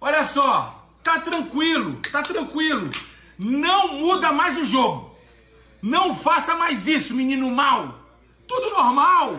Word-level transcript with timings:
Olha 0.00 0.22
só, 0.22 0.86
tá 1.02 1.18
tranquilo, 1.18 2.00
tá 2.12 2.22
tranquilo. 2.22 2.88
Não 3.36 3.94
muda 3.94 4.30
mais 4.30 4.56
o 4.56 4.64
jogo. 4.64 5.16
Não 5.82 6.14
faça 6.14 6.54
mais 6.54 6.86
isso, 6.86 7.14
menino 7.14 7.50
mal. 7.50 7.98
Tudo 8.46 8.70
normal. 8.70 9.36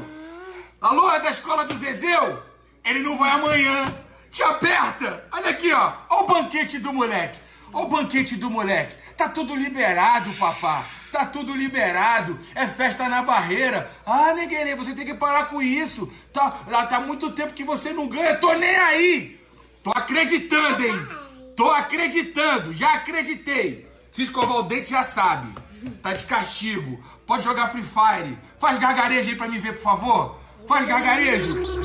Alô, 0.82 1.10
é 1.12 1.20
da 1.20 1.30
escola 1.30 1.64
do 1.64 1.78
Zezeu? 1.78 2.42
Ele 2.84 3.00
não 3.00 3.18
vai 3.18 3.32
amanhã. 3.32 3.86
Te 4.30 4.44
aperta. 4.44 5.26
Olha 5.32 5.50
aqui, 5.50 5.72
ó. 5.72 5.94
Olha 6.10 6.24
o 6.24 6.28
banquete 6.28 6.78
do 6.78 6.94
moleque. 6.94 7.40
Olha 7.72 7.86
o 7.86 7.90
banquete 7.90 8.36
do 8.36 8.50
moleque. 8.50 8.96
Tá 9.16 9.30
tudo 9.30 9.56
liberado, 9.56 10.34
papá. 10.34 10.86
Tá 11.12 11.26
tudo 11.26 11.56
liberado. 11.56 12.38
É 12.54 12.68
festa 12.68 13.08
na 13.10 13.22
barreira. 13.22 13.92
Ah, 14.06 14.34
Neguerê, 14.34 14.76
você 14.76 14.94
tem 14.94 15.06
que 15.06 15.14
parar 15.14 15.46
com 15.46 15.62
isso. 15.62 16.12
Tá, 16.34 16.52
tá 16.52 17.00
muito 17.00 17.32
tempo 17.32 17.54
que 17.54 17.64
você 17.64 17.92
não 17.92 18.08
ganha. 18.08 18.36
Tô 18.38 18.54
nem 18.54 18.76
aí. 18.76 19.39
Tô 19.84 19.92
acreditando, 19.92 20.84
hein? 20.84 21.08
Tô 21.56 21.70
acreditando. 21.72 22.74
Já 22.74 22.96
acreditei. 22.96 23.90
Se 24.10 24.24
escovar 24.24 24.58
o 24.58 24.64
dente, 24.64 24.90
já 24.90 25.04
sabe. 25.04 25.54
Tá 26.02 26.14
de 26.14 26.26
castigo. 26.26 27.04
Pode 27.26 27.44
jogar 27.44 27.70
Free 27.70 27.84
Fire. 27.84 28.38
Faz 28.60 28.78
gargarejo 28.78 29.30
aí 29.30 29.36
pra 29.36 29.48
mim 29.48 29.60
ver, 29.60 29.74
por 29.74 29.82
favor. 29.82 30.40
Faz 30.68 30.86
gargarejo. 30.86 31.82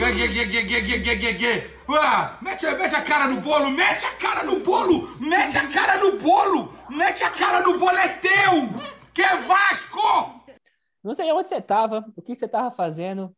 Ah, 1.88 2.38
mete, 2.40 2.66
mete 2.66 2.94
a 2.96 3.02
cara 3.02 3.28
no 3.28 3.40
bolo, 3.40 3.70
mete 3.70 4.06
a 4.06 4.12
cara 4.14 4.42
no 4.42 4.60
bolo, 4.60 5.08
mete 5.20 5.58
a 5.58 5.66
cara 5.68 5.98
no 5.98 6.18
bolo, 6.18 6.72
mete 6.88 7.22
a 7.22 7.30
cara 7.30 7.60
no 7.60 7.78
bolo, 7.78 7.96
é! 7.96 8.20
Que 9.12 9.22
é 9.22 9.36
Vasco! 9.36 10.40
Não 11.02 11.14
sei 11.14 11.30
onde 11.30 11.48
você 11.48 11.60
tava, 11.60 12.04
o 12.16 12.22
que 12.22 12.34
você 12.34 12.48
tava 12.48 12.70
fazendo, 12.70 13.34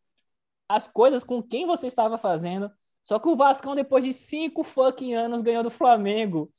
as 0.69 0.87
coisas 0.87 1.25
com 1.25 1.43
quem 1.43 1.67
você 1.67 1.87
estava 1.87 2.17
fazendo. 2.17 2.71
Só 3.07 3.21
que 3.21 3.29
o 3.29 3.37
Vascão, 3.37 3.77
depois 3.77 4.05
de 4.05 4.13
cinco 4.13 4.65
fucking 4.65 5.15
anos, 5.15 5.41
ganhou 5.41 5.63
do 5.63 5.71
Flamengo. 5.71 6.53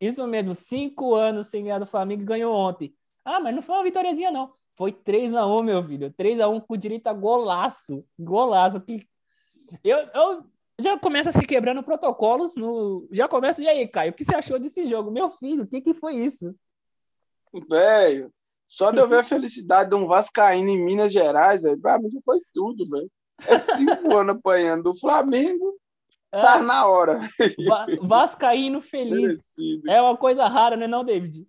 Isso 0.00 0.26
mesmo, 0.26 0.52
cinco 0.52 1.14
anos 1.14 1.46
sem 1.46 1.62
ganhar 1.62 1.78
do 1.78 1.86
Flamengo 1.86 2.24
ganhou 2.24 2.52
ontem. 2.52 2.92
Ah, 3.24 3.38
mas 3.38 3.54
não 3.54 3.62
foi 3.62 3.76
uma 3.76 3.84
vitóriazinha, 3.84 4.32
não. 4.32 4.52
Foi 4.74 4.90
3 4.90 5.32
a 5.36 5.46
1 5.46 5.62
meu 5.62 5.86
filho. 5.86 6.12
3 6.12 6.40
a 6.40 6.48
1 6.48 6.58
com 6.58 6.76
direito 6.76 7.06
a 7.06 7.12
golaço. 7.12 8.04
Golaço. 8.18 8.80
Que... 8.80 9.06
Eu, 9.84 9.98
eu 10.12 10.44
já 10.80 10.98
começo 10.98 11.28
a 11.28 11.32
se 11.32 11.42
quebrando 11.42 11.84
protocolos. 11.84 12.56
No... 12.56 13.08
Já 13.12 13.28
começo. 13.28 13.62
E 13.62 13.68
aí, 13.68 13.86
Caio, 13.86 14.10
o 14.10 14.14
que 14.14 14.24
você 14.24 14.34
achou 14.34 14.58
desse 14.58 14.82
jogo? 14.82 15.08
Meu 15.12 15.30
filho, 15.30 15.62
o 15.62 15.66
que, 15.68 15.80
que 15.80 15.94
foi 15.94 16.16
isso? 16.16 16.52
Velho, 17.70 18.32
só 18.66 18.90
de 18.90 18.98
eu 18.98 19.08
ver 19.08 19.20
a 19.20 19.24
felicidade 19.24 19.90
de 19.90 19.94
um 19.94 20.08
Vascaíno 20.08 20.68
em 20.68 20.84
Minas 20.84 21.12
Gerais, 21.12 21.62
velho, 21.62 21.78
pra 21.78 21.98
mim 21.98 22.10
foi 22.24 22.40
tudo, 22.52 22.88
velho. 22.88 23.10
É 23.46 23.56
cinco 23.56 24.16
anos 24.18 24.36
apanhando 24.36 24.82
do 24.82 24.98
Flamengo. 24.98 25.78
Tá 26.32 26.54
ah, 26.54 26.62
na 26.62 26.86
hora. 26.86 27.20
Va 27.68 27.86
Vascaíno 28.00 28.80
feliz. 28.80 29.20
Merecido. 29.20 29.90
É 29.90 30.00
uma 30.00 30.16
coisa 30.16 30.48
rara, 30.48 30.76
né, 30.76 30.86
não, 30.86 31.04
David? 31.04 31.46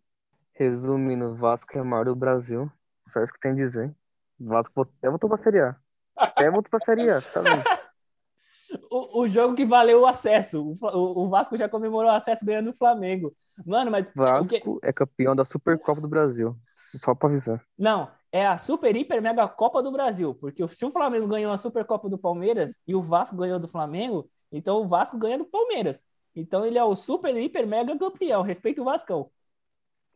Resumindo, 0.53 1.33
Vasco 1.35 1.77
é 1.77 1.81
o 1.81 1.85
maior 1.85 2.03
do 2.03 2.15
Brasil. 2.15 2.69
Só 3.07 3.23
isso 3.23 3.31
que 3.31 3.39
tem 3.39 3.51
a 3.51 3.55
dizer. 3.55 3.95
Vasco 4.37 4.81
até 4.81 5.09
voltou 5.09 5.29
pra 5.29 5.37
Série 5.37 5.61
A. 5.61 5.75
Até 6.17 6.51
voltou 6.51 6.69
pra 6.69 6.79
Série 6.81 7.09
A, 7.09 7.21
tá 7.21 7.39
vendo? 7.39 7.63
o, 8.91 9.21
o 9.21 9.27
jogo 9.27 9.55
que 9.55 9.65
valeu 9.65 10.01
o 10.01 10.05
acesso. 10.05 10.75
O, 10.81 11.23
o, 11.23 11.29
Vasco 11.29 11.55
já 11.55 11.69
comemorou 11.69 12.11
o 12.11 12.13
acesso 12.13 12.45
ganhando 12.45 12.71
o 12.71 12.77
Flamengo. 12.77 13.33
Mano, 13.65 13.89
mas. 13.89 14.11
Vasco 14.13 14.79
que... 14.79 14.87
é 14.87 14.91
campeão 14.91 15.33
da 15.33 15.45
Supercopa 15.45 16.01
do 16.01 16.09
Brasil. 16.09 16.57
Só 16.73 17.15
pra 17.15 17.29
avisar. 17.29 17.63
Não, 17.77 18.11
é 18.33 18.45
a 18.45 18.57
Super 18.57 18.95
Hiper 18.95 19.21
Mega 19.21 19.47
Copa 19.47 19.81
do 19.81 19.93
Brasil. 19.93 20.35
Porque 20.35 20.67
se 20.67 20.85
o 20.85 20.91
Flamengo 20.91 21.27
ganhou 21.27 21.53
a 21.53 21.57
Supercopa 21.57 22.09
do 22.09 22.17
Palmeiras 22.17 22.79
e 22.85 22.93
o 22.93 23.01
Vasco 23.01 23.37
ganhou 23.37 23.59
do 23.59 23.67
Flamengo, 23.67 24.29
então 24.53 24.81
o 24.81 24.87
Vasco 24.87 25.17
ganha 25.17 25.39
do 25.39 25.45
Palmeiras. 25.45 26.05
Então 26.35 26.65
ele 26.65 26.77
é 26.77 26.83
o 26.83 26.95
Super 26.95 27.35
Hiper 27.35 27.67
Mega 27.67 27.97
campeão. 27.97 28.43
Respeita 28.43 28.81
o 28.81 28.85
Vascão. 28.85 29.29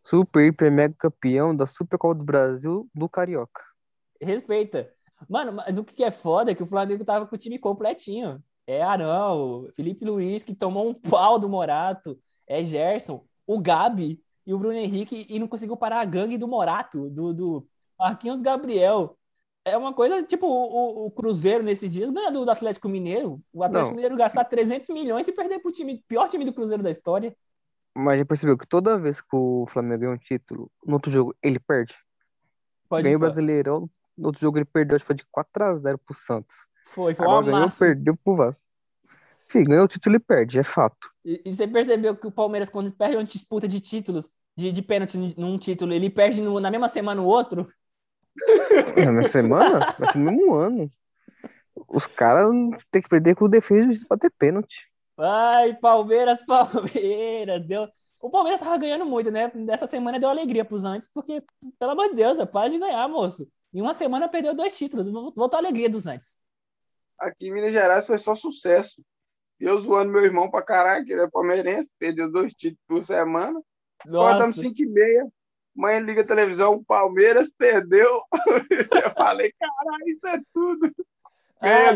Super 0.04 0.46
Hiper 0.46 0.72
Mega 0.72 0.96
campeão 0.98 1.56
da 1.56 1.66
Supercopa 1.66 2.16
do 2.16 2.24
Brasil 2.24 2.90
do 2.94 3.10
Carioca. 3.10 3.62
Respeita. 4.22 4.94
Mano, 5.28 5.52
mas 5.52 5.78
o 5.78 5.84
que 5.84 6.04
é 6.04 6.12
foda 6.12 6.52
é 6.52 6.56
que 6.56 6.64
o 6.64 6.68
Flamengo 6.68 7.04
tava 7.04 7.26
com 7.26 7.36
o 7.36 7.40
time 7.40 7.58
completinho. 7.58 8.42
É 8.68 8.82
Arão, 8.82 9.68
Felipe 9.74 10.06
Luiz, 10.06 10.44
que 10.44 10.54
tomou 10.54 10.88
um 10.88 10.94
pau 10.94 11.40
do 11.40 11.50
Morato, 11.50 12.20
é 12.46 12.62
Gerson, 12.62 13.26
o 13.46 13.60
Gabi 13.60 14.22
e 14.46 14.54
o 14.54 14.60
Bruno 14.60 14.76
Henrique, 14.76 15.26
e 15.30 15.40
não 15.40 15.48
conseguiu 15.48 15.78
parar 15.78 16.02
a 16.02 16.06
gangue 16.06 16.38
do 16.38 16.48
Morato, 16.48 17.10
do, 17.10 17.34
do 17.34 17.68
Marquinhos 17.98 18.42
Gabriel. 18.42 19.17
É 19.70 19.78
uma 19.78 19.94
coisa, 19.94 20.24
tipo, 20.24 20.48
o, 20.48 21.08
o 21.08 21.12
Cruzeiro 21.12 21.64
nesses 21.64 21.92
dias 21.92 22.10
ganha 22.10 22.32
do, 22.32 22.46
do 22.46 22.52
Atlético 22.52 22.88
Mineiro. 22.88 23.42
O 23.54 23.64
Atlético 23.64 23.92
não. 23.92 23.96
Mineiro 23.96 24.18
gastar 24.18 24.46
300 24.46 24.90
milhões 24.90 25.28
e 25.28 25.32
perder 25.32 25.60
pro 25.60 25.72
time, 25.72 26.04
pior 26.08 26.30
time 26.30 26.46
do 26.46 26.54
Cruzeiro 26.54 26.84
da 26.84 26.90
história. 26.90 27.36
Mas 27.96 28.20
já 28.20 28.26
percebeu 28.26 28.58
que 28.58 28.68
toda 28.68 28.98
vez 28.98 29.20
que 29.20 29.36
o 29.36 29.66
Flamengo 29.68 30.02
ganha 30.02 30.14
um 30.14 30.18
título, 30.18 30.72
no 30.86 30.94
outro 30.94 31.12
jogo 31.12 31.36
ele 31.42 31.60
perde? 31.60 31.96
Pode 32.88 33.04
Ganhou 33.04 33.18
o 33.18 33.20
Brasileirão, 33.20 33.90
no 34.18 34.28
outro 34.28 34.40
jogo 34.42 34.58
ele 34.58 34.66
perdeu, 34.66 34.96
acho 34.96 35.04
que 35.04 35.08
foi 35.08 35.16
de 35.16 35.26
4x0 35.26 35.98
pro 36.06 36.16
Santos. 36.16 36.56
Foi, 36.86 37.14
foi 37.14 37.26
Agora 37.26 37.46
ganhou, 37.46 37.70
perdeu 37.78 38.16
pro 38.16 38.36
Vasco. 38.36 38.64
Enfim, 39.50 39.64
ganhou 39.64 39.86
o 39.86 39.88
título 39.88 40.16
e 40.16 40.20
perde, 40.20 40.60
é 40.60 40.64
fato. 40.64 41.10
E, 41.24 41.42
e, 41.46 41.54
você 41.54 41.68
percebeu 41.68 42.16
que 42.16 42.28
o 42.28 42.32
Palmeiras, 42.32 42.70
quando 42.70 42.92
perde 42.92 43.16
uma 43.16 43.24
disputa 43.24 43.68
de 43.68 43.80
títulos, 43.80 44.36
de, 44.56 44.72
de 44.72 44.82
pênalti 44.82 45.18
num 45.38 45.58
título, 45.58 45.94
ele 45.94 46.10
perde 46.10 46.42
no, 46.42 46.60
na 46.60 46.70
mesma 46.70 46.88
semana 46.88 47.22
o 47.22 47.26
outro? 47.26 47.68
Na 48.96 49.12
mesma 49.12 49.24
semana? 49.24 49.96
Mas 50.00 50.16
no 50.16 50.22
mesmo 50.32 50.54
ano. 50.54 50.92
Os 51.88 52.06
caras 52.06 52.50
têm 52.92 53.02
que 53.02 53.10
perder 53.10 53.36
com 53.36 53.46
o 53.46 53.50
defesa 53.50 54.06
pra 54.08 54.18
ter 54.18 54.32
pênalti. 54.32 54.90
Ai, 55.18 55.74
Palmeiras, 55.76 56.44
Palmeiras, 56.46 57.66
deu. 57.66 57.88
O 58.20 58.30
Palmeiras 58.30 58.60
tava 58.60 58.78
ganhando 58.78 59.06
muito, 59.06 59.30
né? 59.32 59.52
Dessa 59.54 59.88
semana 59.88 60.20
deu 60.20 60.30
alegria 60.30 60.66
pros 60.66 60.84
antes, 60.84 61.10
porque, 61.12 61.44
pelo 61.80 61.92
amor 61.92 62.10
de 62.10 62.16
Deus, 62.16 62.40
é 62.40 62.46
paz 62.46 62.72
de 62.72 62.80
ganhar, 62.80 63.08
moço. 63.08 63.48
Em 63.74 63.82
uma 63.82 63.94
semana 63.94 64.28
perdeu 64.28 64.56
dois 64.56 64.78
títulos. 64.78 65.08
Voltou 65.08 65.56
a 65.56 65.60
alegria 65.60 65.90
dos 65.90 66.06
Nantes. 66.06 66.40
Aqui 67.20 67.48
em 67.48 67.54
Minas 67.54 67.74
Gerais 67.74 68.08
foi 68.08 68.18
só 68.18 68.36
sucesso. 68.36 69.04
Eu 69.60 69.80
zoando 69.80 70.12
meu 70.12 70.24
irmão 70.24 70.50
pra 70.50 70.62
caralho, 70.62 71.06
que 71.06 71.12
ele 71.12 71.22
é 71.22 71.30
palmeirense, 71.30 71.92
perdeu 71.98 72.32
dois 72.32 72.54
títulos 72.54 72.84
por 72.88 73.04
semana. 73.04 73.60
Acordamos 74.00 74.58
5 74.58 74.82
e 74.82 74.86
meia. 74.86 75.28
Mãe 75.78 76.00
liga 76.00 76.22
a 76.22 76.28
televisão, 76.28 76.74
o 76.74 76.84
Palmeiras 76.84 77.50
perdeu. 77.56 78.22
Eu 79.06 79.12
falei, 79.16 79.54
caralho, 79.60 80.08
isso 80.08 80.28
é 80.28 80.42
tudo. 80.54 80.92
É, 81.60 81.94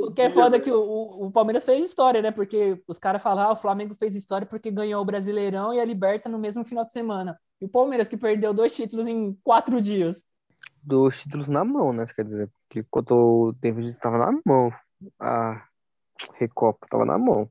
o 0.00 0.12
que 0.12 0.22
é 0.22 0.30
foda 0.30 0.56
é 0.56 0.60
que 0.60 0.70
o, 0.70 1.26
o 1.26 1.30
Palmeiras 1.30 1.64
fez 1.64 1.84
história, 1.84 2.20
né? 2.20 2.30
Porque 2.30 2.80
os 2.86 2.98
caras 2.98 3.22
falam, 3.22 3.44
ah, 3.44 3.52
o 3.52 3.56
Flamengo 3.56 3.94
fez 3.94 4.16
história 4.16 4.46
porque 4.46 4.70
ganhou 4.70 5.02
o 5.02 5.04
Brasileirão 5.04 5.72
e 5.74 5.80
a 5.80 5.84
Liberta 5.84 6.28
no 6.28 6.38
mesmo 6.38 6.64
final 6.64 6.84
de 6.84 6.92
semana. 6.92 7.38
E 7.60 7.64
o 7.64 7.68
Palmeiras 7.68 8.08
que 8.08 8.16
perdeu 8.16 8.52
dois 8.52 8.74
títulos 8.74 9.06
em 9.06 9.36
quatro 9.44 9.80
dias 9.80 10.24
dos 10.82 11.22
títulos 11.22 11.48
na 11.48 11.64
mão, 11.64 11.92
né? 11.92 12.04
Quer 12.14 12.24
dizer, 12.24 12.50
porque 12.68 12.84
quando 12.90 13.12
o 13.12 13.52
David 13.52 13.88
estava 13.88 14.18
na 14.18 14.40
mão, 14.44 14.72
a 15.18 15.64
Recopa 16.34 16.86
estava 16.86 17.04
na 17.04 17.16
mão. 17.16 17.48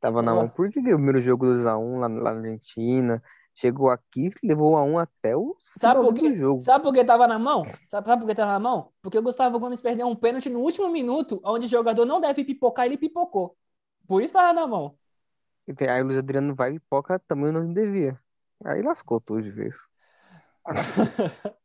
Tava 0.00 0.20
na 0.20 0.34
mão 0.34 0.48
porque 0.48 0.80
o 0.80 0.82
primeiro 0.82 1.20
jogo 1.20 1.46
2x1 1.46 2.00
lá, 2.00 2.08
lá 2.08 2.08
na 2.08 2.30
Argentina. 2.30 3.22
Chegou 3.54 3.90
aqui, 3.90 4.30
levou 4.42 4.76
a 4.76 4.82
um 4.82 4.98
até 4.98 5.36
o 5.36 5.54
sabe 5.76 6.00
por 6.00 6.14
que, 6.14 6.34
jogo. 6.34 6.60
Sabe 6.60 6.84
por 6.84 6.94
que 6.94 7.04
tava 7.04 7.28
na 7.28 7.38
mão? 7.38 7.64
Sabe, 7.86 8.08
sabe 8.08 8.22
por 8.22 8.28
que 8.28 8.34
tava 8.34 8.52
na 8.52 8.58
mão? 8.58 8.92
Porque 9.02 9.18
o 9.18 9.22
Gustavo 9.22 9.60
Gomes 9.60 9.80
perdeu 9.80 10.06
um 10.06 10.16
pênalti 10.16 10.48
no 10.48 10.60
último 10.60 10.88
minuto, 10.88 11.40
onde 11.44 11.66
o 11.66 11.68
jogador 11.68 12.06
não 12.06 12.20
deve 12.20 12.44
pipocar, 12.44 12.86
ele 12.86 12.96
pipocou. 12.96 13.56
Por 14.06 14.22
isso 14.22 14.32
tava 14.32 14.52
na 14.52 14.66
mão. 14.66 14.96
Aí 15.88 16.02
o 16.02 16.04
Luiz 16.04 16.18
Adriano 16.18 16.54
vai 16.54 16.70
e 16.70 16.80
pipoca 16.80 17.18
também 17.20 17.52
não 17.52 17.72
devia. 17.72 18.18
Aí 18.64 18.82
lascou 18.82 19.20
tudo 19.20 19.42
de 19.42 19.50
vez. 19.50 19.76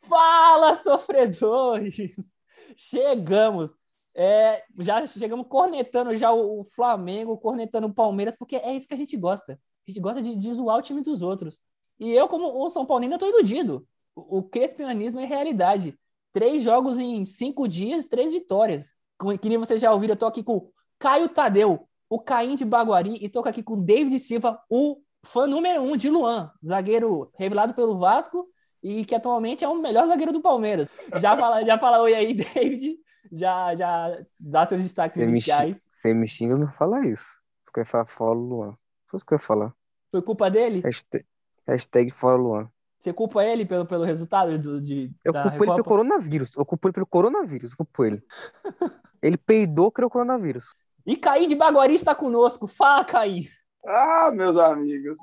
Fala, 0.00 0.74
sofredores! 0.74 2.36
Chegamos. 2.76 3.74
É, 4.14 4.64
já 4.78 5.06
chegamos 5.06 5.46
cornetando 5.46 6.16
já 6.16 6.32
o, 6.32 6.64
Flamengo, 6.64 7.38
cornetando 7.38 7.86
o 7.86 7.94
Palmeiras, 7.94 8.34
porque 8.36 8.56
é 8.56 8.74
isso 8.74 8.88
que 8.88 8.94
a 8.94 8.96
gente 8.96 9.16
gosta. 9.16 9.60
A 9.86 9.90
gente 9.90 10.00
gosta 10.00 10.22
de, 10.22 10.36
de 10.36 10.52
zoar 10.52 10.78
o 10.78 10.82
time 10.82 11.02
dos 11.02 11.22
outros. 11.22 11.58
E 11.98 12.10
eu, 12.10 12.28
como 12.28 12.64
o 12.64 12.70
São 12.70 12.86
Paulino, 12.86 13.14
estou 13.14 13.28
iludido. 13.28 13.86
O, 14.14 14.38
o 14.38 14.42
crespianismo 14.42 15.20
é 15.20 15.24
realidade. 15.24 15.98
Três 16.32 16.62
jogos 16.62 16.98
em 16.98 17.24
cinco 17.24 17.66
dias, 17.66 18.04
três 18.04 18.30
vitórias. 18.30 18.92
Como, 19.18 19.36
que 19.38 19.48
nem 19.48 19.58
vocês 19.58 19.80
já 19.80 19.92
ouviram, 19.92 20.14
eu 20.14 20.18
tô 20.18 20.26
aqui 20.26 20.42
com 20.42 20.70
Caio 20.98 21.28
Tadeu, 21.28 21.88
o 22.08 22.18
Caim 22.18 22.54
de 22.54 22.64
Baguari, 22.64 23.18
e 23.20 23.28
tô 23.28 23.40
aqui 23.40 23.62
com 23.62 23.82
David 23.82 24.18
Silva, 24.18 24.60
o 24.70 25.00
fã 25.24 25.46
número 25.46 25.82
um 25.82 25.96
de 25.96 26.08
Luan, 26.08 26.50
zagueiro 26.64 27.30
revelado 27.36 27.74
pelo 27.74 27.98
Vasco 27.98 28.48
e 28.82 29.04
que 29.04 29.14
atualmente 29.14 29.64
é 29.64 29.68
o 29.68 29.80
melhor 29.80 30.06
zagueiro 30.06 30.32
do 30.32 30.40
Palmeiras. 30.40 30.88
Já 31.20 31.36
fala, 31.36 31.64
já 31.64 31.78
fala 31.78 32.00
oi 32.00 32.14
aí, 32.14 32.32
David. 32.34 32.98
Já, 33.30 33.74
já 33.74 34.18
dá 34.38 34.66
seus 34.66 34.82
destaques 34.82 35.14
Femi 35.14 35.32
iniciais. 35.32 35.88
Femichinho 36.00 36.56
não 36.56 36.68
fala 36.68 37.06
isso. 37.06 37.38
Porque 37.64 37.84
falar 37.84 38.06
fala 38.06 38.32
Luan. 38.32 38.76
Foi 39.10 39.18
isso 39.18 39.26
que 39.26 39.34
eu 39.34 39.36
ia 39.36 39.40
falar. 39.40 39.74
Foi 40.10 40.22
culpa 40.22 40.48
dele? 40.48 40.80
Hashtag, 40.80 41.26
hashtag 41.66 42.10
fala 42.10 42.36
Luan. 42.36 42.70
Você 42.98 43.12
culpa 43.12 43.44
ele 43.44 43.64
pelo, 43.64 43.86
pelo 43.86 44.04
resultado 44.04 44.58
do, 44.58 44.80
de. 44.80 45.10
Eu 45.24 45.32
culpo 45.32 45.48
Recopa? 45.48 45.64
ele 45.64 45.72
pelo 45.72 45.84
coronavírus. 45.84 46.50
Eu 46.56 46.66
culpo 46.66 46.88
ele 46.88 46.92
pelo 46.92 47.06
coronavírus. 47.06 47.70
Eu 47.70 47.76
culpo 47.78 48.04
ele. 48.04 48.22
ele 49.22 49.36
peidou, 49.36 49.90
criou 49.90 50.10
coronavírus. 50.10 50.74
E 51.06 51.16
Caim 51.16 51.48
de 51.48 51.56
Baguari 51.56 51.94
está 51.94 52.14
conosco. 52.14 52.66
Fala, 52.66 53.04
Caim. 53.04 53.48
Ah, 53.84 54.30
meus 54.30 54.56
amigos. 54.56 55.18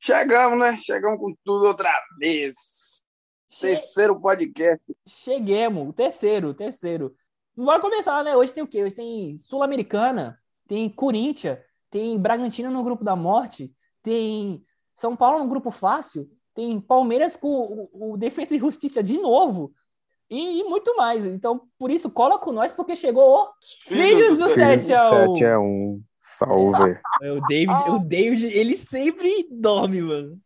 Chegamos, 0.00 0.58
né? 0.58 0.76
Chegamos 0.78 1.20
com 1.20 1.34
tudo 1.44 1.66
outra 1.66 1.92
vez. 2.18 2.56
Che... 3.48 3.68
Terceiro 3.68 4.18
podcast. 4.18 4.96
Cheguemos, 5.06 5.88
o 5.88 5.92
terceiro, 5.92 6.48
o 6.48 6.54
terceiro. 6.54 7.14
Bora 7.54 7.80
começar, 7.80 8.24
né? 8.24 8.34
Hoje 8.34 8.54
tem 8.54 8.62
o 8.62 8.66
quê? 8.66 8.82
Hoje 8.82 8.94
tem 8.94 9.36
Sul-Americana, 9.38 10.40
tem 10.66 10.88
Corinthians, 10.88 11.58
tem 11.92 12.18
Bragantino 12.18 12.70
no 12.70 12.82
grupo 12.82 13.04
da 13.04 13.14
morte, 13.14 13.70
tem 14.02 14.64
São 14.94 15.14
Paulo 15.14 15.40
no 15.40 15.48
grupo 15.48 15.70
fácil, 15.70 16.26
tem 16.54 16.80
Palmeiras 16.80 17.36
com 17.36 17.48
o, 17.92 18.12
o 18.12 18.16
Defesa 18.16 18.56
e 18.56 18.58
Justiça 18.58 19.02
de 19.02 19.18
novo. 19.18 19.72
E, 20.30 20.60
e, 20.60 20.64
muito 20.64 20.96
mais. 20.96 21.26
Então, 21.26 21.68
por 21.78 21.90
isso, 21.90 22.10
cola 22.10 22.38
com 22.38 22.50
nós, 22.50 22.72
porque 22.72 22.96
chegou 22.96 23.44
o 23.44 23.48
Filhos 23.86 24.38
do 24.38 24.46
7x1. 24.46 25.38
7x1. 25.38 26.00
Salve. 26.18 26.98
É, 27.22 27.30
o 27.32 27.40
David, 27.46 27.90
o 27.90 27.98
David, 27.98 28.46
ele 28.46 28.74
sempre 28.74 29.46
dorme, 29.50 30.00
mano. 30.00 30.40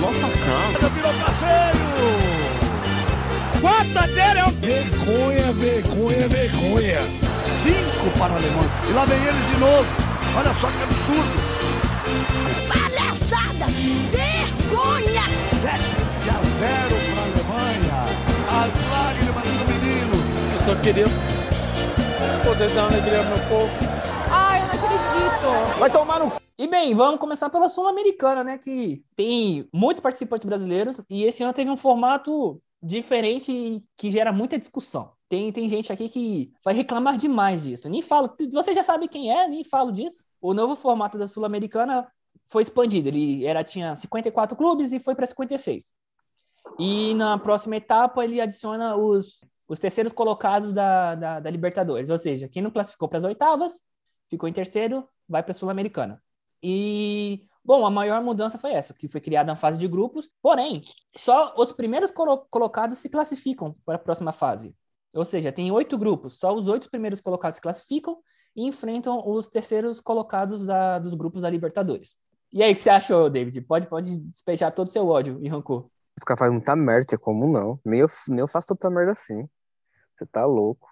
Nossa 0.00 0.28
casa. 0.28 0.88
Virou 0.90 1.12
parceiro! 1.14 1.90
Quarta 3.60 4.06
dele 4.06 4.38
é 4.38 4.44
o... 4.44 4.50
Vergonha, 4.50 5.52
vergonha, 5.52 6.28
vergonha. 6.28 7.00
Cinco 7.62 8.18
para 8.18 8.32
o 8.32 8.36
alemão. 8.36 8.70
E 8.88 8.92
lá 8.92 9.04
vem 9.04 9.18
ele 9.18 9.52
de 9.52 9.60
novo. 9.60 9.86
Olha 10.36 10.54
só 10.54 10.66
que 10.68 10.82
absurdo. 10.82 11.60
Palhaçada! 12.68 13.66
Vergonha! 14.10 15.22
7 15.60 15.80
a 16.28 16.42
0 16.58 16.70
para 17.14 17.22
a 17.22 17.26
Alemanha. 17.26 18.04
As 18.48 18.72
lágrimas 18.90 19.44
do 19.44 19.64
menino. 19.72 20.16
Eu 20.54 20.64
só 20.64 20.74
queria 20.80 21.06
poder 22.44 22.68
dar 22.70 22.82
uma 22.82 22.88
alegria 22.92 23.18
ao 23.18 23.24
meu 23.24 23.38
povo. 23.48 23.70
Ai, 24.30 24.62
eu 24.62 24.66
não 24.66 24.74
acredito. 24.74 25.78
Vai 25.78 25.90
tomar 25.90 26.18
no 26.20 26.32
e 26.60 26.66
bem, 26.66 26.94
vamos 26.94 27.18
começar 27.18 27.48
pela 27.48 27.70
Sul-Americana, 27.70 28.44
né? 28.44 28.58
Que 28.58 29.02
tem 29.16 29.66
muitos 29.72 30.02
participantes 30.02 30.44
brasileiros 30.44 31.00
e 31.08 31.24
esse 31.24 31.42
ano 31.42 31.54
teve 31.54 31.70
um 31.70 31.76
formato 31.76 32.62
diferente 32.82 33.82
que 33.96 34.10
gera 34.10 34.30
muita 34.30 34.58
discussão. 34.58 35.10
Tem, 35.26 35.50
tem 35.50 35.66
gente 35.70 35.90
aqui 35.90 36.06
que 36.10 36.52
vai 36.62 36.74
reclamar 36.74 37.16
demais 37.16 37.62
disso. 37.62 37.88
Nem 37.88 38.02
falo, 38.02 38.36
você 38.52 38.74
já 38.74 38.82
sabe 38.82 39.08
quem 39.08 39.34
é, 39.34 39.48
nem 39.48 39.64
falo 39.64 39.90
disso. 39.90 40.26
O 40.38 40.52
novo 40.52 40.74
formato 40.74 41.16
da 41.16 41.26
Sul-Americana 41.26 42.06
foi 42.50 42.60
expandido. 42.60 43.08
Ele 43.08 43.46
era 43.46 43.64
tinha 43.64 43.96
54 43.96 44.54
clubes 44.54 44.92
e 44.92 45.00
foi 45.00 45.14
para 45.14 45.26
56. 45.26 45.90
E 46.78 47.14
na 47.14 47.38
próxima 47.38 47.76
etapa 47.76 48.22
ele 48.22 48.38
adiciona 48.38 48.96
os, 48.96 49.42
os 49.66 49.78
terceiros 49.78 50.12
colocados 50.12 50.74
da, 50.74 51.14
da, 51.14 51.40
da 51.40 51.50
Libertadores. 51.50 52.10
Ou 52.10 52.18
seja, 52.18 52.50
quem 52.50 52.60
não 52.60 52.70
classificou 52.70 53.08
para 53.08 53.16
as 53.16 53.24
oitavas, 53.24 53.80
ficou 54.28 54.46
em 54.46 54.52
terceiro, 54.52 55.08
vai 55.26 55.42
para 55.42 55.52
a 55.52 55.54
Sul-Americana. 55.54 56.22
E, 56.62 57.46
bom, 57.64 57.84
a 57.86 57.90
maior 57.90 58.22
mudança 58.22 58.58
foi 58.58 58.72
essa, 58.72 58.94
que 58.94 59.08
foi 59.08 59.20
criada 59.20 59.52
na 59.52 59.56
fase 59.56 59.80
de 59.80 59.88
grupos, 59.88 60.28
porém, 60.42 60.82
só 61.16 61.54
os 61.56 61.72
primeiros 61.72 62.10
colo 62.10 62.46
colocados 62.50 62.98
se 62.98 63.08
classificam 63.08 63.74
para 63.84 63.96
a 63.96 63.98
próxima 63.98 64.32
fase. 64.32 64.74
Ou 65.14 65.24
seja, 65.24 65.50
tem 65.50 65.70
oito 65.70 65.98
grupos, 65.98 66.38
só 66.38 66.54
os 66.54 66.68
oito 66.68 66.90
primeiros 66.90 67.20
colocados 67.20 67.56
se 67.56 67.62
classificam 67.62 68.18
e 68.54 68.66
enfrentam 68.66 69.22
os 69.26 69.48
terceiros 69.48 70.00
colocados 70.00 70.66
da, 70.66 70.98
dos 70.98 71.14
grupos 71.14 71.42
da 71.42 71.50
Libertadores. 71.50 72.14
E 72.52 72.62
aí, 72.62 72.72
o 72.72 72.74
que 72.74 72.80
você 72.80 72.90
achou, 72.90 73.30
David? 73.30 73.60
Pode, 73.62 73.86
pode 73.86 74.16
despejar 74.18 74.72
todo 74.72 74.88
o 74.88 74.90
seu 74.90 75.06
ódio 75.06 75.38
e 75.40 75.48
rancor. 75.48 75.88
Os 76.18 76.24
caras 76.24 76.38
fazem 76.40 76.54
muita 76.54 76.74
merda, 76.74 77.16
como 77.16 77.46
não? 77.46 77.80
Nem 77.84 78.00
eu, 78.00 78.08
nem 78.28 78.40
eu 78.40 78.48
faço 78.48 78.68
tanta 78.68 78.90
merda 78.90 79.12
assim. 79.12 79.48
Você 80.16 80.26
tá 80.26 80.44
louco. 80.44 80.88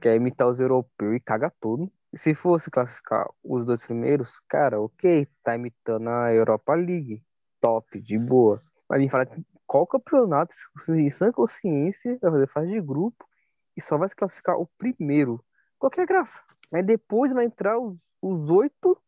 Quer 0.00 0.14
imitar 0.14 0.48
os 0.48 0.60
europeus 0.60 1.16
e 1.16 1.20
caga 1.20 1.52
tudo. 1.60 1.92
Se 2.14 2.34
fosse 2.34 2.70
classificar 2.70 3.26
os 3.42 3.64
dois 3.64 3.80
primeiros, 3.80 4.38
cara, 4.40 4.80
ok, 4.80 5.26
tá 5.42 5.54
imitando 5.54 6.10
a 6.10 6.32
Europa 6.32 6.74
League. 6.74 7.24
Top, 7.60 7.98
de 8.00 8.18
boa. 8.18 8.62
Mas 8.88 9.00
me 9.00 9.08
fala 9.08 9.26
qual 9.66 9.86
campeonato, 9.86 10.54
em 10.90 11.08
sã 11.08 11.32
consciência, 11.32 12.18
vai 12.20 12.30
fazer 12.30 12.46
fase 12.48 12.72
de 12.72 12.80
grupo 12.80 13.26
e 13.74 13.80
só 13.80 13.96
vai 13.96 14.08
se 14.08 14.14
classificar 14.14 14.58
o 14.58 14.68
primeiro. 14.76 15.42
Qual 15.78 15.90
que 15.90 16.00
é 16.00 16.02
a 16.02 16.06
graça? 16.06 16.42
Aí 16.72 16.82
depois 16.82 17.32
vai 17.32 17.46
entrar 17.46 17.78
os, 17.78 17.96
os 18.20 18.50
oito 18.50 19.00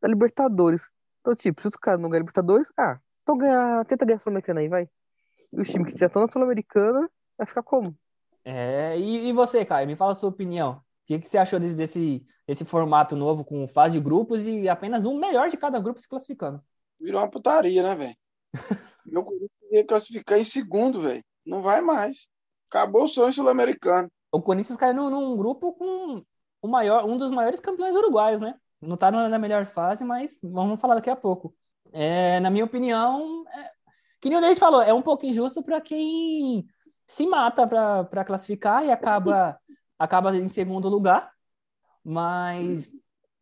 da 0.00 0.08
Libertadores. 0.08 0.88
Então, 1.20 1.34
tipo, 1.36 1.60
se 1.60 1.68
os 1.68 1.76
caras 1.76 2.00
não 2.00 2.08
ganham 2.08 2.22
Libertadores, 2.22 2.72
ah, 2.78 2.98
então 3.22 3.36
ganha, 3.36 3.84
tenta 3.84 4.06
ganhar 4.06 4.16
a 4.16 4.20
Sul-Americana 4.20 4.60
aí, 4.60 4.68
vai. 4.68 4.88
E 5.52 5.60
os 5.60 5.68
times 5.68 5.92
que 5.92 5.98
já 5.98 6.06
estão 6.06 6.22
na 6.22 6.32
Sul-Americana 6.32 7.10
vai 7.36 7.46
ficar 7.46 7.62
como? 7.62 7.94
É, 8.42 8.98
e, 8.98 9.28
e 9.28 9.32
você, 9.34 9.66
Caio, 9.66 9.86
me 9.86 9.96
fala 9.96 10.12
a 10.12 10.14
sua 10.14 10.30
opinião 10.30 10.82
que, 11.08 11.18
que 11.18 11.28
você 11.28 11.38
achou 11.38 11.58
desse, 11.58 11.74
desse, 11.74 12.26
desse 12.46 12.64
formato 12.66 13.16
novo 13.16 13.42
com 13.42 13.66
fase 13.66 13.98
de 13.98 14.04
grupos 14.04 14.46
e 14.46 14.68
apenas 14.68 15.06
um 15.06 15.18
melhor 15.18 15.48
de 15.48 15.56
cada 15.56 15.80
grupo 15.80 15.98
se 15.98 16.06
classificando? 16.06 16.62
Virou 17.00 17.22
uma 17.22 17.30
putaria, 17.30 17.82
né, 17.82 17.94
velho? 17.94 18.16
Meu 19.06 19.24
Corinthians 19.24 19.50
ia 19.72 19.86
classificar 19.86 20.38
em 20.38 20.44
segundo, 20.44 21.00
velho. 21.00 21.24
Não 21.46 21.62
vai 21.62 21.80
mais. 21.80 22.28
Acabou 22.68 23.04
o 23.04 23.08
sonho 23.08 23.32
sul-americano. 23.32 24.10
O 24.30 24.42
Corinthians 24.42 24.76
caiu 24.76 24.92
num, 24.92 25.08
num, 25.08 25.36
grupo 25.36 25.72
com 25.72 26.22
o 26.60 26.68
maior, 26.68 27.06
um 27.06 27.16
dos 27.16 27.30
maiores 27.30 27.58
campeões 27.58 27.96
uruguaios, 27.96 28.42
né? 28.42 28.54
Não 28.78 28.96
tá 28.96 29.10
na 29.10 29.38
melhor 29.38 29.64
fase, 29.64 30.04
mas 30.04 30.38
vamos 30.42 30.78
falar 30.78 30.96
daqui 30.96 31.08
a 31.08 31.16
pouco. 31.16 31.54
É, 31.90 32.38
na 32.40 32.50
minha 32.50 32.66
opinião, 32.66 33.44
é, 33.48 33.70
que 34.20 34.28
nem 34.28 34.36
o 34.36 34.40
David 34.42 34.60
falou, 34.60 34.82
é 34.82 34.92
um 34.92 35.00
pouco 35.00 35.24
injusto 35.24 35.62
para 35.62 35.80
quem 35.80 36.66
se 37.06 37.26
mata 37.26 37.66
para 37.66 38.24
classificar 38.24 38.84
e 38.84 38.90
acaba 38.90 39.58
acaba 39.98 40.36
em 40.36 40.48
segundo 40.48 40.88
lugar, 40.88 41.32
mas, 42.04 42.90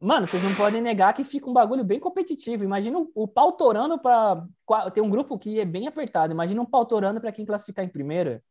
mano, 0.01 0.27
vocês 0.27 0.43
não 0.43 0.55
podem 0.55 0.81
negar 0.81 1.15
que 1.15 1.25
fica 1.25 1.49
um 1.49 1.53
bagulho 1.53 1.85
bem 1.85 2.01
competitivo. 2.01 2.65
Imagina 2.65 2.99
o, 3.15 3.29
pau 3.29 3.53
torando 3.53 3.99
para. 3.99 4.47
Tem 4.93 5.03
um 5.03 5.11
grupo 5.11 5.39
que 5.39 5.61
é 5.61 5.65
bem 5.65 5.87
apertado. 5.87 6.33
Imagina 6.33 6.61
um 6.61 6.67
pau 6.67 6.85
torando 6.87 7.21
para 7.21 7.33
quem 7.33 7.45
classificar 7.45 7.85
em 7.85 7.89
primeira. 7.89 8.43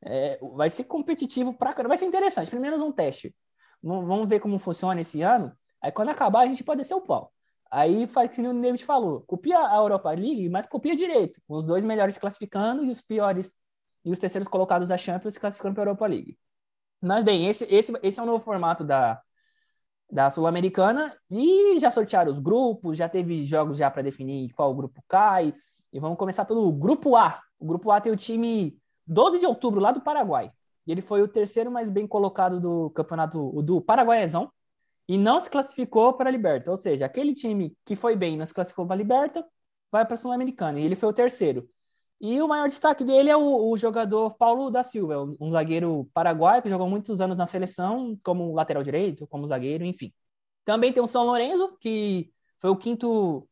É, 0.00 0.38
vai 0.54 0.68
ser 0.70 0.84
competitivo 0.84 1.54
pra 1.54 1.72
caramba. 1.72 1.90
Vai 1.90 1.98
ser 1.98 2.06
interessante. 2.06 2.50
Primeiro 2.50 2.82
um 2.82 2.92
teste. 2.92 3.34
Vamos 3.82 4.28
ver 4.28 4.40
como 4.40 4.58
funciona 4.58 5.00
esse 5.00 5.22
ano. 5.22 5.52
Aí 5.80 5.92
quando 5.92 6.10
acabar, 6.10 6.40
a 6.40 6.46
gente 6.46 6.64
pode 6.64 6.78
descer 6.78 6.94
o 6.94 7.00
pau. 7.00 7.32
Aí 7.70 8.06
faz 8.06 8.30
que 8.30 8.40
o 8.40 8.60
David 8.60 8.84
falou. 8.84 9.22
Copia 9.22 9.58
a 9.58 9.76
Europa 9.76 10.10
League, 10.10 10.48
mas 10.48 10.66
copia 10.66 10.94
direito. 10.94 11.40
Os 11.48 11.64
dois 11.64 11.84
melhores 11.84 12.18
classificando 12.18 12.84
e 12.84 12.90
os 12.90 13.00
piores 13.00 13.54
e 14.04 14.10
os 14.10 14.18
terceiros 14.18 14.48
colocados 14.48 14.88
da 14.88 14.96
Champions 14.96 15.38
classificando 15.38 15.74
para 15.74 15.84
a 15.84 15.86
Europa 15.86 16.06
League. 16.06 16.38
Mas 17.02 17.24
bem, 17.24 17.48
esse, 17.48 17.64
esse, 17.64 17.92
esse 18.02 18.20
é 18.20 18.22
o 18.22 18.26
novo 18.26 18.44
formato 18.44 18.84
da, 18.84 19.20
da 20.10 20.30
Sul-Americana 20.30 21.16
e 21.28 21.78
já 21.80 21.90
sortearam 21.90 22.30
os 22.30 22.38
grupos, 22.38 22.96
já 22.96 23.08
teve 23.08 23.44
jogos 23.44 23.76
já 23.76 23.90
para 23.90 24.02
definir 24.02 24.52
qual 24.52 24.74
grupo 24.74 25.02
cai. 25.08 25.52
E 25.92 25.98
vamos 25.98 26.16
começar 26.16 26.44
pelo 26.44 26.72
grupo 26.72 27.16
A. 27.16 27.40
O 27.58 27.66
grupo 27.66 27.90
A 27.90 28.00
tem 28.00 28.12
o 28.12 28.16
time 28.16 28.78
12 29.06 29.40
de 29.40 29.46
outubro 29.46 29.80
lá 29.80 29.90
do 29.90 30.00
Paraguai. 30.00 30.52
Ele 30.86 31.02
foi 31.02 31.22
o 31.22 31.28
terceiro 31.28 31.70
mais 31.70 31.90
bem 31.90 32.06
colocado 32.06 32.60
do 32.60 32.90
campeonato 32.90 33.62
do 33.62 33.80
Paraguaiazão 33.80 34.50
e 35.08 35.18
não 35.18 35.40
se 35.40 35.50
classificou 35.50 36.12
para 36.14 36.28
a 36.28 36.32
Liberta. 36.32 36.70
Ou 36.70 36.76
seja, 36.76 37.06
aquele 37.06 37.34
time 37.34 37.76
que 37.84 37.96
foi 37.96 38.14
bem 38.14 38.34
e 38.34 38.36
não 38.36 38.46
se 38.46 38.54
classificou 38.54 38.86
para 38.86 38.94
a 38.94 38.98
Liberta 38.98 39.44
vai 39.90 40.04
para 40.04 40.14
a 40.14 40.16
Sul-Americana. 40.16 40.78
E 40.78 40.84
ele 40.84 40.94
foi 40.94 41.08
o 41.08 41.12
terceiro. 41.12 41.68
E 42.22 42.40
o 42.40 42.46
maior 42.46 42.68
destaque 42.68 43.04
dele 43.04 43.30
é 43.30 43.36
o, 43.36 43.70
o 43.70 43.76
jogador 43.76 44.36
Paulo 44.36 44.70
da 44.70 44.84
Silva, 44.84 45.28
um 45.40 45.50
zagueiro 45.50 46.08
paraguaio 46.14 46.62
que 46.62 46.68
jogou 46.68 46.88
muitos 46.88 47.20
anos 47.20 47.36
na 47.36 47.46
seleção, 47.46 48.14
como 48.24 48.54
lateral 48.54 48.84
direito, 48.84 49.26
como 49.26 49.44
zagueiro, 49.44 49.84
enfim. 49.84 50.12
Também 50.64 50.92
tem 50.92 51.02
o 51.02 51.06
São 51.08 51.24
Lourenço, 51.24 51.76
que 51.80 52.32
foi 52.60 52.70
o 52.70 52.76
quinto 52.76 53.48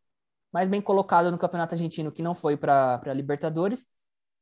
mais 0.52 0.68
bem 0.68 0.80
colocado 0.80 1.32
no 1.32 1.38
Campeonato 1.38 1.74
Argentino, 1.74 2.12
que 2.12 2.22
não 2.22 2.32
foi 2.32 2.56
para 2.56 3.00
a 3.04 3.12
Libertadores. 3.12 3.88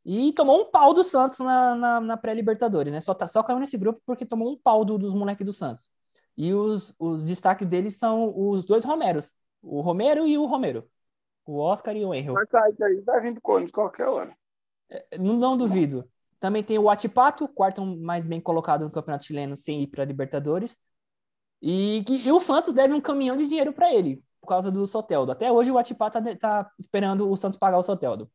E 0.04 0.32
tomou 0.34 0.60
um 0.60 0.70
pau 0.70 0.92
do 0.92 1.02
Santos 1.04 1.38
na, 1.38 1.74
na, 1.74 2.00
na 2.00 2.16
pré-Libertadores, 2.18 2.92
né? 2.92 3.00
Só, 3.00 3.14
tá, 3.14 3.26
só 3.26 3.42
caiu 3.42 3.58
nesse 3.58 3.78
grupo 3.78 4.02
porque 4.06 4.26
tomou 4.26 4.52
um 4.52 4.58
pau 4.58 4.84
do, 4.84 4.98
dos 4.98 5.14
moleques 5.14 5.44
do 5.46 5.52
Santos. 5.54 5.90
E 6.36 6.52
os, 6.52 6.94
os 6.98 7.24
destaques 7.24 7.66
deles 7.66 7.96
são 7.96 8.32
os 8.36 8.64
dois 8.64 8.84
Romeros, 8.84 9.32
o 9.62 9.80
Romero 9.80 10.26
e 10.26 10.36
o 10.38 10.46
Romero. 10.46 10.86
O 11.48 11.60
Oscar 11.60 11.96
e 11.96 12.04
o 12.04 12.12
Henry. 12.12 12.34
Vai 12.34 12.44
sair 12.44 12.76
daí, 12.78 13.00
vai 13.00 13.22
vir 13.22 13.32
do 13.32 13.40
Corinthians 13.40 13.72
qualquer 13.72 14.06
hora. 14.06 14.36
É, 14.90 15.16
não, 15.16 15.32
não 15.32 15.56
duvido. 15.56 16.06
Também 16.38 16.62
tem 16.62 16.78
o 16.78 16.90
Atipato, 16.90 17.48
quarto 17.48 17.82
mais 17.86 18.26
bem 18.26 18.38
colocado 18.38 18.84
no 18.84 18.90
Campeonato 18.90 19.24
Chileno, 19.24 19.56
sem 19.56 19.82
ir 19.82 19.86
para 19.86 20.04
Libertadores. 20.04 20.76
E, 21.62 22.04
e, 22.06 22.30
o 22.30 22.38
Santos 22.38 22.74
deve 22.74 22.92
um 22.92 23.00
caminhão 23.00 23.34
de 23.34 23.48
dinheiro 23.48 23.72
para 23.72 23.90
ele, 23.94 24.22
por 24.42 24.46
causa 24.46 24.70
do 24.70 24.86
Soteldo. 24.86 25.32
Até 25.32 25.50
hoje 25.50 25.70
o 25.70 25.78
Atipato 25.78 26.18
está 26.18 26.36
tá 26.36 26.70
esperando 26.78 27.30
o 27.30 27.34
Santos 27.34 27.58
pagar 27.58 27.78
o 27.78 27.82
Soteldo. 27.82 28.30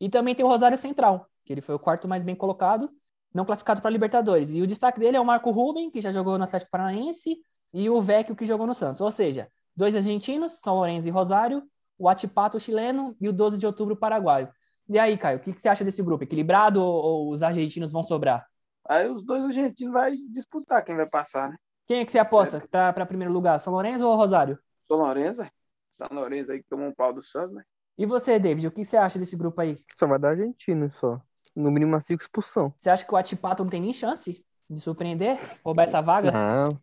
E 0.00 0.08
também 0.08 0.34
tem 0.34 0.44
o 0.44 0.48
Rosário 0.48 0.78
Central, 0.78 1.28
que 1.44 1.52
ele 1.52 1.60
foi 1.60 1.74
o 1.74 1.78
quarto 1.78 2.08
mais 2.08 2.24
bem 2.24 2.34
colocado. 2.34 2.90
não 3.32 3.44
classificado 3.44 3.82
para 3.82 3.90
Libertadores. 3.90 4.54
E 4.54 4.62
o 4.62 4.66
destaque 4.66 4.98
dele 4.98 5.18
é 5.18 5.20
o 5.20 5.24
Marco 5.24 5.50
Ruben, 5.50 5.90
que 5.90 6.00
já 6.00 6.10
jogou 6.10 6.38
no 6.38 6.44
Atlético 6.44 6.70
Paranaense, 6.70 7.36
e 7.74 7.90
o 7.90 8.00
Vecchio, 8.00 8.34
que 8.34 8.46
jogou 8.46 8.66
no 8.66 8.74
Santos. 8.74 9.02
Ou 9.02 9.10
seja, 9.10 9.50
dois 9.76 9.94
argentinos, 9.94 10.60
São 10.60 10.76
Lourenço 10.76 11.08
e 11.08 11.10
Rosário, 11.10 11.62
o 11.98 12.08
Atipato 12.08 12.58
chileno 12.58 13.16
e 13.20 13.28
o 13.28 13.32
12 13.32 13.58
de 13.58 13.66
outubro 13.66 13.96
paraguaio. 13.96 14.48
E 14.88 14.98
aí, 14.98 15.16
Caio, 15.16 15.38
o 15.38 15.40
que, 15.40 15.52
que 15.52 15.62
você 15.62 15.68
acha 15.68 15.84
desse 15.84 16.02
grupo? 16.02 16.24
Equilibrado 16.24 16.82
ou, 16.82 16.94
ou, 17.04 17.30
os 17.30 17.42
argentinos 17.42 17.90
vão 17.90 18.02
sobrar? 18.02 18.46
Aí 18.86 19.08
os 19.08 19.24
dois 19.24 19.42
argentinos 19.42 19.94
vai 19.94 20.12
disputar 20.30 20.84
quem 20.84 20.94
vai 20.94 21.08
passar, 21.08 21.50
né? 21.50 21.56
Quem 21.86 22.00
é 22.00 22.04
que 22.04 22.12
você 22.12 22.18
aposta 22.18 22.58
é. 22.58 22.92
para 22.92 23.06
primeiro 23.06 23.32
lugar? 23.32 23.58
São 23.58 23.72
Lourenço 23.72 24.06
ou 24.06 24.16
Rosário? 24.16 24.58
São 24.86 24.98
Lourenço, 24.98 25.42
é. 25.42 25.50
São 25.92 26.08
Lourenço 26.10 26.52
aí 26.52 26.62
que 26.62 26.68
tomou 26.68 26.88
um 26.88 26.94
pau 26.94 27.12
do 27.12 27.22
Santos, 27.22 27.54
né? 27.54 27.62
E 27.96 28.04
você, 28.04 28.38
David, 28.38 28.66
o 28.66 28.72
que 28.72 28.84
você 28.84 28.96
acha 28.96 29.18
desse 29.18 29.36
grupo 29.36 29.60
aí? 29.60 29.78
Só 29.98 30.06
vai 30.06 30.18
dar 30.18 30.30
argentino, 30.30 30.90
só. 30.92 31.20
No 31.54 31.70
mínimo 31.70 31.92
uma 31.92 32.00
cinco 32.00 32.22
expulsão. 32.22 32.74
Você 32.76 32.90
acha 32.90 33.06
que 33.06 33.14
o 33.14 33.16
Atipato 33.16 33.62
não 33.62 33.70
tem 33.70 33.80
nem 33.80 33.92
chance 33.92 34.44
de 34.68 34.80
surpreender? 34.80 35.38
Roubar 35.64 35.84
essa 35.84 36.00
vaga? 36.00 36.32
Não, 36.32 36.80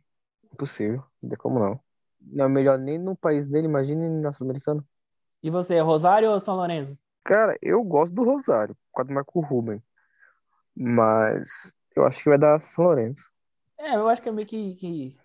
impossível. 0.52 1.04
Não 1.22 1.30
tem 1.30 1.38
como 1.38 1.60
não. 1.60 1.80
Não 2.22 2.46
é 2.46 2.48
melhor 2.48 2.80
nem 2.80 2.98
no 2.98 3.16
país 3.16 3.48
dele, 3.48 3.68
imagine 3.68 4.08
na 4.08 4.32
Sul-Americana. 4.32 4.86
E 5.44 5.50
você, 5.50 5.80
Rosário 5.80 6.32
ou 6.32 6.40
São 6.40 6.56
Lourenço? 6.56 6.98
Cara, 7.24 7.58
eu 7.62 7.84
gosto 7.84 8.14
do 8.14 8.24
Rosário, 8.24 8.76
por 8.76 8.98
causa 8.98 9.08
do 9.10 9.14
Marco 9.14 9.40
Ruben. 9.40 9.82
Mas 10.76 11.74
eu 11.96 12.06
acho 12.06 12.24
que 12.24 12.30
vai 12.30 12.38
dar 12.38 12.60
São 12.60 12.86
Lourenço. 12.86 13.30
É, 13.78 13.96
eu 13.96 14.08
acho 14.08 14.22
que 14.22 14.30
é 14.30 14.32
meio 14.32 14.48
que, 14.48 14.76
que 14.76 15.18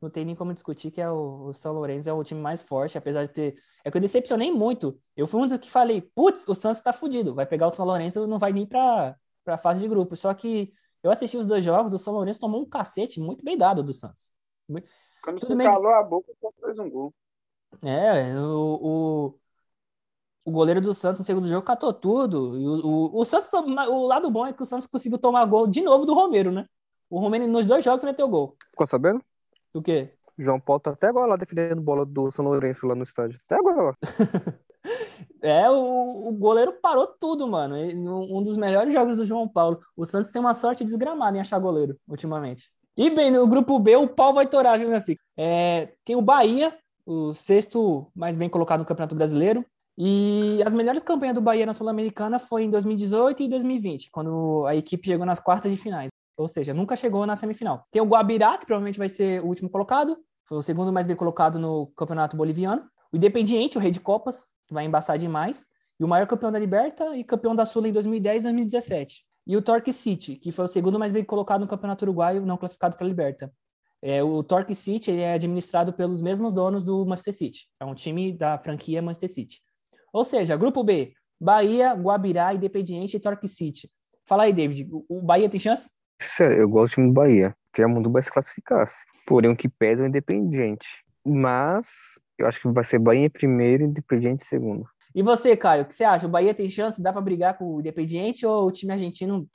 não 0.00 0.08
tem 0.08 0.24
nem 0.24 0.34
como 0.34 0.54
discutir 0.54 0.90
que 0.90 1.00
é 1.00 1.10
o, 1.10 1.48
o 1.48 1.54
São 1.54 1.72
Lourenço 1.72 2.08
é 2.08 2.12
o 2.12 2.24
time 2.24 2.40
mais 2.40 2.62
forte, 2.62 2.96
apesar 2.96 3.24
de 3.26 3.32
ter. 3.32 3.54
É 3.84 3.90
que 3.90 3.96
eu 3.96 4.00
decepcionei 4.00 4.50
muito. 4.50 4.98
Eu 5.16 5.26
fui 5.26 5.40
um 5.40 5.46
dos 5.46 5.58
que 5.58 5.70
falei, 5.70 6.00
putz, 6.00 6.46
o 6.46 6.54
Santos 6.54 6.80
tá 6.80 6.92
fudido, 6.92 7.34
vai 7.34 7.46
pegar 7.46 7.66
o 7.66 7.70
São 7.70 7.84
Lourenço 7.84 8.26
não 8.26 8.38
vai 8.38 8.52
nem 8.52 8.66
pra, 8.66 9.16
pra 9.44 9.58
fase 9.58 9.80
de 9.80 9.88
grupo. 9.88 10.16
Só 10.16 10.32
que 10.32 10.72
eu 11.02 11.10
assisti 11.10 11.36
os 11.36 11.46
dois 11.46 11.64
jogos, 11.64 11.92
o 11.92 11.98
São 11.98 12.14
Lourenço 12.14 12.40
tomou 12.40 12.62
um 12.62 12.68
cacete 12.68 13.20
muito 13.20 13.44
bem 13.44 13.56
dado 13.56 13.82
do 13.82 13.92
Santos. 13.92 14.32
Quando 15.22 15.40
Tudo 15.40 15.48
você 15.48 15.54
meio... 15.54 15.70
calou 15.70 15.92
a 15.92 16.02
boca, 16.02 16.32
o 16.40 16.52
fez 16.60 16.78
um 16.78 16.88
gol. 16.88 17.14
É, 17.82 18.34
o, 18.38 18.78
o, 18.80 19.38
o 20.48 20.50
goleiro 20.50 20.80
do 20.80 20.94
Santos 20.94 21.20
no 21.20 21.26
segundo 21.26 21.46
jogo 21.46 21.62
catou 21.62 21.92
tudo. 21.92 22.58
E 22.58 22.66
o, 22.66 22.86
o, 22.86 23.20
o, 23.20 23.24
Santos, 23.26 23.52
o 23.52 24.06
lado 24.06 24.30
bom 24.30 24.46
é 24.46 24.52
que 24.54 24.62
o 24.62 24.66
Santos 24.66 24.86
conseguiu 24.86 25.18
tomar 25.18 25.44
gol 25.44 25.66
de 25.66 25.82
novo 25.82 26.06
do 26.06 26.14
Romero, 26.14 26.50
né? 26.50 26.64
O 27.10 27.20
Romero 27.20 27.46
nos 27.46 27.66
dois 27.66 27.84
jogos 27.84 28.02
meteu 28.02 28.26
gol. 28.26 28.56
Ficou 28.70 28.86
sabendo? 28.86 29.22
Do 29.74 29.82
quê? 29.82 30.14
João 30.38 30.58
Paulo 30.58 30.80
tá 30.80 30.92
até 30.92 31.08
agora 31.08 31.26
lá 31.26 31.36
defendendo 31.36 31.82
bola 31.82 32.06
do 32.06 32.30
São 32.30 32.46
Lourenço 32.46 32.86
lá 32.86 32.94
no 32.94 33.02
estádio. 33.02 33.38
Até 33.44 33.56
agora. 33.56 33.94
é, 35.42 35.68
o, 35.68 36.28
o, 36.28 36.32
goleiro 36.32 36.72
parou 36.80 37.06
tudo, 37.06 37.46
mano. 37.46 37.74
Um 37.76 38.42
dos 38.42 38.56
melhores 38.56 38.94
jogos 38.94 39.18
do 39.18 39.26
João 39.26 39.46
Paulo. 39.46 39.80
O 39.94 40.06
Santos 40.06 40.32
tem 40.32 40.40
uma 40.40 40.54
sorte 40.54 40.82
desgramada 40.82 41.36
em 41.36 41.40
achar 41.40 41.58
goleiro, 41.58 41.98
ultimamente. 42.08 42.70
E 42.96 43.10
bem, 43.10 43.30
no 43.30 43.46
grupo 43.46 43.78
B, 43.78 43.96
o 43.96 44.08
pau 44.08 44.32
vai 44.32 44.46
torar, 44.46 44.78
viu, 44.78 44.88
minha 44.88 45.02
filha? 45.02 45.18
É, 45.36 45.92
tem 46.06 46.16
o 46.16 46.22
Bahia, 46.22 46.74
o 47.04 47.34
sexto 47.34 48.10
mais 48.14 48.38
bem 48.38 48.48
colocado 48.48 48.80
no 48.80 48.86
Campeonato 48.86 49.14
Brasileiro. 49.14 49.62
E 50.00 50.62
as 50.64 50.72
melhores 50.72 51.02
campanhas 51.02 51.34
do 51.34 51.40
Bahia 51.40 51.66
na 51.66 51.74
Sul-Americana 51.74 52.38
foi 52.38 52.62
em 52.62 52.70
2018 52.70 53.42
e 53.42 53.48
2020, 53.48 54.12
quando 54.12 54.64
a 54.64 54.76
equipe 54.76 55.04
chegou 55.04 55.26
nas 55.26 55.40
quartas 55.40 55.72
de 55.72 55.76
finais. 55.76 56.08
Ou 56.36 56.46
seja, 56.46 56.72
nunca 56.72 56.94
chegou 56.94 57.26
na 57.26 57.34
semifinal. 57.34 57.84
Tem 57.90 58.00
o 58.00 58.04
Guabirá, 58.04 58.56
que 58.58 58.64
provavelmente 58.64 58.96
vai 58.96 59.08
ser 59.08 59.42
o 59.42 59.46
último 59.46 59.68
colocado. 59.68 60.16
Foi 60.44 60.56
o 60.56 60.62
segundo 60.62 60.92
mais 60.92 61.04
bem 61.04 61.16
colocado 61.16 61.58
no 61.58 61.88
Campeonato 61.96 62.36
Boliviano. 62.36 62.84
O 63.12 63.16
Independiente, 63.16 63.76
o 63.76 63.80
rei 63.80 63.90
de 63.90 63.98
Copas, 63.98 64.46
vai 64.70 64.84
embaçar 64.84 65.18
demais. 65.18 65.66
E 65.98 66.04
o 66.04 66.08
maior 66.08 66.28
campeão 66.28 66.52
da 66.52 66.60
Liberta 66.60 67.16
e 67.16 67.24
campeão 67.24 67.56
da 67.56 67.64
Sul 67.64 67.84
em 67.84 67.92
2010 67.92 68.44
e 68.44 68.46
2017. 68.46 69.24
E 69.48 69.56
o 69.56 69.62
Torque 69.62 69.92
City, 69.92 70.36
que 70.36 70.52
foi 70.52 70.66
o 70.66 70.68
segundo 70.68 70.96
mais 70.96 71.10
bem 71.10 71.24
colocado 71.24 71.62
no 71.62 71.66
Campeonato 71.66 72.04
Uruguaio, 72.04 72.46
não 72.46 72.56
classificado 72.56 72.96
para 72.96 73.04
a 73.04 73.08
Liberta. 73.08 73.52
É, 74.00 74.22
o 74.22 74.44
Torque 74.44 74.76
City 74.76 75.10
é 75.10 75.32
administrado 75.32 75.92
pelos 75.92 76.22
mesmos 76.22 76.52
donos 76.52 76.84
do 76.84 77.04
Manchester 77.04 77.34
City. 77.34 77.68
É 77.80 77.84
um 77.84 77.94
time 77.94 78.32
da 78.32 78.56
franquia 78.58 79.02
Manchester 79.02 79.28
City. 79.28 79.60
Ou 80.12 80.24
seja, 80.24 80.56
Grupo 80.56 80.82
B, 80.82 81.12
Bahia, 81.40 81.92
Guabirá, 81.94 82.54
Independiente 82.54 83.16
e 83.16 83.20
Torque 83.20 83.46
City. 83.46 83.90
Fala 84.26 84.44
aí, 84.44 84.52
David, 84.52 84.88
o 85.08 85.22
Bahia 85.22 85.48
tem 85.48 85.60
chance? 85.60 85.90
Sério, 86.20 86.62
eu 86.62 86.68
gosto 86.68 86.92
do 86.92 86.94
time 86.94 87.06
do 87.08 87.14
Bahia. 87.14 87.56
Queria 87.72 87.88
muito 87.88 88.10
vai 88.10 88.22
se 88.22 88.30
classificasse. 88.30 89.04
Porém, 89.26 89.50
o 89.50 89.56
que 89.56 89.68
pesa 89.68 90.02
é 90.02 90.06
o 90.06 90.08
Independiente. 90.08 91.04
Mas 91.24 92.18
eu 92.36 92.46
acho 92.46 92.60
que 92.60 92.68
vai 92.68 92.84
ser 92.84 92.98
Bahia 92.98 93.30
primeiro 93.30 93.84
e 93.84 93.86
Independiente 93.86 94.44
segundo. 94.44 94.84
E 95.14 95.22
você, 95.22 95.56
Caio, 95.56 95.82
o 95.82 95.86
que 95.86 95.94
você 95.94 96.04
acha? 96.04 96.26
O 96.26 96.30
Bahia 96.30 96.54
tem 96.54 96.68
chance? 96.68 97.02
Dá 97.02 97.12
para 97.12 97.20
brigar 97.20 97.56
com 97.56 97.74
o 97.74 97.80
Independiente 97.80 98.46
ou 98.46 98.66
o 98.66 98.72
time 98.72 98.92
argentino? 98.92 99.48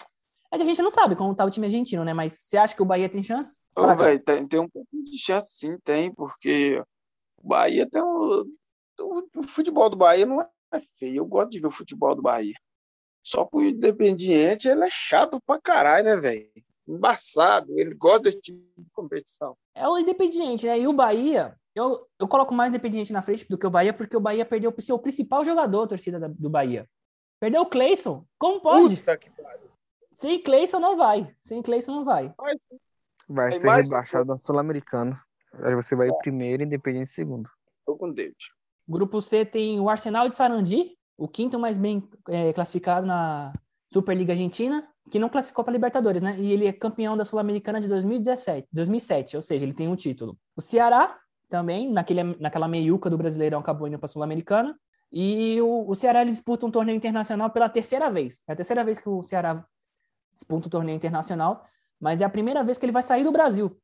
É 0.52 0.58
que 0.58 0.64
a 0.64 0.66
gente 0.66 0.82
não 0.82 0.92
sabe 0.92 1.16
como 1.16 1.36
tá 1.36 1.46
o 1.46 1.50
time 1.50 1.66
argentino, 1.66 2.04
né? 2.04 2.14
Mas 2.14 2.34
você 2.34 2.58
acha 2.58 2.76
que 2.76 2.82
o 2.82 2.86
Bahia 2.86 3.10
tem 3.10 3.24
chance? 3.24 3.62
Ô, 3.76 3.96
velho, 3.96 4.24
tem, 4.24 4.48
tem 4.48 4.60
um 4.60 4.70
pouco 4.70 4.88
de 4.92 5.18
chance, 5.18 5.58
sim, 5.58 5.78
tem, 5.84 6.14
porque 6.14 6.82
o 7.38 7.48
Bahia 7.48 7.88
tem 7.90 8.02
um. 8.02 8.44
O 9.36 9.44
futebol 9.44 9.90
do 9.90 9.96
Bahia 9.96 10.26
não 10.26 10.42
é 10.42 10.80
feio. 10.80 11.18
Eu 11.18 11.26
gosto 11.26 11.52
de 11.52 11.60
ver 11.60 11.68
o 11.68 11.72
futebol 11.72 12.16
do 12.16 12.22
Bahia. 12.22 12.56
Só 13.24 13.46
que 13.46 13.56
o 13.56 13.64
Independiente, 13.64 14.68
ele 14.68 14.84
é 14.84 14.90
chato 14.90 15.40
pra 15.46 15.60
caralho, 15.60 16.06
né, 16.06 16.16
velho? 16.18 16.50
Embaçado. 16.88 17.72
Ele 17.80 17.94
gosta 17.94 18.24
desse 18.24 18.42
tipo 18.42 18.60
de 18.82 18.90
competição. 18.92 19.56
É 19.74 19.88
o 19.88 19.98
Independiente, 19.98 20.66
né? 20.66 20.78
E 20.80 20.88
o 20.88 20.94
Bahia, 20.94 21.58
eu, 21.74 22.06
eu 22.20 22.28
coloco 22.28 22.54
mais 22.54 22.70
Independiente 22.70 23.14
na 23.14 23.22
frente 23.22 23.48
do 23.48 23.58
que 23.58 23.66
o 23.66 23.70
Bahia, 23.70 23.94
porque 23.94 24.18
o 24.18 24.20
Bahia 24.20 24.46
perdeu 24.46 24.74
o 24.76 24.82
seu 24.82 25.00
principal 25.00 25.46
jogador, 25.46 25.88
torcida 25.88 26.20
da, 26.20 26.28
do 26.28 26.50
Bahia. 26.50 26.88
Perdeu 27.40 27.62
o 27.62 27.66
Cleison. 27.66 28.26
Como 28.38 28.62
pode? 28.62 28.98
Puta 28.98 29.18
que 29.18 29.30
pariu. 29.30 29.70
Sem 30.12 30.42
Cleison 30.42 30.80
não 30.80 30.98
vai. 30.98 31.34
Sem 31.42 31.62
Cleison 31.62 31.96
não 31.96 32.06
vai. 32.06 32.34
Vai 33.28 33.60
ser 33.60 33.70
rebaixado 33.70 34.26
na 34.26 34.38
Sul-Americana. 34.38 35.22
Aí 35.54 35.76
você 35.76 35.96
vai 35.96 36.10
é. 36.10 36.14
primeiro, 36.20 36.64
Independente 36.64 37.12
segundo. 37.12 37.50
Tô 37.86 37.96
com 37.96 38.12
David. 38.12 38.36
Grupo 38.88 39.22
C 39.22 39.46
tem 39.46 39.80
o 39.80 39.90
Arsenal 39.90 40.28
de 40.28 40.34
Sarandi, 40.34 40.98
o 41.18 41.28
quinto 41.28 41.60
mais 41.60 41.78
bem 41.78 42.08
é, 42.28 42.52
classificado 42.52 43.06
na 43.06 43.54
Superliga 43.92 44.34
Argentina, 44.34 44.88
que 45.10 45.20
não 45.20 45.30
classificou 45.30 45.64
para 45.64 45.74
Libertadores, 45.74 46.22
né? 46.22 46.36
E 46.40 46.52
ele 46.52 46.68
é 46.68 46.74
campeão 46.74 47.16
da 47.16 47.24
Sul-Americana 47.24 47.80
de 47.80 47.88
2017, 47.88 48.68
2007, 48.72 49.36
ou 49.36 49.42
seja, 49.42 49.64
ele 49.64 49.74
tem 49.74 49.88
um 49.88 49.96
título. 49.96 50.38
O 50.56 50.62
Ceará 50.62 51.18
também, 51.48 51.92
naquele, 51.92 52.24
naquela 52.40 52.68
meiuca 52.68 53.10
do 53.10 53.18
Brasileirão, 53.18 53.60
acabou 53.60 53.88
indo 53.88 54.00
para 54.00 54.06
a 54.06 54.10
Sul-Americana. 54.10 54.78
E 55.12 55.62
o, 55.62 55.88
o 55.88 55.94
Ceará 55.94 56.24
disputa 56.24 56.66
um 56.66 56.72
torneio 56.72 56.96
internacional 56.96 57.52
pela 57.52 57.70
terceira 57.70 58.10
vez. 58.10 58.44
É 58.48 58.54
a 58.54 58.56
terceira 58.56 58.84
vez 58.84 58.98
que 58.98 59.08
o 59.08 59.24
Ceará 59.24 59.64
disputa 60.34 60.68
um 60.68 60.72
torneio 60.72 60.96
internacional, 60.96 61.64
mas 62.00 62.22
é 62.22 62.26
a 62.26 62.30
primeira 62.30 62.64
vez 62.64 62.78
que 62.78 62.86
ele 62.86 62.92
vai 62.92 63.04
sair 63.04 63.24
do 63.24 63.32
Brasil. 63.32 63.80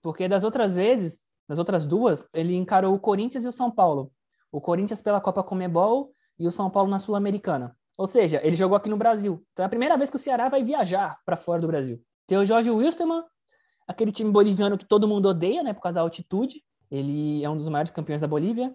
Porque 0.00 0.26
das 0.26 0.44
outras 0.44 0.74
vezes, 0.74 1.27
das 1.48 1.58
outras 1.58 1.84
duas, 1.84 2.28
ele 2.34 2.54
encarou 2.54 2.94
o 2.94 3.00
Corinthians 3.00 3.44
e 3.44 3.48
o 3.48 3.52
São 3.52 3.70
Paulo. 3.70 4.12
O 4.52 4.60
Corinthians 4.60 5.00
pela 5.00 5.20
Copa 5.20 5.42
Comebol 5.42 6.12
e 6.38 6.46
o 6.46 6.50
São 6.50 6.70
Paulo 6.70 6.90
na 6.90 6.98
Sul-Americana. 6.98 7.74
Ou 7.96 8.06
seja, 8.06 8.40
ele 8.44 8.54
jogou 8.54 8.76
aqui 8.76 8.88
no 8.88 8.96
Brasil. 8.96 9.44
Então 9.52 9.64
é 9.64 9.66
a 9.66 9.68
primeira 9.68 9.96
vez 9.96 10.10
que 10.10 10.16
o 10.16 10.18
Ceará 10.18 10.48
vai 10.48 10.62
viajar 10.62 11.18
para 11.24 11.36
fora 11.36 11.60
do 11.60 11.66
Brasil. 11.66 12.00
Tem 12.26 12.38
o 12.38 12.44
Jorge 12.44 12.70
Wilstermann, 12.70 13.24
aquele 13.86 14.12
time 14.12 14.30
boliviano 14.30 14.76
que 14.76 14.84
todo 14.84 15.08
mundo 15.08 15.30
odeia, 15.30 15.62
né, 15.62 15.72
por 15.72 15.80
causa 15.80 15.94
da 15.94 16.02
altitude. 16.02 16.62
Ele 16.90 17.42
é 17.42 17.50
um 17.50 17.56
dos 17.56 17.68
maiores 17.68 17.90
campeões 17.90 18.20
da 18.20 18.28
Bolívia. 18.28 18.74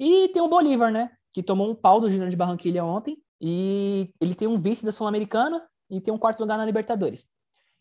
E 0.00 0.28
tem 0.30 0.42
o 0.42 0.48
Bolívar, 0.48 0.90
né, 0.90 1.10
que 1.32 1.42
tomou 1.42 1.70
um 1.70 1.74
pau 1.74 2.00
do 2.00 2.08
Júnior 2.08 2.30
de 2.30 2.36
Barranquilha 2.36 2.84
ontem. 2.84 3.18
E 3.40 4.10
ele 4.20 4.34
tem 4.34 4.48
um 4.48 4.58
vice 4.58 4.84
da 4.84 4.90
Sul-Americana 4.90 5.62
e 5.90 6.00
tem 6.00 6.12
um 6.12 6.18
quarto 6.18 6.40
lugar 6.40 6.56
na 6.56 6.64
Libertadores. 6.64 7.26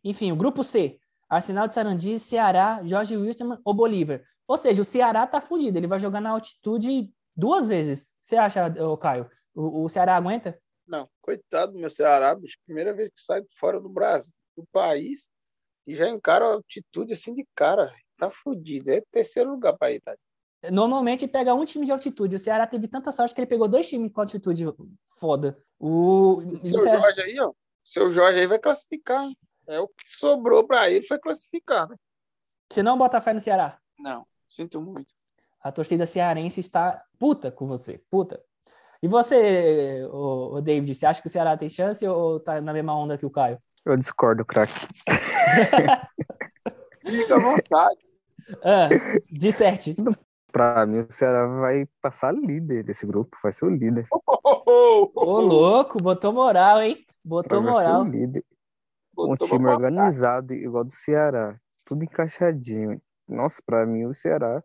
Enfim, 0.03 0.31
o 0.31 0.35
grupo 0.35 0.63
C, 0.63 1.00
Arsenal 1.30 1.68
de 1.68 1.74
Sarandi, 1.74 2.20
Ceará, 2.20 2.82
Jorge 2.84 3.18
Wilstermann 3.18 3.60
ou 3.63 3.74
Bolívar. 3.74 4.24
Ou 4.48 4.58
seja, 4.58 4.82
o 4.82 4.86
Ceará 4.86 5.25
tá 5.25 5.39
fudido, 5.39 5.77
ele 5.77 5.88
vai 5.88 6.00
jogar 6.00 6.22
na 6.22 6.32
altitude 6.32 7.12
duas 7.36 7.68
vezes. 7.68 8.13
Você 8.22 8.36
acha, 8.36 8.72
Caio? 9.00 9.30
O, 9.56 9.86
o 9.86 9.89
Ceará 9.89 10.15
aguenta? 10.15 10.60
Não, 10.86 11.08
coitado 11.22 11.72
do 11.72 11.80
meu 11.80 11.89
Ceará, 11.89 12.36
bicho. 12.36 12.58
Primeira 12.65 12.94
vez 12.94 13.10
que 13.10 13.20
sai 13.20 13.42
fora 13.58 13.80
do 13.80 13.89
Brasil, 13.89 14.34
do 14.56 14.65
país, 14.72 15.30
e 15.88 15.96
já 15.96 16.08
encara 16.10 16.46
a 16.46 16.53
altitude 16.53 17.13
assim 17.13 17.34
de 17.34 17.48
cara. 17.56 17.94
Tá 18.18 18.30
fudido. 18.30 18.92
É 18.92 19.01
terceiro 19.12 19.51
lugar 19.51 19.77
para 19.77 19.92
ir, 19.92 20.01
tá? 20.01 20.15
Normalmente 20.72 21.27
pega 21.27 21.53
um 21.53 21.65
time 21.65 21.86
de 21.86 21.92
altitude. 21.92 22.36
O 22.36 22.39
Ceará 22.39 22.65
teve 22.68 22.88
tanta 22.88 23.12
sorte 23.12 23.34
que 23.34 23.42
ele 23.42 23.48
pegou 23.48 23.68
dois 23.68 23.88
times 23.88 24.12
com 24.12 24.22
altitude 24.22 24.65
foda. 25.18 25.58
O 25.80 26.42
seu 26.63 26.80
Ceará... 26.80 27.01
Jorge 27.01 27.22
aí, 27.22 27.39
ó. 27.39 27.51
Seu 27.84 28.12
Jorge 28.12 28.39
aí 28.39 28.48
vai 28.48 28.60
classificar. 28.60 29.24
Hein? 29.25 29.38
É 29.67 29.79
o 29.79 29.88
que 29.88 30.03
sobrou 30.05 30.65
para 30.65 30.89
ele 30.89 31.05
foi 31.05 31.17
classificar. 31.20 31.88
Né? 31.89 31.96
Você 32.72 32.84
não 32.84 32.98
bota 32.98 33.22
fé 33.22 33.34
no 33.34 33.39
Ceará? 33.39 33.77
Não, 34.00 34.25
sinto 34.48 34.82
muito. 34.82 35.13
A 35.62 35.72
torcida 35.72 36.05
cearense 36.05 36.60
está 36.60 37.01
puta 37.17 37.51
com 37.51 37.65
você, 37.65 38.01
puta. 38.10 38.43
E 39.01 39.08
você, 39.08 40.05
o, 40.12 40.60
David, 40.62 40.93
você 40.93 41.05
acha 41.05 41.22
que 41.22 41.27
o 41.27 41.32
Ceará 41.32 41.58
tem 41.58 41.70
chance 41.70 42.05
ou 42.08 42.39
tá 42.39 42.60
na 42.60 42.74
mesma 42.74 42.98
onda 42.98 43.17
que 43.17 43.25
o 43.25 43.29
Caio? 43.29 43.58
Eu 43.86 43.98
discordo, 43.98 44.46
craque. 44.46 44.74
Fica 47.05 47.36
à 47.36 47.39
vontade. 47.39 48.00
Ah, 48.63 48.89
de 49.29 49.51
sete. 49.51 49.96
Pra 50.51 50.86
mim, 50.86 51.00
o 51.00 51.12
Ceará 51.12 51.48
vai 51.48 51.86
passar 52.01 52.34
líder 52.34 52.84
desse 52.84 53.05
grupo, 53.05 53.38
vai 53.41 53.51
ser 53.51 53.65
o 53.65 53.70
líder. 53.70 54.08
Ô, 55.15 55.39
louco, 55.39 56.01
botou 56.01 56.32
moral, 56.32 56.82
hein? 56.82 57.05
Botou 57.24 57.62
moral. 57.62 58.05
Um 59.17 59.36
time 59.36 59.67
organizado, 59.67 60.53
igual 60.53 60.84
do 60.84 60.91
Ceará. 60.93 61.58
Tudo 61.86 62.03
encaixadinho. 62.03 63.01
Nossa, 63.27 63.62
pra 63.65 63.86
mim 63.86 64.05
o 64.05 64.13
Ceará 64.13 64.63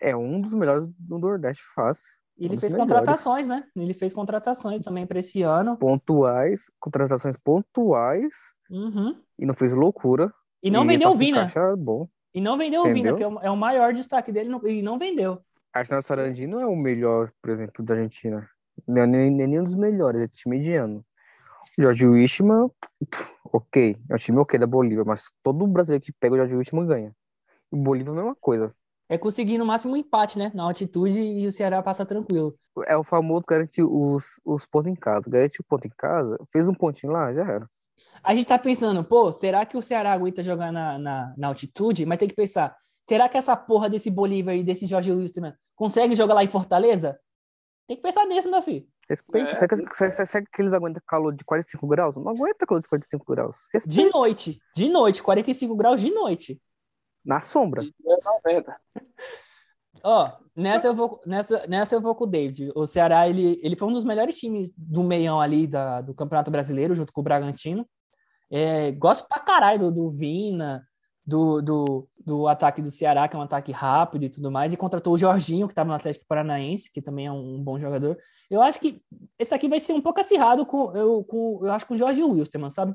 é 0.00 0.14
um 0.16 0.40
dos 0.40 0.52
melhores 0.54 0.88
do 0.98 1.18
Nordeste 1.18 1.62
fácil. 1.74 2.06
E 2.38 2.44
ele 2.46 2.56
Um 2.56 2.60
fez 2.60 2.72
melhores. 2.72 2.92
contratações, 2.94 3.48
né? 3.48 3.64
Ele 3.74 3.92
fez 3.92 4.14
contratações 4.14 4.80
também 4.80 5.04
para 5.06 5.18
esse 5.18 5.42
ano. 5.42 5.76
Pontuais, 5.76 6.70
contratações 6.78 7.36
pontuais. 7.36 8.34
Uhum. 8.70 9.20
E 9.38 9.44
não 9.44 9.54
fez 9.54 9.72
loucura. 9.74 10.32
E 10.62 10.70
não 10.70 10.84
E 10.84 10.88
vendeu 10.88 11.08
o 11.10 11.12
pra 11.12 11.48
se 11.48 11.54
Vina. 11.54 11.76
bom. 11.76 12.08
E 12.34 12.40
não 12.40 12.56
vendeu 12.56 12.82
o 12.82 12.92
Vina, 12.92 13.14
que 13.14 13.22
é 13.22 13.26
o, 13.28 13.40
é 13.40 13.50
o 13.50 13.56
maior 13.56 13.92
destaque 13.92 14.30
dele, 14.30 14.48
não- 14.48 14.64
e 14.66 14.82
não 14.82 14.98
vendeu. 14.98 15.40
Arsenal 15.72 16.02
Sarandi 16.02 16.46
não 16.46 16.60
é 16.60 16.66
o 16.66 16.76
melhor, 16.76 17.32
por 17.42 17.50
exemplo, 17.50 17.84
da 17.84 17.94
Argentina. 17.94 18.48
Não 18.86 19.02
é 19.02 19.06
nem, 19.06 19.30
nem 19.30 19.46
nenhum 19.48 19.64
dos 19.64 19.74
melhores, 19.74 20.20
é 20.22 20.28
time 20.28 20.56
mediano. 20.58 21.04
Jorge 21.78 22.06
Wichmann, 22.06 22.70
ok, 23.52 23.96
é 24.08 24.14
um 24.14 24.18
time 24.18 24.38
ok 24.38 24.58
da 24.58 24.66
Bolívia, 24.66 25.04
mas 25.04 25.30
todo 25.42 25.66
brasileiro 25.66 26.04
que 26.04 26.12
pega 26.12 26.34
o 26.34 26.38
Jorge 26.38 26.56
Wichmann 26.56 26.86
ganha. 26.86 27.12
O 27.70 27.76
Bolívia 27.76 28.10
é 28.10 28.12
a 28.12 28.16
mesma 28.16 28.36
coisa. 28.36 28.74
É 29.08 29.16
conseguir 29.16 29.56
no 29.56 29.64
máximo 29.64 29.94
um 29.94 29.96
empate, 29.96 30.38
né? 30.38 30.52
Na 30.54 30.64
altitude 30.64 31.18
e 31.18 31.46
o 31.46 31.52
Ceará 31.52 31.82
passa 31.82 32.04
tranquilo. 32.04 32.54
É 32.86 32.96
o 32.96 33.02
famoso 33.02 33.44
garantir 33.48 33.82
os, 33.82 34.38
os 34.44 34.66
pontos 34.66 34.90
em 34.90 34.94
casa. 34.94 35.30
Garantiu 35.30 35.62
o 35.62 35.68
ponto 35.68 35.86
em 35.86 35.92
casa, 35.96 36.38
fez 36.52 36.68
um 36.68 36.74
pontinho 36.74 37.12
lá, 37.12 37.32
já 37.32 37.42
era. 37.42 37.70
A 38.22 38.34
gente 38.34 38.48
tá 38.48 38.58
pensando, 38.58 39.02
pô, 39.02 39.32
será 39.32 39.64
que 39.64 39.76
o 39.76 39.82
Ceará 39.82 40.12
aguenta 40.12 40.42
jogar 40.42 40.72
na, 40.72 40.98
na, 40.98 41.34
na 41.36 41.48
altitude? 41.48 42.04
Mas 42.04 42.18
tem 42.18 42.28
que 42.28 42.34
pensar, 42.34 42.76
será 43.02 43.28
que 43.28 43.38
essa 43.38 43.56
porra 43.56 43.88
desse 43.88 44.10
Bolívar 44.10 44.54
e 44.54 44.64
desse 44.64 44.86
Jorge 44.86 45.10
Wilstermann 45.12 45.54
consegue 45.74 46.14
jogar 46.14 46.34
lá 46.34 46.44
em 46.44 46.48
Fortaleza? 46.48 47.18
Tem 47.88 47.96
que 47.96 48.02
pensar 48.02 48.26
nisso, 48.26 48.50
meu 48.50 48.60
filho. 48.60 48.86
Respeita. 49.08 49.50
É. 49.50 49.54
Será, 49.54 49.68
que, 49.68 49.96
será, 49.96 50.26
será 50.26 50.44
que 50.44 50.60
eles 50.60 50.74
aguentam 50.74 51.02
calor 51.06 51.34
de 51.34 51.42
45 51.42 51.86
graus? 51.88 52.16
Não 52.16 52.28
aguenta 52.28 52.66
calor 52.66 52.82
de 52.82 52.88
45 52.88 53.24
graus. 53.34 53.56
De 53.56 53.78
Respeita. 53.78 54.10
noite, 54.18 54.60
de 54.76 54.88
noite, 54.90 55.22
45 55.22 55.74
graus 55.74 55.98
de 55.98 56.10
noite. 56.10 56.60
Na 57.24 57.40
sombra. 57.40 57.82
É 57.82 58.24
90. 58.46 58.76
Ó, 60.04 60.30
nessa 60.54 60.86
eu 60.86 60.94
vou, 60.94 61.20
nessa, 61.24 61.66
nessa 61.66 61.94
eu 61.94 62.00
vou 62.00 62.14
com 62.14 62.24
o 62.24 62.26
David. 62.26 62.70
O 62.74 62.86
Ceará, 62.86 63.26
ele, 63.26 63.58
ele 63.62 63.74
foi 63.74 63.88
um 63.88 63.92
dos 63.92 64.04
melhores 64.04 64.36
times 64.36 64.70
do 64.76 65.02
meião 65.02 65.40
ali 65.40 65.66
da, 65.66 66.02
do 66.02 66.14
Campeonato 66.14 66.50
Brasileiro, 66.50 66.94
junto 66.94 67.10
com 67.10 67.22
o 67.22 67.24
Bragantino. 67.24 67.88
É, 68.50 68.92
gosto 68.92 69.26
pra 69.26 69.40
caralho 69.40 69.78
do, 69.78 69.92
do 69.92 70.10
Vina, 70.10 70.86
do, 71.28 71.60
do, 71.60 72.08
do 72.24 72.48
ataque 72.48 72.80
do 72.80 72.90
Ceará, 72.90 73.28
que 73.28 73.36
é 73.36 73.38
um 73.38 73.42
ataque 73.42 73.70
rápido 73.70 74.24
e 74.24 74.30
tudo 74.30 74.50
mais, 74.50 74.72
e 74.72 74.78
contratou 74.78 75.12
o 75.12 75.18
Jorginho, 75.18 75.66
que 75.66 75.72
estava 75.72 75.90
no 75.90 75.94
Atlético 75.94 76.24
Paranaense, 76.26 76.90
que 76.90 77.02
também 77.02 77.26
é 77.26 77.30
um, 77.30 77.62
bom 77.62 77.78
jogador. 77.78 78.16
Eu 78.48 78.62
acho 78.62 78.80
que 78.80 79.02
esse 79.38 79.54
aqui 79.54 79.68
vai 79.68 79.78
ser 79.78 79.92
um 79.92 80.00
pouco 80.00 80.20
acirrado 80.20 80.64
com, 80.64 80.96
eu, 80.96 81.22
com, 81.24 81.60
eu 81.62 81.70
acho, 81.70 81.86
com 81.86 81.92
o 81.92 81.96
Jorge 81.98 82.24
Wilstermann, 82.24 82.70
sabe? 82.70 82.94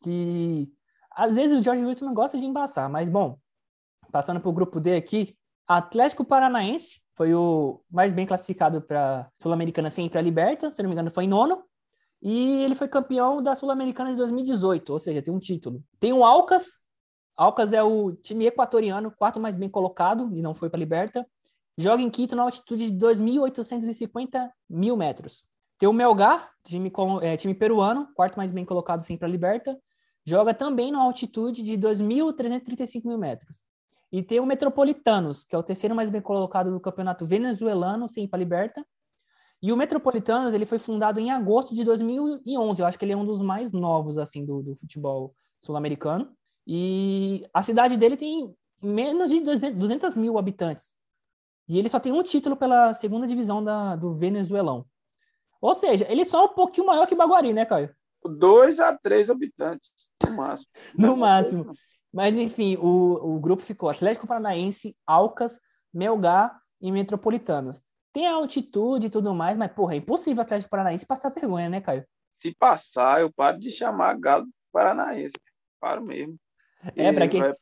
Que 0.00 0.72
às 1.14 1.34
vezes 1.34 1.60
o 1.60 1.62
Jorge 1.62 1.84
Wilstermann 1.84 2.14
gosta 2.14 2.38
de 2.38 2.46
embaçar, 2.46 2.88
mas 2.88 3.10
bom, 3.10 3.38
passando 4.10 4.40
para 4.40 4.48
o 4.48 4.54
grupo 4.54 4.80
D 4.80 4.96
aqui, 4.96 5.36
Atlético 5.68 6.24
Paranaense 6.24 7.02
foi 7.14 7.34
o 7.34 7.82
mais 7.90 8.10
bem 8.10 8.24
classificado 8.24 8.80
para 8.80 9.28
Sul-Americana 9.36 9.90
sem 9.90 10.06
ir 10.06 10.10
para 10.10 10.22
Liberta, 10.22 10.70
se 10.70 10.82
não 10.82 10.88
me 10.88 10.94
engano 10.94 11.10
foi 11.10 11.24
em 11.24 11.28
nono, 11.28 11.62
e 12.22 12.62
ele 12.62 12.74
foi 12.74 12.88
campeão 12.88 13.42
da 13.42 13.54
Sul-Americana 13.54 14.12
de 14.12 14.16
2018, 14.16 14.90
ou 14.90 14.98
seja, 14.98 15.20
tem 15.20 15.34
um 15.34 15.38
título. 15.38 15.84
Tem 16.00 16.14
o 16.14 16.24
Alcas, 16.24 16.85
Alcas 17.36 17.72
é 17.72 17.82
o 17.82 18.12
time 18.12 18.46
equatoriano, 18.46 19.10
quarto 19.10 19.38
mais 19.38 19.56
bem 19.56 19.68
colocado, 19.68 20.30
e 20.34 20.40
não 20.40 20.54
foi 20.54 20.70
para 20.70 20.78
a 20.78 20.80
Liberta, 20.80 21.26
joga 21.76 22.02
em 22.02 22.08
Quito 22.08 22.34
na 22.34 22.42
altitude 22.42 22.90
de 22.90 22.96
2.850 22.96 24.50
mil 24.70 24.96
metros. 24.96 25.44
Tem 25.78 25.88
o 25.88 25.92
Melgar, 25.92 26.50
time, 26.64 26.90
é, 27.20 27.36
time 27.36 27.54
peruano, 27.54 28.08
quarto 28.14 28.36
mais 28.36 28.50
bem 28.50 28.64
colocado 28.64 29.02
sem 29.02 29.16
ir 29.16 29.18
para 29.18 29.28
a 29.28 29.30
Liberta, 29.30 29.78
joga 30.24 30.54
também 30.54 30.90
na 30.90 31.02
altitude 31.02 31.62
de 31.62 31.76
2.335 31.76 33.06
mil 33.06 33.18
metros. 33.18 33.62
E 34.10 34.22
tem 34.22 34.40
o 34.40 34.46
Metropolitanos, 34.46 35.44
que 35.44 35.54
é 35.54 35.58
o 35.58 35.62
terceiro 35.62 35.94
mais 35.94 36.08
bem 36.08 36.22
colocado 36.22 36.70
do 36.70 36.80
campeonato 36.80 37.26
venezuelano, 37.26 38.08
sem 38.08 38.24
ir 38.24 38.28
para 38.28 38.38
a 38.38 38.40
Liberta. 38.40 38.86
E 39.60 39.72
o 39.72 39.76
Metropolitanos, 39.76 40.54
ele 40.54 40.64
foi 40.64 40.78
fundado 40.78 41.20
em 41.20 41.30
agosto 41.30 41.74
de 41.74 41.84
2011. 41.84 42.80
Eu 42.80 42.86
acho 42.86 42.98
que 42.98 43.04
ele 43.04 43.12
é 43.12 43.16
um 43.16 43.26
dos 43.26 43.42
mais 43.42 43.72
novos, 43.72 44.16
assim, 44.16 44.44
do, 44.44 44.62
do 44.62 44.74
futebol 44.74 45.34
sul-americano. 45.60 46.34
E 46.66 47.46
a 47.54 47.62
cidade 47.62 47.96
dele 47.96 48.16
tem 48.16 48.54
menos 48.82 49.30
de 49.30 49.40
200 49.40 49.78
200 49.78 50.16
mil 50.16 50.38
habitantes. 50.38 50.94
E 51.68 51.78
ele 51.78 51.88
só 51.88 51.98
tem 51.98 52.12
um 52.12 52.22
título 52.22 52.56
pela 52.56 52.94
segunda 52.94 53.26
divisão 53.26 53.62
da, 53.62 53.96
do 53.96 54.10
Venezuelão. 54.10 54.86
Ou 55.60 55.74
seja, 55.74 56.06
ele 56.10 56.24
só 56.24 56.42
é 56.42 56.44
um 56.44 56.54
pouquinho 56.54 56.86
maior 56.86 57.06
que 57.06 57.14
Baguari, 57.14 57.52
né, 57.52 57.64
Caio? 57.64 57.94
Dois 58.24 58.80
a 58.80 58.96
três 58.96 59.30
habitantes, 59.30 59.90
no 60.24 60.36
máximo. 60.36 60.70
No 60.98 61.16
máximo. 61.16 61.74
Mas, 62.12 62.36
enfim, 62.36 62.76
o, 62.76 63.36
o 63.36 63.40
grupo 63.40 63.62
ficou 63.62 63.88
Atlético 63.88 64.26
Paranaense, 64.26 64.96
Alcas, 65.06 65.60
Melgar 65.92 66.58
e 66.80 66.90
Metropolitanos. 66.90 67.82
Tem 68.12 68.26
a 68.26 68.34
altitude 68.34 69.08
e 69.08 69.10
tudo 69.10 69.34
mais, 69.34 69.56
mas, 69.56 69.72
porra, 69.72 69.94
é 69.94 69.98
impossível 69.98 70.40
o 70.40 70.42
Atlético 70.42 70.70
Paranaense 70.70 71.06
passar 71.06 71.30
vergonha, 71.30 71.68
né, 71.68 71.80
Caio? 71.80 72.06
Se 72.40 72.54
passar, 72.54 73.20
eu 73.20 73.32
paro 73.32 73.58
de 73.58 73.70
chamar 73.70 74.18
Galo 74.18 74.46
Paranaense. 74.72 75.36
Paro 75.80 76.02
mesmo. 76.02 76.36
É, 76.94 77.12
pra 77.12 77.24
E 77.24 77.28
quem- 77.28 77.40
vai- 77.40 77.54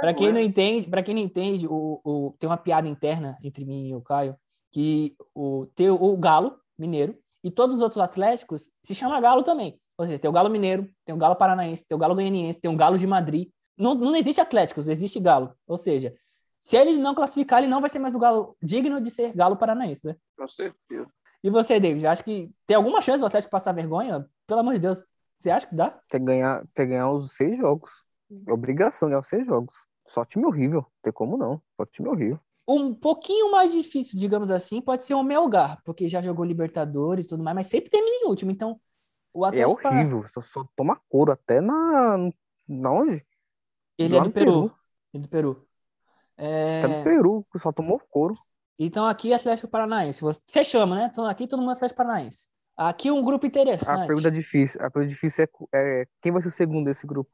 Pra 0.00 0.14
quem 0.14 0.26
Vergonha. 0.26 0.32
não 0.32 0.40
entende, 0.40 0.88
para 0.88 1.02
quem 1.02 1.14
não 1.14 1.22
entende, 1.22 1.66
o, 1.66 2.00
o- 2.04 2.34
tem 2.38 2.48
uma 2.48 2.58
piada 2.58 2.86
interna 2.86 3.38
entre 3.42 3.64
mim 3.64 3.88
e 3.88 3.94
o 3.94 4.02
Caio, 4.02 4.36
que 4.70 5.16
o, 5.34 5.66
tem 5.74 5.88
o, 5.90 5.94
o 6.00 6.16
Galo 6.16 6.58
Mineiro 6.78 7.16
e 7.42 7.50
todos 7.50 7.76
os 7.76 7.82
outros 7.82 7.98
Atléticos 8.00 8.70
se 8.82 8.94
chama 8.94 9.20
Galo 9.20 9.42
também. 9.42 9.80
Ou 9.96 10.04
seja, 10.06 10.18
tem 10.18 10.28
o 10.28 10.32
Galo 10.32 10.50
Mineiro, 10.50 10.88
tem 11.06 11.14
o 11.14 11.18
Galo 11.18 11.34
Paranaense, 11.36 11.84
tem 11.86 11.96
o 11.96 11.98
Galo 11.98 12.14
Goianiense, 12.14 12.60
tem 12.60 12.70
o 12.70 12.76
Galo 12.76 12.98
de 12.98 13.06
Madrid. 13.06 13.48
Não, 13.76 13.94
não 13.94 14.14
existe 14.14 14.40
Atléticos, 14.40 14.88
existe 14.88 15.18
Galo. 15.18 15.54
Ou 15.66 15.76
seja, 15.78 16.14
se 16.58 16.76
ele 16.76 16.98
não 16.98 17.14
classificar, 17.14 17.60
ele 17.60 17.70
não 17.70 17.80
vai 17.80 17.88
ser 17.88 17.98
mais 17.98 18.14
o 18.14 18.18
Galo 18.18 18.56
digno 18.62 19.00
de 19.00 19.10
ser 19.10 19.32
Galo 19.34 19.56
Paranaense, 19.56 20.06
né? 20.06 20.16
Com 20.36 20.46
certeza. 20.48 21.06
E 21.42 21.48
você, 21.50 21.80
David, 21.80 22.06
acha 22.06 22.22
que 22.22 22.50
tem 22.66 22.76
alguma 22.76 23.00
chance 23.00 23.20
do 23.20 23.26
Atlético 23.26 23.50
passar 23.50 23.72
vergonha? 23.72 24.28
Pelo 24.46 24.60
amor 24.60 24.74
de 24.74 24.80
Deus, 24.80 25.04
você 25.38 25.50
acha 25.50 25.66
que 25.66 25.74
dá? 25.74 25.98
Tem 26.10 26.20
que 26.20 26.26
ganhar, 26.26 26.60
tem 26.74 26.86
que 26.86 26.92
ganhar 26.92 27.10
os 27.10 27.32
seis 27.32 27.56
jogos. 27.56 27.90
Obrigação 28.48 29.08
ganhar 29.08 29.20
os 29.20 29.26
seis 29.26 29.46
jogos. 29.46 29.74
Só 30.06 30.24
time 30.24 30.46
horrível. 30.46 30.80
Não 30.82 30.90
tem 31.02 31.12
como 31.12 31.36
não. 31.36 31.60
Só 31.76 31.84
time 31.86 32.08
horrível. 32.08 32.40
Um 32.66 32.94
pouquinho 32.94 33.50
mais 33.50 33.72
difícil, 33.72 34.18
digamos 34.18 34.50
assim, 34.50 34.80
pode 34.80 35.02
ser 35.02 35.14
o 35.14 35.22
Melgar, 35.22 35.80
porque 35.84 36.06
já 36.06 36.20
jogou 36.20 36.44
Libertadores 36.44 37.24
e 37.24 37.28
tudo 37.28 37.42
mais, 37.42 37.54
mas 37.54 37.66
sempre 37.66 37.88
termina 37.90 38.16
em 38.24 38.28
último. 38.28 38.50
Então, 38.50 38.78
o 39.32 39.44
É 39.46 39.48
Atlético 39.48 39.82
Parana- 39.82 40.00
horrível. 40.02 40.28
Só, 40.28 40.40
só 40.42 40.68
toma 40.76 41.00
couro 41.08 41.32
até 41.32 41.60
na. 41.60 42.30
Na 42.68 42.90
onde? 42.92 43.24
Ele 43.96 44.14
é 44.14 44.18
Lá 44.18 44.22
do 44.24 44.28
no 44.28 44.32
Peru. 44.34 44.52
Peru. 44.52 44.64
Ele 45.14 45.20
é 45.22 45.26
do 45.26 45.28
Peru. 45.28 45.68
É, 46.36 46.78
Até 46.84 46.98
no 46.98 47.04
Peru, 47.04 47.46
só 47.56 47.72
tomou 47.72 47.98
couro. 48.10 48.36
Então, 48.78 49.06
aqui 49.06 49.32
Atlético 49.32 49.66
Paranaense. 49.66 50.20
Você 50.20 50.62
chama, 50.62 50.94
né? 50.94 51.08
Então, 51.10 51.24
aqui 51.26 51.46
todo 51.48 51.60
mundo 51.60 51.70
é 51.70 51.72
Atlético 51.72 51.96
Paranaense. 51.96 52.48
Aqui 52.76 53.10
um 53.10 53.24
grupo 53.24 53.46
A 53.46 53.48
interessante. 53.48 54.06
pergunta 54.06 54.28
é 54.28 54.30
difícil. 54.30 54.80
A 54.80 54.90
pergunta 54.90 55.08
difícil 55.12 55.44
é, 55.74 56.02
é 56.02 56.06
quem 56.20 56.30
vai 56.30 56.40
ser 56.42 56.48
o 56.48 56.50
segundo 56.52 56.84
desse 56.84 57.06
grupo? 57.06 57.30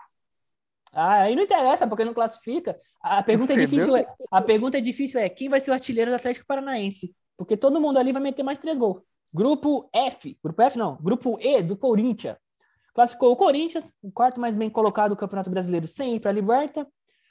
Ah, 0.95 1.23
aí 1.23 1.35
não 1.35 1.43
interessa, 1.43 1.87
porque 1.87 2.05
não 2.05 2.15
classifica. 2.15 2.79
A 3.03 3.23
pergunta 3.23 3.53
é 3.53 3.57
Entendeu? 3.57 3.69
difícil 3.69 3.97
é, 3.97 4.07
a 4.31 4.41
pergunta 4.41 4.79
é 4.79 4.81
difícil 4.81 5.21
é 5.21 5.29
quem 5.29 5.49
vai 5.49 5.61
ser 5.61 5.71
o 5.71 5.75
artilheiro 5.75 6.11
do 6.11 6.15
Atlético 6.15 6.47
Paranaense? 6.47 7.15
Porque 7.37 7.57
todo 7.57 7.81
mundo 7.81 7.99
ali 7.99 8.13
vai 8.13 8.23
meter 8.23 8.43
mais 8.43 8.59
três 8.59 8.79
gols. 8.79 9.03
Grupo 9.33 9.91
F, 9.93 10.39
grupo 10.43 10.63
F 10.63 10.79
não, 10.79 10.97
grupo 11.03 11.37
E 11.41 11.61
do 11.63 11.77
Corinthians. 11.77 12.37
Classificou 12.95 13.33
o 13.33 13.37
Corinthians, 13.37 13.93
o 14.01 14.13
quarto 14.13 14.41
mais 14.41 14.55
bem 14.55 14.71
colocado 14.71 15.11
do 15.11 15.17
Campeonato 15.17 15.51
Brasileiro 15.51 15.89
sem 15.89 16.15
ir 16.15 16.21
para 16.21 16.31
a 16.31 16.35
Liberta. 16.35 16.87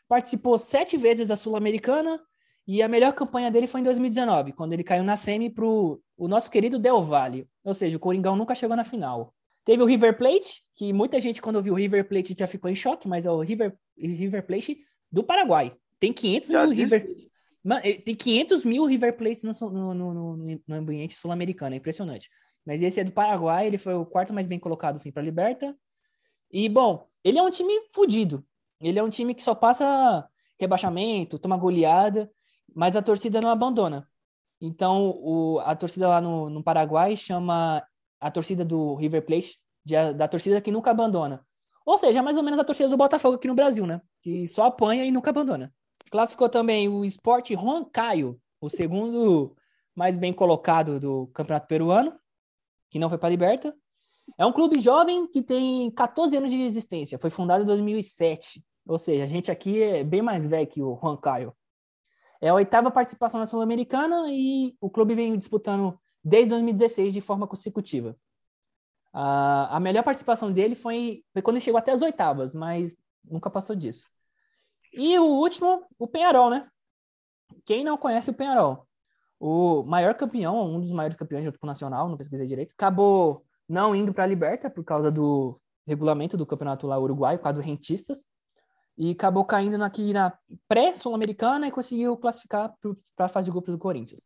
Participou 0.09 0.57
sete 0.57 0.97
vezes 0.97 1.29
da 1.29 1.37
Sul-Americana 1.37 2.19
e 2.67 2.81
a 2.81 2.87
melhor 2.89 3.13
campanha 3.13 3.49
dele 3.49 3.67
foi 3.67 3.79
em 3.79 3.83
2019, 3.83 4.51
quando 4.51 4.73
ele 4.73 4.83
caiu 4.83 5.03
na 5.03 5.15
semi 5.15 5.49
para 5.49 5.65
o 5.65 6.01
nosso 6.17 6.51
querido 6.51 6.77
Del 6.77 7.01
Valle. 7.01 7.47
Ou 7.63 7.73
seja, 7.73 7.95
o 7.95 7.99
Coringão 7.99 8.35
nunca 8.35 8.53
chegou 8.53 8.75
na 8.75 8.83
final. 8.83 9.33
Teve 9.65 9.81
o 9.81 9.85
River 9.85 10.17
Plate, 10.17 10.61
que 10.75 10.91
muita 10.91 11.19
gente, 11.19 11.41
quando 11.41 11.61
viu 11.61 11.73
o 11.73 11.77
River 11.77 12.07
Plate, 12.07 12.35
já 12.37 12.47
ficou 12.47 12.69
em 12.69 12.75
choque, 12.75 13.07
mas 13.07 13.25
é 13.25 13.31
o 13.31 13.39
River, 13.39 13.77
River 13.97 14.45
Plate 14.45 14.77
do 15.11 15.23
Paraguai. 15.23 15.73
Tem 15.99 16.11
500 16.11 16.49
Já 16.49 16.65
mil 16.65 16.75
disse. 16.75 16.97
River... 16.97 17.29
Tem 18.03 18.13
500 18.15 18.65
mil 18.65 18.85
River 18.85 19.15
Plates 19.15 19.43
no, 19.43 19.69
no, 19.69 19.93
no, 19.93 20.37
no- 20.37 20.75
ambiente 20.75 21.13
sul-americano, 21.15 21.75
é 21.75 21.77
impressionante. 21.77 22.29
Mas 22.65 22.81
esse 22.81 22.99
é 22.99 23.03
do 23.05 23.11
Paraguai, 23.11 23.67
ele 23.67 23.77
foi 23.77 23.93
o 23.93 24.05
quarto 24.05 24.33
mais 24.33 24.47
bem 24.47 24.59
colocado 24.59 24.95
assim, 24.95 25.11
para 25.11 25.21
a 25.21 25.25
Liberta. 25.25 25.75
E, 26.51 26.67
bom, 26.67 27.07
ele 27.23 27.39
é 27.39 27.41
um 27.41 27.49
time 27.49 27.73
fudido. 27.93 28.45
Ele 28.81 28.99
é 28.99 29.03
um 29.03 29.09
time 29.09 29.33
que 29.33 29.41
só 29.43 29.55
passa 29.55 30.27
rebaixamento, 30.59 31.39
toma 31.39 31.57
goleada, 31.57 32.29
mas 32.75 32.95
a 32.95 33.01
torcida 33.01 33.39
não 33.39 33.49
abandona. 33.49 34.07
Então, 34.59 35.11
o, 35.17 35.59
a 35.59 35.75
torcida 35.75 36.07
lá 36.07 36.19
no, 36.21 36.49
no 36.49 36.63
Paraguai 36.63 37.15
chama 37.15 37.85
a 38.23 38.31
torcida 38.31 38.63
do 38.63 38.95
River 38.95 39.25
Plate 39.25 39.59
de 39.83 40.13
da 40.13 40.27
torcida 40.29 40.61
que 40.61 40.71
nunca 40.71 40.91
abandona. 40.91 41.45
Ou 41.85 41.97
seja, 41.97 42.19
é 42.19 42.21
mais 42.21 42.37
ou 42.37 42.43
menos 42.43 42.57
a 42.57 42.63
torcida 42.63 42.87
do 42.87 42.95
Botafogo 42.95 43.35
aqui 43.35 43.49
no 43.49 43.55
Brasil, 43.55 43.85
né? 43.85 44.01
Que 44.21 44.47
só 44.47 44.65
apanha 44.67 45.03
e 45.03 45.11
nunca 45.11 45.29
abandona. 45.29 45.73
Classificou 46.09 46.47
também 46.47 46.87
o 46.87 47.03
Sport 47.03 47.51
Huancayo, 47.51 48.39
o 48.61 48.69
segundo 48.69 49.53
mais 49.93 50.15
bem 50.15 50.31
colocado 50.31 51.01
do 51.01 51.27
Campeonato 51.27 51.67
Peruano, 51.67 52.17
que 52.89 52.97
não 52.97 53.09
foi 53.09 53.17
para 53.17 53.27
a 53.27 53.31
Liberta. 53.31 53.75
É 54.37 54.45
um 54.45 54.53
clube 54.53 54.79
jovem 54.79 55.27
que 55.27 55.41
tem 55.41 55.91
14 55.91 56.37
anos 56.37 56.49
de 56.49 56.61
existência. 56.61 57.19
Foi 57.19 57.29
fundado 57.29 57.63
em 57.63 57.67
2007. 57.67 58.63
Ou 58.87 58.97
seja, 58.97 59.25
a 59.25 59.27
gente 59.27 59.51
aqui 59.51 59.83
é 59.83 60.01
bem 60.01 60.21
mais 60.21 60.45
velho 60.45 60.67
que 60.67 60.81
o 60.81 60.97
Juan 61.01 61.17
Caio. 61.17 61.53
É 62.39 62.47
a 62.47 62.53
oitava 62.53 62.89
participação 62.89 63.39
na 63.39 63.45
Sul-Americana 63.45 64.27
e 64.29 64.75
o 64.79 64.89
clube 64.89 65.13
vem 65.13 65.37
disputando 65.37 65.99
desde 66.23 66.51
2016 66.51 67.13
de 67.13 67.21
forma 67.21 67.47
consecutiva. 67.47 68.15
Uh, 69.13 69.69
a 69.69 69.79
melhor 69.79 70.03
participação 70.03 70.51
dele 70.51 70.73
foi, 70.73 71.23
foi 71.33 71.41
quando 71.41 71.57
ele 71.57 71.63
chegou 71.63 71.77
até 71.77 71.91
as 71.91 72.01
oitavas, 72.01 72.55
mas 72.55 72.95
nunca 73.23 73.49
passou 73.49 73.75
disso. 73.75 74.07
E 74.91 75.17
o 75.19 75.25
último, 75.25 75.85
o 75.97 76.07
Penharol, 76.07 76.49
né? 76.49 76.67
Quem 77.65 77.83
não 77.83 77.97
conhece 77.97 78.29
o 78.29 78.33
Penharol? 78.33 78.87
O 79.39 79.83
maior 79.83 80.15
campeão, 80.15 80.75
um 80.75 80.79
dos 80.79 80.91
maiores 80.91 81.17
campeões 81.17 81.45
do 81.45 81.53
nacional, 81.63 82.07
não 82.07 82.17
pesquisei 82.17 82.47
direito, 82.47 82.73
acabou 82.73 83.45
não 83.67 83.95
indo 83.95 84.13
para 84.13 84.23
a 84.23 84.27
Liberta 84.27 84.69
por 84.69 84.83
causa 84.83 85.11
do 85.11 85.59
regulamento 85.85 86.37
do 86.37 86.45
campeonato 86.45 86.87
lá 86.87 86.97
uruguaio, 86.97 87.39
dos 87.39 87.63
rentistas, 87.63 88.23
e 88.97 89.11
acabou 89.11 89.43
caindo 89.43 89.81
aqui 89.83 90.13
na 90.13 90.37
pré-sul-americana 90.67 91.67
e 91.67 91.71
conseguiu 91.71 92.15
classificar 92.15 92.73
para 93.15 93.25
a 93.25 93.29
fase 93.29 93.45
de 93.45 93.51
grupos 93.51 93.73
do 93.73 93.79
Corinthians. 93.79 94.21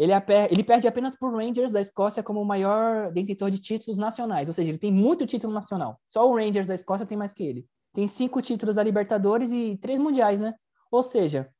Ele, 0.00 0.12
ele 0.50 0.64
perde 0.64 0.88
apenas 0.88 1.14
por 1.14 1.30
Rangers 1.30 1.72
da 1.72 1.80
Escócia 1.80 2.22
como 2.22 2.40
o 2.40 2.44
maior 2.44 3.12
detentor 3.12 3.50
de 3.50 3.58
títulos 3.60 3.98
nacionais, 3.98 4.48
ou 4.48 4.54
seja, 4.54 4.70
ele 4.70 4.78
tem 4.78 4.90
muito 4.90 5.26
título 5.26 5.52
nacional. 5.52 6.00
Só 6.06 6.26
o 6.26 6.34
Rangers 6.34 6.66
da 6.66 6.74
Escócia 6.74 7.04
tem 7.04 7.18
mais 7.18 7.34
que 7.34 7.44
ele. 7.44 7.68
Tem 7.92 8.08
cinco 8.08 8.40
títulos 8.40 8.76
da 8.76 8.82
Libertadores 8.82 9.52
e 9.52 9.76
três 9.76 10.00
mundiais, 10.00 10.40
né? 10.40 10.54
Ou 10.90 11.02
seja, 11.02 11.52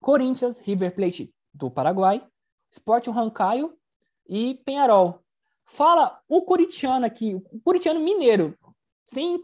Corinthians, 0.00 0.58
River 0.58 0.94
Plate 0.94 1.34
do 1.52 1.70
Paraguai, 1.70 2.26
Sport 2.70 3.08
Rancaio 3.08 3.76
e 4.26 4.54
Penharol. 4.64 5.20
Fala 5.66 6.18
o 6.26 6.40
corintiano 6.40 7.04
aqui, 7.04 7.34
o 7.34 7.60
corintiano 7.60 8.00
mineiro, 8.00 8.56
sem, 9.04 9.38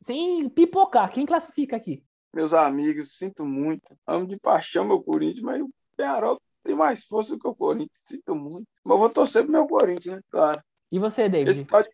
sem 0.00 0.48
pipocar. 0.48 1.12
Quem 1.12 1.26
classifica 1.26 1.76
aqui? 1.76 2.02
Meus 2.32 2.54
amigos, 2.54 3.18
sinto 3.18 3.44
muito. 3.44 3.94
Amo 4.06 4.26
de 4.26 4.38
paixão 4.38 4.82
meu 4.82 5.02
Corinthians, 5.02 5.42
mas 5.42 5.60
o 5.60 5.68
Penharol 5.94 6.40
tem 6.66 6.74
mais 6.74 7.04
força 7.04 7.34
do 7.34 7.38
que 7.38 7.48
o 7.48 7.54
Corinthians. 7.54 7.90
Sinto 7.92 8.34
muito. 8.34 8.66
Mas 8.84 8.98
vou 8.98 9.10
torcer 9.10 9.42
pro 9.42 9.52
meu 9.52 9.66
Corinthians, 9.66 10.16
né? 10.16 10.22
Claro. 10.30 10.60
E 10.90 10.98
você, 10.98 11.28
David? 11.28 11.50
Esse 11.50 11.64
tal 11.64 11.82
de 11.82 11.88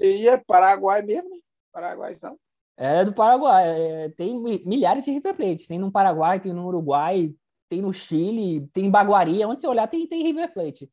aí 0.00 0.28
é 0.28 0.36
Paraguai 0.36 1.02
mesmo, 1.02 1.30
né? 1.30 1.36
Paraguai 1.72 2.14
são. 2.14 2.38
É 2.76 3.04
do 3.04 3.12
Paraguai. 3.12 3.64
É, 3.66 4.08
tem 4.10 4.38
milhares 4.64 5.04
de 5.04 5.10
River 5.10 5.34
Plates. 5.34 5.66
Tem 5.66 5.78
no 5.78 5.90
Paraguai, 5.90 6.40
tem 6.40 6.52
no 6.52 6.66
Uruguai, 6.66 7.34
tem 7.68 7.82
no 7.82 7.92
Chile, 7.92 8.68
tem 8.72 8.86
em 8.86 8.90
Baguari. 8.90 9.44
Onde 9.44 9.60
você 9.60 9.68
olhar, 9.68 9.86
tem, 9.88 10.06
tem 10.06 10.22
River 10.22 10.52
Plate. 10.52 10.90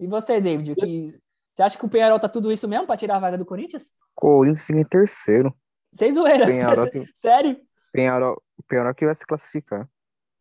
E 0.00 0.06
você, 0.06 0.40
David? 0.40 0.74
Que, 0.74 1.18
você 1.54 1.62
acha 1.62 1.78
que 1.78 1.84
o 1.84 1.88
Penharol 1.88 2.20
tá 2.20 2.28
tudo 2.28 2.52
isso 2.52 2.68
mesmo 2.68 2.86
para 2.86 2.96
tirar 2.96 3.16
a 3.16 3.20
vaga 3.20 3.36
do 3.36 3.44
Corinthians? 3.44 3.90
Corinthians 4.14 4.62
fica 4.62 4.80
em 4.80 4.84
terceiro. 4.84 5.54
Sem 5.92 6.12
zoeira. 6.12 6.46
Penharol 6.46 6.90
que... 6.90 7.04
Sério? 7.14 7.60
Penharol, 7.92 8.40
Penharol 8.68 8.94
que 8.94 9.04
vai 9.04 9.14
se 9.14 9.26
classificar. 9.26 9.88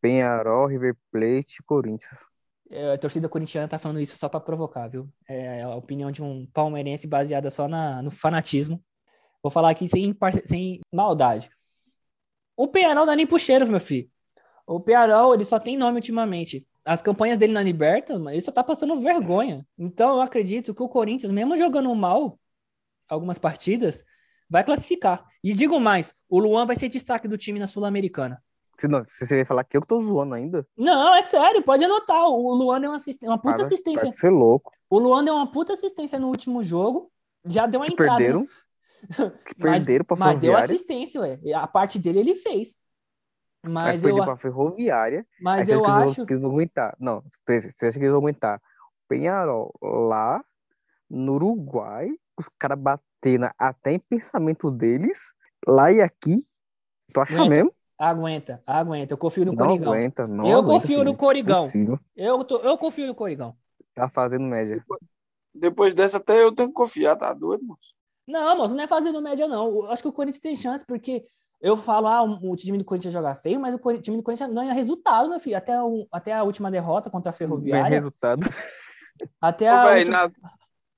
Penharol, 0.02 0.68
River 0.68 0.96
Plate 1.12 1.58
e 1.60 1.64
Corinthians. 1.64 2.20
É, 2.70 2.94
a 2.94 2.98
torcida 2.98 3.30
corintiana 3.30 3.68
tá 3.68 3.80
falando 3.80 4.02
isso 4.02 4.18
só 4.18 4.28
para 4.28 4.40
provocar, 4.40 4.88
viu? 4.88 5.10
É 5.28 5.64
a 5.64 5.76
opinião 5.76 6.12
de 6.12 6.22
um 6.22 6.46
palmeirense 6.48 7.08
baseada 7.08 7.50
só 7.50 7.68
na, 7.68 8.02
no 8.02 8.12
fanatismo. 8.12 8.84
Vou 9.42 9.52
falar 9.52 9.70
aqui 9.70 9.88
sem, 9.88 10.16
sem 10.46 10.82
maldade. 10.92 11.50
O 12.56 12.68
Penharol 12.68 13.06
dá 13.06 13.16
nem 13.16 13.28
cheiro, 13.38 13.68
meu 13.68 13.80
filho. 13.80 14.10
O 14.66 14.80
Penharol, 14.80 15.34
ele 15.34 15.46
só 15.46 15.60
tem 15.60 15.78
nome 15.78 15.98
ultimamente. 15.98 16.68
As 16.84 17.02
campanhas 17.02 17.38
dele 17.38 17.54
na 17.54 17.62
Liberta, 17.62 18.14
ele 18.14 18.42
só 18.42 18.52
tá 18.52 18.64
passando 18.64 19.00
vergonha. 19.00 19.66
Então 19.78 20.16
eu 20.16 20.22
acredito 20.22 20.74
que 20.74 20.84
o 20.84 20.90
Corinthians, 20.90 21.32
mesmo 21.32 21.56
jogando 21.56 21.94
mal 21.96 22.38
algumas 23.08 23.38
partidas, 23.38 24.04
vai 24.50 24.64
classificar. 24.64 25.26
E 25.44 25.54
digo 25.54 25.80
mais, 25.80 26.14
o 26.28 26.40
Luan 26.40 26.66
vai 26.66 26.76
ser 26.76 26.90
destaque 26.90 27.28
do 27.28 27.38
time 27.38 27.60
na 27.60 27.68
Sul-Americana. 27.68 28.44
Se, 28.78 28.88
não, 28.88 29.02
se 29.02 29.26
você 29.26 29.38
vai 29.38 29.46
falar 29.46 29.64
que 29.64 29.76
eu 29.76 29.82
que 29.82 29.88
tô 29.88 30.00
zoando 30.00 30.36
ainda. 30.36 30.68
Não, 30.78 31.16
é 31.16 31.24
sério, 31.24 31.64
pode 31.64 31.84
anotar. 31.84 32.26
O 32.26 32.54
Luan 32.54 32.80
deu 32.80 32.92
uma, 32.92 33.00
uma 33.24 33.42
puta 33.42 33.64
assistência. 33.64 34.04
Vai 34.04 34.12
ser 34.12 34.30
louco. 34.30 34.72
O 34.88 35.00
Luan 35.00 35.24
deu 35.24 35.34
uma 35.34 35.52
puta 35.52 35.74
assistência 35.74 36.20
no 36.20 36.28
último 36.28 36.62
jogo. 36.62 37.12
Já 37.46 37.66
deu 37.66 37.80
uma 37.80 37.88
que 37.88 37.94
entrada. 37.94 38.18
Perderam. 38.18 38.42
Né? 38.42 38.48
Que 39.46 39.56
perderam 39.62 40.06
mas, 40.10 40.20
pra 40.20 40.28
Mas 40.28 40.42
deu 40.42 40.56
assistência, 40.56 41.22
ué. 41.22 41.40
A 41.56 41.68
parte 41.68 41.98
dele 41.98 42.20
ele 42.20 42.36
fez. 42.36 42.80
Mas 43.68 44.00
foi 44.00 44.12
eu, 44.12 44.24
pra 44.24 44.38
ferroviária. 44.38 45.26
mas 45.42 45.70
eu 45.70 45.84
acho. 45.84 46.26
Que 46.26 46.34
eles 46.34 46.42
vão 46.42 46.52
aguentar. 46.52 46.96
Não, 47.00 47.24
você 47.46 47.88
acha 47.88 47.98
que 47.98 48.06
eles 48.06 48.12
vão 48.12 48.22
aguentar? 48.22 48.62
Penharol 49.08 49.74
lá 49.82 50.44
no 51.10 51.34
Uruguai, 51.36 52.10
os 52.38 52.50
caras 52.60 52.78
batendo 52.78 53.50
até 53.58 53.94
em 53.94 54.00
pensamento 54.00 54.70
deles, 54.70 55.32
lá 55.68 55.92
e 55.92 56.02
aqui. 56.02 56.46
Tu 57.14 57.20
acha 57.20 57.34
Aguenta. 57.36 57.50
mesmo? 57.50 57.77
Aguenta, 57.98 58.62
aguenta. 58.66 59.14
Eu 59.14 59.18
confio 59.18 59.46
no 59.46 59.56
Não 59.56 59.66
Corigão. 59.66 59.92
aguenta, 59.92 60.28
não 60.28 60.48
eu 60.48 60.60
aguenta, 60.60 60.72
confio 60.82 61.04
no. 61.04 61.16
Corigão. 61.16 61.68
Eu, 62.16 62.44
tô, 62.44 62.58
eu 62.60 62.78
confio 62.78 63.08
no 63.08 63.16
Corigão. 63.16 63.56
Tá 63.96 64.08
fazendo 64.08 64.46
média. 64.46 64.84
Depois 65.54 65.96
dessa, 65.96 66.18
até 66.18 66.44
eu 66.44 66.52
tenho 66.52 66.70
que 66.70 66.76
confiar, 66.76 67.16
tá 67.16 67.34
doido, 67.34 67.64
moço? 67.64 67.82
Não, 68.28 68.58
moço, 68.58 68.76
não 68.76 68.84
é 68.84 68.88
fazendo 68.88 69.22
média, 69.22 69.48
não. 69.48 69.68
Eu 69.70 69.92
acho 69.92 70.02
que 70.04 70.08
o 70.08 70.12
Corinthians 70.14 70.40
tem 70.42 70.56
chance, 70.56 70.86
porque 70.86 71.26
eu 71.60 71.76
falo, 71.76 72.08
ah, 72.08 72.22
o 72.24 72.56
time 72.56 72.78
do 72.78 72.86
Corinthians 72.86 73.14
joga 73.14 73.34
feio, 73.36 73.60
mas 73.60 73.74
o 73.74 73.98
time 74.00 74.18
do 74.18 74.24
Corinthians 74.24 74.54
ganha 74.54 74.74
resultado, 74.74 75.30
meu 75.30 75.40
filho. 75.40 75.58
Até, 75.58 75.82
o- 75.82 76.08
até 76.12 76.34
a 76.34 76.44
última 76.44 76.70
derrota 76.70 77.10
contra 77.10 77.32
a 77.32 77.34
Bem 77.34 77.38
Ferroviária. 77.40 77.96
resultado. 77.96 78.46
Até 79.42 79.68
Ô, 79.70 79.74
a, 79.74 79.84
véi, 79.86 80.00
última, 80.00 80.18
na- 80.28 80.52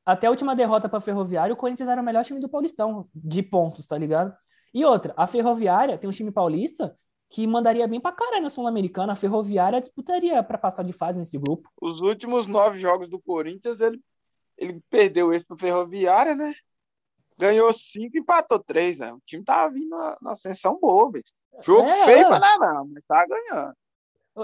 até 0.05 0.27
a 0.27 0.29
última 0.29 0.55
derrota 0.55 0.89
para 0.89 0.97
a 0.97 1.01
Ferroviária, 1.01 1.53
o 1.53 1.57
Corinthians 1.57 1.87
era 1.87 2.01
o 2.01 2.03
melhor 2.05 2.25
time 2.25 2.39
do 2.39 2.49
Paulistão, 2.49 3.07
de 3.15 3.41
pontos, 3.41 3.87
tá 3.87 3.97
ligado? 3.97 4.35
E 4.73 4.85
outra, 4.85 5.13
a 5.17 5.25
Ferroviária 5.25 5.97
tem 5.97 6.09
um 6.09 6.13
time 6.13 6.31
paulista 6.31 6.95
que 7.29 7.45
mandaria 7.45 7.87
bem 7.87 7.99
pra 7.99 8.11
caralho 8.11 8.43
na 8.43 8.49
Sul-Americana. 8.49 9.13
A 9.13 9.15
Ferroviária 9.15 9.79
disputaria 9.79 10.41
para 10.43 10.57
passar 10.57 10.83
de 10.83 10.91
fase 10.93 11.19
nesse 11.19 11.37
grupo. 11.37 11.69
Os 11.79 12.01
últimos 12.01 12.47
nove 12.47 12.79
jogos 12.79 13.09
do 13.09 13.19
Corinthians, 13.19 13.79
ele, 13.79 14.01
ele 14.57 14.81
perdeu 14.89 15.31
esse 15.33 15.45
pro 15.45 15.57
Ferroviária, 15.57 16.35
né? 16.35 16.53
Ganhou 17.37 17.71
cinco 17.71 18.17
e 18.17 18.19
empatou 18.19 18.59
três, 18.59 18.99
né? 18.99 19.13
O 19.13 19.21
time 19.25 19.43
tava 19.43 19.71
vindo 19.71 19.89
na, 19.89 20.17
na 20.21 20.31
ascensão 20.31 20.77
boa, 20.79 21.11
bicho. 21.11 21.33
Jogo 21.61 21.87
É, 21.87 22.05
feio 22.05 22.25
é. 22.25 22.27
pra 22.27 22.37
lá, 22.37 22.57
não, 22.57 22.87
mas 22.87 23.05
tava 23.05 23.25
ganhando. 23.27 23.73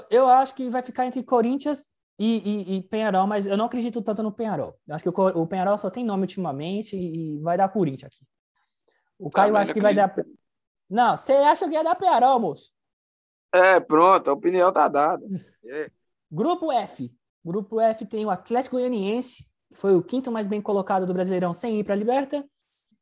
Eu- 0.09 0.27
acho 0.27 0.53
que 0.55 0.69
vai 0.69 0.81
ficar 0.81 1.05
entre 1.05 1.23
Corinthians 1.23 1.87
e, 2.19 2.37
e, 2.37 2.77
e 2.77 2.83
Penharol, 2.83 3.27
mas 3.27 3.45
eu 3.45 3.57
não 3.57 3.65
acredito 3.65 4.01
tanto 4.01 4.21
no 4.21 4.31
Penharol. 4.31 4.75
Eu 4.87 4.95
acho 4.95 5.03
que 5.03 5.09
o, 5.09 5.27
o 5.41 5.47
Penharol 5.47 5.77
só 5.77 5.89
tem 5.89 6.05
nome 6.05 6.23
ultimamente 6.23 6.95
e, 6.95 7.35
e 7.35 7.39
vai 7.39 7.57
dar 7.57 7.69
Corinthians 7.69 8.11
aqui. 8.13 8.25
O 9.19 9.29
Caio 9.29 9.49
Também 9.49 9.61
acha 9.61 9.73
que 9.73 9.81
vai 9.81 9.95
dar. 9.95 10.13
Não, 10.89 11.15
você 11.15 11.33
acha 11.33 11.67
que 11.67 11.73
ia 11.73 11.83
dar 11.83 11.95
Penharol, 11.95 12.39
moço? 12.39 12.71
É, 13.53 13.79
pronto, 13.79 14.29
a 14.29 14.33
opinião 14.33 14.71
tá 14.71 14.87
dada. 14.87 15.25
É. 15.65 15.89
Grupo 16.31 16.71
F. 16.71 17.11
Grupo 17.43 17.79
F 17.79 18.05
tem 18.05 18.25
o 18.25 18.29
Atlético 18.29 18.75
Goianiense, 18.75 19.45
que 19.69 19.77
foi 19.77 19.95
o 19.95 20.03
quinto 20.03 20.31
mais 20.31 20.47
bem 20.47 20.61
colocado 20.61 21.05
do 21.05 21.13
Brasileirão 21.13 21.53
sem 21.53 21.79
ir 21.79 21.83
para 21.83 21.93
a 21.93 21.97
Liberta. 21.97 22.45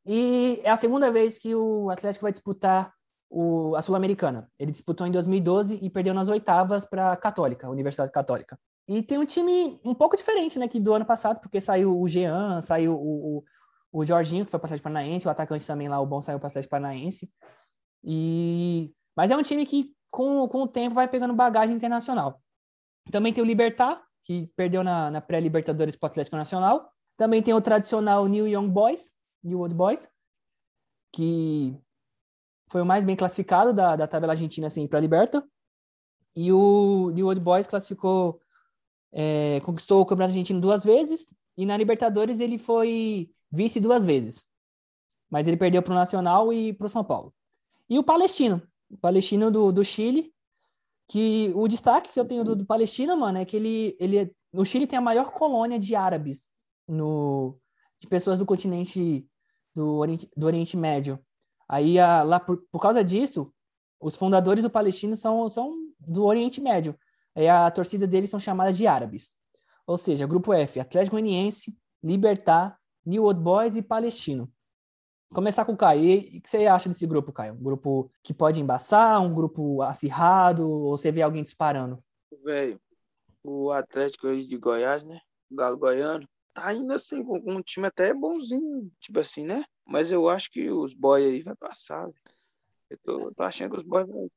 E 0.05 0.59
é 0.63 0.69
a 0.69 0.75
segunda 0.75 1.09
vez 1.11 1.39
que 1.39 1.55
o 1.55 1.89
Atlético 1.89 2.23
vai 2.23 2.31
disputar 2.31 2.93
o, 3.29 3.75
a 3.75 3.81
Sul-Americana. 3.81 4.49
Ele 4.59 4.71
disputou 4.71 5.07
em 5.07 5.11
2012 5.11 5.79
e 5.81 5.89
perdeu 5.89 6.13
nas 6.13 6.29
oitavas 6.29 6.85
para 6.85 7.13
a 7.13 7.17
Católica, 7.17 7.69
Universidade 7.69 8.11
Católica. 8.11 8.59
E 8.87 9.01
tem 9.01 9.17
um 9.17 9.25
time 9.25 9.79
um 9.83 9.95
pouco 9.95 10.17
diferente 10.17 10.59
né, 10.59 10.67
que 10.67 10.79
do 10.79 10.93
ano 10.93 11.05
passado, 11.05 11.39
porque 11.39 11.61
saiu 11.61 11.99
o 11.99 12.07
Jean, 12.07 12.61
saiu 12.61 12.93
o, 12.93 13.37
o, 13.37 13.43
o 13.93 14.03
Jorginho, 14.03 14.43
que 14.43 14.49
foi 14.49 14.59
para 14.59 14.75
o 14.75 14.81
Paranaense, 14.81 15.27
o 15.27 15.29
atacante 15.29 15.65
também 15.67 15.87
lá, 15.87 15.99
o 15.99 16.05
bom, 16.05 16.19
saiu 16.19 16.39
para 16.39 16.47
o 16.47 16.49
Atlético 16.49 16.71
Paranaense. 16.71 17.31
E... 18.03 18.91
Mas 19.15 19.29
é 19.29 19.37
um 19.37 19.43
time 19.43 19.67
que, 19.67 19.95
com, 20.09 20.47
com 20.47 20.63
o 20.63 20.67
tempo, 20.67 20.95
vai 20.95 21.07
pegando 21.07 21.33
bagagem 21.35 21.75
internacional. 21.75 22.41
Também 23.11 23.31
tem 23.31 23.43
o 23.43 23.45
Libertar, 23.45 24.03
que 24.23 24.49
perdeu 24.55 24.83
na, 24.83 25.11
na 25.11 25.21
pré-Libertadores 25.21 25.95
para 25.95 26.07
o 26.07 26.11
Atlético 26.11 26.35
Nacional. 26.35 26.91
Também 27.15 27.43
tem 27.43 27.53
o 27.53 27.61
tradicional 27.61 28.27
New 28.27 28.47
Young 28.47 28.67
Boys, 28.67 29.13
New 29.43 29.59
Old 29.59 29.75
Boys, 29.75 30.09
que 31.13 31.77
foi 32.71 32.81
o 32.81 32.85
mais 32.85 33.05
bem 33.05 33.15
classificado 33.15 33.71
da, 33.71 33.95
da 33.95 34.07
tabela 34.07 34.33
argentina 34.33 34.65
assim, 34.65 34.87
para 34.87 34.97
a 34.97 35.01
Liberta. 35.01 35.47
E 36.35 36.51
o 36.51 37.11
New 37.11 37.27
Old 37.27 37.39
Boys 37.39 37.67
classificou, 37.67 38.41
é, 39.11 39.59
conquistou 39.61 40.01
o 40.01 40.05
Campeonato 40.05 40.31
Argentino 40.31 40.59
duas 40.59 40.83
vezes, 40.83 41.31
e 41.55 41.63
na 41.63 41.77
Libertadores 41.77 42.39
ele 42.39 42.57
foi 42.57 43.29
vice 43.53 43.79
duas 43.79 44.03
vezes. 44.03 44.43
Mas 45.29 45.47
ele 45.47 45.57
perdeu 45.57 45.81
para 45.81 45.91
o 45.91 45.95
Nacional 45.95 46.51
e 46.51 46.73
para 46.73 46.87
o 46.87 46.89
São 46.89 47.03
Paulo. 47.03 47.33
E 47.89 47.99
o 47.99 48.03
Palestino, 48.03 48.61
o 48.89 48.97
Palestino 48.97 49.51
do, 49.51 49.71
do 49.71 49.85
Chile, 49.85 50.33
que 51.07 51.51
o 51.55 51.67
destaque 51.67 52.11
que 52.11 52.19
eu 52.19 52.25
tenho 52.25 52.43
do, 52.43 52.55
do 52.55 52.65
mano, 53.17 53.37
é 53.37 53.45
que 53.45 53.55
ele, 53.55 53.95
ele 53.99 54.35
o 54.51 54.65
Chile 54.65 54.87
tem 54.87 54.97
a 54.97 55.01
maior 55.01 55.31
colônia 55.31 55.77
de 55.77 55.95
árabes 55.95 56.49
no 56.87 57.57
de 57.99 58.07
pessoas 58.07 58.39
do 58.39 58.45
continente 58.45 59.25
do 59.73 59.95
Oriente, 59.95 60.29
do 60.35 60.45
Oriente 60.45 60.75
Médio. 60.75 61.19
Aí 61.69 61.97
a, 61.99 62.23
lá 62.23 62.39
por, 62.39 62.61
por 62.71 62.81
causa 62.81 63.03
disso, 63.03 63.53
os 63.99 64.15
fundadores 64.15 64.63
do 64.63 64.69
Palestino 64.69 65.15
são, 65.15 65.49
são 65.49 65.73
do 65.99 66.25
Oriente 66.25 66.59
Médio. 66.59 66.97
Aí 67.35 67.47
a 67.47 67.69
torcida 67.71 68.05
deles 68.05 68.29
são 68.29 68.39
chamadas 68.39 68.77
de 68.77 68.85
árabes. 68.85 69.33
Ou 69.87 69.97
seja, 69.97 70.27
grupo 70.27 70.53
F, 70.53 70.79
Atlético 70.79 71.15
Goianiense, 71.15 71.75
Libertar, 72.03 72.77
New 73.05 73.23
Old 73.23 73.39
Boys 73.39 73.75
e 73.75 73.81
Palestino. 73.81 74.51
Começar 75.33 75.65
com 75.65 75.73
o 75.73 75.77
Caio. 75.77 76.03
E 76.03 76.37
o 76.37 76.41
que 76.41 76.49
você 76.49 76.65
acha 76.67 76.87
desse 76.87 77.07
grupo, 77.07 77.33
Caio? 77.33 77.53
Um 77.53 77.63
grupo 77.63 78.11
que 78.21 78.33
pode 78.33 78.61
embaçar, 78.61 79.21
um 79.21 79.33
grupo 79.33 79.81
acirrado, 79.81 80.69
ou 80.69 80.97
você 80.97 81.11
vê 81.11 81.21
alguém 81.21 81.43
disparando? 81.43 82.03
Velho, 82.43 82.79
o 83.43 83.71
Atlético 83.71 84.27
aí 84.27 84.45
de 84.45 84.57
Goiás, 84.57 85.03
né? 85.03 85.19
O 85.51 85.55
Galo 85.55 85.77
Goiano, 85.77 86.27
tá 86.53 86.73
indo 86.73 86.93
assim, 86.93 87.23
com, 87.23 87.41
um 87.45 87.61
time 87.61 87.87
até 87.87 88.13
bonzinho, 88.13 88.91
tipo 88.99 89.19
assim, 89.19 89.43
né? 89.43 89.65
Mas 89.85 90.11
eu 90.11 90.29
acho 90.29 90.51
que 90.51 90.69
os 90.69 90.93
boys 90.93 91.25
aí 91.25 91.41
vai 91.41 91.55
passar. 91.55 92.03
véio. 92.03 92.15
Eu 92.89 92.97
tô, 93.03 93.33
tô 93.33 93.43
achando 93.43 93.71
que 93.71 93.77
os 93.77 93.83
boys 93.83 94.07
vão 94.07 94.29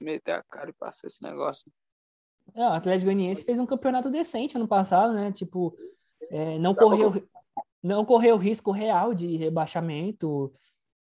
meter 0.00 0.32
a 0.32 0.42
cara 0.44 0.70
e 0.70 0.74
passar 0.74 1.08
esse 1.08 1.22
negócio. 1.22 1.70
É, 2.54 2.60
o 2.60 2.72
Atlético 2.72 3.06
Goianiense 3.06 3.44
fez 3.44 3.58
um 3.58 3.66
campeonato 3.66 4.08
decente 4.08 4.56
ano 4.56 4.68
passado, 4.68 5.12
né? 5.12 5.32
Tipo, 5.32 5.76
é, 6.30 6.58
não 6.58 6.74
Tá 6.74 6.82
correu 6.82 7.12
não 7.82 8.04
correu 8.04 8.36
risco 8.36 8.70
real 8.70 9.14
de 9.14 9.36
rebaixamento. 9.36 10.52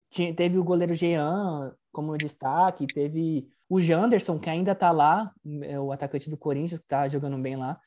Tinha- 0.10 0.34
teve 0.34 0.58
o 0.58 0.64
goleiro 0.64 0.94
Jean 0.94 1.74
como 1.92 2.18
destaque, 2.18 2.88
teve 2.88 3.48
o 3.70 3.80
Janderson, 3.80 4.40
que 4.40 4.50
ainda 4.50 4.76
tá 4.76 4.92
lá, 4.92 5.32
é 5.62 5.80
o 5.80 5.92
atacante 5.92 6.30
do 6.30 6.38
Corinthians, 6.38 6.80
que 6.80 6.88
tá 6.88 7.08
jogando 7.08 7.38
bem 7.38 7.56
lá. 7.56 7.80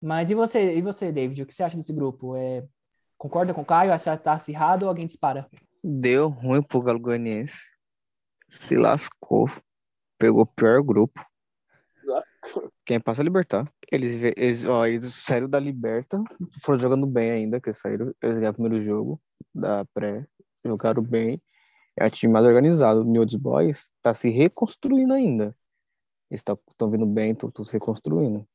Mas 0.00 0.30
e 0.30 0.34
você, 0.34 0.74
e 0.74 0.82
você, 0.82 1.12
David? 1.12 1.42
O 1.42 1.46
que 1.46 1.54
você 1.54 1.62
acha 1.62 1.76
desse 1.76 1.92
grupo? 1.92 2.34
É, 2.36 2.66
concorda 3.18 3.52
com 3.52 3.60
o 3.60 3.64
Caio? 3.64 3.92
Acha 3.92 4.16
que 4.16 4.24
tá 4.24 4.32
acirrado 4.32 4.84
ou 4.84 4.88
alguém 4.88 5.06
dispara? 5.06 5.48
Deu 5.84 6.28
ruim 6.28 6.62
pro 6.62 6.80
Galo. 6.80 7.00
Se 8.48 8.76
lascou. 8.76 9.50
Pegou 10.18 10.42
o 10.42 10.46
pior 10.46 10.82
grupo. 10.82 11.24
Quem 12.84 13.00
passa 13.00 13.22
é 13.22 13.24
Libertar. 13.24 13.70
Eles, 13.90 14.22
eles, 14.36 14.64
ó, 14.64 14.86
eles 14.86 15.12
saíram 15.14 15.48
da 15.48 15.58
Liberta, 15.58 16.22
foram 16.62 16.78
jogando 16.78 17.06
bem 17.06 17.30
ainda, 17.30 17.60
que 17.60 17.72
saíram, 17.72 18.14
eles 18.22 18.38
ganharam 18.38 18.52
o 18.52 18.62
primeiro 18.62 18.80
jogo 18.80 19.20
da 19.54 19.84
pré, 19.94 20.26
jogaram 20.64 21.02
bem. 21.02 21.40
É 21.98 22.06
um 22.06 22.10
time 22.10 22.32
mais 22.32 22.46
organizado. 22.46 23.00
O 23.00 23.04
New 23.04 23.22
Old 23.22 23.36
Boys 23.38 23.90
tá 24.00 24.14
se 24.14 24.30
reconstruindo 24.30 25.12
ainda. 25.12 25.54
Eles 26.30 26.40
estão 26.40 26.90
vindo 26.90 27.06
bem, 27.06 27.32
estão 27.32 27.64
se 27.64 27.72
reconstruindo. 27.72 28.46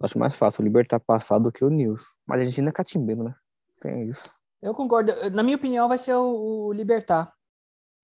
Acho 0.00 0.18
mais 0.18 0.34
fácil 0.34 0.62
o 0.62 0.64
Libertar 0.64 1.00
passar 1.00 1.38
do 1.38 1.52
que 1.52 1.64
o 1.64 1.68
News. 1.68 2.04
Mas 2.26 2.40
a 2.40 2.44
gente 2.44 2.60
ainda 2.60 2.70
é 2.70 2.72
catimbeiro, 2.72 3.24
né? 3.24 3.34
Tem 3.80 4.08
isso. 4.08 4.34
Eu 4.62 4.74
concordo. 4.74 5.12
Na 5.30 5.42
minha 5.42 5.56
opinião, 5.56 5.86
vai 5.86 5.98
ser 5.98 6.14
o, 6.14 6.66
o 6.66 6.72
Libertar. 6.72 7.32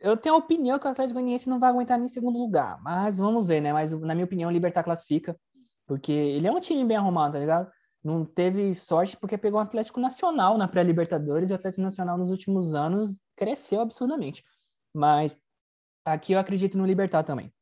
Eu 0.01 0.17
tenho 0.17 0.35
a 0.35 0.39
opinião 0.39 0.79
que 0.79 0.87
o 0.87 0.91
Atlético 0.91 1.15
Goianiense 1.15 1.49
não 1.49 1.59
vai 1.59 1.71
aguentar 1.71 1.99
nem 1.99 2.07
em 2.07 2.11
segundo 2.11 2.39
lugar, 2.39 2.81
mas 2.83 3.19
vamos 3.19 3.47
ver, 3.47 3.61
né? 3.61 3.73
Mas 3.73 3.93
na 3.93 4.15
minha 4.15 4.25
opinião, 4.25 4.51
o 4.51 4.53
Libertar 4.53 4.83
classifica, 4.83 5.39
porque 5.87 6.13
ele 6.13 6.47
é 6.47 6.53
um 6.53 6.61
time 6.61 6.85
bem 6.85 6.97
arrumado, 6.97 7.35
tá 7.35 7.39
ligado? 7.39 7.71
Não 8.03 8.25
teve 8.25 8.75
sorte 8.75 9.17
porque 9.17 9.39
pegou 9.39 9.59
o 9.59 9.63
Atlético 9.63 10.01
Nacional 10.01 10.59
na 10.59 10.69
pré-Libertadores 10.69 11.49
e 11.49 11.53
o 11.53 11.57
Atlético 11.57 11.83
Nacional 11.83 12.19
nos 12.19 12.31
últimos 12.31 12.75
anos 12.75 13.19
cresceu 13.35 13.81
absurdamente. 13.81 14.45
Mas 14.93 15.39
aqui 16.05 16.33
eu 16.33 16.39
acredito 16.39 16.77
no 16.77 16.85
Libertar 16.85 17.23
também. 17.23 17.53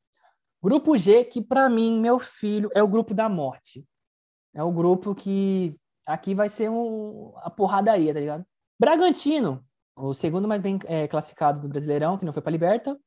Grupo 0.63 0.97
G, 0.97 1.25
que 1.25 1.41
pra 1.41 1.69
mim, 1.69 2.01
meu 2.01 2.19
filho, 2.19 2.71
é 2.75 2.83
o 2.83 2.89
grupo 2.89 3.15
da 3.15 3.29
morte. 3.29 3.87
É 4.55 4.63
o 4.63 4.73
grupo 4.73 5.15
que 5.15 5.77
aqui 6.07 6.35
vai 6.35 6.49
ser 6.49 6.71
um, 6.71 7.33
a 7.39 7.51
porradaria, 7.51 8.13
tá 8.13 8.21
ligado? 8.21 8.45
Bragantino, 8.79 9.65
o 9.97 10.15
segundo 10.15 10.49
mais 10.49 10.61
bem 10.61 10.79
é, 10.87 11.07
classificado 11.07 11.61
do 11.61 11.69
Brasileirão, 11.69 12.19
que 12.19 12.25
não 12.25 12.33
foi 12.33 12.43
para 12.43 12.53
Liberta, 12.53 12.99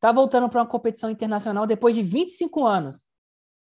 tá 0.00 0.10
voltando 0.12 0.48
para 0.48 0.60
uma 0.60 0.66
competição 0.68 1.10
internacional 1.10 1.66
depois 1.66 1.94
de 1.94 2.02
25 2.02 2.66
anos. 2.66 3.04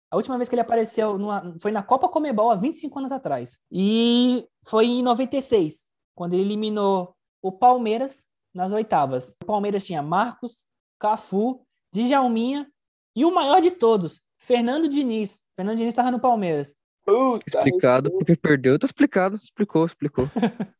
A 0.09 0.15
última 0.15 0.37
vez 0.37 0.47
que 0.47 0.55
ele 0.55 0.61
apareceu 0.61 1.17
numa- 1.17 1.53
foi 1.59 1.71
na 1.71 1.83
Copa 1.83 2.07
Comebol 2.07 2.49
há 2.51 2.55
25 2.55 2.99
anos 2.99 3.11
atrás. 3.11 3.59
E 3.71 4.47
foi 4.65 4.85
em 4.85 5.03
96, 5.03 5.87
quando 6.15 6.33
ele 6.33 6.43
eliminou 6.43 7.15
o 7.41 7.51
Palmeiras 7.51 8.23
nas 8.53 8.71
oitavas. 8.71 9.35
O 9.43 9.45
Palmeiras 9.45 9.85
tinha 9.85 10.01
Marcos, 10.01 10.65
Cafu, 10.99 11.61
Djalminha 11.93 12.67
e 13.15 13.25
o 13.25 13.33
maior 13.33 13.61
de 13.61 13.71
todos, 13.71 14.21
Fernando 14.39 14.87
Diniz. 14.87 15.43
Fernando 15.55 15.77
Diniz 15.77 15.91
estava 15.91 16.11
no 16.11 16.19
Palmeiras. 16.19 16.73
Puta, 17.05 17.59
Explicado, 17.59 18.11
porque 18.11 18.35
perdeu, 18.35 18.77
tá 18.79 18.85
explicado. 18.85 19.35
Explicou, 19.37 19.85
explicou. 19.85 20.25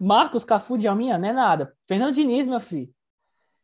Marcos, 0.00 0.44
Cafu, 0.44 0.78
Djalminha, 0.78 1.18
não 1.18 1.28
é 1.28 1.32
nada. 1.32 1.74
Fernando 1.86 2.14
Diniz, 2.14 2.46
meu 2.46 2.60
filho. 2.60 2.92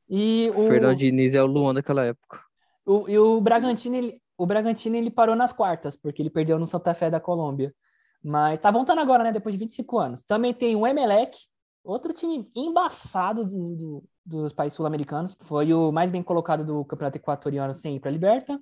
E 0.08 0.50
o, 0.54 0.68
Fernando 0.68 0.96
Diniz 0.96 1.34
é 1.34 1.42
o 1.42 1.46
Luan 1.46 1.72
daquela 1.74 2.04
época. 2.04 2.40
o, 2.84 3.08
e 3.08 3.18
o 3.18 3.40
Bragantino, 3.40 3.96
ele, 3.96 4.20
o 4.36 4.46
Bragantino, 4.46 4.96
ele 4.96 5.10
parou 5.10 5.34
nas 5.34 5.52
quartas, 5.52 5.96
porque 5.96 6.20
ele 6.20 6.30
perdeu 6.30 6.58
no 6.58 6.66
Santa 6.66 6.92
Fé 6.92 7.08
da 7.10 7.20
Colômbia. 7.20 7.74
Mas 8.22 8.58
tá 8.58 8.70
voltando 8.70 9.00
agora, 9.00 9.22
né? 9.24 9.32
Depois 9.32 9.54
de 9.54 9.58
25 9.58 9.98
anos. 9.98 10.22
Também 10.22 10.52
tem 10.52 10.74
o 10.76 10.86
Emelec, 10.86 11.36
outro 11.82 12.12
time 12.12 12.50
embaçado 12.54 13.44
do- 13.44 13.76
do- 13.76 14.04
dos 14.24 14.52
países 14.52 14.74
sul-americanos. 14.76 15.36
Foi 15.40 15.72
o 15.72 15.92
mais 15.92 16.10
bem 16.10 16.22
colocado 16.22 16.64
do 16.64 16.84
Campeonato 16.84 17.18
Equatoriano 17.18 17.74
sem 17.74 17.96
ir 17.96 18.00
pra 18.00 18.10
Liberta. 18.10 18.58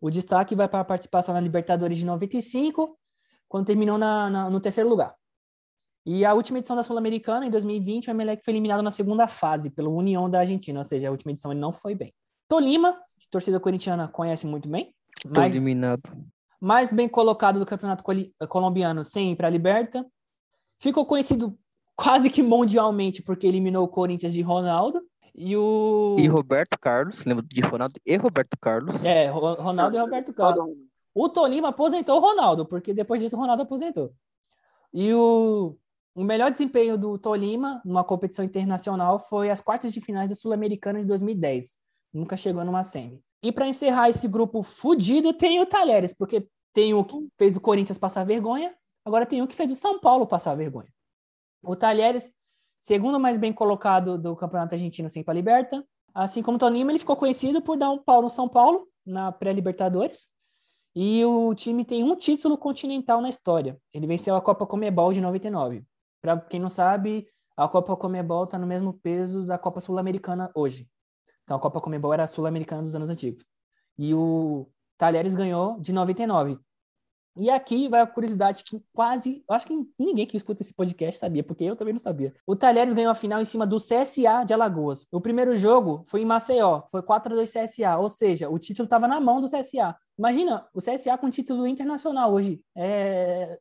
O 0.00 0.10
destaque 0.10 0.54
vai 0.54 0.66
para 0.68 0.80
a 0.80 0.84
participação 0.84 1.34
na 1.34 1.40
Libertadores 1.40 1.96
de 1.98 2.04
95, 2.06 2.98
quando 3.52 3.66
terminou 3.66 3.98
na- 3.98 4.30
na- 4.30 4.48
no 4.48 4.58
terceiro 4.60 4.88
lugar. 4.88 5.14
E 6.06 6.24
a 6.24 6.32
última 6.32 6.58
edição 6.58 6.74
da 6.74 6.82
Sul-Americana, 6.82 7.44
em 7.46 7.50
2020, 7.50 8.08
o 8.08 8.10
Emelec 8.10 8.42
foi 8.42 8.54
eliminado 8.54 8.82
na 8.82 8.90
segunda 8.90 9.28
fase 9.28 9.68
pelo 9.70 9.94
União 9.94 10.28
da 10.28 10.38
Argentina, 10.40 10.78
ou 10.80 10.84
seja, 10.86 11.08
a 11.08 11.10
última 11.10 11.32
edição 11.32 11.52
ele 11.52 11.60
não 11.60 11.70
foi 11.70 11.94
bem. 11.94 12.14
Tolima, 12.48 12.94
que 13.18 13.26
a 13.26 13.30
torcida 13.30 13.60
corintiana 13.60 14.08
conhece 14.08 14.46
muito 14.46 14.70
bem, 14.70 14.94
mas 15.36 15.52
eliminado. 15.54 16.02
mais 16.58 16.90
bem 16.90 17.06
colocado 17.08 17.58
do 17.58 17.66
campeonato 17.66 18.02
coli- 18.02 18.32
colombiano 18.48 19.04
sem 19.04 19.32
ir 19.32 19.36
para 19.36 19.48
a 19.48 19.50
Liberta. 19.50 20.04
Ficou 20.80 21.04
conhecido 21.04 21.56
quase 21.94 22.30
que 22.30 22.42
mundialmente 22.42 23.22
porque 23.22 23.46
eliminou 23.46 23.84
o 23.84 23.88
Corinthians 23.88 24.32
de 24.32 24.40
Ronaldo. 24.40 24.98
E 25.34 25.56
o. 25.56 26.16
E 26.18 26.26
Roberto 26.26 26.78
Carlos, 26.80 27.24
lembra 27.26 27.44
de 27.46 27.60
Ronaldo 27.60 27.94
e 28.04 28.16
Roberto 28.16 28.56
Carlos. 28.60 29.04
É, 29.04 29.28
Ro- 29.28 29.54
Ronaldo 29.54 29.96
e 29.96 30.00
Roberto 30.00 30.32
Carlos. 30.34 30.74
O 31.14 31.28
Tolima 31.28 31.68
aposentou 31.68 32.16
o 32.16 32.20
Ronaldo, 32.20 32.66
porque 32.66 32.94
depois 32.94 33.20
disso 33.20 33.36
o 33.36 33.38
Ronaldo 33.38 33.62
aposentou. 33.62 34.12
E 34.92 35.12
o, 35.12 35.76
o 36.14 36.24
melhor 36.24 36.50
desempenho 36.50 36.98
do 36.98 37.18
Tolima 37.18 37.80
numa 37.84 38.04
competição 38.04 38.44
internacional 38.44 39.18
foi 39.18 39.50
as 39.50 39.60
quartas 39.60 39.92
de 39.92 40.00
finais 40.00 40.30
da 40.30 40.36
Sul-Americana 40.36 41.00
de 41.00 41.06
2010. 41.06 41.78
Nunca 42.12 42.36
chegou 42.36 42.64
numa 42.64 42.82
semi. 42.82 43.22
E 43.42 43.50
para 43.50 43.66
encerrar 43.66 44.08
esse 44.08 44.28
grupo 44.28 44.62
fudido, 44.62 45.32
tem 45.32 45.60
o 45.60 45.66
Talheres, 45.66 46.14
porque 46.14 46.46
tem 46.72 46.94
o 46.94 47.04
que 47.04 47.16
fez 47.38 47.56
o 47.56 47.60
Corinthians 47.60 47.98
passar 47.98 48.24
vergonha, 48.24 48.74
agora 49.04 49.26
tem 49.26 49.42
o 49.42 49.46
que 49.46 49.54
fez 49.54 49.70
o 49.70 49.76
São 49.76 49.98
Paulo 49.98 50.26
passar 50.26 50.54
vergonha. 50.54 50.88
O 51.62 51.74
Talheres, 51.74 52.32
segundo 52.80 53.18
mais 53.18 53.38
bem 53.38 53.52
colocado 53.52 54.16
do 54.16 54.36
Campeonato 54.36 54.74
Argentino 54.74 55.10
sem 55.10 55.24
para 55.24 55.34
Liberta, 55.34 55.84
assim 56.14 56.42
como 56.42 56.56
o 56.56 56.58
Tolima, 56.58 56.90
ele 56.90 56.98
ficou 56.98 57.16
conhecido 57.16 57.60
por 57.60 57.76
dar 57.76 57.90
um 57.90 57.98
pau 57.98 58.22
no 58.22 58.30
São 58.30 58.48
Paulo 58.48 58.86
na 59.04 59.32
pré-Libertadores. 59.32 60.28
E 60.94 61.24
o 61.24 61.54
time 61.54 61.84
tem 61.84 62.04
um 62.04 62.14
título 62.14 62.58
continental 62.58 63.20
na 63.20 63.28
história. 63.28 63.80
Ele 63.92 64.06
venceu 64.06 64.36
a 64.36 64.42
Copa 64.42 64.66
Comebol 64.66 65.12
de 65.12 65.20
99. 65.20 65.84
Para 66.20 66.38
quem 66.38 66.60
não 66.60 66.68
sabe, 66.68 67.26
a 67.56 67.66
Copa 67.66 67.96
Comebol 67.96 68.44
está 68.44 68.58
no 68.58 68.66
mesmo 68.66 68.94
peso 68.94 69.46
da 69.46 69.58
Copa 69.58 69.80
Sul-Americana 69.80 70.50
hoje. 70.54 70.88
Então 71.44 71.56
a 71.56 71.60
Copa 71.60 71.80
Comebol 71.80 72.12
era 72.12 72.24
a 72.24 72.26
Sul-Americana 72.26 72.82
dos 72.82 72.94
anos 72.94 73.08
antigos. 73.08 73.46
E 73.98 74.14
o 74.14 74.68
Talheres 74.98 75.34
ganhou 75.34 75.80
de 75.80 75.92
99. 75.92 76.58
E 77.34 77.48
aqui 77.48 77.88
vai 77.88 78.00
a 78.00 78.06
curiosidade 78.06 78.62
que 78.62 78.82
quase, 78.92 79.42
acho 79.48 79.66
que 79.66 79.74
ninguém 79.98 80.26
que 80.26 80.36
escuta 80.36 80.62
esse 80.62 80.74
podcast 80.74 81.18
sabia, 81.18 81.42
porque 81.42 81.64
eu 81.64 81.74
também 81.74 81.94
não 81.94 82.00
sabia. 82.00 82.34
O 82.46 82.54
Talheres 82.54 82.92
ganhou 82.92 83.10
a 83.10 83.14
final 83.14 83.40
em 83.40 83.44
cima 83.44 83.66
do 83.66 83.78
CSA 83.78 84.44
de 84.44 84.52
Alagoas. 84.52 85.06
O 85.10 85.20
primeiro 85.20 85.56
jogo 85.56 86.02
foi 86.06 86.20
em 86.20 86.26
Maceió, 86.26 86.82
foi 86.90 87.02
4 87.02 87.32
a 87.32 87.36
2 87.36 87.50
CSA, 87.50 87.96
ou 87.96 88.10
seja, 88.10 88.50
o 88.50 88.58
título 88.58 88.84
estava 88.84 89.08
na 89.08 89.18
mão 89.18 89.40
do 89.40 89.46
CSA. 89.46 89.96
Imagina, 90.18 90.66
o 90.74 90.78
CSA 90.78 91.16
com 91.16 91.30
título 91.30 91.66
internacional 91.66 92.32
hoje. 92.32 92.60
É... 92.76 93.58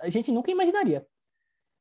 A 0.00 0.08
gente 0.08 0.30
nunca 0.30 0.50
imaginaria. 0.50 1.06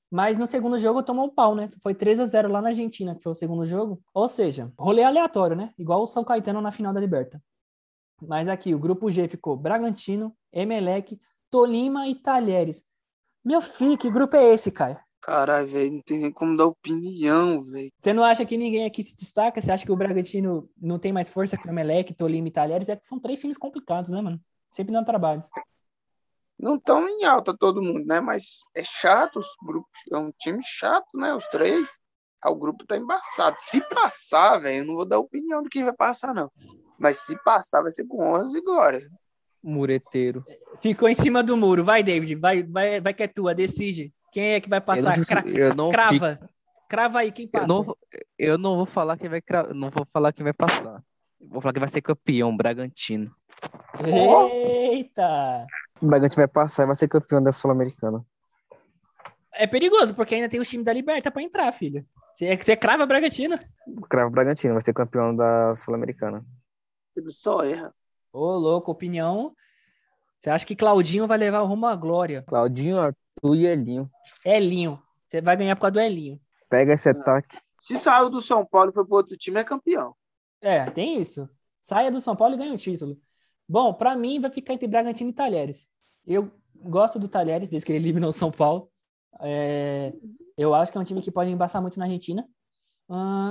Mas 0.09 0.37
no 0.37 0.47
segundo 0.47 0.77
jogo 0.77 1.03
tomou 1.03 1.25
um 1.25 1.29
pau, 1.29 1.53
né? 1.53 1.69
Foi 1.83 1.93
3 1.93 2.21
a 2.21 2.25
0 2.25 2.49
lá 2.49 2.61
na 2.61 2.69
Argentina, 2.69 3.13
que 3.13 3.21
foi 3.21 3.31
o 3.33 3.35
segundo 3.35 3.65
jogo. 3.65 4.01
Ou 4.13 4.27
seja, 4.27 4.71
rolê 4.79 5.03
aleatório, 5.03 5.55
né? 5.55 5.73
Igual 5.77 6.01
o 6.01 6.07
São 6.07 6.23
Caetano 6.23 6.61
na 6.61 6.71
final 6.71 6.93
da 6.93 6.99
Liberta. 6.99 7.41
Mas 8.21 8.47
aqui, 8.47 8.73
o 8.73 8.79
grupo 8.79 9.09
G 9.09 9.27
ficou 9.27 9.55
Bragantino, 9.55 10.35
Emelec, 10.51 11.19
Tolima 11.49 12.07
e 12.07 12.15
Talheres. 12.15 12.83
Meu 13.43 13.61
filho, 13.61 13.97
que 13.97 14.09
grupo 14.09 14.35
é 14.35 14.53
esse, 14.53 14.71
cara? 14.71 15.03
Caralho, 15.21 15.67
velho, 15.67 15.91
não 15.93 16.01
tem 16.01 16.19
nem 16.19 16.31
como 16.31 16.55
dar 16.55 16.65
opinião, 16.65 17.59
velho. 17.59 17.91
Você 17.99 18.13
não 18.13 18.23
acha 18.23 18.45
que 18.45 18.57
ninguém 18.57 18.85
aqui 18.85 19.03
se 19.03 19.15
destaca? 19.15 19.59
Você 19.59 19.71
acha 19.71 19.85
que 19.85 19.91
o 19.91 19.95
Bragantino 19.95 20.69
não 20.79 20.97
tem 20.97 21.11
mais 21.11 21.29
força 21.29 21.57
que 21.57 21.67
o 21.67 21.69
Emelec, 21.69 22.13
Tolima 22.13 22.47
e 22.47 22.51
Talheres? 22.51 22.89
É 22.89 22.95
que 22.95 23.05
são 23.05 23.19
três 23.19 23.39
times 23.39 23.57
complicados, 23.57 24.09
né, 24.09 24.21
mano? 24.21 24.39
Sempre 24.71 24.93
dando 24.93 25.05
trabalho. 25.05 25.41
Não 26.57 26.75
estão 26.75 27.07
em 27.07 27.23
alta 27.23 27.55
todo 27.55 27.81
mundo, 27.81 28.05
né? 28.05 28.19
Mas 28.19 28.61
é 28.73 28.83
chato 28.83 29.37
os 29.37 29.47
grupos. 29.63 29.99
É 30.11 30.17
um 30.17 30.31
time 30.39 30.61
chato, 30.63 31.07
né? 31.13 31.33
Os 31.35 31.45
três. 31.47 31.99
Ah, 32.41 32.51
o 32.51 32.55
grupo 32.55 32.85
tá 32.85 32.97
embaçado. 32.97 33.57
Se 33.59 33.81
passar, 33.81 34.59
velho, 34.59 34.79
eu 34.79 34.85
não 34.85 34.95
vou 34.95 35.05
dar 35.05 35.19
opinião 35.19 35.61
de 35.61 35.69
quem 35.69 35.83
vai 35.83 35.93
passar, 35.93 36.33
não. 36.33 36.51
Mas 36.99 37.17
se 37.19 37.37
passar, 37.43 37.81
vai 37.81 37.91
ser 37.91 38.05
com 38.05 38.23
honras 38.23 38.53
e 38.53 38.61
glórias. 38.61 39.03
Mureteiro. 39.63 40.41
Ficou 40.79 41.09
em 41.09 41.13
cima 41.15 41.43
do 41.43 41.57
muro. 41.57 41.83
Vai, 41.83 42.01
David. 42.03 42.35
Vai, 42.35 42.63
vai, 42.63 43.01
vai 43.01 43.13
que 43.13 43.23
é 43.23 43.27
tua. 43.27 43.53
Decide. 43.53 44.13
Quem 44.31 44.53
é 44.53 44.61
que 44.61 44.69
vai 44.69 44.79
Eu 44.79 44.83
passar? 44.83 45.17
não, 45.17 45.23
Cra- 45.23 45.43
eu 45.47 45.75
não 45.75 45.89
crava. 45.91 46.35
fico- 46.35 46.49
Crava 46.89 47.19
aí, 47.19 47.31
quem 47.33 47.47
passa? 47.47 47.65
eu 47.65 47.67
não, 47.67 47.97
eu 48.39 48.57
não 48.57 48.75
vou 48.77 48.85
falar 48.85 49.17
quem 49.17 49.29
vai 49.29 49.41
cra- 49.41 49.73
não 49.73 49.89
vou 49.89 50.05
falar 50.13 50.31
quem 50.31 50.43
vai 50.43 50.53
passar. 50.53 51.03
Eu 51.41 51.47
Vou 51.49 51.61
falar 51.61 51.73
que 51.73 51.79
vai 51.81 51.89
ser 51.89 52.01
campeão, 52.01 52.55
Bragantino. 52.55 53.29
Eita! 54.05 55.65
O 56.01 56.05
Bragantino 56.07 56.41
vai 56.41 56.47
passar 56.47 56.83
e 56.83 56.85
vai 56.87 56.95
ser 56.95 57.07
campeão 57.07 57.41
da 57.43 57.51
Sul-Americana. 57.51 58.23
É 59.53 59.65
perigoso, 59.67 60.13
porque 60.15 60.35
ainda 60.35 60.47
tem 60.49 60.59
os 60.59 60.69
times 60.69 60.85
da 60.85 60.93
Liberta 60.93 61.29
pra 61.31 61.41
entrar, 61.41 61.71
filho. 61.71 62.05
Você, 62.35 62.55
você 62.55 62.75
crava 62.75 63.05
Bragantino? 63.05 63.55
Cravo 64.09 64.29
Bragantino, 64.29 64.73
vai 64.73 64.83
ser 64.83 64.93
campeão 64.93 65.35
da 65.35 65.73
Sul-Americana. 65.75 66.45
Ele 67.19 67.31
só 67.31 67.63
erra. 67.63 67.93
Ô, 68.31 68.51
louco, 68.57 68.91
opinião. 68.91 69.53
Você 70.39 70.49
acha 70.49 70.65
que 70.65 70.75
Claudinho 70.75 71.27
vai 71.27 71.37
levar 71.37 71.61
o 71.61 71.65
rumo 71.65 71.87
à 71.87 71.95
glória? 71.95 72.43
Claudinho, 72.43 72.99
Arthur 72.99 73.55
e 73.55 73.65
Elinho. 73.65 74.09
Elinho. 74.45 75.01
Você 75.27 75.41
vai 75.41 75.57
ganhar 75.57 75.75
por 75.75 75.81
causa 75.81 75.93
do 75.93 75.99
Elinho. 75.99 76.39
Pega 76.69 76.93
esse 76.93 77.09
ataque. 77.09 77.57
Se 77.79 77.97
saiu 77.97 78.29
do 78.29 78.41
São 78.41 78.65
Paulo 78.65 78.91
e 78.91 78.93
foi 78.93 79.05
pro 79.05 79.15
outro 79.15 79.35
time, 79.35 79.59
é 79.59 79.63
campeão. 79.63 80.15
É, 80.61 80.89
tem 80.89 81.19
isso. 81.19 81.49
Saia 81.81 82.11
do 82.11 82.19
São 82.21 82.35
Paulo 82.35 82.55
e 82.55 82.57
ganha 82.57 82.73
o 82.73 82.77
título. 82.77 83.17
Bom, 83.67 83.93
pra 83.93 84.15
mim 84.15 84.39
vai 84.39 84.51
ficar 84.51 84.73
entre 84.73 84.87
Bragantino 84.87 85.29
e 85.29 85.33
Talheres. 85.33 85.87
Eu 86.25 86.51
gosto 86.75 87.17
do 87.17 87.27
Talheres, 87.27 87.69
desde 87.69 87.85
que 87.85 87.91
ele 87.91 88.03
eliminou 88.03 88.29
o 88.29 88.33
São 88.33 88.51
Paulo. 88.51 88.89
É, 89.41 90.13
eu 90.57 90.73
acho 90.73 90.91
que 90.91 90.97
é 90.97 91.01
um 91.01 91.03
time 91.03 91.21
que 91.21 91.31
pode 91.31 91.49
embaçar 91.49 91.81
muito 91.81 91.97
na 91.97 92.05
Argentina. 92.05 92.47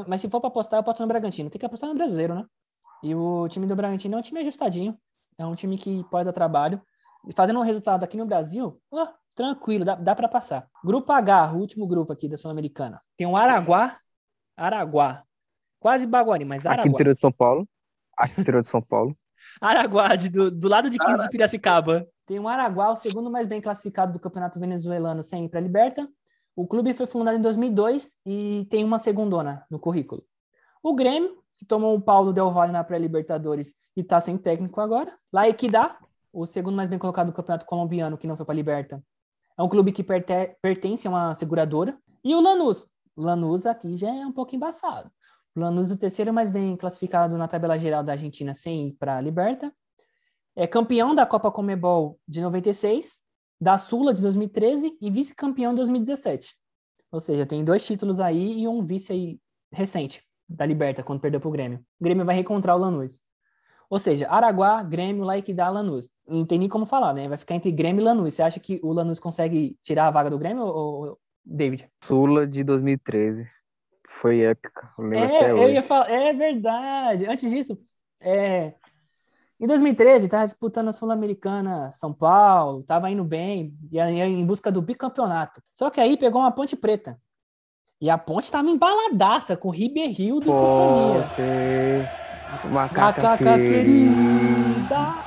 Mas 0.07 0.21
se 0.21 0.29
for 0.29 0.41
pra 0.41 0.49
apostar, 0.49 0.79
eu 0.79 0.81
aposto 0.83 1.01
no 1.01 1.07
Bragantino. 1.07 1.49
Tem 1.49 1.59
que 1.59 1.67
apostar 1.67 1.89
no 1.89 1.97
brasileiro, 1.97 2.35
né? 2.35 2.45
E 3.03 3.15
o 3.15 3.47
time 3.49 3.67
do 3.67 3.77
Bragantino 3.77 4.17
é 4.17 4.19
um 4.19 4.23
time 4.23 4.41
ajustadinho. 4.41 4.97
É 5.39 5.45
um 5.47 5.55
time 5.55 5.77
que 5.79 6.03
pode 6.11 6.25
dar 6.25 6.33
trabalho. 6.33 6.81
E 7.29 7.33
fazendo 7.35 7.59
um 7.59 7.63
resultado 7.63 8.03
aqui 8.05 8.17
no 8.17 8.25
Brasil, 8.27 8.81
ó, 8.91 9.09
tranquilo, 9.35 9.85
dá, 9.85 9.95
dá 9.95 10.15
para 10.15 10.29
passar. 10.29 10.69
Grupo 10.85 11.13
H, 11.13 11.53
o 11.53 11.59
último 11.59 11.87
grupo 11.87 12.13
aqui 12.13 12.29
da 12.29 12.39
Sul-Americana. 12.39 13.01
Tem 13.17 13.27
o 13.27 13.37
Araguá. 13.37 13.97
Araguá. 14.57 15.23
Quase 15.79 16.07
Baguari, 16.07 16.45
mas 16.45 16.61
Aqui 16.65 16.69
no 16.69 16.73
Araguá. 16.81 16.91
interior 16.93 17.15
de 17.15 17.21
São 17.21 17.33
Paulo. 17.33 17.69
Aqui 18.17 18.35
no 18.37 18.41
interior 18.43 18.63
de 18.63 18.69
São 18.69 18.81
Paulo. 18.81 19.17
Araguá, 19.61 20.17
de- 20.17 20.31
do, 20.31 20.51
do 20.51 20.69
lado 20.69 20.89
de 20.89 20.99
15 20.99 21.23
de 21.25 21.29
Piracicaba. 21.29 22.07
Tem 22.27 22.39
o 22.41 22.49
Araguá, 22.49 22.91
o 22.91 22.97
segundo 22.97 23.31
mais 23.31 23.47
bem 23.47 23.61
classificado 23.61 24.13
do 24.13 24.19
campeonato 24.19 24.59
venezuelano 24.59 25.23
sem 25.23 25.45
ir 25.45 25.49
para 25.49 25.61
a 25.61 25.63
Liberta. 25.63 26.09
O 26.57 26.67
clube 26.67 26.93
foi 26.95 27.07
fundado 27.07 27.37
em 27.37 27.43
2002 27.43 28.15
e 28.25 28.67
tem 28.71 28.83
uma 28.83 28.99
segundona 28.99 29.65
no 29.71 29.79
currículo. 29.79 30.25
O 30.83 30.95
Grêmio, 30.95 31.37
que 31.57 31.65
tomou 31.65 31.97
o 31.97 32.01
Paulo 32.01 32.33
Del 32.33 32.51
Valle 32.51 32.73
na 32.73 32.85
pré-Libertadores 32.85 33.75
e 33.97 34.01
está 34.03 34.21
sem 34.21 34.37
técnico 34.37 34.81
agora. 34.81 35.17
La 35.33 35.49
Equidad, 35.49 35.97
o 36.33 36.45
segundo 36.45 36.77
mais 36.77 36.89
bem 36.89 36.99
colocado 36.99 37.29
do 37.29 37.33
campeonato 37.33 37.65
colombiano, 37.65 38.19
que 38.19 38.27
não 38.27 38.37
foi 38.37 38.45
para 38.45 38.53
a 38.53 38.57
Liberta. 38.57 39.03
É 39.59 39.63
um 39.63 39.69
clube 39.69 39.91
que 39.91 40.05
perte- 40.05 40.55
pertence 40.61 41.07
a 41.07 41.11
uma 41.11 41.35
seguradora. 41.35 41.99
E 42.23 42.35
o 42.35 42.41
Lanús. 42.41 42.87
Lanús 43.17 43.65
aqui 43.65 43.97
já 43.97 44.15
é 44.15 44.27
um 44.27 44.33
pouco 44.33 44.55
embaçado. 44.55 45.11
O 45.55 45.61
Lanús, 45.61 45.91
o 45.91 45.97
terceiro 45.97 46.33
mais 46.35 46.51
bem 46.51 46.77
classificado 46.77 47.39
na 47.39 47.49
tabela 47.49 47.79
geral 47.79 48.05
da 48.05 48.13
Argentina 48.13 48.53
sem 48.53 48.89
ir 48.89 48.93
para 48.99 49.17
a 49.17 49.21
Liberta. 49.21 49.73
É 50.55 50.67
campeão 50.67 51.15
da 51.15 51.25
Copa 51.25 51.51
Comebol 51.51 52.19
de 52.29 52.43
96, 52.43 53.19
da 53.59 53.79
Sula 53.79 54.13
de 54.13 54.21
2013 54.21 54.99
e 55.01 55.11
vice-campeão 55.11 55.73
de 55.73 55.77
2017. 55.77 56.55
Ou 57.11 57.21
seja, 57.21 57.47
tem 57.47 57.65
dois 57.65 57.87
títulos 57.87 58.21
aí 58.21 58.61
e 58.61 58.69
um 58.69 58.83
vice 58.83 59.13
aí 59.13 59.41
recente 59.73 60.26
da 60.49 60.65
Liberta, 60.67 61.03
quando 61.03 61.21
perdeu 61.21 61.41
para 61.41 61.49
o 61.49 61.53
Grêmio. 61.53 61.79
O 62.01 62.05
Grêmio 62.05 62.25
vai 62.25 62.35
reencontrar 62.35 62.77
o 62.77 62.79
Lanús. 62.79 63.21
Ou 63.89 63.99
seja, 63.99 64.29
Araguá, 64.29 64.83
Grêmio, 64.83 65.25
Laikidá, 65.25 65.69
Lanús. 65.69 66.11
Não 66.27 66.45
tem 66.45 66.59
nem 66.59 66.69
como 66.69 66.87
falar, 66.87 67.13
né? 67.15 67.29
Vai 67.29 67.39
ficar 67.39 67.55
entre 67.55 67.71
Grêmio 67.71 68.03
e 68.03 68.05
Lanús. 68.05 68.35
Você 68.35 68.43
acha 68.43 68.59
que 68.59 68.81
o 68.83 68.93
Lanús 68.93 69.21
consegue 69.21 69.79
tirar 69.83 70.09
a 70.09 70.11
vaga 70.11 70.31
do 70.31 70.39
Grêmio, 70.39 70.65
ou, 70.65 71.19
David? 71.45 71.89
Sula 72.03 72.47
de 72.47 72.65
2013. 72.65 73.47
Foi 74.09 74.41
épica. 74.41 74.93
Eu 74.99 75.13
É, 75.13 75.51
eu 75.51 75.59
hoje. 75.59 75.75
ia 75.75 75.83
falar, 75.83 76.11
é 76.11 76.33
verdade. 76.33 77.27
Antes 77.27 77.51
disso, 77.51 77.79
é, 78.21 78.75
em 79.59 79.67
2013, 79.67 80.27
estava 80.27 80.45
disputando 80.45 80.89
a 80.89 80.93
Sul-Americana 80.93 81.91
São 81.91 82.13
Paulo, 82.13 82.81
estava 82.81 83.11
indo 83.11 83.25
bem, 83.25 83.75
e 83.91 83.99
aí 83.99 84.21
em 84.21 84.45
busca 84.45 84.71
do 84.71 84.83
bicampeonato. 84.83 85.63
Só 85.75 85.89
que 85.89 86.01
aí 86.01 86.17
pegou 86.17 86.43
uma 86.43 86.53
ponte 86.53 86.77
preta. 86.77 87.19
E 88.01 88.11
a 88.11 88.19
ponte 88.19 88.45
estava 88.45 88.69
embaladaça 88.69 89.57
com 89.57 89.71
Ribeirildo 89.71 90.47
e 90.47 90.53
companhia. 90.53 91.31
Pode. 91.35 92.73
Macaca, 92.73 93.23
Macaca 93.23 93.57
querida. 93.57 94.15
querida. 94.15 95.27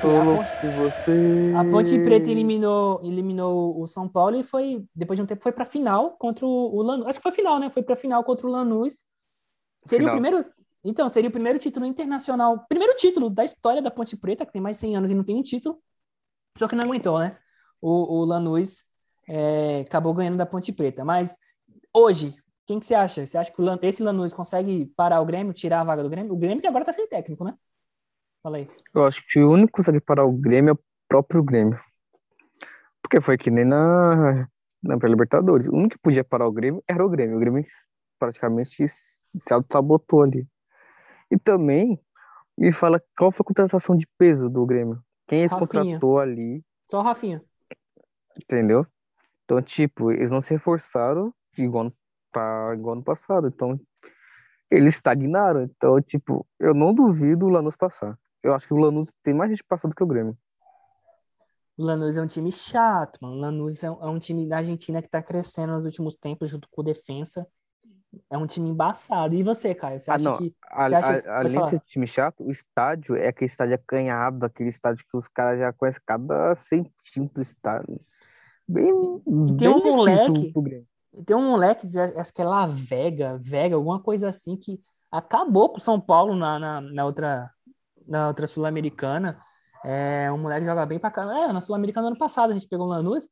Solo 0.00 0.44
por 0.60 0.70
você. 0.70 1.52
A 1.56 1.64
Ponte 1.64 1.98
Preta 2.04 2.30
eliminou, 2.30 3.00
eliminou 3.02 3.80
o 3.80 3.86
São 3.86 4.08
Paulo 4.08 4.38
e 4.38 4.42
foi, 4.42 4.84
depois 4.94 5.16
de 5.16 5.22
um 5.22 5.26
tempo, 5.26 5.42
foi 5.42 5.52
para 5.52 5.64
final 5.64 6.12
contra 6.12 6.46
o, 6.46 6.82
Lanús. 6.82 7.06
Acho 7.06 7.18
que 7.18 7.22
foi 7.22 7.32
final, 7.32 7.58
né? 7.58 7.70
Foi 7.70 7.82
para 7.82 7.96
final 7.96 8.22
contra 8.22 8.46
o 8.46 8.50
Lanús. 8.50 9.04
Seria 9.82 10.08
Final. 10.08 10.14
o 10.14 10.20
primeiro. 10.20 10.46
Então, 10.84 11.08
seria 11.08 11.28
o 11.28 11.32
primeiro 11.32 11.58
título 11.58 11.86
internacional. 11.86 12.64
Primeiro 12.68 12.94
título 12.94 13.28
da 13.30 13.44
história 13.44 13.82
da 13.82 13.90
Ponte 13.90 14.16
Preta, 14.16 14.46
que 14.46 14.52
tem 14.52 14.62
mais 14.62 14.76
de 14.76 14.80
100 14.80 14.96
anos 14.96 15.10
e 15.10 15.14
não 15.14 15.24
tem 15.24 15.36
um 15.36 15.42
título. 15.42 15.80
Só 16.58 16.68
que 16.68 16.76
não 16.76 16.84
aguentou, 16.84 17.18
né? 17.18 17.36
O, 17.80 18.20
o 18.20 18.24
Lanús 18.24 18.84
é, 19.28 19.80
acabou 19.80 20.14
ganhando 20.14 20.36
da 20.36 20.46
Ponte 20.46 20.72
Preta. 20.72 21.04
Mas 21.04 21.36
hoje, 21.92 22.34
quem 22.66 22.80
que 22.80 22.86
você 22.86 22.94
acha? 22.94 23.26
Você 23.26 23.38
acha 23.38 23.52
que 23.52 23.62
Lan- 23.62 23.78
esse 23.82 24.02
Lanús 24.02 24.32
consegue 24.32 24.86
parar 24.96 25.20
o 25.20 25.26
Grêmio, 25.26 25.52
tirar 25.52 25.80
a 25.80 25.84
vaga 25.84 26.02
do 26.02 26.10
Grêmio? 26.10 26.32
O 26.32 26.36
Grêmio 26.36 26.60
que 26.60 26.66
agora 26.66 26.84
tá 26.84 26.92
sem 26.92 27.06
técnico, 27.08 27.44
né? 27.44 27.54
Fala 28.42 28.58
aí. 28.58 28.68
Eu 28.94 29.04
acho 29.04 29.22
que 29.28 29.40
o 29.40 29.50
único 29.50 29.68
que 29.68 29.76
consegue 29.76 30.00
parar 30.00 30.24
o 30.24 30.32
Grêmio 30.32 30.70
é 30.70 30.74
o 30.74 30.80
próprio 31.08 31.42
Grêmio. 31.42 31.78
Porque 33.02 33.20
foi 33.20 33.38
que 33.38 33.50
nem 33.50 33.64
na, 33.64 34.48
na 34.82 34.98
pré-Libertadores. 34.98 35.68
O 35.68 35.74
único 35.74 35.96
que 35.96 36.02
podia 36.02 36.24
parar 36.24 36.46
o 36.46 36.52
Grêmio 36.52 36.82
era 36.88 37.04
o 37.04 37.08
Grêmio. 37.08 37.36
O 37.36 37.40
Grêmio 37.40 37.64
praticamente 38.18 38.88
se 38.88 39.52
auto-sabotou 39.52 40.22
ali. 40.22 40.46
E 41.30 41.38
também 41.38 42.00
me 42.56 42.72
fala 42.72 43.02
qual 43.16 43.30
foi 43.30 43.42
a 43.44 43.46
contratação 43.46 43.96
de 43.96 44.06
peso 44.18 44.48
do 44.48 44.64
Grêmio. 44.64 45.00
Quem 45.26 45.40
eles 45.40 45.52
Rafinha. 45.52 45.66
contratou 45.68 46.18
ali, 46.18 46.64
Só 46.90 47.00
o 47.00 47.02
Rafinha. 47.02 47.42
Entendeu? 48.42 48.86
Então, 49.44 49.60
tipo, 49.62 50.10
eles 50.10 50.30
não 50.30 50.40
se 50.40 50.52
reforçaram 50.54 51.32
igual 51.56 51.84
no, 51.84 51.92
pa- 52.32 52.74
igual 52.74 52.96
no 52.96 53.02
passado. 53.02 53.48
Então, 53.48 53.80
eles 54.70 54.94
estagnaram. 54.94 55.62
Então, 55.62 56.00
tipo, 56.02 56.46
eu 56.58 56.74
não 56.74 56.92
duvido 56.92 57.46
o 57.46 57.48
Lanús 57.48 57.76
passar. 57.76 58.18
Eu 58.42 58.54
acho 58.54 58.66
que 58.66 58.74
o 58.74 58.78
Lanús 58.78 59.12
tem 59.22 59.34
mais 59.34 59.50
gente 59.50 59.62
passar 59.64 59.88
do 59.88 59.94
que 59.94 60.02
o 60.02 60.06
Grêmio. 60.06 60.36
O 61.78 61.84
Lanús 61.84 62.16
é 62.16 62.22
um 62.22 62.26
time 62.26 62.50
chato, 62.50 63.18
mano. 63.20 63.36
O 63.36 63.38
Lanús 63.40 63.84
é 63.84 63.90
um, 63.90 64.02
é 64.02 64.06
um 64.06 64.18
time 64.18 64.48
da 64.48 64.58
Argentina 64.58 65.02
que 65.02 65.08
tá 65.08 65.22
crescendo 65.22 65.72
nos 65.74 65.84
últimos 65.84 66.14
tempos 66.14 66.50
junto 66.50 66.68
com 66.70 66.80
o 66.80 66.84
Defensa. 66.84 67.46
É 68.30 68.38
um 68.38 68.46
time 68.46 68.70
embaçado. 68.70 69.34
E 69.34 69.42
você, 69.42 69.74
Caio? 69.74 70.00
Você 70.00 70.10
Ah, 70.10 70.14
acha 70.14 70.24
não. 70.24 70.38
que. 70.38 70.54
A- 70.70 70.86
acha- 70.86 71.22
a- 71.30 71.38
além 71.40 71.62
de 71.62 71.70
ser 71.70 71.80
time 71.80 72.06
chato, 72.06 72.42
o 72.44 72.50
estádio 72.50 73.14
é 73.14 73.28
aquele 73.28 73.46
estádio 73.46 73.74
acanhado, 73.74 74.46
aquele 74.46 74.70
estádio 74.70 75.04
que 75.08 75.16
os 75.16 75.28
caras 75.28 75.58
já 75.60 75.72
conhecem 75.72 76.00
cada 76.06 76.54
centímetro 76.54 77.34
do 77.34 77.42
estádio. 77.42 78.00
Bem, 78.68 78.92
tem 79.58 79.68
um 79.68 79.82
moleque-. 79.82 80.52
Tem 81.24 81.36
um 81.36 81.50
moleque, 81.50 81.88
que 81.88 81.98
acho 81.98 82.32
que 82.32 82.42
é 82.42 82.44
La 82.44 82.66
Vega, 82.66 83.38
Vega, 83.40 83.74
alguma 83.74 84.00
coisa 84.00 84.28
assim, 84.28 84.56
que 84.56 84.80
acabou 85.10 85.70
com 85.70 85.78
o 85.78 85.80
São 85.80 86.00
Paulo 86.00 86.34
na, 86.34 86.58
na, 86.58 86.80
na 86.80 87.04
outra, 87.04 87.50
na 88.06 88.28
outra 88.28 88.46
Sul-Americana. 88.46 89.38
É 89.84 90.30
um 90.30 90.38
moleque 90.38 90.62
que 90.62 90.66
joga 90.66 90.84
bem 90.84 90.98
pra 90.98 91.10
caramba. 91.10 91.38
É, 91.38 91.52
na 91.52 91.60
Sul-Americana 91.60 92.08
ano 92.08 92.18
passado 92.18 92.50
a 92.50 92.54
gente 92.54 92.68
pegou 92.68 92.86
o 92.86 92.90
Lanús. 92.90 93.28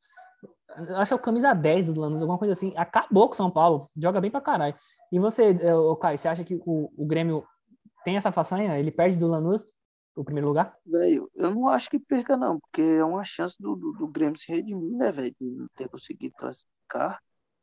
Acho 0.96 1.10
que 1.10 1.12
é 1.14 1.16
o 1.16 1.18
camisa 1.18 1.52
10 1.52 1.92
do 1.92 2.00
Lanús, 2.00 2.22
alguma 2.22 2.38
coisa 2.38 2.52
assim. 2.52 2.72
Acabou 2.76 3.26
com 3.28 3.34
o 3.34 3.36
São 3.36 3.50
Paulo. 3.50 3.90
Joga 3.96 4.20
bem 4.20 4.30
pra 4.30 4.40
caralho. 4.40 4.74
E 5.12 5.18
você, 5.18 5.56
eh, 5.60 5.74
ô 5.74 5.94
Caio, 5.96 6.16
você 6.16 6.28
acha 6.28 6.42
que 6.42 6.54
o, 6.64 6.90
o 6.96 7.06
Grêmio 7.06 7.44
tem 8.04 8.16
essa 8.16 8.32
façanha? 8.32 8.78
Ele 8.78 8.90
perde 8.90 9.18
do 9.18 9.28
Lanús 9.28 9.66
o 10.14 10.24
primeiro 10.24 10.48
lugar? 10.48 10.76
Velho, 10.86 11.30
eu 11.34 11.50
não 11.50 11.68
acho 11.68 11.90
que 11.90 11.98
perca, 11.98 12.36
não, 12.36 12.60
porque 12.60 12.80
é 12.80 13.04
uma 13.04 13.24
chance 13.24 13.60
do, 13.60 13.74
do, 13.74 13.92
do 13.92 14.06
Grêmio 14.06 14.38
se 14.38 14.50
redimir, 14.50 14.96
né, 14.96 15.10
velho? 15.10 15.34
De 15.40 15.50
não 15.50 15.68
ter 15.74 15.88
conseguido 15.88 16.34
classificar, 16.36 17.20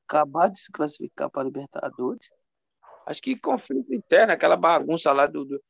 acabar 0.08 0.50
de 0.50 0.60
se 0.60 0.72
classificar 0.72 1.30
para 1.30 1.42
a 1.42 1.46
Libertadores. 1.46 2.30
Acho 3.06 3.22
que 3.22 3.38
conflito 3.38 3.94
interno, 3.94 4.34
aquela 4.34 4.58
bagunça 4.58 5.12
lá 5.12 5.26
do, 5.26 5.46
do 5.46 5.64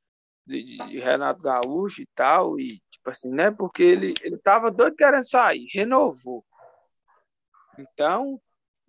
de, 0.46 0.78
de 0.78 1.00
Renato 1.00 1.44
Gaúcho 1.44 2.02
e 2.02 2.08
tal, 2.16 2.60
e 2.60 2.82
tipo 2.90 3.10
assim, 3.10 3.30
né? 3.30 3.52
Porque 3.52 3.84
ele, 3.84 4.14
ele 4.22 4.38
tava 4.38 4.72
doido 4.72 4.96
querendo 4.96 5.28
sair, 5.28 5.68
renovou. 5.72 6.44
Então, 7.78 8.42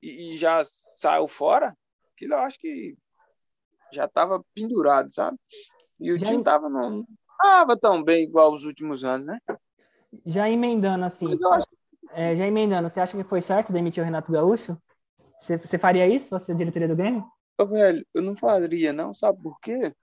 e, 0.02 0.34
e 0.34 0.36
já 0.36 0.62
saiu 0.64 1.28
fora, 1.28 1.76
aquilo 2.14 2.34
eu 2.34 2.38
acho 2.38 2.58
que 2.58 2.96
já 3.92 4.08
tava 4.08 4.42
pendurado, 4.54 5.10
sabe? 5.12 5.38
E 6.00 6.10
o 6.10 6.18
Já 6.18 6.26
time 6.26 6.42
tava 6.42 6.68
não 6.68 7.06
tava 7.42 7.76
tão 7.76 8.02
bem 8.02 8.24
igual 8.24 8.52
os 8.52 8.64
últimos 8.64 9.04
anos, 9.04 9.26
né? 9.26 9.38
Já 10.24 10.48
emendando 10.48 11.04
assim, 11.04 11.26
eu 11.26 11.52
acho 11.52 11.66
é, 12.14 12.36
já 12.36 12.46
emendando, 12.46 12.88
você 12.88 13.00
acha 13.00 13.16
que 13.16 13.24
foi 13.24 13.40
certo 13.40 13.72
demitir 13.72 14.02
o 14.02 14.04
Renato 14.04 14.30
Gaúcho? 14.30 14.76
Você, 15.40 15.56
você 15.56 15.78
faria 15.78 16.06
isso, 16.06 16.30
você 16.30 16.52
é 16.52 16.54
diretoria 16.54 16.88
do 16.88 16.96
Grêmio? 16.96 17.24
Ô, 17.58 17.64
velho, 17.64 18.06
eu 18.14 18.22
não 18.22 18.36
faria, 18.36 18.92
não, 18.92 19.14
sabe 19.14 19.42
por 19.42 19.58
quê? 19.60 19.94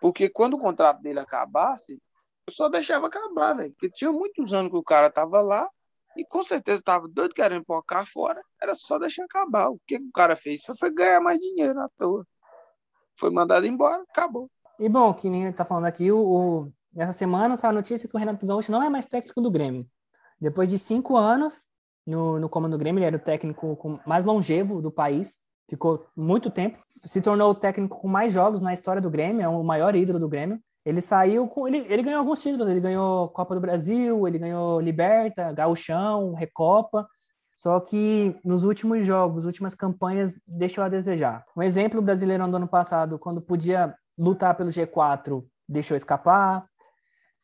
Porque 0.00 0.28
quando 0.28 0.54
o 0.54 0.58
contrato 0.58 1.00
dele 1.02 1.20
acabasse, 1.20 2.00
Eu 2.46 2.52
só 2.52 2.68
deixava 2.68 3.08
acabar, 3.08 3.54
velho. 3.54 3.72
Porque 3.72 3.90
tinha 3.90 4.10
muitos 4.10 4.54
anos 4.54 4.72
que 4.72 4.78
o 4.78 4.82
cara 4.82 5.10
tava 5.10 5.42
lá 5.42 5.68
e 6.16 6.24
com 6.24 6.42
certeza 6.42 6.82
tava 6.82 7.06
doido 7.06 7.34
querendo 7.34 7.62
pôr 7.64 7.82
cá 7.84 8.06
fora. 8.06 8.42
Era 8.60 8.74
só 8.74 8.98
deixar 8.98 9.24
acabar. 9.24 9.68
O 9.68 9.78
que, 9.86 9.98
que 9.98 10.06
o 10.06 10.12
cara 10.12 10.34
fez? 10.34 10.62
Foi, 10.62 10.74
foi 10.74 10.90
ganhar 10.94 11.20
mais 11.20 11.38
dinheiro 11.38 11.78
à 11.78 11.88
toa. 11.98 12.26
Foi 13.18 13.30
mandado 13.30 13.66
embora, 13.66 14.02
acabou. 14.08 14.50
E 14.78 14.88
bom, 14.88 15.12
que 15.12 15.28
nem 15.28 15.52
tá 15.52 15.64
falando 15.64 15.86
aqui, 15.86 16.10
o, 16.12 16.20
o, 16.20 16.72
essa 16.96 17.12
semana 17.12 17.56
saiu 17.56 17.70
a 17.70 17.74
notícia 17.74 18.08
que 18.08 18.14
o 18.14 18.18
Renato 18.18 18.46
Gaúcho 18.46 18.70
não 18.70 18.82
é 18.82 18.88
mais 18.88 19.06
técnico 19.06 19.40
do 19.40 19.50
Grêmio. 19.50 19.82
Depois 20.40 20.68
de 20.68 20.78
cinco 20.78 21.16
anos 21.16 21.60
no, 22.06 22.38
no 22.38 22.48
comando 22.48 22.72
do 22.72 22.78
Grêmio, 22.78 23.00
ele 23.00 23.06
era 23.06 23.16
o 23.16 23.20
técnico 23.20 23.76
com, 23.76 23.98
mais 24.06 24.24
longevo 24.24 24.80
do 24.80 24.90
país, 24.90 25.36
ficou 25.68 26.06
muito 26.16 26.48
tempo, 26.48 26.78
se 26.88 27.20
tornou 27.20 27.50
o 27.50 27.54
técnico 27.54 28.00
com 28.00 28.08
mais 28.08 28.32
jogos 28.32 28.60
na 28.60 28.72
história 28.72 29.02
do 29.02 29.10
Grêmio, 29.10 29.42
é 29.42 29.48
o 29.48 29.62
maior 29.64 29.94
ídolo 29.96 30.18
do 30.18 30.28
Grêmio. 30.28 30.60
Ele 30.84 31.00
saiu 31.02 31.46
com. 31.48 31.68
Ele, 31.68 31.78
ele 31.88 32.02
ganhou 32.02 32.20
alguns 32.20 32.40
títulos, 32.40 32.68
ele 32.68 32.80
ganhou 32.80 33.28
Copa 33.28 33.54
do 33.54 33.60
Brasil, 33.60 34.26
ele 34.26 34.38
ganhou 34.38 34.80
Liberta, 34.80 35.52
Gauchão, 35.52 36.32
Recopa. 36.32 37.06
Só 37.56 37.78
que 37.80 38.34
nos 38.44 38.62
últimos 38.62 39.04
jogos, 39.04 39.44
últimas 39.44 39.74
campanhas, 39.74 40.32
deixou 40.46 40.82
a 40.84 40.88
desejar. 40.88 41.44
Um 41.54 41.62
exemplo, 41.62 41.98
o 41.98 42.02
Brasileirão 42.02 42.48
do 42.48 42.56
ano 42.56 42.68
passado, 42.68 43.18
quando 43.18 43.42
podia 43.42 43.94
lutar 44.18 44.56
pelo 44.56 44.70
G4, 44.70 45.44
deixou 45.68 45.96
escapar, 45.96 46.66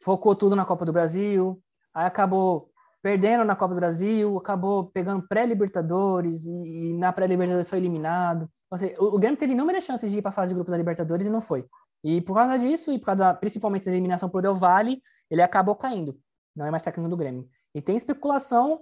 focou 0.02 0.34
tudo 0.34 0.56
na 0.56 0.64
Copa 0.64 0.84
do 0.84 0.92
Brasil, 0.92 1.62
aí 1.94 2.06
acabou 2.06 2.70
perdendo 3.02 3.44
na 3.44 3.54
Copa 3.54 3.74
do 3.74 3.80
Brasil, 3.80 4.36
acabou 4.38 4.86
pegando 4.86 5.26
pré-Libertadores 5.28 6.46
e, 6.46 6.50
e, 6.90 6.94
na 6.94 7.12
pré-Libertadores 7.12 7.68
foi 7.68 7.78
eliminado. 7.78 8.48
Ou 8.70 8.78
seja, 8.78 8.96
o, 8.98 9.14
o 9.14 9.18
Grêmio 9.18 9.38
teve 9.38 9.52
inúmeras 9.52 9.84
chances 9.84 10.10
de 10.10 10.18
ir 10.18 10.22
para 10.22 10.30
a 10.30 10.32
fase 10.32 10.48
de 10.50 10.54
grupos 10.54 10.72
da 10.72 10.78
Libertadores 10.78 11.26
e 11.26 11.30
não 11.30 11.40
foi. 11.40 11.66
E 12.02 12.20
por 12.20 12.34
causa 12.34 12.58
disso, 12.58 12.92
e 12.92 12.98
por 12.98 13.06
causa 13.06 13.34
principalmente 13.34 13.84
da 13.84 13.92
eliminação 13.92 14.28
por 14.28 14.42
Del 14.42 14.54
Valle, 14.54 15.02
ele 15.30 15.42
acabou 15.42 15.76
caindo. 15.76 16.18
Não 16.56 16.66
é 16.66 16.70
mais 16.70 16.82
técnico 16.82 17.10
do 17.10 17.16
Grêmio. 17.16 17.46
E 17.74 17.82
tem 17.82 17.96
especulação 17.96 18.80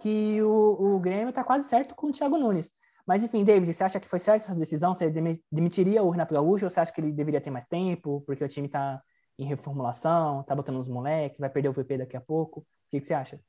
que 0.00 0.42
o, 0.42 0.96
o 0.96 1.00
Grêmio 1.00 1.28
está 1.28 1.44
quase 1.44 1.68
certo 1.68 1.94
com 1.94 2.08
o 2.08 2.12
Thiago 2.12 2.36
Nunes. 2.36 2.72
Mas 3.06 3.22
enfim, 3.22 3.44
David, 3.44 3.72
você 3.72 3.84
acha 3.84 4.00
que 4.00 4.08
foi 4.08 4.18
certa 4.18 4.44
essa 4.44 4.54
decisão? 4.54 4.94
Você 4.94 5.10
demitiria 5.50 6.02
o 6.02 6.10
Renato 6.10 6.34
Gaúcho 6.34 6.66
ou 6.66 6.70
você 6.70 6.80
acha 6.80 6.92
que 6.92 7.00
ele 7.00 7.12
deveria 7.12 7.40
ter 7.40 7.50
mais 7.50 7.64
tempo, 7.64 8.22
porque 8.26 8.44
o 8.44 8.48
time 8.48 8.66
está 8.66 9.02
em 9.38 9.44
reformulação, 9.44 10.42
tá 10.44 10.54
botando 10.54 10.78
uns 10.78 10.88
moleques, 10.88 11.38
vai 11.38 11.50
perder 11.50 11.68
o 11.68 11.74
PP 11.74 11.98
daqui 11.98 12.16
a 12.16 12.20
pouco? 12.20 12.64
que, 12.92 13.00
que 13.00 13.06
você 13.06 13.14
acha? 13.14 13.40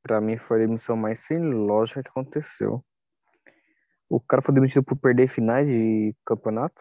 Pra, 0.00 0.20
mim 0.20 0.36
foi 0.36 0.58
a 0.58 0.66
demissão 0.66 0.96
mais 0.96 1.18
sem 1.18 1.38
lógica 1.38 2.02
que 2.02 2.08
aconteceu. 2.08 2.84
O 4.08 4.20
cara 4.20 4.40
foi 4.40 4.54
demitido 4.54 4.84
por 4.84 4.96
perder 4.96 5.26
finais 5.26 5.66
de 5.66 6.14
campeonato. 6.24 6.80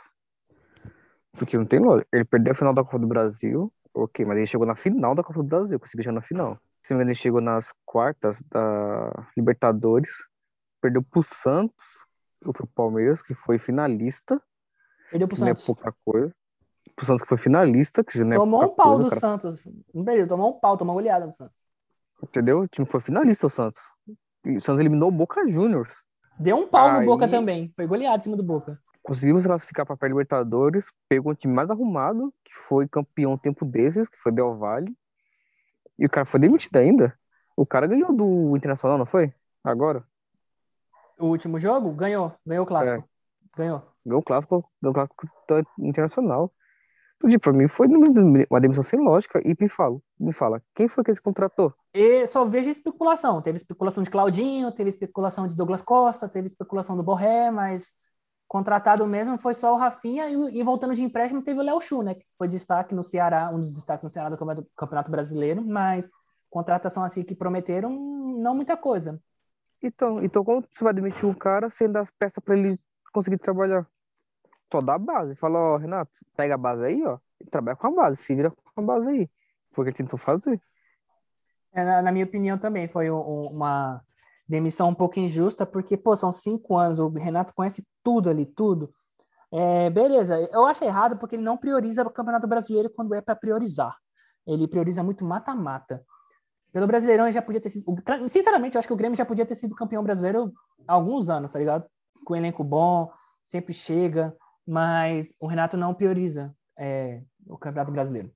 Porque 1.34 1.58
não 1.58 1.66
tem 1.66 1.80
lógica. 1.80 2.08
Ele 2.14 2.26
perdeu 2.26 2.52
a 2.52 2.56
final 2.56 2.74
da 2.74 2.84
Copa 2.84 3.00
do 3.00 3.08
Brasil, 3.08 3.74
ok, 3.94 4.24
mas 4.24 4.38
ele 4.38 4.46
chegou 4.46 4.68
na 4.68 4.76
final 4.76 5.16
da 5.16 5.24
Copa 5.24 5.42
do 5.42 5.48
Brasil, 5.48 5.80
conseguiu 5.80 6.04
chegar 6.04 6.16
na 6.16 6.22
final. 6.22 6.60
Se 6.84 6.92
não 6.92 6.98
me 6.98 7.04
engano, 7.04 7.12
ele 7.12 7.16
chegou 7.16 7.42
nas 7.42 7.74
quartas 7.86 8.42
da 8.52 9.28
Libertadores, 9.36 10.12
perdeu 10.82 11.02
pro 11.04 11.22
Santos, 11.24 11.86
ou 12.46 12.54
foi 12.54 12.66
o 12.66 12.70
Palmeiras, 12.70 13.22
que 13.22 13.34
foi 13.34 13.58
finalista. 13.58 14.42
Perdeu 15.12 15.28
pro 15.28 15.38
Santos. 15.38 15.66
Não 15.68 15.74
é 15.74 15.76
pouca 15.76 15.96
coisa. 16.06 16.34
Pro 16.96 17.06
Santos 17.06 17.22
que 17.22 17.28
foi 17.28 17.38
finalista, 17.38 18.04
que 18.04 18.18
já 18.18 18.26
não 18.26 18.34
é 18.34 18.36
Tomou 18.36 18.64
um 18.66 18.70
pau 18.76 18.96
coisa, 18.96 19.04
do 19.04 19.10
cara. 19.10 19.20
Santos. 19.20 19.68
Não 19.94 20.04
perdeu, 20.04 20.28
tomou 20.28 20.50
um 20.50 20.60
pau, 20.60 20.78
tomou 20.78 20.94
uma 20.96 21.02
goleada 21.02 21.28
do 21.28 21.36
Santos. 21.36 21.70
Entendeu? 22.22 22.62
O 22.62 22.68
time 22.68 22.86
foi 22.86 23.00
finalista, 23.00 23.48
o 23.48 23.50
Santos. 23.50 23.82
E 24.46 24.58
o 24.58 24.62
Santos 24.62 24.80
eliminou 24.80 25.10
o 25.10 25.12
Boca 25.12 25.48
Juniors. 25.48 26.04
Deu 26.38 26.58
um 26.58 26.68
pau 26.68 26.88
Aí- 26.88 27.00
no 27.00 27.06
Boca 27.06 27.28
também. 27.28 27.72
Foi 27.76 27.86
goleado 27.88 28.18
em 28.18 28.22
cima 28.22 28.36
do 28.36 28.44
Boca. 28.44 28.80
Conseguiu 29.02 29.40
se 29.40 29.48
classificar 29.48 29.86
para 29.86 29.98
a 30.02 30.08
Libertadores, 30.08 30.92
pegou 31.08 31.32
um 31.32 31.36
time 31.36 31.54
mais 31.54 31.72
arrumado, 31.72 32.34
que 32.44 32.54
foi 32.54 32.88
campeão 32.88 33.34
um 33.34 33.38
tempo 33.38 33.66
desses, 33.66 34.08
que 34.08 34.18
foi 34.18 34.32
Del 34.32 34.58
Valle. 34.58 34.94
E 35.98 36.06
o 36.06 36.10
cara 36.10 36.26
foi 36.26 36.40
demitido 36.40 36.76
ainda. 36.78 37.18
O 37.56 37.66
cara 37.66 37.88
ganhou 37.88 38.14
do 38.16 38.56
Internacional, 38.56 38.98
não 38.98 39.06
foi? 39.06 39.34
Agora? 39.64 40.04
O 41.20 41.28
último 41.28 41.60
jogo, 41.60 41.92
ganhou. 41.92 42.34
Ganhou 42.46 42.64
o 42.64 42.68
clássico. 42.68 43.08
Ganhou. 43.58 43.82
Ganhou 44.06 44.22
o 44.22 44.24
clássico, 44.24 44.72
ganhou 44.82 44.92
o 44.92 44.94
clássico 44.94 45.28
internacional. 45.80 46.52
Então, 47.18 47.30
tipo, 47.30 47.44
pra 47.44 47.54
mim 47.54 47.68
foi 47.68 47.88
uma 47.88 48.62
demissão 48.62 48.82
sem 48.82 49.00
lógica. 49.00 49.42
E 49.44 49.54
me 49.60 49.68
fala, 49.68 50.00
me 50.18 50.32
fala, 50.32 50.62
quem 50.74 50.88
foi 50.88 51.04
que 51.04 51.12
ele 51.12 51.20
contratou? 51.20 51.74
E 51.94 52.26
só 52.26 52.46
vejo 52.46 52.70
especulação. 52.70 53.42
Teve 53.42 53.58
especulação 53.58 54.02
de 54.02 54.10
Claudinho, 54.10 54.72
teve 54.72 54.90
especulação 54.90 55.46
de 55.46 55.56
Douglas 55.56 55.82
Costa, 55.82 56.30
teve 56.30 56.48
especulação 56.48 56.96
do 56.96 57.04
Borré, 57.04 57.52
mas 57.52 57.92
contratado 58.48 59.06
mesmo 59.06 59.38
foi 59.38 59.54
só 59.54 59.74
o 59.74 59.78
Rafinha 59.78 60.28
e, 60.30 60.60
e 60.60 60.64
voltando 60.64 60.96
de 60.96 61.04
empréstimo 61.04 61.44
teve 61.44 61.60
o 61.60 61.64
Léo 61.64 61.82
Chu, 61.82 62.02
né? 62.02 62.16
Que 62.16 62.26
foi 62.38 62.48
destaque 62.48 62.96
no 62.96 63.04
Ceará, 63.04 63.52
um 63.54 63.60
dos 63.60 63.76
destaques 63.76 64.04
no 64.04 64.10
Ceará 64.10 64.30
do 64.30 64.38
Campeonato 64.76 65.12
Brasileiro, 65.12 65.62
mas 65.62 66.10
contratação 66.50 67.04
assim 67.04 67.22
que 67.22 67.36
prometeram, 67.36 67.92
não 67.92 68.56
muita 68.56 68.78
coisa. 68.78 69.22
Então, 69.82 70.24
então 70.24 70.44
como 70.44 70.64
você 70.72 70.84
vai 70.84 70.94
demitir 70.94 71.26
um 71.26 71.34
cara 71.34 71.70
sem 71.70 71.92
dar 71.92 72.02
as 72.02 72.12
peças 72.12 72.44
pra 72.44 72.58
ele 72.58 72.80
conseguir 73.14 73.38
trabalhar? 73.38 73.88
Só 74.72 74.82
dá 74.82 74.96
a 74.96 75.00
base. 75.00 75.36
Fala, 75.36 75.58
ó, 75.60 75.78
Renato, 75.78 76.12
pega 76.36 76.56
a 76.56 76.58
base 76.58 76.86
aí, 76.86 77.04
ó, 77.06 77.18
e 77.40 77.46
trabalha 77.46 77.78
com 77.78 77.88
a 77.88 77.92
base, 77.92 78.18
se 78.18 78.36
vira 78.36 78.52
com 78.52 78.82
a 78.82 78.84
base 78.84 79.10
aí. 79.10 79.30
Foi 79.70 79.84
o 79.84 79.86
que 79.86 79.90
ele 79.90 79.98
tentou 79.98 80.20
fazer. 80.20 80.62
É, 81.74 81.84
Na, 81.84 82.02
na 82.02 82.12
minha 82.12 82.26
opinião 82.26 82.58
também 82.58 82.88
foi 82.88 83.10
um- 83.10 83.48
uma 83.48 84.02
demissão 84.48 84.90
um 84.90 84.96
pouco 84.96 85.20
injusta, 85.20 85.66
porque, 85.66 85.96
pô, 85.96 86.16
são 86.16 86.32
cinco 86.32 86.76
anos, 86.76 87.00
o 87.00 87.10
Renato 87.10 87.54
conhece 87.54 87.86
tudo 88.04 88.30
ali, 88.30 88.46
tudo. 88.46 88.92
É, 89.52 89.90
beleza, 89.90 90.40
eu 90.52 90.66
acho 90.66 90.84
errado 90.84 91.18
porque 91.18 91.36
ele 91.36 91.44
não 91.44 91.58
prioriza 91.58 92.04
o 92.04 92.10
Campeonato 92.12 92.48
Brasileiro 92.48 92.90
quando 92.90 93.14
é 93.16 93.22
para 93.22 93.36
priorizar. 93.36 93.96
Ele 94.46 94.68
prioriza 94.68 95.04
muito 95.04 95.24
mata-mata. 95.26 96.04
Pelo 96.72 96.88
Brasileirão 96.88 97.32
já 97.32 97.42
podia 97.42 97.62
ter 97.62 97.70
sido. 97.70 97.86
Sinceramente, 98.28 98.76
eu 98.76 98.80
acho 98.80 98.88
que 98.88 98.94
o 98.94 98.98
Grêmio 98.98 99.18
já 99.18 99.26
podia 99.26 99.46
ter 99.46 99.56
sido 99.56 99.76
campeão 99.76 100.04
brasileiro 100.04 100.54
há 100.88 100.94
alguns 100.94 101.30
anos, 101.30 101.52
tá 101.52 101.60
ligado? 101.60 101.86
Com 102.24 102.36
elenco 102.36 102.64
bom, 102.64 103.12
sempre 103.46 103.74
chega, 103.74 104.36
mas 104.66 105.34
o 105.40 105.48
Renato 105.48 105.76
não 105.76 105.94
prioriza 105.94 106.56
é, 106.78 107.24
o 107.48 107.58
Campeonato 107.58 107.92
Brasileiro. 107.92 108.32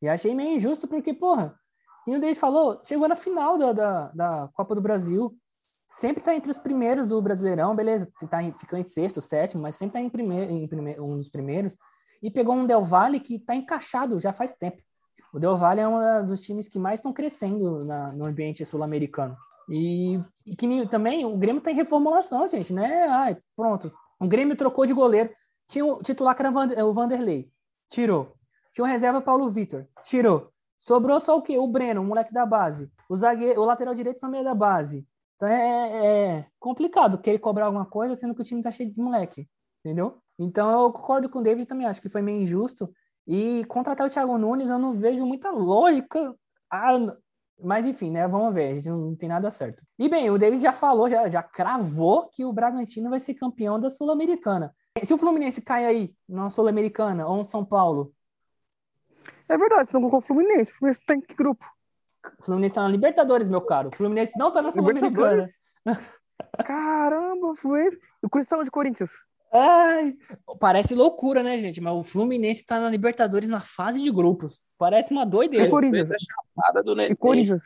E 0.00 0.08
achei 0.08 0.34
meio 0.34 0.56
injusto 0.56 0.86
porque, 0.86 1.12
porra, 1.12 1.54
como 2.04 2.16
o 2.16 2.20
David 2.20 2.38
falou, 2.38 2.80
chegou 2.84 3.08
na 3.08 3.16
final 3.16 3.58
da, 3.58 3.72
da, 3.72 4.08
da 4.12 4.48
Copa 4.54 4.74
do 4.74 4.80
Brasil. 4.80 5.36
Sempre 5.88 6.22
tá 6.22 6.34
entre 6.34 6.50
os 6.50 6.58
primeiros 6.58 7.06
do 7.06 7.20
Brasileirão, 7.20 7.76
beleza, 7.76 8.10
tá 8.30 8.42
em, 8.42 8.52
ficou 8.52 8.78
em 8.78 8.84
sexto, 8.84 9.20
sétimo, 9.20 9.62
mas 9.62 9.76
sempre 9.76 9.94
tá 9.94 10.00
em, 10.00 10.08
primeiro, 10.08 10.50
em 10.50 10.66
primeiro, 10.66 11.04
um 11.04 11.16
dos 11.16 11.28
primeiros. 11.28 11.76
E 12.22 12.30
pegou 12.30 12.54
um 12.54 12.66
Del 12.66 12.82
Valle 12.82 13.20
que 13.20 13.38
tá 13.38 13.54
encaixado 13.54 14.18
já 14.18 14.32
faz 14.32 14.52
tempo. 14.52 14.82
O 15.32 15.38
Del 15.38 15.56
Valle 15.56 15.80
é 15.80 15.88
um 15.88 16.26
dos 16.26 16.42
times 16.42 16.68
que 16.68 16.78
mais 16.78 16.98
estão 16.98 17.12
crescendo 17.12 17.84
na- 17.84 18.12
no 18.12 18.24
ambiente 18.26 18.64
sul-americano. 18.64 19.36
E, 19.68 20.20
e 20.44 20.54
que 20.54 20.66
nem- 20.66 20.86
também 20.86 21.24
o 21.24 21.36
Grêmio 21.36 21.62
tá 21.62 21.70
em 21.70 21.74
reformulação, 21.74 22.46
gente, 22.46 22.72
né? 22.72 23.06
Ai, 23.08 23.38
pronto. 23.56 23.90
O 24.20 24.28
Grêmio 24.28 24.56
trocou 24.56 24.84
de 24.84 24.92
goleiro. 24.92 25.30
Tinha 25.68 25.86
o 25.86 26.02
titular 26.02 26.34
que 26.34 26.42
era 26.42 26.50
Van- 26.50 26.84
o 26.84 26.92
Vanderlei. 26.92 27.50
Tirou. 27.88 28.34
Tinha 28.72 28.84
o 28.84 28.88
reserva 28.88 29.20
Paulo 29.22 29.48
Vitor. 29.48 29.86
Tirou. 30.02 30.50
Sobrou 30.78 31.18
só 31.20 31.38
o 31.38 31.42
quê? 31.42 31.56
O 31.56 31.66
Breno, 31.66 32.02
o 32.02 32.04
moleque 32.04 32.32
da 32.32 32.44
base. 32.44 32.90
O 33.08 33.16
zagueiro, 33.16 33.60
o 33.60 33.64
lateral 33.64 33.94
direito 33.94 34.18
também 34.18 34.40
é 34.40 34.44
da 34.44 34.54
base. 34.54 35.06
Então 35.36 35.48
é, 35.48 36.06
é 36.40 36.46
complicado 36.58 37.18
querer 37.18 37.38
cobrar 37.38 37.66
alguma 37.66 37.86
coisa, 37.86 38.14
sendo 38.14 38.34
que 38.34 38.42
o 38.42 38.44
time 38.44 38.62
tá 38.62 38.70
cheio 38.70 38.90
de 38.92 39.00
moleque. 39.00 39.48
Entendeu? 39.84 40.18
Então 40.38 40.70
eu 40.70 40.92
concordo 40.92 41.28
com 41.28 41.38
o 41.38 41.42
David 41.42 41.66
também, 41.66 41.86
acho 41.86 42.02
que 42.02 42.08
foi 42.08 42.20
meio 42.22 42.42
injusto. 42.42 42.92
E 43.26 43.64
contratar 43.66 44.06
o 44.06 44.10
Thiago 44.10 44.36
Nunes 44.36 44.68
eu 44.68 44.78
não 44.78 44.92
vejo 44.92 45.24
muita 45.24 45.50
lógica. 45.50 46.34
Ah, 46.70 46.98
mas 47.62 47.86
enfim, 47.86 48.10
né? 48.10 48.26
Vamos 48.26 48.52
ver, 48.52 48.72
a 48.72 48.74
gente 48.74 48.88
não 48.90 49.14
tem 49.14 49.28
nada 49.28 49.50
certo. 49.50 49.82
E 49.98 50.08
bem, 50.08 50.30
o 50.30 50.38
David 50.38 50.60
já 50.60 50.72
falou, 50.72 51.08
já, 51.08 51.28
já 51.28 51.42
cravou 51.42 52.28
que 52.28 52.44
o 52.44 52.52
Bragantino 52.52 53.10
vai 53.10 53.20
ser 53.20 53.34
campeão 53.34 53.78
da 53.78 53.88
Sul-Americana. 53.88 54.74
Se 55.04 55.14
o 55.14 55.18
Fluminense 55.18 55.62
cai 55.62 55.86
aí 55.86 56.14
na 56.28 56.50
Sul-Americana 56.50 57.26
ou 57.26 57.36
no 57.36 57.44
São 57.44 57.64
Paulo, 57.64 58.12
É 59.48 59.56
verdade, 59.56 59.88
você 59.88 59.94
não 59.94 60.00
colocou 60.00 60.18
o 60.18 60.22
Fluminense. 60.22 60.72
O 60.72 60.74
Fluminense 60.74 61.00
tá 61.06 61.14
em 61.14 61.20
que 61.20 61.34
grupo? 61.34 61.64
o 62.38 62.44
Fluminense 62.44 62.74
tá 62.74 62.82
na 62.82 62.88
Libertadores, 62.88 63.48
meu 63.48 63.60
caro. 63.60 63.88
O 63.88 63.96
Fluminense 63.96 64.38
não 64.38 64.50
tá 64.50 64.62
na 64.62 64.70
Sul-Americana. 64.70 65.46
Caramba, 66.64 67.48
o 67.48 67.56
Fluminense. 67.56 67.98
E 68.22 68.26
o 68.26 68.46
tá 68.46 68.58
onde, 68.58 68.70
Corinthians? 68.70 69.10
Ai, 69.52 70.16
parece 70.58 70.94
loucura, 70.94 71.42
né, 71.42 71.58
gente? 71.58 71.80
Mas 71.80 71.92
o 71.92 72.02
Fluminense 72.02 72.64
tá 72.64 72.80
na 72.80 72.88
Libertadores 72.88 73.48
na 73.50 73.60
fase 73.60 74.00
de 74.00 74.10
grupos. 74.10 74.62
Parece 74.78 75.12
uma 75.12 75.24
E 75.24 75.26
doideira. 75.26 75.66
o 75.66 75.70
Corinthians? 75.70 76.08
Nada 76.56 76.82
do 76.82 76.98
E. 77.00 77.14
Corinthians? 77.14 77.62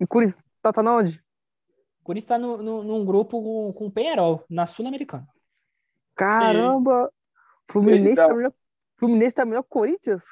E 0.00 0.06
Corinthians 0.06 0.40
tá, 0.62 0.72
tá 0.72 0.82
na 0.82 0.94
onde? 0.96 1.20
O 2.00 2.04
Corinthians 2.04 2.28
tá 2.28 2.38
no, 2.38 2.58
no- 2.62 2.82
num 2.84 3.04
grupo 3.04 3.42
com, 3.42 3.72
com 3.72 3.86
o 3.86 3.90
Penharol, 3.90 4.44
na 4.48 4.64
Sul-Americana. 4.66 5.26
Caramba! 6.14 7.10
Fluminense 7.70 8.14
Perdão. 8.14 8.28
tá 8.28 8.34
melhor, 8.34 8.52
Fluminense 8.96 9.34
tá 9.34 9.44
melhor 9.44 9.62
que 9.62 9.68
o 9.68 9.70
Corinthians? 9.70 10.22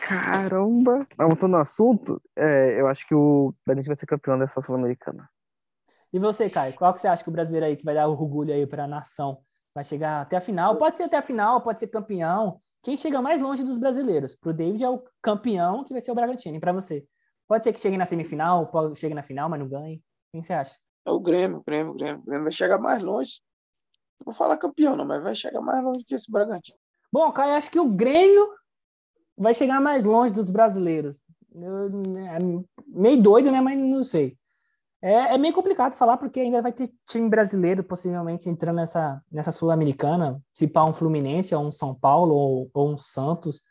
Caramba! 0.00 1.06
Mas 1.18 1.26
voltando 1.28 1.52
no 1.52 1.56
assunto, 1.58 2.22
é, 2.34 2.80
eu 2.80 2.86
acho 2.86 3.06
que 3.06 3.14
o 3.14 3.52
Bragantino 3.66 3.94
vai 3.94 3.98
ser 4.00 4.06
campeão 4.06 4.38
dessa 4.38 4.60
Sul-Americana. 4.60 5.28
E 6.12 6.18
você, 6.18 6.48
Caio, 6.48 6.72
qual 6.74 6.94
que 6.94 7.00
você 7.00 7.08
acha 7.08 7.22
que 7.22 7.28
o 7.28 7.32
brasileiro 7.32 7.66
aí 7.66 7.76
que 7.76 7.84
vai 7.84 7.94
dar 7.94 8.08
orgulho 8.08 8.54
aí 8.54 8.66
pra 8.66 8.86
nação? 8.86 9.38
Vai 9.76 9.84
chegar 9.84 10.22
até 10.22 10.38
a 10.38 10.40
final? 10.40 10.78
Pode 10.78 10.96
ser 10.96 11.02
até 11.02 11.18
a 11.18 11.22
final, 11.22 11.60
pode 11.60 11.80
ser 11.80 11.88
campeão. 11.88 12.62
quem 12.82 12.96
chega 12.96 13.20
mais 13.20 13.42
longe 13.42 13.62
dos 13.62 13.76
brasileiros. 13.76 14.34
Pro 14.34 14.54
David 14.54 14.82
é 14.82 14.88
o 14.88 15.04
campeão, 15.20 15.84
que 15.84 15.92
vai 15.92 16.00
ser 16.00 16.10
o 16.10 16.14
Bragantino. 16.14 16.56
E 16.56 16.60
pra 16.60 16.72
você? 16.72 17.06
Pode 17.46 17.62
ser 17.62 17.74
que 17.74 17.80
chegue 17.80 17.98
na 17.98 18.06
semifinal, 18.06 18.68
pode 18.68 18.98
chegue 18.98 19.14
na 19.14 19.22
final, 19.22 19.50
mas 19.50 19.60
não 19.60 19.68
ganhe. 19.68 20.02
Quem 20.32 20.42
você 20.42 20.54
acha? 20.54 20.78
É 21.04 21.10
o 21.10 21.20
Grêmio, 21.20 21.58
o 21.58 21.62
Grêmio, 21.62 21.92
o 21.92 21.94
Grêmio. 21.94 22.22
O 22.22 22.24
Grêmio 22.24 22.44
vai 22.44 22.52
chegar 22.52 22.78
mais 22.78 23.02
longe. 23.02 23.42
Não 24.18 24.24
vou 24.24 24.32
falar 24.32 24.56
campeão, 24.56 24.96
não, 24.96 25.04
mas 25.04 25.22
vai 25.22 25.34
chegar 25.34 25.60
mais 25.60 25.84
longe 25.84 26.02
que 26.06 26.14
esse 26.14 26.32
Bragantino. 26.32 26.78
Bom, 27.12 27.30
Caio, 27.30 27.52
acho 27.52 27.70
que 27.70 27.78
o 27.78 27.86
Grêmio 27.86 28.48
vai 29.36 29.52
chegar 29.52 29.78
mais 29.78 30.04
longe 30.04 30.32
dos 30.32 30.48
brasileiros. 30.48 31.22
Eu, 31.54 31.88
é 32.28 32.38
meio 32.86 33.22
doido, 33.22 33.50
né? 33.50 33.60
Mas 33.60 33.78
não 33.78 34.02
sei. 34.02 34.38
É, 35.06 35.34
é, 35.34 35.38
meio 35.38 35.54
complicado 35.54 35.94
falar, 35.94 36.16
porque 36.16 36.40
ainda 36.40 36.60
vai 36.60 36.72
ter 36.72 36.90
time 37.06 37.28
brasileiro 37.28 37.84
possivelmente 37.84 38.48
entrando 38.48 38.76
nessa, 38.76 39.22
nessa 39.30 39.52
Sul-Americana, 39.52 40.42
se 40.52 40.66
pá 40.66 40.84
um 40.84 40.92
Fluminense, 40.92 41.54
ou 41.54 41.64
um 41.64 41.70
São 41.70 41.94
Paulo, 41.94 42.34
ou, 42.34 42.70
ou 42.74 42.92
um 42.92 42.98
Santos. 42.98 43.62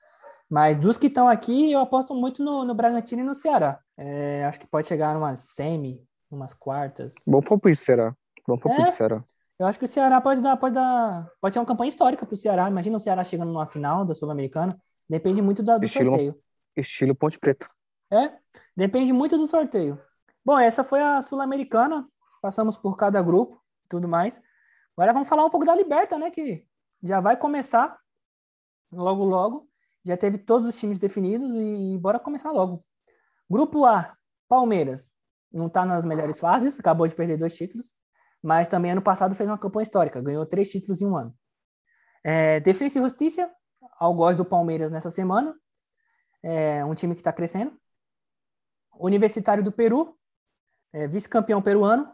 Mas 0.49 0.77
dos 0.77 0.97
que 0.97 1.07
estão 1.07 1.27
aqui, 1.27 1.73
eu 1.73 1.79
aposto 1.81 2.15
muito 2.15 2.41
no, 2.41 2.63
no 2.63 2.73
Bragantino 2.73 3.21
e 3.21 3.25
no 3.25 3.35
Ceará. 3.35 3.79
É, 3.97 4.45
acho 4.45 4.59
que 4.61 4.67
pode 4.67 4.87
chegar 4.87 5.13
numa 5.13 5.35
semi, 5.35 6.01
umas 6.31 6.53
quartas. 6.53 7.15
Bom 7.27 7.41
palpite, 7.41 7.75
Ceará. 7.77 8.15
Bom 8.47 8.57
palpite, 8.57 8.87
É. 8.87 8.91
Ceará. 8.91 9.21
Eu 9.59 9.65
acho 9.65 9.77
que 9.77 9.85
o 9.85 9.87
Ceará 9.89 10.21
pode 10.21 10.41
dar, 10.41 10.55
pode 10.55 10.75
dar, 10.75 11.27
pode 11.41 11.53
ser 11.53 11.59
uma 11.59 11.65
campanha 11.65 11.89
histórica 11.89 12.25
para 12.25 12.33
o 12.33 12.37
Ceará. 12.37 12.69
Imagina 12.69 12.97
o 12.97 13.01
Ceará 13.01 13.23
chegando 13.25 13.51
numa 13.51 13.65
final 13.67 14.05
da 14.05 14.13
Sul-Americana. 14.13 14.77
Depende 15.09 15.41
muito 15.41 15.61
da- 15.61 15.77
do 15.77 15.85
Estilo- 15.85 16.11
sorteio. 16.11 16.35
Estilo 16.77 17.13
Ponte 17.15 17.37
Preta. 17.39 17.69
É, 18.09 18.31
depende 18.75 19.11
muito 19.11 19.37
do 19.37 19.47
sorteio. 19.47 19.99
Bom, 20.45 20.59
essa 20.59 20.83
foi 20.83 21.01
a 21.01 21.21
Sul-Americana. 21.21 22.07
Passamos 22.39 22.77
por 22.77 22.95
cada 22.95 23.19
grupo 23.19 23.59
e 23.83 23.87
tudo 23.89 24.07
mais. 24.07 24.39
Agora 24.95 25.11
vamos 25.11 25.27
falar 25.27 25.43
um 25.43 25.49
pouco 25.49 25.65
da 25.65 25.73
Liberta, 25.73 26.19
né? 26.19 26.29
Que 26.29 26.63
já 27.01 27.19
vai 27.19 27.35
começar 27.35 27.97
logo, 28.91 29.25
logo. 29.25 29.67
Já 30.03 30.15
teve 30.15 30.37
todos 30.37 30.67
os 30.67 30.79
times 30.79 30.99
definidos 30.99 31.49
e 31.51 31.97
bora 31.97 32.19
começar 32.19 32.51
logo. 32.51 32.85
Grupo 33.49 33.85
A, 33.85 34.15
Palmeiras. 34.47 35.09
Não 35.51 35.65
está 35.65 35.83
nas 35.83 36.05
melhores 36.05 36.39
fases, 36.39 36.77
acabou 36.79 37.07
de 37.07 37.15
perder 37.15 37.37
dois 37.37 37.55
títulos. 37.55 37.95
Mas 38.39 38.67
também 38.67 38.91
ano 38.91 39.01
passado 39.01 39.33
fez 39.33 39.49
uma 39.49 39.57
campanha 39.57 39.81
histórica, 39.83 40.21
ganhou 40.21 40.45
três 40.45 40.69
títulos 40.69 41.01
em 41.01 41.07
um 41.07 41.17
ano. 41.17 41.35
É, 42.23 42.59
Defensa 42.59 42.99
e 42.99 43.01
Justiça, 43.01 43.51
algoz 43.99 44.37
do 44.37 44.45
Palmeiras 44.45 44.91
nessa 44.91 45.09
semana. 45.09 45.55
É 46.43 46.85
um 46.85 46.93
time 46.93 47.15
que 47.15 47.21
está 47.21 47.33
crescendo. 47.33 47.75
Universitário 48.93 49.63
do 49.63 49.71
Peru, 49.71 50.15
é, 50.95 51.07
vice-campeão 51.07 51.61
peruano, 51.61 52.09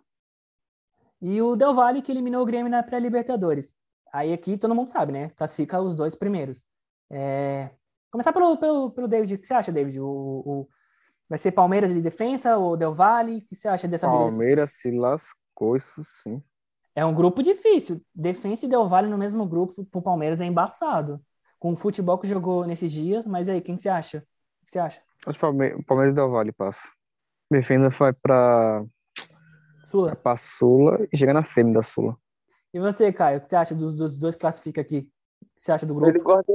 e 1.21 1.39
o 1.41 1.55
Del 1.55 1.73
Valle, 1.73 2.01
que 2.01 2.11
eliminou 2.11 2.41
o 2.41 2.45
Grêmio 2.45 2.71
na 2.71 2.81
pré-Libertadores. 2.81 3.75
Aí 4.11 4.33
aqui 4.33 4.57
todo 4.57 4.73
mundo 4.73 4.89
sabe, 4.89 5.11
né? 5.11 5.29
Classifica 5.35 5.79
os 5.79 5.95
dois 5.95 6.15
primeiros. 6.15 6.65
É, 7.11 7.69
Começar 8.09 8.33
pelo, 8.33 8.57
pelo, 8.57 8.91
pelo 8.91 9.07
David. 9.07 9.35
O 9.35 9.37
que 9.39 9.47
você 9.47 9.53
acha, 9.53 9.71
David? 9.71 9.99
O, 10.01 10.05
o- 10.07 10.69
Vai 11.29 11.37
ser 11.37 11.53
Palmeiras 11.53 11.93
de 11.93 12.01
defesa 12.01 12.57
ou 12.57 12.75
Del 12.75 12.93
Valle? 12.93 13.37
O 13.37 13.41
que 13.45 13.55
você 13.55 13.69
acha 13.69 13.87
dessa? 13.87 14.05
Palmeiras 14.09 14.73
se 14.73 14.91
lascou, 14.91 15.77
isso 15.77 16.03
sim. 16.23 16.43
É 16.93 17.05
um 17.05 17.13
grupo 17.13 17.41
difícil. 17.41 18.01
Defensa 18.13 18.65
e 18.65 18.69
Del 18.69 18.85
Valle 18.85 19.07
no 19.09 19.17
mesmo 19.17 19.45
grupo 19.45 19.85
pro 19.85 20.01
Palmeiras 20.01 20.41
é 20.41 20.45
embaçado. 20.45 21.21
Com 21.57 21.71
o 21.71 21.75
futebol 21.75 22.17
que 22.17 22.27
jogou 22.27 22.65
nesses 22.65 22.91
dias, 22.91 23.25
mas 23.25 23.47
aí, 23.47 23.61
quem 23.61 23.77
que 23.77 23.81
você 23.83 23.87
acha? 23.87 24.17
O 24.61 24.65
que 24.65 24.71
você 24.71 24.79
acha? 24.79 25.01
Acho 25.25 25.39
que 25.39 25.45
o 25.45 25.47
Palme- 25.47 25.73
o 25.75 25.83
Palmeiras 25.85 26.13
Del 26.15 26.29
Valle 26.31 26.51
passa. 26.51 26.81
Defenda 27.51 27.89
vai 27.89 28.13
pra, 28.13 28.81
Sula. 29.83 30.15
pra 30.15 30.37
Sula 30.37 31.05
e 31.11 31.17
chega 31.17 31.33
na 31.33 31.43
semi 31.43 31.73
da 31.73 31.83
Sula. 31.83 32.15
E 32.73 32.79
você, 32.79 33.11
Caio? 33.11 33.39
O 33.39 33.41
que 33.41 33.49
você 33.49 33.57
acha 33.57 33.75
dos, 33.75 33.93
dos 33.93 34.17
dois 34.17 34.35
que 34.35 34.41
classifica 34.41 34.79
aqui? 34.79 34.99
O 35.41 35.45
que 35.45 35.51
você 35.57 35.73
acha 35.73 35.85
do 35.85 35.93
grupo? 35.93 36.09
Ele 36.09 36.19
gosta, 36.19 36.53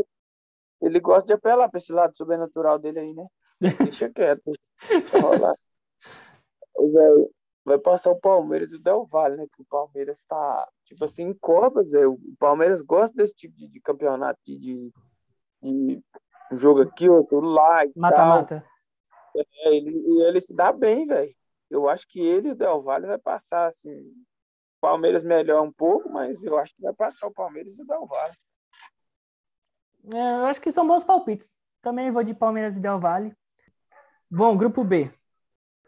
ele 0.81 1.01
gosta 1.01 1.27
de 1.27 1.35
apelar 1.35 1.69
pra 1.69 1.77
esse 1.77 1.93
lado 1.93 2.17
sobrenatural 2.17 2.79
dele 2.79 2.99
aí, 2.99 3.13
né? 3.13 3.27
Deixa 3.61 4.09
quieto, 4.09 4.41
deixa 4.89 5.19
rolar. 5.21 5.55
Vai 7.63 7.79
passar 7.79 8.13
o 8.13 8.21
Palmeiras 8.21 8.73
e 8.73 8.77
o 8.77 8.79
Del 8.79 9.05
Valle, 9.05 9.37
né? 9.37 9.47
Que 9.55 9.61
o 9.61 9.67
Palmeiras 9.67 10.17
tá, 10.27 10.69
tipo 10.85 11.05
assim, 11.05 11.25
em 11.25 11.35
Copas, 11.35 11.93
é. 11.93 12.07
O 12.07 12.19
Palmeiras 12.39 12.81
gosta 12.81 13.15
desse 13.15 13.35
tipo 13.35 13.55
de, 13.55 13.69
de 13.69 13.81
campeonato, 13.81 14.41
de, 14.47 14.57
de, 14.57 14.93
de 15.61 16.03
um 16.53 16.57
jogo 16.57 16.83
aqui, 16.83 17.09
outro 17.09 17.41
lá 17.41 17.85
e 17.85 17.93
tal. 17.93 18.01
Mata-mata. 18.01 18.65
É, 19.39 19.75
ele, 19.75 20.23
ele 20.23 20.41
se 20.41 20.55
dá 20.55 20.73
bem, 20.73 21.07
velho. 21.07 21.35
Eu 21.71 21.89
acho 21.89 22.07
que 22.09 22.21
ele 22.21 22.49
e 22.49 22.53
o 22.53 22.57
Del 22.57 22.83
Valle 22.83 23.07
vai 23.07 23.19
passar, 23.19 23.67
assim. 23.67 23.97
O 23.99 24.81
Palmeiras 24.81 25.25
melhor 25.25 25.63
um 25.63 25.73
pouco, 25.73 26.09
mas 26.09 26.43
eu 26.43 26.59
acho 26.59 26.75
que 26.75 26.83
vai 26.83 26.93
passar 26.93 27.27
o 27.27 27.33
Palmeiras 27.33 27.77
e 27.77 27.83
o 27.83 27.87
Del 27.87 28.07
Valle. 28.07 28.37
É, 30.15 30.19
eu 30.19 30.47
acho 30.47 30.61
que 30.61 30.71
são 30.71 30.87
bons 30.87 31.03
palpites. 31.03 31.51
Também 31.83 32.11
vou 32.11 32.23
de 32.23 32.35
Palmeiras 32.35 32.77
e 32.77 32.81
Del 32.81 33.01
Valle. 33.01 33.35
Bom, 34.31 34.57
grupo 34.57 34.85
B. 34.85 35.11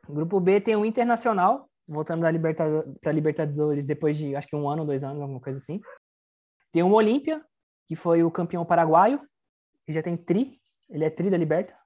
Grupo 0.08 0.40
B 0.40 0.60
tem 0.60 0.74
o 0.74 0.84
Internacional, 0.84 1.68
voltando 1.86 2.22
da 2.22 2.30
Libertadores, 2.30 2.98
para 3.00 3.12
Libertadores 3.12 3.84
depois 3.84 4.16
de 4.16 4.34
acho 4.34 4.48
que 4.48 4.56
um 4.56 4.68
ano, 4.68 4.84
dois 4.84 5.04
anos, 5.04 5.20
alguma 5.20 5.40
coisa 5.40 5.58
assim. 5.58 5.80
Tem 6.72 6.82
o 6.82 6.92
Olímpia, 6.92 7.44
que 7.86 7.94
foi 7.94 8.22
o 8.22 8.30
campeão 8.30 8.64
paraguaio, 8.64 9.20
que 9.86 9.92
já 9.92 10.02
tem 10.02 10.16
tri, 10.16 10.60
ele 10.88 11.04
é 11.04 11.10
tri 11.10 11.30
da 11.30 11.36
Liberta. 11.36 11.76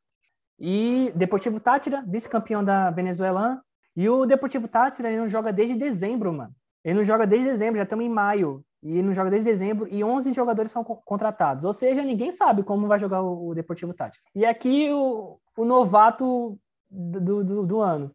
E 0.59 1.13
Deportivo 1.17 1.59
Tátira, 1.61 2.05
vice-campeão 2.07 2.63
da 2.65 2.91
Venezuela. 2.91 3.63
E 3.97 4.09
o 4.09 4.25
Deportivo 4.27 4.69
Tátira, 4.69 5.09
ele 5.09 5.19
não 5.19 5.29
joga 5.29 5.53
desde 5.53 5.75
dezembro, 5.77 6.33
mano. 6.33 6.55
Ele 6.85 6.95
não 6.95 7.03
joga 7.05 7.27
desde 7.27 7.49
dezembro, 7.49 7.77
já 7.77 7.85
estamos 7.85 8.05
em 8.05 8.09
maio. 8.09 8.65
E 8.83 8.95
ele 8.95 9.03
não 9.03 9.13
joga 9.13 9.31
desde 9.31 9.49
dezembro 9.49 9.87
e 9.89 10.03
11 10.03 10.33
jogadores 10.33 10.73
são 10.73 10.83
co- 10.83 10.97
contratados. 11.05 11.65
Ou 11.65 11.73
seja, 11.73 12.03
ninguém 12.03 12.31
sabe 12.33 12.65
como 12.65 12.89
vai 12.89 12.99
jogar 12.99 13.23
o, 13.23 13.49
o 13.49 13.55
Deportivo 13.55 13.95
Tátira. 13.95 14.23
E 14.35 14.45
aqui 14.45 14.91
o, 14.91 15.39
o 15.57 15.65
novato 15.65 16.59
do, 16.91 17.45
do, 17.45 17.67
do 17.67 17.81
ano. 17.81 18.13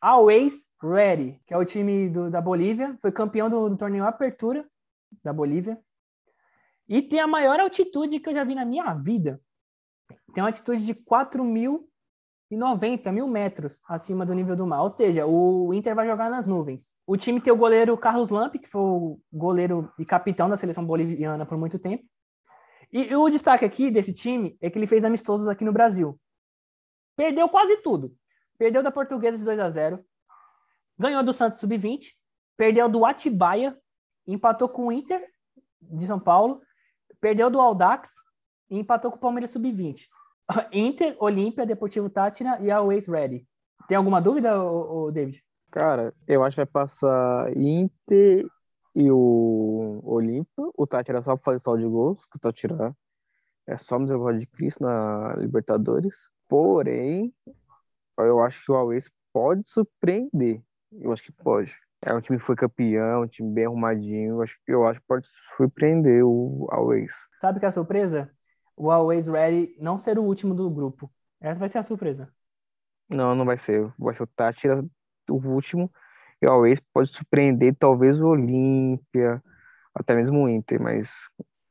Always 0.00 0.66
Ready, 0.82 1.40
que 1.46 1.54
é 1.54 1.56
o 1.56 1.64
time 1.64 2.08
do- 2.08 2.28
da 2.30 2.40
Bolívia. 2.40 2.98
Foi 3.00 3.12
campeão 3.12 3.48
do, 3.48 3.68
do 3.68 3.76
torneio 3.76 4.04
Apertura 4.04 4.64
da 5.22 5.32
Bolívia. 5.32 5.78
E 6.88 7.00
tem 7.00 7.20
a 7.20 7.26
maior 7.28 7.60
altitude 7.60 8.18
que 8.18 8.28
eu 8.28 8.34
já 8.34 8.42
vi 8.42 8.56
na 8.56 8.64
minha 8.64 8.92
vida. 8.94 9.40
Tem 10.32 10.42
uma 10.42 10.48
altitude 10.48 10.84
de 10.84 10.94
4.090 10.94 13.12
mil 13.12 13.28
metros 13.28 13.80
acima 13.88 14.26
do 14.26 14.34
nível 14.34 14.56
do 14.56 14.66
mar. 14.66 14.82
Ou 14.82 14.88
seja, 14.88 15.26
o 15.26 15.72
Inter 15.72 15.94
vai 15.94 16.06
jogar 16.06 16.30
nas 16.30 16.46
nuvens. 16.46 16.94
O 17.06 17.16
time 17.16 17.40
tem 17.40 17.52
o 17.52 17.56
goleiro 17.56 17.96
Carlos 17.96 18.30
Lamp, 18.30 18.56
que 18.56 18.68
foi 18.68 18.80
o 18.80 19.20
goleiro 19.32 19.92
e 19.98 20.04
capitão 20.04 20.48
da 20.48 20.56
seleção 20.56 20.84
boliviana 20.84 21.46
por 21.46 21.58
muito 21.58 21.78
tempo. 21.78 22.04
E, 22.92 23.14
o 23.16 23.30
destaque 23.30 23.64
aqui 23.64 23.90
desse 23.90 24.12
time 24.12 24.56
é 24.60 24.68
que 24.68 24.78
ele 24.78 24.86
fez 24.86 25.04
amistosos 25.04 25.48
aqui 25.48 25.64
no 25.64 25.72
Brasil. 25.72 26.20
Perdeu 27.16 27.48
quase 27.48 27.78
tudo. 27.78 28.14
Perdeu 28.58 28.82
da 28.82 28.90
Portuguesa 28.90 29.38
de 29.38 29.44
2 29.44 29.58
a 29.58 29.70
0 29.70 30.04
ganhou 30.98 31.22
do 31.22 31.32
Santos 31.32 31.58
Sub-20, 31.58 32.12
perdeu 32.56 32.88
do 32.88 33.04
Atibaia, 33.04 33.76
empatou 34.26 34.68
com 34.68 34.86
o 34.86 34.92
Inter 34.92 35.24
de 35.80 36.06
São 36.06 36.20
Paulo, 36.20 36.60
perdeu 37.20 37.50
do 37.50 37.60
Aldax 37.60 38.12
e 38.72 38.78
empatou 38.78 39.10
com 39.10 39.18
o 39.18 39.20
Palmeiras 39.20 39.50
Sub-20. 39.50 40.08
Inter, 40.72 41.14
Olímpia, 41.20 41.66
Deportivo 41.66 42.08
Tátira 42.08 42.58
e 42.62 42.70
Always 42.70 43.06
Ready. 43.06 43.46
Tem 43.86 43.96
alguma 43.98 44.20
dúvida, 44.20 44.58
ô, 44.62 45.04
ô, 45.04 45.10
David? 45.10 45.44
Cara, 45.70 46.14
eu 46.26 46.42
acho 46.42 46.54
que 46.54 46.64
vai 46.64 46.66
passar 46.66 47.54
Inter 47.54 48.46
e 48.94 49.10
o 49.10 50.00
Olímpia. 50.02 50.70
O 50.76 50.86
Tati 50.86 51.10
era 51.10 51.20
só 51.20 51.36
pra 51.36 51.44
fazer 51.44 51.58
saldo 51.58 51.82
de 51.82 51.88
gols, 51.88 52.24
que 52.24 52.36
o 52.36 52.40
Tati 52.40 52.62
tirar. 52.62 52.94
É 53.66 53.76
só 53.76 53.98
misericórdia 53.98 54.40
de 54.40 54.46
Cristo 54.46 54.82
na 54.82 55.34
Libertadores. 55.36 56.30
Porém, 56.48 57.32
eu 58.18 58.40
acho 58.40 58.64
que 58.64 58.72
o 58.72 58.74
Always 58.74 59.10
pode 59.32 59.62
surpreender. 59.66 60.62
Eu 60.92 61.12
acho 61.12 61.22
que 61.22 61.32
pode. 61.32 61.74
É 62.00 62.14
um 62.14 62.20
time 62.20 62.38
que 62.38 62.44
foi 62.44 62.56
campeão, 62.56 63.22
um 63.22 63.28
time 63.28 63.52
bem 63.52 63.66
arrumadinho. 63.66 64.36
Eu 64.36 64.42
acho, 64.42 64.58
eu 64.66 64.86
acho 64.86 65.00
que 65.00 65.06
pode 65.06 65.28
surpreender 65.56 66.24
o 66.24 66.66
Always. 66.70 67.12
Sabe 67.38 67.60
que 67.60 67.66
é 67.66 67.68
a 67.68 67.72
surpresa? 67.72 68.30
O 68.82 68.90
Always 68.90 69.28
Ready 69.28 69.76
não 69.78 69.96
ser 69.96 70.18
o 70.18 70.24
último 70.24 70.56
do 70.56 70.68
grupo. 70.68 71.08
Essa 71.40 71.60
vai 71.60 71.68
ser 71.68 71.78
a 71.78 71.84
surpresa. 71.84 72.28
Não, 73.08 73.32
não 73.32 73.44
vai 73.44 73.56
ser. 73.56 73.94
Vai 73.96 74.12
ser 74.12 74.24
o 74.24 74.26
Tati 74.26 74.66
o 74.66 75.36
último. 75.36 75.88
E 76.42 76.48
o 76.48 76.50
Always 76.50 76.80
pode 76.92 77.08
surpreender 77.14 77.76
talvez 77.78 78.20
o 78.20 78.26
Olímpia, 78.26 79.40
até 79.94 80.16
mesmo 80.16 80.42
o 80.42 80.48
Inter, 80.48 80.82
mas 80.82 81.12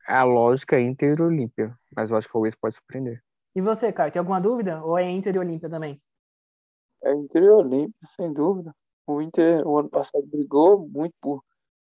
a 0.06 0.24
lógica 0.24 0.76
é 0.76 0.80
Inter 0.80 1.18
e 1.18 1.22
Olímpia. 1.22 1.78
Mas 1.94 2.10
eu 2.10 2.16
acho 2.16 2.26
que 2.26 2.34
o 2.34 2.38
Always 2.38 2.54
pode 2.54 2.76
surpreender. 2.76 3.22
E 3.54 3.60
você, 3.60 3.92
Caio, 3.92 4.10
tem 4.10 4.20
alguma 4.20 4.40
dúvida? 4.40 4.82
Ou 4.82 4.96
é 4.96 5.10
Inter 5.10 5.36
e 5.36 5.38
Olímpia 5.38 5.68
também? 5.68 6.00
É 7.04 7.12
Inter 7.12 7.42
e 7.42 7.50
Olímpia, 7.50 8.08
sem 8.16 8.32
dúvida. 8.32 8.74
O 9.06 9.20
Inter, 9.20 9.68
o 9.68 9.78
ano 9.78 9.90
passado, 9.90 10.26
brigou 10.26 10.88
muito 10.88 11.14
por, 11.20 11.44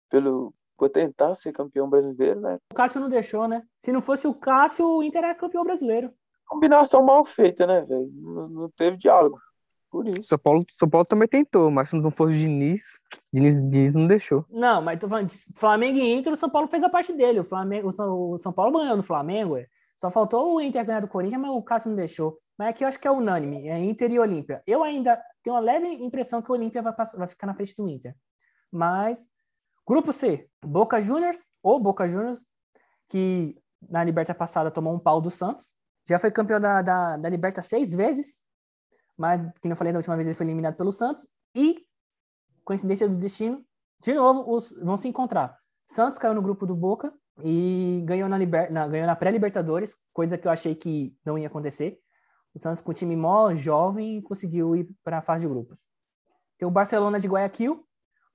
pelo, 0.09 0.55
tentar 0.87 1.35
ser 1.35 1.51
campeão 1.53 1.89
brasileiro, 1.89 2.41
né? 2.41 2.59
O 2.71 2.75
Cássio 2.75 3.01
não 3.01 3.09
deixou, 3.09 3.49
né? 3.49 3.63
Se 3.81 3.91
não 3.91 4.03
fosse 4.03 4.29
o 4.29 4.35
Cássio, 4.35 4.87
o 4.87 5.03
Inter 5.03 5.25
era 5.25 5.35
campeão 5.35 5.65
brasileiro. 5.65 6.13
Combinação 6.47 7.03
mal 7.03 7.25
feita, 7.25 7.67
né, 7.67 7.81
velho? 7.81 8.11
Não, 8.13 8.49
não 8.49 8.71
teve 8.71 8.99
diálogo. 8.99 9.39
Por 9.91 10.07
isso. 10.07 10.25
São 10.25 10.39
Paulo, 10.39 10.67
São 10.79 10.89
Paulo 10.89 11.07
também 11.07 11.27
tentou, 11.27 11.71
mas 11.71 11.89
se 11.89 11.97
não 11.97 12.11
fosse 12.11 12.35
o 12.35 12.39
Diniz, 12.39 12.83
Diniz, 13.33 13.55
Diniz 13.55 13.95
não 13.95 14.07
deixou. 14.07 14.45
Não, 14.51 14.83
mas 14.83 14.99
tô 14.99 15.09
falando 15.09 15.29
de 15.29 15.37
Flamengo 15.59 15.99
e 15.99 16.13
Inter, 16.13 16.33
o 16.33 16.37
São 16.37 16.51
Paulo 16.51 16.69
fez 16.69 16.83
a 16.83 16.91
parte 16.91 17.13
dele. 17.13 17.41
O, 17.41 17.45
Flamengo, 17.45 17.89
o 17.89 17.93
São, 17.93 18.33
o 18.33 18.39
São 18.39 18.53
Paulo 18.53 18.79
ganhou 18.79 18.97
no 18.97 19.03
Flamengo, 19.03 19.55
ué. 19.55 19.67
Só 19.97 20.11
faltou 20.11 20.55
o 20.55 20.61
Inter 20.61 20.85
ganhar 20.85 21.01
do 21.01 21.09
Corinthians, 21.09 21.41
mas 21.41 21.51
o 21.51 21.63
Cássio 21.63 21.89
não 21.89 21.97
deixou. 21.97 22.39
Mas 22.57 22.69
aqui 22.69 22.85
eu 22.85 22.89
acho 22.89 23.01
que 23.01 23.09
é 23.09 23.11
unânime, 23.11 23.69
é 23.69 23.79
Inter 23.79 24.13
e 24.13 24.19
Olímpia. 24.19 24.63
Eu 24.67 24.83
ainda 24.83 25.21
tenho 25.43 25.57
uma 25.57 25.61
leve 25.61 25.89
impressão 25.89 26.43
que 26.43 26.51
o 26.51 26.55
Olímpia 26.55 26.83
vai, 26.83 26.93
passar, 26.93 27.17
vai 27.17 27.27
ficar 27.27 27.47
na 27.47 27.55
frente 27.55 27.75
do 27.77 27.89
Inter. 27.89 28.15
Mas, 28.71 29.29
grupo 29.89 30.13
C, 30.13 30.49
Boca 30.63 31.01
Juniors 31.01 31.45
ou 31.63 31.81
Boca 31.81 32.07
Juniors, 32.07 32.47
que 33.09 33.57
na 33.89 34.05
Liberta 34.05 34.35
passada 34.35 34.71
tomou 34.71 34.95
um 34.95 34.99
pau 34.99 35.21
do 35.21 35.31
Santos. 35.31 35.71
Já 36.07 36.19
foi 36.19 36.31
campeão 36.31 36.61
da, 36.61 36.83
da, 36.83 37.17
da 37.17 37.29
Liberta 37.29 37.63
seis 37.63 37.95
vezes, 37.95 38.39
mas, 39.17 39.41
como 39.61 39.73
eu 39.73 39.77
falei 39.77 39.93
da 39.93 39.99
última 39.99 40.15
vez, 40.15 40.27
ele 40.27 40.37
foi 40.37 40.47
eliminado 40.47 40.77
pelo 40.77 40.93
Santos. 40.93 41.27
E, 41.55 41.85
coincidência 42.65 43.09
do 43.09 43.17
destino, 43.17 43.65
de 44.01 44.15
novo, 44.15 44.55
os, 44.55 44.73
vão 44.73 44.97
se 44.97 45.09
encontrar. 45.09 45.59
Santos 45.87 46.19
caiu 46.19 46.35
no 46.35 46.43
grupo 46.43 46.67
do 46.67 46.77
Boca 46.77 47.13
e 47.43 48.03
ganhou 48.05 48.29
na, 48.29 48.37
liber, 48.37 48.71
na, 48.71 48.87
ganhou 48.87 49.07
na 49.07 49.17
pré-Libertadores, 49.17 49.97
coisa 50.13 50.37
que 50.37 50.47
eu 50.47 50.53
achei 50.53 50.75
que 50.75 51.17
não 51.25 51.39
ia 51.39 51.47
acontecer. 51.47 51.99
O 52.55 52.59
Santos, 52.59 52.81
com 52.81 52.91
o 52.91 52.95
time 52.95 53.17
mó 53.17 53.55
jovem, 53.55 54.21
conseguiu 54.21 54.77
ir 54.77 54.89
para 55.03 55.19
a 55.19 55.23
fase 55.23 55.43
de 55.43 55.49
grupos. 55.49 55.79
Tem 56.59 56.69
o 56.69 56.71
Barcelona 56.71 57.19
de 57.19 57.29
Guayaquil, 57.29 57.88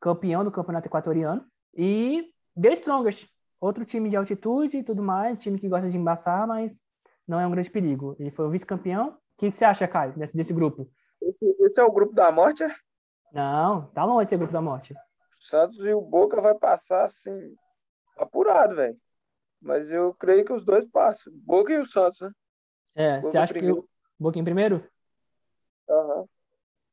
campeão 0.04 0.44
do 0.44 0.52
campeonato 0.52 0.90
equatoriano, 0.90 1.46
e 1.74 2.30
The 2.62 2.74
Strongest, 2.74 3.30
outro 3.62 3.86
time 3.86 4.10
de 4.10 4.18
altitude 4.18 4.80
e 4.80 4.84
tudo 4.84 5.02
mais, 5.02 5.38
time 5.38 5.58
que 5.58 5.70
gosta 5.70 5.90
de 5.90 5.98
embaçar, 5.98 6.46
mas 6.46 6.78
não 7.26 7.40
é 7.40 7.48
um 7.48 7.52
grande 7.52 7.72
perigo. 7.72 8.14
Ele 8.20 8.30
foi 8.30 8.46
o 8.46 8.50
vice-campeão. 8.50 9.12
O 9.12 9.18
que, 9.38 9.50
que, 9.50 9.56
você 9.56 9.64
acha, 9.64 9.88
Caio, 9.88 10.12
desse, 10.18 10.36
desse 10.36 10.54
grupo? 10.54 10.92
Esse, 11.22 11.46
esse, 11.62 11.80
é 11.80 11.84
o 11.86 11.92
grupo 11.92 12.14
da 12.14 12.30
morte, 12.34 12.64
é? 12.64 12.76
Não, 13.32 13.86
tá 13.92 14.04
longe 14.04 14.24
esse 14.24 14.36
grupo 14.36 14.52
da 14.52 14.62
morte. 14.62 14.94
O 14.94 14.98
Santos 15.32 15.80
e 15.80 15.94
o 15.94 16.02
Boca 16.02 16.42
vai 16.42 16.54
passar, 16.54 17.06
assim, 17.06 17.56
apurado, 18.18 18.76
velho. 18.76 18.98
Mas 19.62 19.90
eu 19.90 20.14
creio 20.14 20.44
que 20.44 20.52
os 20.52 20.66
dois 20.66 20.86
passam. 20.86 21.32
Boca 21.34 21.72
e 21.72 21.78
o 21.78 21.86
Santos, 21.86 22.20
né? 22.20 22.32
É, 22.94 23.16
Boca 23.22 23.32
você 23.32 23.38
acha 23.38 23.54
primeiro. 23.54 23.84
que 23.84 23.88
o 23.88 23.90
Boca 24.20 24.38
em 24.38 24.44
primeiro? 24.44 24.86
Aham. 25.90 26.20
Uhum. 26.20 26.28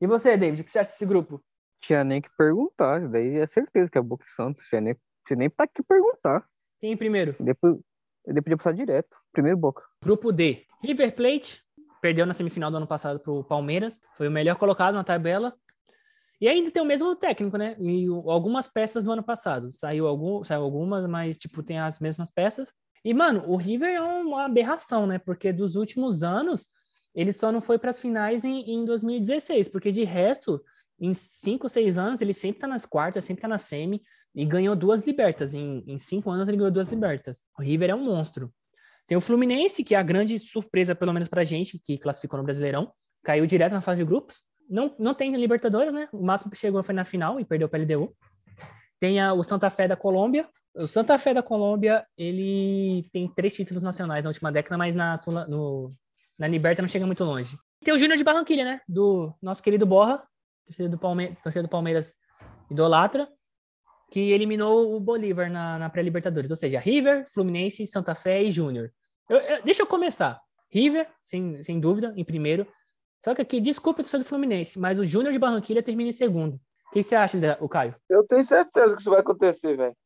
E 0.01 0.07
você, 0.07 0.37
David, 0.37 0.63
o 0.63 0.65
que 0.65 0.71
você 0.71 0.79
acha 0.79 0.91
desse 0.91 1.05
grupo? 1.05 1.45
Tinha 1.81 2.05
nem 2.05 2.21
que 2.21 2.29
perguntar, 2.37 3.09
daí 3.09 3.39
é 3.39 3.47
certeza 3.47 3.91
que 3.91 3.99
é 3.99 4.03
Boca 4.03 4.25
e 4.27 4.31
Santos. 4.31 4.65
Tinha 4.69 4.81
nem, 4.81 4.97
tinha 5.27 5.37
nem 5.37 5.51
pra 5.51 5.67
que 5.67 5.83
perguntar. 5.83 6.47
Quem 6.79 6.93
em 6.93 6.97
primeiro? 6.97 7.35
Depois, 7.41 7.77
ele 8.27 8.43
podia 8.43 8.57
passar 8.57 8.73
direto. 8.73 9.17
Primeiro 9.33 9.57
Boca. 9.57 9.83
Grupo 10.03 10.33
D. 10.33 10.67
River 10.83 11.15
Plate 11.15 11.63
perdeu 12.01 12.27
na 12.27 12.35
semifinal 12.35 12.71
do 12.71 12.79
ano 12.79 12.87
passado 12.87 13.21
pro 13.21 13.45
Palmeiras. 13.45 13.99
Foi 14.17 14.29
o 14.29 14.31
melhor 14.31 14.57
colocado 14.57 14.95
na 14.95 15.05
tabela. 15.05 15.55
E 16.41 16.49
ainda 16.49 16.71
tem 16.71 16.83
o 16.83 16.87
mesmo 16.87 17.15
técnico, 17.15 17.59
né? 17.59 17.77
E 17.79 18.07
algumas 18.27 18.67
peças 18.67 19.05
do 19.05 19.13
ano 19.13 19.23
passado. 19.23 19.71
Saiu, 19.71 20.07
algum, 20.07 20.43
saiu 20.43 20.63
algumas, 20.63 21.07
mas, 21.07 21.37
tipo, 21.37 21.63
tem 21.63 21.79
as 21.79 22.01
mesmas 22.01 22.31
peças. 22.31 22.73
E, 23.05 23.13
mano, 23.13 23.43
o 23.47 23.57
River 23.57 23.91
é 23.91 24.01
uma 24.01 24.47
aberração, 24.47 25.07
né? 25.07 25.19
Porque 25.19 25.53
dos 25.53 25.75
últimos 25.75 26.23
anos, 26.23 26.71
ele 27.15 27.33
só 27.33 27.53
não 27.53 27.61
foi 27.61 27.79
para 27.79 27.91
as 27.91 28.01
finais 28.01 28.43
em, 28.43 28.71
em 28.71 28.85
2016. 28.87 29.69
Porque, 29.69 29.93
de 29.93 30.03
resto, 30.05 30.63
em 31.01 31.15
cinco, 31.15 31.69
seis 31.69 31.97
anos, 31.97 32.21
ele 32.21 32.33
sempre 32.35 32.61
tá 32.61 32.67
nas 32.67 32.85
quartas, 32.85 33.25
sempre 33.25 33.43
tá 33.43 33.49
na 33.49 33.59
semi. 33.59 34.03
E 34.35 34.45
ganhou 34.45 34.77
duas 34.77 35.03
libertas. 35.03 35.55
Em, 35.55 35.83
em 35.87 35.99
cinco 35.99 36.31
anos, 36.31 36.49
ele 36.49 36.57
ganhou 36.57 36.71
duas 36.71 36.89
libertas. 36.89 37.41
O 37.59 37.63
River 37.63 37.91
é 37.91 37.95
um 37.95 38.05
monstro. 38.05 38.53
Tem 39.07 39.17
o 39.17 39.21
Fluminense, 39.21 39.83
que 39.83 39.95
é 39.95 39.99
a 39.99 40.03
grande 40.03 40.39
surpresa, 40.39 40.95
pelo 40.95 41.13
menos 41.13 41.29
pra 41.29 41.43
gente, 41.43 41.79
que 41.79 41.99
classificou 41.99 42.39
no 42.39 42.45
Brasileirão. 42.45 42.93
Caiu 43.25 43.45
direto 43.47 43.73
na 43.73 43.81
fase 43.81 44.05
de 44.05 44.09
grupos 44.09 44.41
não, 44.71 44.95
não 44.99 45.13
tem 45.13 45.35
Libertadores, 45.37 45.93
né? 45.93 46.09
O 46.13 46.25
máximo 46.25 46.51
que 46.51 46.57
chegou 46.57 46.83
foi 46.83 46.95
na 46.95 47.05
final 47.05 47.41
e 47.41 47.45
perdeu 47.45 47.69
para 47.69 47.83
LDU. 47.83 48.15
Tem 49.01 49.21
a, 49.21 49.33
o 49.35 49.43
Santa 49.43 49.69
Fé 49.69 49.89
da 49.89 49.97
Colômbia. 49.97 50.49
O 50.77 50.87
Santa 50.87 51.19
Fé 51.19 51.35
da 51.35 51.43
Colômbia, 51.43 52.07
ele 52.17 53.09
tem 53.13 53.27
três 53.35 53.53
títulos 53.53 53.83
nacionais 53.83 54.23
na 54.23 54.31
última 54.31 54.53
década, 54.53 54.79
mas 54.79 54.95
na, 54.95 55.17
no, 55.49 55.91
na 56.39 56.47
Liberta 56.47 56.81
não 56.81 56.89
chega 56.89 57.05
muito 57.05 57.25
longe. 57.25 57.59
Tem 57.85 57.93
o 57.93 57.99
Júnior 57.99 58.17
de 58.17 58.23
Barranquilha, 58.23 58.65
né? 58.65 58.81
Do 58.89 59.35
nosso 59.43 59.61
querido 59.61 59.85
Borra, 59.85 60.23
torcedor 60.65 60.91
do, 60.91 60.99
Palme 60.99 61.37
torcedor 61.43 61.69
do 61.69 61.71
Palmeiras 61.71 62.15
idolatra, 62.71 63.29
que 64.11 64.33
eliminou 64.33 64.95
o 64.95 65.01
Bolívar 65.01 65.51
na, 65.51 65.79
na 65.79 65.91
pré-Libertadores. 65.91 66.51
Ou 66.51 66.57
seja, 66.57 66.79
River, 66.79 67.27
Fluminense, 67.33 67.87
Santa 67.87 68.15
Fé 68.15 68.43
e 68.43 68.51
Júnior. 68.51 68.93
deixa 69.65 69.83
eu 69.83 69.87
começar. 69.87 70.41
River, 70.69 71.09
sem, 71.23 71.63
sem 71.63 71.81
dúvida, 71.81 72.13
em 72.17 72.25
primeiro. 72.25 72.67
Só 73.21 73.35
que 73.35 73.43
aqui, 73.43 73.61
desculpa 73.61 74.03
ser 74.03 74.19
do 74.19 74.25
Fluminense, 74.25 74.79
mas 74.79 74.99
o 74.99 75.05
Júnior 75.05 75.33
de 75.33 75.39
Barranquilha 75.39 75.83
termina 75.83 76.11
em 76.11 76.13
segundo. 76.13 76.55
O 76.89 76.93
que 76.93 77.03
você 77.03 77.15
acha, 77.15 77.39
o 77.61 77.69
Caio? 77.69 77.95
Eu 78.09 78.27
tenho 78.27 78.43
certeza 78.43 78.95
que 78.95 79.01
isso 79.01 79.11
vai 79.11 79.21
acontecer, 79.21 79.77
velho. 79.77 79.97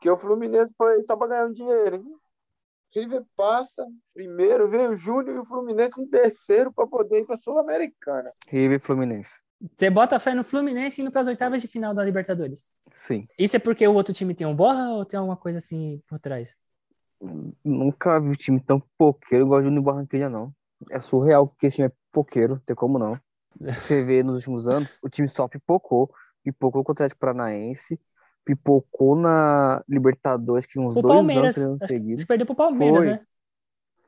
Que 0.00 0.08
o 0.08 0.16
Fluminense 0.16 0.72
foi 0.76 1.02
só 1.02 1.16
para 1.16 1.28
ganhar 1.28 1.46
um 1.46 1.52
dinheiro, 1.52 1.96
hein? 1.96 2.04
River 2.94 3.22
passa 3.36 3.84
primeiro, 4.14 4.68
vem 4.68 4.88
o 4.88 4.96
Júnior 4.96 5.36
e 5.36 5.38
o 5.40 5.44
Fluminense 5.44 6.00
em 6.00 6.08
terceiro 6.08 6.72
para 6.72 6.86
poder 6.86 7.20
ir 7.20 7.26
para 7.26 7.34
a 7.34 7.38
Sul-Americana. 7.38 8.32
River 8.46 8.78
e 8.78 8.82
Fluminense. 8.82 9.38
Você 9.76 9.90
bota 9.90 10.20
fé 10.20 10.34
no 10.34 10.44
Fluminense 10.44 11.02
indo 11.02 11.10
para 11.10 11.22
as 11.22 11.26
oitavas 11.26 11.60
de 11.60 11.66
final 11.66 11.92
da 11.92 12.04
Libertadores? 12.04 12.72
Sim. 12.94 13.26
Isso 13.38 13.56
é 13.56 13.58
porque 13.58 13.86
o 13.86 13.94
outro 13.94 14.14
time 14.14 14.34
tem 14.34 14.46
um 14.46 14.54
borra 14.54 14.90
ou 14.90 15.04
tem 15.04 15.18
alguma 15.18 15.36
coisa 15.36 15.58
assim 15.58 16.00
por 16.06 16.18
trás? 16.18 16.56
Nunca 17.64 18.20
vi 18.20 18.36
time 18.36 18.60
tão 18.60 18.80
poqueiro 18.96 19.44
igual 19.44 19.60
o 19.60 19.62
Júnior 19.64 19.82
Barranquilha, 19.82 20.28
não. 20.28 20.54
É 20.90 21.00
surreal 21.00 21.48
que 21.48 21.66
esse 21.66 21.76
time 21.76 21.88
é 21.88 21.92
poqueiro, 22.12 22.60
tem 22.64 22.76
como 22.76 22.98
não. 22.98 23.18
Você 23.60 24.02
vê 24.04 24.22
nos 24.22 24.36
últimos 24.36 24.68
anos, 24.68 24.98
o 25.02 25.08
time 25.08 25.26
só 25.26 25.48
pipocou, 25.48 26.08
pipocou 26.44 26.84
contra 26.84 27.02
o 27.02 27.06
Atlético 27.06 27.20
Paranaense, 27.20 28.00
pipocou 28.44 29.16
na 29.16 29.82
Libertadores, 29.88 30.66
que 30.66 30.78
uns 30.78 30.96
o 30.96 31.02
dois 31.02 31.14
Palmeiras, 31.16 31.56
anos 31.58 31.80
seguidos. 31.86 32.24
perdeu 32.24 32.46
pro 32.46 32.54
Palmeiras, 32.54 33.04
foi, 33.04 33.06
né? 33.06 33.20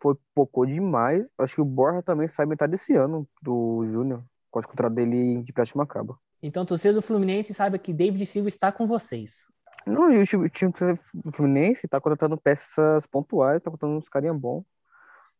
Foi, 0.00 0.14
pipocou 0.14 0.64
demais. 0.64 1.26
Acho 1.36 1.56
que 1.56 1.60
o 1.60 1.64
Borja 1.64 2.02
também 2.02 2.28
sai 2.28 2.46
metade 2.46 2.70
desse 2.70 2.94
ano 2.94 3.28
do 3.42 3.84
Júnior. 3.90 4.24
Pode 4.50 4.66
contrato 4.66 4.94
dele 4.94 5.42
de 5.42 5.52
prática 5.52 5.82
acaba. 5.82 6.18
Então, 6.42 6.64
torcedor 6.64 7.00
do 7.00 7.06
Fluminense 7.06 7.54
saiba 7.54 7.78
que 7.78 7.92
David 7.92 8.24
Silva 8.26 8.48
está 8.48 8.72
com 8.72 8.86
vocês. 8.86 9.42
Não, 9.86 10.10
e 10.10 10.20
o 10.20 10.48
time, 10.48 10.72
do 11.24 11.32
Fluminense 11.32 11.88
tá 11.88 12.00
contratando 12.00 12.36
peças 12.36 13.06
pontuais, 13.06 13.62
tá 13.62 13.70
contratando 13.70 13.98
uns 13.98 14.08
carinha 14.08 14.34
bom. 14.34 14.64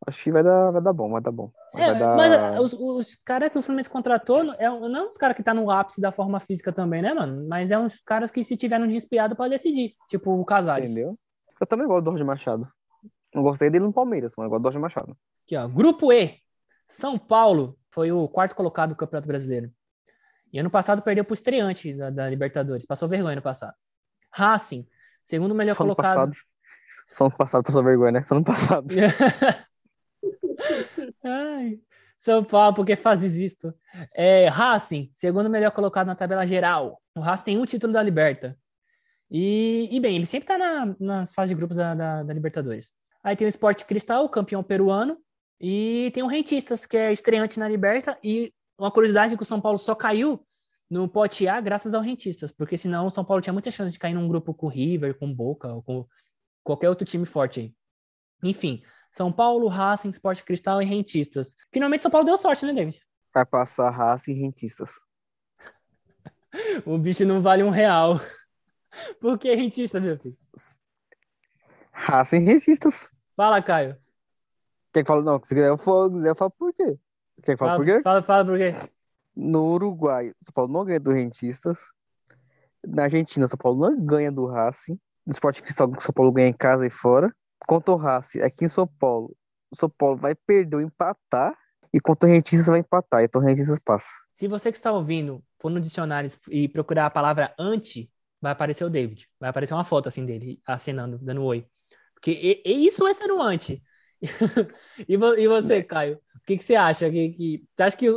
Acho 0.05 0.23
que 0.23 0.31
vai 0.31 0.43
dar, 0.43 0.71
vai 0.71 0.81
dar 0.81 0.93
bom, 0.93 1.11
vai 1.11 1.21
dar 1.21 1.31
bom. 1.31 1.51
É, 1.75 1.93
dar... 1.93 2.15
mas 2.15 2.59
os, 2.59 2.73
os 2.73 3.15
caras 3.15 3.51
que 3.51 3.57
o 3.57 3.61
Fluminense 3.61 3.89
contratou 3.89 4.41
é, 4.53 4.67
não 4.67 4.95
é 4.95 5.07
uns 5.07 5.17
caras 5.17 5.37
que 5.37 5.43
tá 5.43 5.53
no 5.53 5.69
ápice 5.69 6.01
da 6.01 6.11
forma 6.11 6.39
física 6.39 6.71
também, 6.71 7.03
né, 7.03 7.13
mano? 7.13 7.47
Mas 7.47 7.69
é 7.69 7.77
uns 7.77 7.99
caras 7.99 8.31
que 8.31 8.43
se 8.43 8.57
tiver 8.57 8.81
um 8.81 8.87
despiado 8.87 9.35
pode 9.35 9.51
decidir. 9.51 9.93
Tipo 10.07 10.31
o 10.31 10.43
Casares. 10.43 10.91
Entendeu? 10.91 11.17
Eu 11.59 11.67
também 11.67 11.85
gosto 11.85 12.03
do 12.03 12.11
Roger 12.11 12.25
Machado. 12.25 12.67
Não 13.33 13.43
gostei 13.43 13.69
dele 13.69 13.85
no 13.85 13.93
Palmeiras, 13.93 14.33
mas 14.35 14.45
eu 14.45 14.49
gosto 14.49 14.63
do 14.63 14.67
Roger 14.67 14.81
Machado. 14.81 15.17
Aqui, 15.45 15.55
ó. 15.55 15.67
Grupo 15.67 16.11
E. 16.11 16.37
São 16.87 17.17
Paulo 17.17 17.77
foi 17.91 18.11
o 18.11 18.27
quarto 18.27 18.55
colocado 18.55 18.89
do 18.89 18.95
Campeonato 18.95 19.27
Brasileiro. 19.27 19.71
E 20.51 20.59
ano 20.59 20.69
passado 20.69 21.01
perdeu 21.01 21.23
pro 21.23 21.33
estreante 21.33 21.93
da, 21.93 22.09
da 22.09 22.29
Libertadores. 22.29 22.85
Passou 22.85 23.07
vergonha 23.07 23.35
no 23.35 23.41
passado. 23.41 23.75
Racing, 24.31 24.87
segundo 25.23 25.55
melhor 25.55 25.75
Só 25.75 25.83
colocado. 25.83 26.29
Passado. 26.29 26.35
Só 27.07 27.25
no 27.25 27.35
passado 27.35 27.63
passou 27.63 27.83
vergonha, 27.83 28.11
né? 28.13 28.21
Só 28.21 28.35
no 28.35 28.43
passado. 28.43 28.87
Ai, 31.23 31.79
São 32.17 32.43
Paulo, 32.43 32.75
por 32.75 32.85
que 32.85 32.95
fazes 32.95 33.35
isto? 33.35 33.73
É, 34.13 34.47
Racing, 34.47 35.11
segundo 35.13 35.49
melhor 35.49 35.71
colocado 35.71 36.07
na 36.07 36.15
tabela 36.15 36.45
geral. 36.45 37.01
O 37.15 37.19
Racing 37.19 37.43
tem 37.43 37.57
um 37.57 37.65
título 37.65 37.91
da 37.93 38.01
Liberta. 38.01 38.57
E, 39.29 39.87
e 39.91 39.99
bem, 39.99 40.17
ele 40.17 40.25
sempre 40.25 40.47
tá 40.47 40.57
na, 40.57 40.95
nas 40.99 41.33
fases 41.33 41.49
de 41.49 41.55
grupos 41.55 41.77
da, 41.77 41.95
da, 41.95 42.23
da, 42.23 42.33
Libertadores. 42.33 42.91
Aí 43.23 43.35
tem 43.35 43.47
o 43.47 43.49
Sport 43.49 43.85
Cristal, 43.85 44.27
campeão 44.27 44.61
peruano. 44.61 45.17
E 45.63 46.09
tem 46.11 46.23
o 46.23 46.27
Rentistas, 46.27 46.87
que 46.87 46.97
é 46.97 47.11
estreante 47.11 47.59
na 47.59 47.69
Liberta. 47.69 48.17
E 48.23 48.51
uma 48.79 48.91
curiosidade 48.91 49.35
é 49.35 49.37
que 49.37 49.43
o 49.43 49.45
São 49.45 49.61
Paulo 49.61 49.77
só 49.77 49.93
caiu 49.93 50.43
no 50.89 51.07
pote 51.07 51.47
A 51.47 51.61
graças 51.61 51.93
ao 51.93 52.01
Rentistas. 52.01 52.51
Porque 52.51 52.75
senão 52.79 53.05
o 53.05 53.11
São 53.11 53.23
Paulo 53.23 53.41
tinha 53.41 53.53
muita 53.53 53.69
chance 53.69 53.93
de 53.93 53.99
cair 53.99 54.15
num 54.15 54.27
grupo 54.27 54.55
com 54.55 54.65
o 54.65 54.69
River, 54.69 55.13
com 55.19 55.31
Boca, 55.31 55.71
ou 55.71 55.83
com 55.83 56.07
qualquer 56.63 56.89
outro 56.89 57.05
time 57.05 57.25
forte 57.27 57.59
aí. 57.59 57.75
Enfim, 58.43 58.81
são 59.11 59.31
Paulo, 59.31 59.67
Racing, 59.67 60.09
Sport 60.09 60.41
Cristal 60.43 60.81
e 60.81 60.85
Rentistas. 60.85 61.55
Finalmente 61.71 62.01
São 62.01 62.09
Paulo 62.09 62.25
deu 62.25 62.37
sorte, 62.37 62.65
né, 62.65 62.73
David? 62.73 62.99
Vai 63.31 63.45
passar 63.45 63.91
Racing 63.91 64.31
e 64.31 64.41
Rentistas. 64.41 64.99
o 66.87 66.97
bicho 66.97 67.23
não 67.23 67.39
vale 67.39 67.61
um 67.61 67.69
real. 67.69 68.19
Por 69.21 69.37
que 69.37 69.53
rentista, 69.53 69.99
meu 69.99 70.17
filho? 70.17 70.37
Racing 71.91 72.37
e 72.37 72.45
Rentistas. 72.45 73.09
Fala, 73.35 73.61
Caio. 73.61 73.95
Quem 74.93 75.05
fala, 75.05 75.21
não, 75.21 75.41
se 75.43 75.53
quiser 75.53 75.69
eu 75.69 75.77
falo, 75.77 76.25
eu 76.25 76.35
falo 76.35 76.51
por 76.51 76.73
quê. 76.73 76.97
Quem 77.43 77.57
fala, 77.57 77.71
fala 77.71 77.77
por 77.77 77.85
quê? 77.85 78.01
Fala, 78.03 78.23
fala 78.23 78.45
por 78.45 78.57
quê. 78.57 78.75
No 79.35 79.71
Uruguai, 79.71 80.33
São 80.41 80.53
Paulo 80.53 80.71
não 80.71 80.85
ganha 80.85 80.99
do 80.99 81.11
Rentistas. 81.11 81.79
Na 82.85 83.03
Argentina, 83.03 83.47
São 83.47 83.57
Paulo 83.57 83.89
não 83.89 84.05
ganha 84.05 84.31
do 84.31 84.45
Racing. 84.45 84.99
No 85.25 85.31
Sport 85.31 85.61
Cristal, 85.61 85.89
São 85.99 86.13
Paulo 86.13 86.31
ganha 86.31 86.47
em 86.47 86.53
casa 86.53 86.85
e 86.85 86.89
fora 86.89 87.33
contra 87.67 87.93
o 87.93 87.97
Racing 87.97 88.41
aqui 88.41 88.65
em 88.65 88.67
São 88.67 88.87
Paulo, 88.87 89.35
o 89.69 89.75
São 89.75 89.89
Paulo 89.89 90.17
vai 90.17 90.35
perder 90.35 90.75
ou 90.75 90.81
empatar, 90.81 91.55
e 91.93 91.99
contra 91.99 92.29
o 92.29 92.31
Rentistas 92.31 92.67
vai 92.67 92.79
empatar, 92.79 93.23
então 93.23 93.41
o 93.41 93.43
Rentistas 93.43 93.79
passa. 93.83 94.07
Se 94.31 94.47
você 94.47 94.71
que 94.71 94.77
está 94.77 94.91
ouvindo 94.91 95.43
for 95.59 95.69
no 95.69 95.79
dicionário 95.79 96.29
e 96.49 96.67
procurar 96.67 97.05
a 97.05 97.09
palavra 97.09 97.53
anti, 97.59 98.09
vai 98.41 98.53
aparecer 98.53 98.85
o 98.85 98.89
David. 98.89 99.27
Vai 99.39 99.49
aparecer 99.49 99.73
uma 99.73 99.83
foto 99.83 100.07
assim 100.07 100.25
dele, 100.25 100.61
acenando, 100.65 101.17
dando 101.19 101.43
oi. 101.43 101.67
Porque 102.13 102.31
e, 102.31 102.61
e 102.65 102.87
isso 102.87 103.05
é 103.05 103.13
ser 103.13 103.31
um 103.31 103.41
anti. 103.41 103.83
e, 105.07 105.17
vo 105.17 105.35
você, 105.49 105.81
Caio? 105.83 106.19
O 106.35 106.45
que, 106.45 106.57
que 106.57 106.63
você 106.63 106.75
acha? 106.75 107.09
Que, 107.09 107.29
que, 107.29 107.67
você 107.75 107.83
acha 107.83 107.97
que 107.97 108.07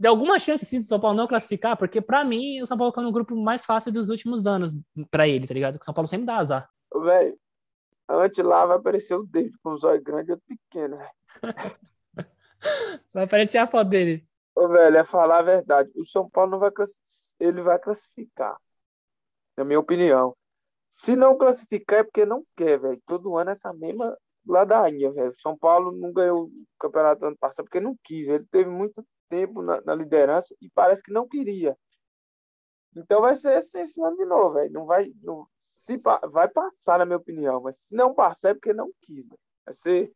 tem 0.00 0.08
alguma 0.08 0.38
chance 0.38 0.64
sim, 0.64 0.78
do 0.78 0.84
São 0.84 1.00
Paulo 1.00 1.16
não 1.16 1.26
classificar? 1.26 1.76
Porque, 1.76 2.00
para 2.00 2.24
mim, 2.24 2.60
o 2.60 2.66
São 2.66 2.76
Paulo 2.76 2.92
caiu 2.92 3.06
no 3.06 3.12
grupo 3.12 3.36
mais 3.36 3.64
fácil 3.64 3.92
dos 3.92 4.08
últimos 4.08 4.46
anos 4.46 4.76
para 5.10 5.28
ele, 5.28 5.46
tá 5.46 5.54
ligado? 5.54 5.74
Porque 5.74 5.84
o 5.84 5.86
São 5.86 5.94
Paulo 5.94 6.08
sempre 6.08 6.26
dá 6.26 6.36
azar. 6.36 6.68
Velho, 6.94 7.38
antes 8.08 8.44
lá 8.44 8.66
vai 8.66 8.76
aparecer 8.76 9.14
o 9.14 9.26
David 9.26 9.56
com 9.62 9.72
os 9.72 9.84
olhos 9.84 10.02
grandes 10.02 10.28
e 10.28 10.32
outro 10.32 10.46
pequeno, 10.46 10.96
velho. 10.96 11.10
vai 13.14 13.24
aparecer 13.24 13.58
a 13.58 13.66
foto 13.66 13.88
dele. 13.88 14.26
Ô, 14.54 14.68
velho, 14.68 14.96
é 14.96 15.04
falar 15.04 15.38
a 15.38 15.42
verdade. 15.42 15.90
O 15.96 16.04
São 16.04 16.28
Paulo 16.28 16.52
não 16.52 16.58
vai 16.58 16.70
ele 17.40 17.62
vai 17.62 17.78
classificar. 17.78 18.56
Na 19.56 19.64
minha 19.64 19.80
opinião. 19.80 20.36
Se 20.88 21.16
não 21.16 21.36
classificar 21.36 22.00
é 22.00 22.04
porque 22.04 22.24
não 22.24 22.44
quer, 22.56 22.78
velho. 22.78 23.02
Todo 23.06 23.36
ano 23.36 23.50
é 23.50 23.52
essa 23.52 23.72
mesma 23.72 24.16
ladainha, 24.46 25.12
velho. 25.12 25.34
São 25.36 25.56
Paulo 25.56 25.92
não 25.92 26.12
ganhou 26.12 26.44
o 26.44 26.50
campeonato 26.78 27.24
ano 27.24 27.36
passado 27.36 27.64
porque 27.64 27.80
não 27.80 27.96
quis. 28.02 28.28
Ele 28.28 28.44
teve 28.50 28.68
muito 28.68 29.04
tempo 29.28 29.62
na, 29.62 29.80
na 29.82 29.94
liderança 29.94 30.54
e 30.60 30.68
parece 30.70 31.02
que 31.02 31.12
não 31.12 31.28
queria. 31.28 31.76
Então 32.96 33.20
vai 33.20 33.34
ser 33.34 33.58
esse 33.58 34.00
ano 34.02 34.16
de 34.16 34.24
novo, 34.24 34.54
velho. 34.54 34.72
Não 34.72 34.86
vai, 34.86 35.12
não, 35.22 35.46
se, 35.74 36.00
vai 36.30 36.48
passar, 36.48 36.98
na 36.98 37.04
minha 37.04 37.18
opinião. 37.18 37.60
Mas 37.60 37.78
se 37.78 37.94
não 37.94 38.14
passar 38.14 38.50
é 38.50 38.54
porque 38.54 38.72
não 38.72 38.90
quis. 39.02 39.26
Véio. 39.26 39.40
Vai 39.64 39.74
ser 39.74 40.12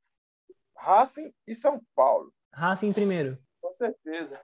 Racing 0.76 1.32
e 1.46 1.54
São 1.54 1.80
Paulo. 1.94 2.32
Racing 2.52 2.92
primeiro. 2.92 3.38
Com 3.60 3.74
certeza. 3.74 4.40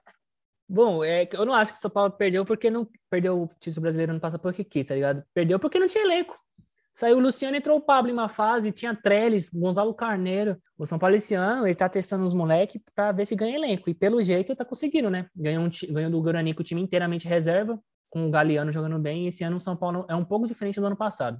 Bom, 0.67 1.03
é, 1.03 1.29
eu 1.31 1.45
não 1.45 1.53
acho 1.53 1.71
que 1.71 1.77
o 1.77 1.81
São 1.81 1.91
Paulo 1.91 2.11
perdeu 2.11 2.43
porque 2.43 2.69
não 2.69 2.89
perdeu 3.09 3.43
o 3.43 3.47
título 3.59 3.83
brasileiro 3.83 4.13
no 4.13 4.19
passado 4.19 4.41
porque 4.41 4.63
quis, 4.63 4.85
tá 4.85 4.95
ligado? 4.95 5.23
Perdeu 5.33 5.59
porque 5.59 5.79
não 5.79 5.87
tinha 5.87 6.03
elenco. 6.03 6.37
Saiu 6.95 7.17
o 7.17 7.19
Luciano, 7.19 7.57
entrou 7.57 7.77
o 7.77 7.81
Pablo 7.81 8.09
em 8.09 8.13
uma 8.13 8.29
fase, 8.29 8.71
tinha 8.71 8.95
Trellis, 8.95 9.49
Gonzalo 9.49 9.93
Carneiro. 9.93 10.57
O 10.77 10.85
São 10.85 10.97
Paulo 10.97 11.17
esse 11.17 11.33
ano, 11.35 11.67
ele 11.67 11.75
tá 11.75 11.89
testando 11.89 12.23
os 12.23 12.33
moleques 12.33 12.81
pra 12.95 13.11
ver 13.11 13.27
se 13.27 13.35
ganha 13.35 13.53
elenco. 13.53 13.89
E 13.89 13.93
pelo 13.93 14.23
jeito 14.23 14.55
tá 14.55 14.63
conseguindo, 14.63 15.09
né? 15.09 15.29
Ganhou, 15.35 15.65
um, 15.65 15.69
ganhou 15.93 16.09
do 16.09 16.21
Guarani 16.21 16.53
com 16.53 16.61
o 16.61 16.63
time 16.63 16.81
inteiramente 16.81 17.27
reserva, 17.27 17.77
com 18.09 18.25
o 18.25 18.31
Galeano 18.31 18.71
jogando 18.71 18.97
bem. 18.97 19.25
E 19.25 19.27
esse 19.27 19.43
ano 19.43 19.57
o 19.57 19.59
São 19.59 19.75
Paulo 19.75 20.05
é 20.07 20.15
um 20.15 20.23
pouco 20.23 20.47
diferente 20.47 20.79
do 20.79 20.85
ano 20.85 20.95
passado. 20.95 21.37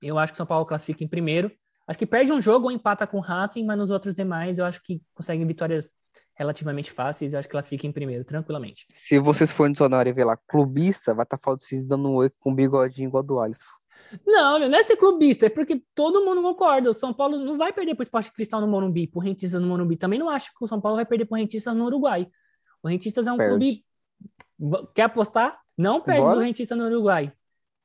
Eu 0.00 0.20
acho 0.20 0.32
que 0.32 0.36
o 0.36 0.38
São 0.38 0.46
Paulo 0.46 0.64
classifica 0.64 1.02
em 1.02 1.08
primeiro. 1.08 1.50
Acho 1.88 1.98
que 1.98 2.06
perde 2.06 2.32
um 2.32 2.40
jogo 2.40 2.66
ou 2.66 2.70
empata 2.70 3.08
com 3.08 3.16
o 3.16 3.20
Racing, 3.20 3.64
mas 3.64 3.76
nos 3.76 3.90
outros 3.90 4.14
demais 4.14 4.56
eu 4.56 4.64
acho 4.64 4.80
que 4.84 5.02
consegue 5.12 5.44
vitórias 5.44 5.90
relativamente 6.36 6.92
fáceis, 6.92 7.32
eu 7.32 7.40
acho 7.40 7.48
que 7.48 7.52
classifica 7.52 7.88
em 7.88 7.92
primeiro, 7.92 8.24
tranquilamente. 8.24 8.86
Se 8.90 9.18
vocês 9.18 9.50
forem 9.50 9.70
no 9.70 9.72
dicionário 9.72 10.10
e 10.10 10.12
ver 10.12 10.24
lá, 10.24 10.36
clubista, 10.36 11.12
vai 11.12 11.24
estar 11.24 11.38
tá 11.38 11.42
falando 11.42 11.60
dando 11.88 12.08
um 12.08 12.14
oi 12.14 12.30
com 12.38 12.50
um 12.50 12.54
bigodinho 12.54 13.08
igual 13.08 13.22
do 13.22 13.40
Alisson. 13.40 13.74
Não, 14.26 14.58
não 14.58 14.78
é 14.78 14.82
ser 14.82 14.96
clubista, 14.96 15.46
é 15.46 15.50
porque 15.50 15.82
todo 15.94 16.24
mundo 16.24 16.42
concorda. 16.42 16.90
O 16.90 16.94
São 16.94 17.12
Paulo 17.12 17.38
não 17.38 17.58
vai 17.58 17.72
perder 17.72 17.94
para 17.94 18.02
o 18.02 18.04
Esporte 18.04 18.32
Cristal 18.32 18.60
no 18.60 18.68
Morumbi, 18.68 19.06
por 19.06 19.20
Rentistas 19.20 19.60
no 19.60 19.66
Morumbi. 19.66 19.96
Também 19.96 20.18
não 20.18 20.28
acho 20.28 20.50
que 20.50 20.64
o 20.64 20.68
São 20.68 20.80
Paulo 20.80 20.96
vai 20.96 21.06
perder 21.06 21.24
por 21.24 21.36
Rentistas 21.36 21.74
no 21.74 21.84
Uruguai. 21.86 22.28
O 22.82 22.88
Rentistas 22.88 23.26
é 23.26 23.32
um 23.32 23.36
perde. 23.36 23.84
clube. 24.58 24.86
Quer 24.94 25.02
apostar? 25.02 25.58
Não 25.76 26.00
perde 26.00 26.22
Bora. 26.22 26.36
do 26.36 26.40
Rentista 26.40 26.74
no 26.74 26.86
Uruguai. 26.86 27.32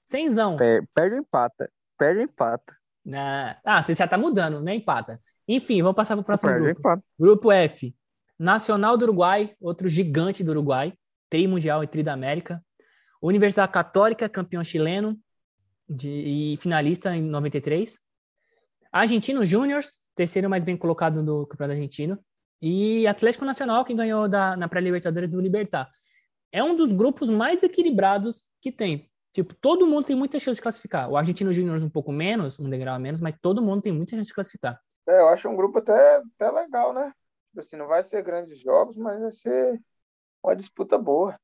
Cenzão. 0.05 0.55
Per 0.55 0.88
perde 0.93 1.17
empata. 1.17 1.69
Perde 1.97 2.22
empata. 2.22 2.78
Ah, 3.65 3.82
você 3.82 3.95
já 3.95 4.07
tá 4.07 4.17
mudando, 4.17 4.61
né? 4.61 4.76
Empata. 4.76 5.19
Enfim, 5.47 5.82
vamos 5.82 5.95
passar 5.95 6.15
para 6.15 6.22
o 6.22 6.26
próximo 6.26 6.51
perde, 6.51 6.65
grupo. 6.65 6.80
Empata. 6.80 7.03
Grupo 7.19 7.51
F. 7.51 7.95
Nacional 8.39 8.97
do 8.97 9.03
Uruguai, 9.03 9.55
outro 9.59 9.88
gigante 9.89 10.43
do 10.43 10.51
Uruguai, 10.51 10.93
tri 11.30 11.47
mundial 11.47 11.84
e 11.84 11.88
tri 11.88 12.01
da 12.01 12.13
América. 12.13 12.63
Universidade 13.22 13.72
Católica, 13.72 14.30
campeão 14.30 14.63
chileno 14.63 15.19
de, 15.91 16.53
e 16.53 16.57
finalista 16.57 17.15
em 17.15 17.21
93. 17.21 17.99
Argentino 18.91 19.43
Júniors, 19.43 19.97
terceiro 20.15 20.49
mais 20.49 20.63
bem 20.63 20.77
colocado 20.77 21.23
do 21.23 21.45
Campeonato 21.47 21.77
Argentino. 21.77 22.17
E 22.61 23.07
Atlético 23.07 23.43
Nacional, 23.43 23.83
que 23.83 23.93
ganhou 23.93 24.29
da, 24.29 24.55
na 24.55 24.69
pré-Libertadores 24.69 25.29
do 25.29 25.41
Libertar. 25.41 25.89
É 26.51 26.63
um 26.63 26.75
dos 26.75 26.91
grupos 26.91 27.29
mais 27.29 27.63
equilibrados 27.63 28.43
que 28.61 28.71
tem. 28.71 29.09
Tipo, 29.33 29.55
todo 29.55 29.87
mundo 29.87 30.05
tem 30.05 30.15
muita 30.15 30.37
chance 30.37 30.57
de 30.57 30.61
classificar. 30.61 31.09
O 31.09 31.17
Argentino 31.17 31.53
Júnior 31.53 31.81
um 31.81 31.89
pouco 31.89 32.11
menos, 32.11 32.59
um 32.59 32.69
degrau 32.69 32.95
a 32.95 32.99
menos, 32.99 33.19
mas 33.19 33.35
todo 33.41 33.61
mundo 33.61 33.81
tem 33.81 33.91
muita 33.91 34.15
chance 34.15 34.27
de 34.27 34.33
classificar. 34.33 34.79
É, 35.07 35.19
eu 35.19 35.29
acho 35.29 35.49
um 35.49 35.55
grupo 35.55 35.79
até, 35.79 36.17
até 36.17 36.51
legal, 36.51 36.93
né? 36.93 37.11
Tipo 37.49 37.61
assim, 37.61 37.77
não 37.77 37.87
vai 37.87 38.03
ser 38.03 38.21
grandes 38.21 38.59
jogos, 38.59 38.97
mas 38.97 39.19
vai 39.19 39.31
ser 39.31 39.81
uma 40.43 40.55
disputa 40.55 40.97
boa. 40.97 41.39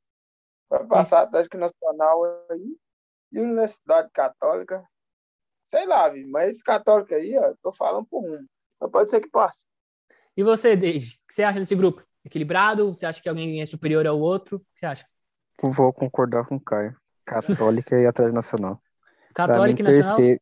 Vai 0.70 0.86
passar 0.86 1.22
Atlético 1.22 1.58
Nacional 1.58 2.24
aí 2.52 2.78
e 3.32 3.40
Universidade 3.40 4.10
Católica. 4.12 4.84
Sei 5.70 5.86
lá, 5.86 6.12
mas 6.30 6.56
esse 6.56 6.64
católico 6.64 7.14
aí, 7.14 7.38
ó, 7.38 7.54
tô 7.62 7.72
falando 7.72 8.06
por 8.06 8.24
um. 8.24 8.46
Mas 8.80 8.92
pode 8.92 9.10
ser 9.10 9.20
que 9.20 9.30
passe. 9.30 9.66
E 10.36 10.44
você, 10.44 10.76
Deide, 10.76 11.20
o 11.24 11.28
que 11.28 11.34
você 11.34 11.44
acha 11.44 11.60
desse 11.60 11.76
grupo? 11.76 12.04
Equilibrado? 12.24 12.94
Você 12.94 13.06
acha 13.06 13.22
que 13.22 13.28
alguém 13.28 13.62
é 13.62 13.66
superior 13.66 14.06
ao 14.06 14.20
outro? 14.20 14.58
O 14.58 14.60
que 14.60 14.80
você 14.80 14.86
acha? 14.86 15.06
Vou 15.62 15.92
concordar 15.92 16.46
com 16.46 16.56
o 16.56 16.60
Caio. 16.60 16.96
Católica 17.26 18.00
e 18.00 18.06
Atlético 18.06 18.36
Nacional. 18.36 18.82
Católica 19.34 19.82
e 19.82 19.84
Nacional? 19.84 20.16
Terceiro, 20.16 20.42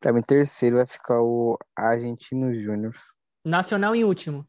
pra 0.00 0.12
mim, 0.12 0.22
terceiro 0.22 0.76
vai 0.76 0.86
ficar 0.86 1.20
o 1.20 1.56
Argentino 1.76 2.52
Júnior. 2.54 2.94
Nacional 3.44 3.94
em 3.94 4.04
último. 4.04 4.46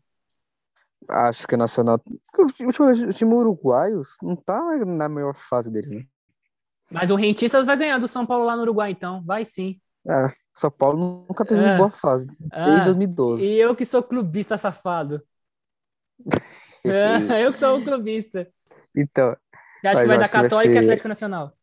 Acho 1.08 1.48
que 1.48 1.54
é 1.54 1.58
Nacional. 1.58 2.02
O 2.38 3.14
time 3.14 3.34
uruguaio 3.34 4.02
não 4.24 4.36
tá 4.36 4.60
na 4.86 5.08
melhor 5.08 5.36
fase 5.36 5.70
deles, 5.70 5.92
né? 5.92 6.08
Mas 6.92 7.10
o 7.10 7.16
Rentistas 7.16 7.66
vai 7.66 7.76
ganhar 7.78 7.98
do 7.98 8.08
São 8.08 8.26
Paulo 8.26 8.46
lá 8.46 8.56
no 8.56 8.62
Uruguai, 8.62 8.92
então. 8.92 9.24
Vai 9.24 9.44
sim. 9.44 9.80
É, 10.08 10.32
São 10.54 10.70
Paulo 10.70 11.26
nunca 11.28 11.44
teve 11.44 11.62
é. 11.62 11.66
uma 11.66 11.78
boa 11.78 11.90
fase. 11.90 12.28
Ah, 12.52 12.66
desde 12.66 12.86
2012. 12.86 13.44
E 13.44 13.60
eu 13.60 13.76
que 13.76 13.86
sou 13.86 14.04
clubista 14.04 14.58
safado. 14.58 15.22
é, 16.86 17.44
eu 17.44 17.52
que 17.52 17.60
sou 17.60 17.78
um 17.78 17.84
clubista. 17.84 18.48
Então. 18.96 19.36
Você 19.82 19.88
acha 19.88 20.02
que 20.02 20.08
vai 20.08 20.20
dar 20.20 20.30
Católica 20.30 20.74
ser... 20.74 20.76
e 20.76 20.80
Atlético 20.80 21.08
Nacional? 21.08 21.54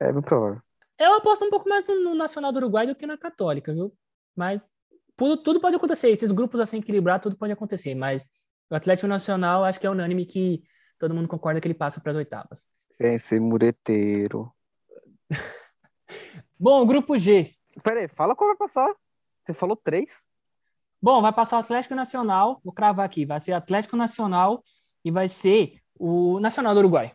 É 0.00 0.12
bem 0.12 0.22
provável. 0.22 0.60
Eu 0.98 1.14
aposto 1.14 1.44
um 1.44 1.50
pouco 1.50 1.68
mais 1.68 1.84
no 1.86 2.14
Nacional 2.14 2.52
do 2.52 2.58
Uruguai 2.58 2.86
do 2.86 2.94
que 2.94 3.06
na 3.06 3.18
Católica, 3.18 3.72
viu? 3.72 3.92
Mas 4.34 4.64
tudo, 5.16 5.42
tudo 5.42 5.60
pode 5.60 5.76
acontecer. 5.76 6.10
Esses 6.10 6.30
grupos 6.30 6.60
assim 6.60 6.78
equilibrados, 6.78 7.24
tudo 7.24 7.36
pode 7.36 7.52
acontecer. 7.52 7.94
Mas 7.94 8.24
o 8.70 8.74
Atlético 8.74 9.08
Nacional, 9.08 9.64
acho 9.64 9.80
que 9.80 9.86
é 9.86 9.90
unânime 9.90 10.24
que 10.24 10.62
todo 10.98 11.14
mundo 11.14 11.28
concorda 11.28 11.60
que 11.60 11.66
ele 11.66 11.74
passa 11.74 12.00
para 12.00 12.10
as 12.10 12.16
oitavas. 12.16 12.64
Sem 13.00 13.18
ser 13.18 13.40
mureteiro. 13.40 14.52
Bom, 16.58 16.86
grupo 16.86 17.18
G. 17.18 17.54
Peraí, 17.82 18.08
fala 18.08 18.34
qual 18.36 18.50
vai 18.50 18.56
passar. 18.56 18.94
Você 19.44 19.52
falou 19.52 19.76
três? 19.76 20.22
Bom, 21.02 21.20
vai 21.20 21.32
passar 21.32 21.58
o 21.58 21.60
Atlético 21.60 21.94
Nacional, 21.94 22.60
vou 22.64 22.72
cravar 22.72 23.04
aqui, 23.04 23.26
vai 23.26 23.38
ser 23.38 23.52
Atlético 23.52 23.96
Nacional 23.96 24.62
e 25.04 25.10
vai 25.10 25.28
ser 25.28 25.82
o 25.98 26.40
Nacional 26.40 26.72
do 26.72 26.80
Uruguai. 26.80 27.12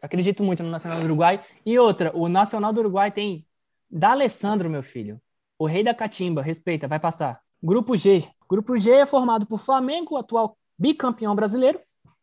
Acredito 0.00 0.44
muito 0.44 0.62
no 0.62 0.70
Nacional 0.70 1.00
do 1.00 1.04
Uruguai. 1.04 1.44
E 1.66 1.78
outra, 1.78 2.16
o 2.16 2.28
Nacional 2.28 2.72
do 2.72 2.80
Uruguai 2.80 3.10
tem 3.10 3.46
D'Alessandro, 3.90 4.70
meu 4.70 4.82
filho. 4.82 5.20
O 5.58 5.66
rei 5.66 5.82
da 5.82 5.92
catimba, 5.92 6.40
respeita, 6.40 6.86
vai 6.86 7.00
passar. 7.00 7.42
Grupo 7.62 7.96
G. 7.96 8.26
Grupo 8.48 8.78
G 8.78 8.92
é 8.92 9.06
formado 9.06 9.44
por 9.44 9.58
Flamengo, 9.58 10.16
atual 10.16 10.56
bicampeão 10.78 11.34
brasileiro 11.34 11.80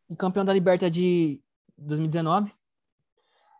e 0.10 0.16
campeão 0.16 0.46
da 0.46 0.54
Liberta 0.54 0.90
de 0.90 1.42
2019. 1.78 2.52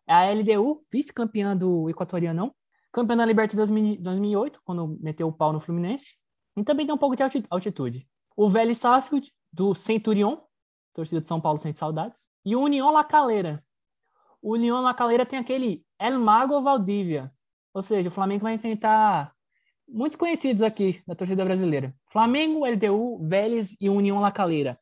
É 0.08 0.14
a 0.14 0.32
LDU, 0.32 0.86
vice-campeã 0.90 1.56
do 1.56 1.90
Equatorianão, 1.90 2.56
campeã 2.94 3.18
da 3.18 3.26
Liberta 3.26 3.56
de 3.56 3.98
2008, 4.02 4.62
quando 4.64 4.98
meteu 5.02 5.28
o 5.28 5.34
pau 5.34 5.52
no 5.52 5.60
Fluminense, 5.60 6.16
e 6.56 6.64
também 6.64 6.86
tem 6.86 6.96
um 6.96 6.98
pouco 6.98 7.16
de 7.16 7.24
altitude. 7.50 8.08
O 8.36 8.50
Vélez 8.50 8.78
Sarsfield, 8.78 9.32
do 9.52 9.76
Centurion, 9.76 10.38
torcida 10.94 11.22
de 11.22 11.28
São 11.28 11.42
Paulo 11.42 11.60
sente 11.60 11.78
saudades, 11.78 12.26
e 12.46 12.56
o 12.56 12.62
União 12.62 12.92
La 12.92 13.04
Calera. 13.04 13.64
O 14.42 14.54
União 14.54 14.82
La 14.82 14.94
Calera 14.94 15.26
tem 15.26 15.38
aquele 15.38 15.86
El 16.00 16.20
Mago 16.20 16.62
Valdívia, 16.62 17.32
ou 17.74 17.82
seja, 17.82 18.08
o 18.08 18.12
Flamengo 18.12 18.44
vai 18.44 18.54
enfrentar 18.54 19.34
muitos 19.88 20.16
conhecidos 20.16 20.62
aqui 20.62 21.02
da 21.06 21.16
torcida 21.16 21.44
brasileira. 21.46 21.94
Flamengo, 22.10 22.66
LDU, 22.66 23.20
Vélez 23.28 23.76
e 23.80 23.90
União 23.90 24.20
La 24.20 24.32
Calera. 24.32 24.80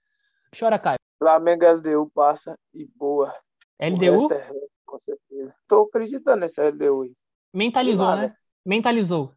Chora, 0.58 0.80
Caio. 0.80 1.00
Flamengo, 1.20 1.66
LDU 1.66 2.12
passa 2.14 2.58
e 2.74 2.86
boa. 2.86 3.34
LDU? 3.80 4.32
É, 4.32 4.52
com 4.96 5.00
certeza. 5.00 5.54
Tô 5.68 5.84
acreditando 5.84 6.42
nesse 6.42 6.62
LDU 6.62 7.04
aí. 7.04 7.12
Mentalizou, 7.54 8.16
né? 8.16 8.36
Mentalizou. 8.66 9.34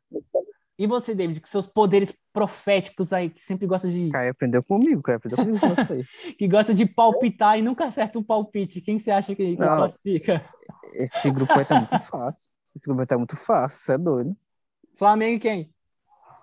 E 0.78 0.86
você, 0.86 1.14
David, 1.14 1.40
com 1.40 1.46
seus 1.46 1.66
poderes 1.66 2.16
proféticos 2.32 3.12
aí, 3.12 3.28
que 3.28 3.42
sempre 3.42 3.66
gosta 3.66 3.88
de. 3.88 4.10
Caio 4.10 4.30
aprendeu 4.30 4.62
comigo, 4.62 5.02
Caio 5.02 5.16
aprendeu 5.16 5.38
comigo 5.38 5.58
com 5.58 5.72
isso 5.72 5.92
aí. 5.92 6.04
que 6.38 6.46
gosta 6.46 6.72
de 6.72 6.86
palpitar 6.86 7.58
e 7.58 7.62
nunca 7.62 7.86
acerta 7.86 8.18
um 8.18 8.22
palpite. 8.22 8.80
Quem 8.80 8.98
você 8.98 9.10
acha 9.10 9.34
que, 9.34 9.56
que 9.56 9.56
classifica? 9.56 10.44
Esse 10.92 11.30
grupo 11.32 11.52
estar 11.60 11.64
tá 11.64 11.80
muito 11.80 11.98
fácil. 12.06 12.52
Esse 12.76 12.86
grupo 12.86 13.02
estar 13.02 13.14
tá 13.16 13.18
muito 13.18 13.36
fácil, 13.36 13.78
você 13.78 13.92
é 13.94 13.98
doido. 13.98 14.36
Flamengo 14.96 15.36
e 15.36 15.40
quem? 15.40 15.74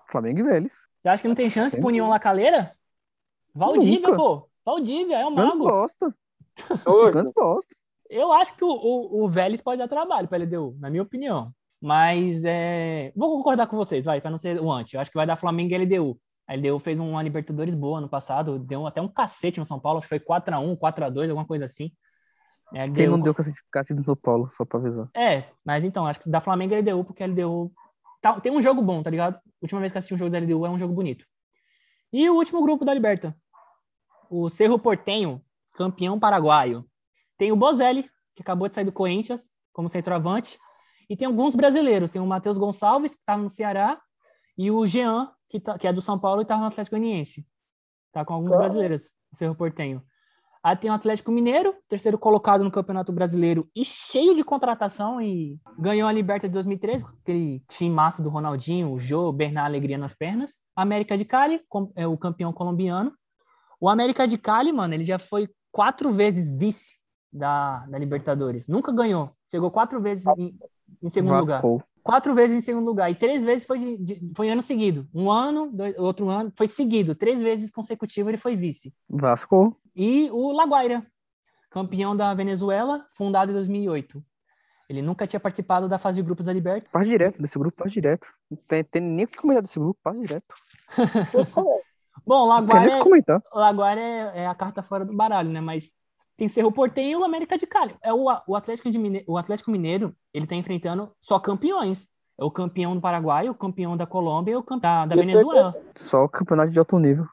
Flamengo 0.10 0.40
e 0.40 0.44
Vélez. 0.44 0.74
Você 1.02 1.10
acha 1.10 1.22
que 1.22 1.28
não 1.28 1.36
tem 1.36 1.50
chance 1.50 1.78
pro 1.78 1.88
União 1.88 2.10
Lacaleira? 2.10 2.76
Valdívia, 3.54 4.14
pô. 4.16 4.50
Valdívia, 4.66 5.20
é 5.20 5.26
o 5.26 5.32
mago. 5.32 5.60
Gosta. 5.60 6.14
Canto 7.14 7.32
gosta. 7.34 7.76
Eu 8.16 8.32
acho 8.32 8.56
que 8.56 8.64
o, 8.64 8.70
o, 8.70 9.26
o 9.26 9.30
Vélez 9.30 9.62
pode 9.62 9.78
dar 9.78 9.88
trabalho 9.88 10.28
para 10.28 10.38
LDU, 10.38 10.78
na 10.80 10.90
minha 10.90 11.04
opinião. 11.04 11.52
Mas 11.82 12.44
é... 12.46 13.12
vou 13.16 13.36
concordar 13.38 13.68
com 13.68 13.76
vocês, 13.76 14.06
vai, 14.06 14.22
para 14.22 14.32
não 14.32 14.38
ser 14.38 14.60
o 14.60 14.72
anti. 14.72 14.96
Eu 14.96 15.02
acho 15.02 15.12
que 15.12 15.18
vai 15.18 15.28
dar 15.28 15.36
Flamengo 15.36 15.74
e 15.74 15.78
LDU. 15.78 16.20
A 16.48 16.56
LDU 16.56 16.80
fez 16.80 17.00
uma 17.00 17.22
Libertadores 17.22 17.76
boa 17.76 17.98
ano 17.98 18.08
passado, 18.08 18.58
deu 18.58 18.88
até 18.88 19.02
um 19.02 19.08
cacete 19.08 19.60
no 19.60 19.66
São 19.66 19.80
Paulo, 19.80 19.98
acho 19.98 20.08
que 20.08 20.18
foi 20.18 20.20
4x1, 20.20 20.78
4x2, 20.78 21.30
alguma 21.30 21.46
coisa 21.46 21.66
assim. 21.66 21.92
É, 22.74 22.90
Quem 22.90 23.08
não 23.08 23.20
deu 23.20 23.34
cacete 23.36 23.94
no 23.94 24.04
São 24.04 24.16
Paulo, 24.16 24.48
só 24.48 24.64
pra 24.64 24.80
avisar. 24.80 25.10
É, 25.16 25.44
mas 25.64 25.84
então, 25.84 26.06
acho 26.06 26.20
que 26.20 26.30
da 26.30 26.40
Flamengo 26.40 26.74
é 26.74 26.78
LDU, 26.78 27.04
porque 27.04 27.24
a 27.24 27.28
LDU 27.28 27.72
tá- 28.22 28.40
tem 28.40 28.52
um 28.52 28.62
jogo 28.62 28.82
bom, 28.82 29.04
tá 29.04 29.10
ligado? 29.10 29.40
última 29.62 29.80
vez 29.80 29.92
que 29.92 29.98
assisti 29.98 30.14
um 30.14 30.18
jogo 30.18 30.32
da 30.32 30.38
LDU 30.38 30.66
é 30.66 30.70
um 30.70 30.80
jogo 30.80 30.94
bonito. 30.94 31.26
E 32.14 32.30
o 32.30 32.36
último 32.36 32.62
grupo 32.62 32.86
da 32.86 32.94
Liberta. 32.94 33.36
O 34.30 34.50
Cerro 34.50 34.80
Portenho, 34.80 35.42
campeão 35.74 36.20
paraguaio. 36.20 36.86
Tem 37.38 37.52
o 37.52 37.56
Bozelli, 37.56 38.10
que 38.36 38.42
acabou 38.42 38.68
de 38.68 38.76
sair 38.76 38.86
do 38.86 38.92
Corinthians 38.92 39.52
como 39.74 39.90
centroavante. 39.90 40.58
E 41.10 41.16
tem 41.16 41.28
alguns 41.28 41.54
brasileiros. 41.56 42.12
Tem 42.12 42.22
o 42.22 42.26
Matheus 42.26 42.58
Gonçalves, 42.58 43.16
que 43.16 43.24
tá 43.26 43.38
no 43.38 43.50
Ceará, 43.50 44.00
e 44.58 44.72
o 44.72 44.86
Jean, 44.86 45.32
que, 45.50 45.60
tá- 45.60 45.78
que 45.78 45.88
é 45.88 45.94
do 45.94 46.02
São 46.02 46.18
Paulo 46.18 46.42
e 46.42 46.46
tá 46.46 46.58
no 46.58 46.66
Atlético 46.66 46.96
Goianiense. 46.96 47.46
Tá 48.12 48.24
com 48.24 48.34
alguns 48.34 48.52
brasileiros, 48.58 49.10
o 49.32 49.36
Cerro 49.36 49.56
Portenho. 49.56 50.02
Aí 50.64 50.76
tem 50.76 50.90
o 50.90 50.94
Atlético 50.94 51.32
Mineiro, 51.32 51.76
terceiro 51.88 52.18
colocado 52.18 52.64
no 52.64 52.72
Campeonato 52.72 53.12
Brasileiro 53.12 53.70
e 53.76 53.86
cheio 53.86 54.34
de 54.34 54.44
contratação 54.44 55.22
e 55.22 55.60
ganhou 55.78 56.08
a 56.10 56.12
Liberta 56.12 56.48
de 56.48 56.54
2013, 56.56 57.04
com 57.04 57.12
aquele 57.22 57.60
time 57.68 57.94
massa 57.94 58.24
do 58.24 58.30
Ronaldinho, 58.30 58.92
o 58.92 59.00
Jô, 59.00 59.32
Bernard 59.32 59.68
Alegria 59.68 59.98
nas 59.98 60.12
pernas. 60.14 60.60
América 60.76 61.16
de 61.16 61.24
Cali, 61.24 61.62
é 61.96 62.08
o 62.08 62.18
campeão 62.18 62.52
colombiano. 62.52 63.14
O 63.80 63.88
América 63.88 64.28
de 64.28 64.40
Cali, 64.40 64.72
mano, 64.72 64.96
ele 64.96 65.04
já 65.04 65.20
foi 65.20 65.48
quatro 65.72 66.12
vezes 66.12 66.58
vice 66.58 66.96
da, 67.36 67.86
da 67.88 67.98
Libertadores. 67.98 68.68
Nunca 68.68 68.92
ganhou. 68.92 69.32
Chegou 69.52 69.70
quatro 69.70 70.00
vezes 70.02 70.26
em, 70.38 70.58
em 71.04 71.10
segundo 71.10 71.40
lugar 71.40 71.62
Vasco. 71.62 71.84
quatro 72.04 72.34
vezes 72.34 72.58
em 72.58 72.62
segundo 72.62 72.86
lugar 72.86 73.12
e 73.12 73.16
três 73.16 73.44
vezes 73.44 73.66
foi, 73.68 73.78
de- 73.80 73.98
de- 73.98 74.32
foi 74.36 74.50
ano 74.50 74.62
seguido. 74.62 75.08
Um 75.14 75.30
ano, 75.32 75.70
dois- 75.72 75.98
outro 75.98 76.30
ano, 76.30 76.52
foi 76.56 76.68
seguido. 76.68 77.14
Três 77.14 77.42
vezes 77.42 77.70
consecutivo 77.72 78.30
ele 78.30 78.38
foi 78.38 78.56
vice. 78.56 78.94
Vasco. 79.10 79.76
E 79.96 80.30
o 80.32 80.52
Laguaira, 80.52 81.06
campeão 81.70 82.16
da 82.16 82.34
Venezuela, 82.34 83.06
fundado 83.12 83.52
em 83.52 83.54
2008. 83.54 84.24
Ele 84.88 85.02
nunca 85.02 85.26
tinha 85.26 85.40
participado 85.40 85.90
da 85.90 85.98
fase 85.98 86.18
de 86.18 86.26
grupos 86.26 86.46
da 86.46 86.54
Liberta. 86.54 86.88
Passa 86.92 87.06
direto 87.06 87.42
desse 87.42 87.58
grupo, 87.58 87.76
passa 87.78 87.90
direto. 87.90 88.28
Não 88.52 88.58
tem, 88.68 88.84
tem 88.84 89.02
nem 89.02 89.26
o 89.26 89.28
que 89.28 89.36
comentar 89.38 89.64
desse 89.64 89.80
grupo, 89.80 90.00
passa 90.04 90.20
direto. 90.20 90.54
Bom, 92.26 92.46
Laguaira, 92.48 92.98
que 92.98 93.04
comentar. 93.04 93.42
Laguaira 93.54 94.02
é, 94.02 94.44
é 94.44 94.48
a 94.48 94.56
carta 94.56 94.82
fora 94.82 95.04
do 95.06 95.14
baralho, 95.16 95.50
né? 95.50 95.60
Mas 95.62 95.92
tem 96.38 96.48
Cerro 96.48 96.72
Porteño 96.72 97.12
e 97.12 97.16
o 97.22 97.24
América 97.24 97.58
de 97.58 97.66
Cali. 97.66 97.96
É 98.02 98.14
o, 98.14 98.26
o, 98.48 98.56
Atlético 98.56 98.92
de 98.92 98.98
Mine- 98.98 99.24
o 99.28 99.38
Atlético 99.38 99.72
Mineiro, 99.72 100.16
ele 100.34 100.46
tá 100.48 100.56
enfrentando 100.56 101.12
só 101.20 101.40
campeões. 101.40 102.08
É 102.38 102.44
o 102.44 102.52
campeão 102.52 102.94
do 102.96 103.02
Paraguai, 103.02 103.48
o 103.50 103.56
campeão 103.56 103.96
da 103.96 104.06
Colômbia 104.06 104.52
e 104.54 104.56
o 104.56 104.64
campeão 104.64 105.08
da, 105.08 105.16
da 105.16 105.16
Venezuela. 105.16 105.74
Só 105.96 106.26
o 106.26 106.30
campeonato 106.30 106.72
de 106.72 106.80
alto 106.80 107.00
nível. 107.00 107.26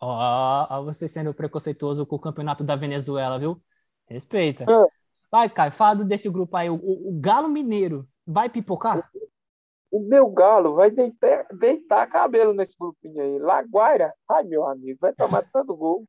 Ó, 0.00 0.66
ó, 0.70 0.82
você 0.84 1.08
sendo 1.08 1.32
preconceituoso 1.34 2.06
com 2.06 2.16
o 2.16 2.20
campeonato 2.20 2.62
da 2.62 2.76
Venezuela, 2.76 3.38
viu? 3.38 3.60
Respeita. 4.06 4.64
É. 4.64 4.86
Vai, 5.30 5.48
Caio, 5.48 5.72
fala 5.72 6.04
desse 6.04 6.28
grupo 6.28 6.56
aí. 6.56 6.68
O, 6.70 6.74
o- 6.74 7.08
o 7.08 7.20
Galo 7.20 7.48
Mineiro 7.48 8.06
vai 8.26 8.48
pipocar? 8.48 9.10
O 9.90 10.00
meu 10.00 10.28
galo 10.28 10.74
vai 10.74 10.90
deitar, 10.90 11.46
deitar 11.50 12.06
cabelo 12.08 12.52
nesse 12.52 12.76
grupinho 12.78 13.22
aí. 13.22 13.38
Laguaira, 13.38 14.12
ai 14.28 14.44
meu 14.44 14.66
amigo, 14.66 14.98
vai 15.00 15.14
tomar 15.14 15.42
tanto 15.50 15.74
gol. 15.74 16.06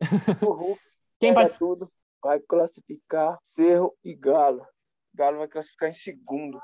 Hulk 0.42 0.80
Quem 1.18 1.34
pega 1.34 1.48
vai... 1.48 1.58
tudo, 1.58 1.90
vai 2.22 2.40
classificar 2.40 3.38
Cerro 3.42 3.94
e 4.04 4.14
Galo. 4.14 4.66
Galo 5.14 5.38
vai 5.38 5.48
classificar 5.48 5.88
em 5.88 5.94
segundo. 5.94 6.60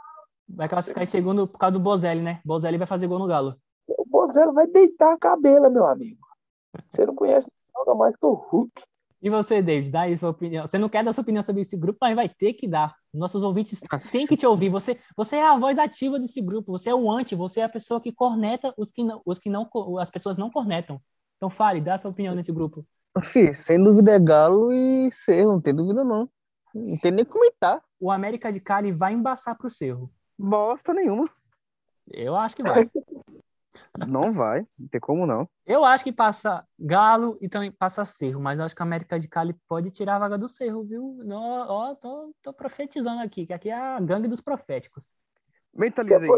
vai 0.48 0.68
classificar 0.68 1.02
em 1.02 1.06
segundo 1.06 1.48
por 1.48 1.58
causa 1.58 1.78
do 1.78 1.82
Bozelli, 1.82 2.20
né? 2.20 2.40
Bozelli 2.44 2.78
vai 2.78 2.86
fazer 2.86 3.06
gol 3.06 3.18
no 3.18 3.26
Galo. 3.26 3.56
O 3.86 4.04
Bozelo 4.04 4.52
vai 4.52 4.66
deitar 4.66 5.12
a 5.12 5.18
cabela, 5.18 5.68
meu 5.68 5.86
amigo. 5.86 6.20
Você 6.88 7.04
não 7.04 7.14
conhece 7.14 7.50
nada 7.74 7.94
mais 7.94 8.16
que 8.16 8.24
o 8.24 8.32
Hulk. 8.32 8.82
E 9.20 9.30
você, 9.30 9.62
David, 9.62 9.90
dá 9.90 10.02
aí 10.02 10.16
sua 10.16 10.30
opinião. 10.30 10.66
Você 10.66 10.78
não 10.78 10.88
quer 10.88 11.04
dar 11.04 11.12
sua 11.12 11.22
opinião 11.22 11.42
sobre 11.42 11.62
esse 11.62 11.76
grupo, 11.76 11.98
mas 12.00 12.16
vai 12.16 12.28
ter 12.28 12.54
que 12.54 12.66
dar. 12.66 12.94
Nossos 13.14 13.42
ouvintes 13.42 13.80
têm 14.10 14.26
que 14.26 14.36
te 14.36 14.44
ouvir. 14.44 14.68
Você, 14.68 14.98
você 15.16 15.36
é 15.36 15.46
a 15.46 15.56
voz 15.56 15.78
ativa 15.78 16.18
desse 16.18 16.42
grupo. 16.42 16.72
Você 16.72 16.90
é 16.90 16.94
o 16.94 17.08
anti. 17.10 17.36
Você 17.36 17.60
é 17.60 17.64
a 17.64 17.68
pessoa 17.68 18.00
que 18.00 18.10
corneta 18.12 18.74
os 18.76 18.90
que 18.90 19.04
não, 19.04 19.22
os 19.24 19.38
que 19.38 19.48
não, 19.48 19.68
as 20.00 20.10
pessoas 20.10 20.36
não 20.36 20.50
cornetam. 20.50 21.00
Então 21.36 21.48
fale, 21.48 21.80
dá 21.80 21.96
sua 21.96 22.10
opinião 22.10 22.34
nesse 22.34 22.52
grupo. 22.52 22.84
Fih, 23.20 23.52
sem 23.52 23.82
dúvida 23.82 24.12
é 24.12 24.18
Galo 24.18 24.72
e 24.72 25.10
Cerro, 25.10 25.52
não 25.52 25.60
tem 25.60 25.74
dúvida 25.74 26.02
não. 26.02 26.28
Não 26.74 26.96
tem 26.96 27.10
nem 27.12 27.24
o 27.24 27.26
comentar. 27.26 27.82
O 28.00 28.10
América 28.10 28.50
de 28.50 28.60
Cali 28.60 28.90
vai 28.90 29.12
embaçar 29.12 29.56
pro 29.56 29.68
Cerro. 29.68 30.10
Bosta 30.38 30.94
nenhuma. 30.94 31.28
Eu 32.10 32.34
acho 32.34 32.56
que 32.56 32.62
vai. 32.62 32.90
Não 34.06 34.32
vai, 34.32 34.66
não 34.78 34.88
tem 34.88 35.00
como 35.00 35.26
não. 35.26 35.48
Eu 35.64 35.82
acho 35.82 36.04
que 36.04 36.12
passa 36.12 36.66
Galo 36.78 37.38
e 37.40 37.48
também 37.48 37.70
passa 37.70 38.04
Cerro, 38.04 38.38
mas 38.38 38.58
eu 38.58 38.66
acho 38.66 38.76
que 38.76 38.82
a 38.82 38.84
América 38.84 39.18
de 39.18 39.26
Cali 39.26 39.54
pode 39.66 39.90
tirar 39.90 40.16
a 40.16 40.18
vaga 40.18 40.36
do 40.36 40.46
Cerro, 40.46 40.82
viu? 40.82 41.18
Não, 41.24 41.40
ó, 41.40 41.94
tô, 41.94 42.34
tô 42.42 42.52
profetizando 42.52 43.22
aqui, 43.22 43.46
que 43.46 43.52
aqui 43.52 43.70
é 43.70 43.74
a 43.74 43.98
gangue 43.98 44.28
dos 44.28 44.42
proféticos. 44.42 45.14
Mentaliza 45.72 46.18
aí. 46.18 46.28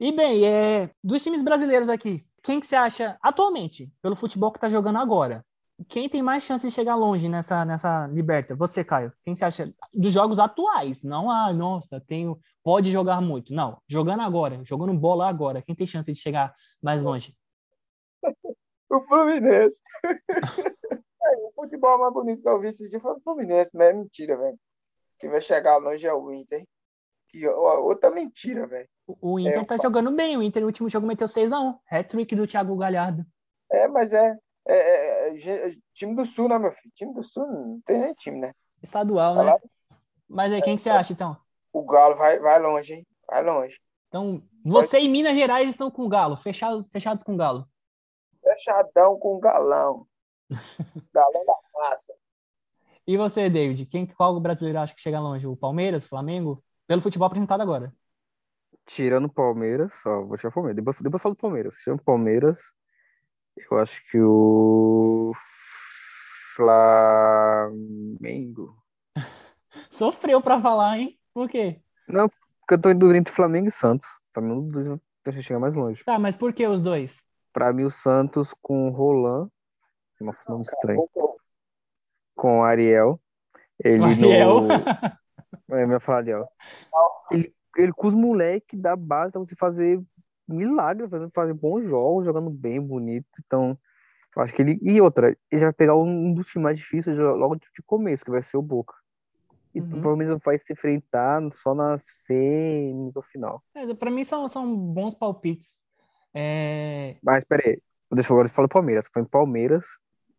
E 0.00 0.12
bem, 0.12 0.44
é, 0.44 0.90
dos 1.02 1.22
times 1.22 1.42
brasileiros 1.42 1.88
aqui, 1.88 2.26
quem 2.42 2.58
que 2.60 2.66
você 2.66 2.76
acha 2.76 3.16
atualmente, 3.22 3.92
pelo 4.00 4.16
futebol 4.16 4.50
que 4.52 4.60
tá 4.60 4.68
jogando 4.68 4.98
agora, 4.98 5.44
quem 5.86 6.08
tem 6.08 6.22
mais 6.22 6.42
chance 6.42 6.66
de 6.66 6.74
chegar 6.74 6.96
longe 6.96 7.28
nessa, 7.28 7.64
nessa 7.64 8.06
liberta? 8.08 8.56
Você, 8.56 8.82
Caio. 8.82 9.12
Quem 9.24 9.36
você 9.36 9.44
acha 9.44 9.72
dos 9.94 10.12
jogos 10.12 10.38
atuais? 10.38 11.02
Não, 11.02 11.30
ah, 11.30 11.52
nossa, 11.52 12.00
tenho, 12.00 12.38
pode 12.64 12.90
jogar 12.90 13.20
muito. 13.20 13.52
Não, 13.52 13.80
jogando 13.86 14.22
agora, 14.22 14.62
jogando 14.64 14.92
bola 14.94 15.28
agora, 15.28 15.62
quem 15.62 15.74
tem 15.74 15.86
chance 15.86 16.12
de 16.12 16.18
chegar 16.18 16.54
mais 16.82 17.02
longe? 17.02 17.36
O 18.90 19.02
Fluminense. 19.02 19.82
É, 21.20 21.36
o 21.36 21.52
futebol 21.52 21.98
mais 21.98 22.14
bonito 22.14 22.40
que 22.40 22.48
eu 22.48 22.58
vi 22.58 22.68
esses 22.68 22.88
dias 22.88 23.02
foi 23.02 23.12
o 23.12 23.20
Fluminense, 23.20 23.70
mas 23.74 23.88
é 23.88 23.92
mentira, 23.92 24.34
velho. 24.34 24.58
Quem 25.18 25.28
vai 25.28 25.42
chegar 25.42 25.76
longe 25.76 26.06
é 26.06 26.14
o 26.14 26.32
Inter. 26.32 26.64
Que, 27.28 27.46
outra 27.46 28.10
mentira, 28.10 28.66
velho. 28.66 28.88
O, 29.06 29.38
Inter 29.38 29.60
É, 29.60 29.64
tá 29.64 29.76
jogando 29.76 30.10
bem, 30.10 30.38
o 30.38 30.42
Inter 30.42 30.62
no 30.62 30.68
último 30.68 30.88
jogo 30.88 31.06
meteu 31.06 31.26
6x1, 31.26 31.78
hat-trick 31.90 32.34
do 32.34 32.46
Thiago 32.46 32.74
Galhardo. 32.78 33.26
É, 33.70 33.86
mas 33.88 34.14
é, 34.14 34.38
é, 34.68 34.76
é, 34.76 35.28
é, 35.28 35.36
ge- 35.36 35.80
time 35.94 36.14
do 36.14 36.24
Sul, 36.24 36.48
né, 36.48 36.58
meu 36.58 36.72
filho? 36.72 36.92
Time 36.94 37.14
do 37.14 37.22
Sul 37.22 37.46
não 37.46 37.80
tem 37.84 37.98
nem 37.98 38.14
time, 38.14 38.38
né? 38.38 38.52
Estadual, 38.82 39.34
né? 39.34 39.58
Mas 40.28 40.52
aí, 40.52 40.62
quem 40.62 40.76
que 40.76 40.82
você 40.82 40.90
acha, 40.90 41.12
então? 41.12 41.36
O 41.72 41.84
Galo 41.84 42.16
vai, 42.16 42.38
vai 42.38 42.60
longe, 42.60 42.94
hein? 42.94 43.06
Vai 43.26 43.42
longe. 43.42 43.80
Então, 44.08 44.42
você 44.64 45.00
e 45.00 45.08
Minas 45.08 45.36
Gerais 45.36 45.68
estão 45.68 45.90
com 45.90 46.02
o 46.02 46.08
Galo, 46.08 46.36
fechados, 46.36 46.86
fechados 46.88 47.22
com 47.22 47.34
o 47.34 47.36
Galo. 47.36 47.66
Fechadão 48.42 49.18
com 49.18 49.38
galão. 49.38 50.06
galão 51.12 51.44
da 51.44 51.54
massa. 51.74 52.14
E 53.06 53.16
você, 53.16 53.48
David, 53.48 53.86
quem, 53.86 54.06
qual 54.06 54.34
o 54.34 54.40
brasileiro 54.40 54.78
acha 54.78 54.94
que 54.94 55.00
chega 55.00 55.20
longe? 55.20 55.46
O 55.46 55.56
Palmeiras, 55.56 56.04
o 56.04 56.08
Flamengo? 56.08 56.62
Pelo 56.86 57.00
futebol 57.00 57.26
apresentado 57.26 57.60
agora. 57.60 57.92
Tirando 58.86 59.26
o 59.26 59.32
Palmeiras, 59.32 59.94
só 60.02 60.24
vou 60.24 60.36
tirar 60.36 60.50
o 60.50 60.52
Palmeiras. 60.52 60.76
Depois, 60.76 60.96
depois 60.96 61.14
eu 61.14 61.18
falo 61.22 61.34
do 61.34 61.40
Palmeiras. 61.40 61.74
Tirando 61.76 62.00
o 62.00 62.04
Palmeiras, 62.04 62.72
eu 63.70 63.78
acho 63.78 64.02
que 64.10 64.18
o 64.20 65.32
Flamengo. 67.68 68.76
Sofreu 69.90 70.40
pra 70.40 70.60
falar, 70.60 70.98
hein? 70.98 71.18
Por 71.32 71.48
quê? 71.48 71.80
Não, 72.08 72.28
porque 72.28 72.74
eu 72.74 72.80
tô 72.80 72.90
em 72.90 72.98
dúvida 72.98 73.18
entre 73.18 73.32
Flamengo 73.32 73.68
e 73.68 73.70
Santos. 73.70 74.06
Flamengo 74.32 74.62
dos 74.70 74.86
dois 75.24 75.44
chegar 75.44 75.60
mais 75.60 75.74
longe. 75.74 76.04
Tá, 76.04 76.18
mas 76.18 76.36
por 76.36 76.52
que 76.52 76.66
os 76.66 76.80
dois? 76.80 77.22
Pra 77.52 77.72
mim, 77.72 77.84
o 77.84 77.90
Santos 77.90 78.54
com 78.62 78.88
o 78.88 78.90
Roland. 78.90 79.48
Nossa, 80.20 80.50
nome 80.50 80.62
estranho. 80.62 81.08
Com 82.34 82.60
o 82.60 82.62
Ariel. 82.62 83.20
Ele 83.82 84.00
O 84.00 84.04
Ariel. 84.04 84.60
no. 84.62 84.68
É, 85.70 85.82
eu 85.84 85.90
ia 85.90 86.00
falar 86.00 86.18
Ariel. 86.18 86.48
Ele, 87.30 87.54
ele 87.76 87.92
com 87.92 88.08
os 88.08 88.14
moleques 88.14 88.80
da 88.80 88.96
base 88.96 89.32
pra 89.32 89.40
você 89.40 89.54
fazer 89.54 90.00
milagre, 90.48 91.08
fazer, 91.08 91.30
fazer 91.34 91.54
bons 91.54 91.84
jogos, 91.84 92.24
jogando 92.24 92.50
bem, 92.50 92.80
bonito. 92.80 93.26
Então, 93.44 93.78
eu 94.36 94.42
acho 94.42 94.52
que 94.54 94.62
ele. 94.62 94.78
E 94.82 95.00
outra, 95.00 95.28
ele 95.50 95.60
já 95.60 95.66
vai 95.66 95.72
pegar 95.72 95.96
um 95.96 96.32
dos 96.32 96.46
times 96.48 96.62
mais 96.64 96.78
difíceis 96.78 97.18
logo 97.18 97.56
de 97.56 97.82
começo, 97.84 98.24
que 98.24 98.30
vai 98.30 98.42
ser 98.42 98.56
o 98.56 98.62
Boca. 98.62 98.94
E 99.74 99.80
Uhum. 99.80 99.88
provavelmente 99.88 100.42
vai 100.42 100.58
se 100.58 100.72
enfrentar 100.72 101.42
só 101.52 101.74
nas 101.74 102.02
semis 102.04 103.14
ou 103.14 103.22
final. 103.22 103.62
É, 103.74 103.92
pra 103.94 104.10
mim 104.10 104.24
são, 104.24 104.48
são 104.48 104.74
bons 104.74 105.14
palpites. 105.14 105.78
É... 106.34 107.16
Mas 107.22 107.44
peraí, 107.44 107.80
deixa 108.12 108.32
eu 108.32 108.36
agora 108.36 108.48
falar 108.48 108.68
Palmeiras. 108.68 109.08
Foi 109.12 109.22
em 109.22 109.26
Palmeiras. 109.26 109.86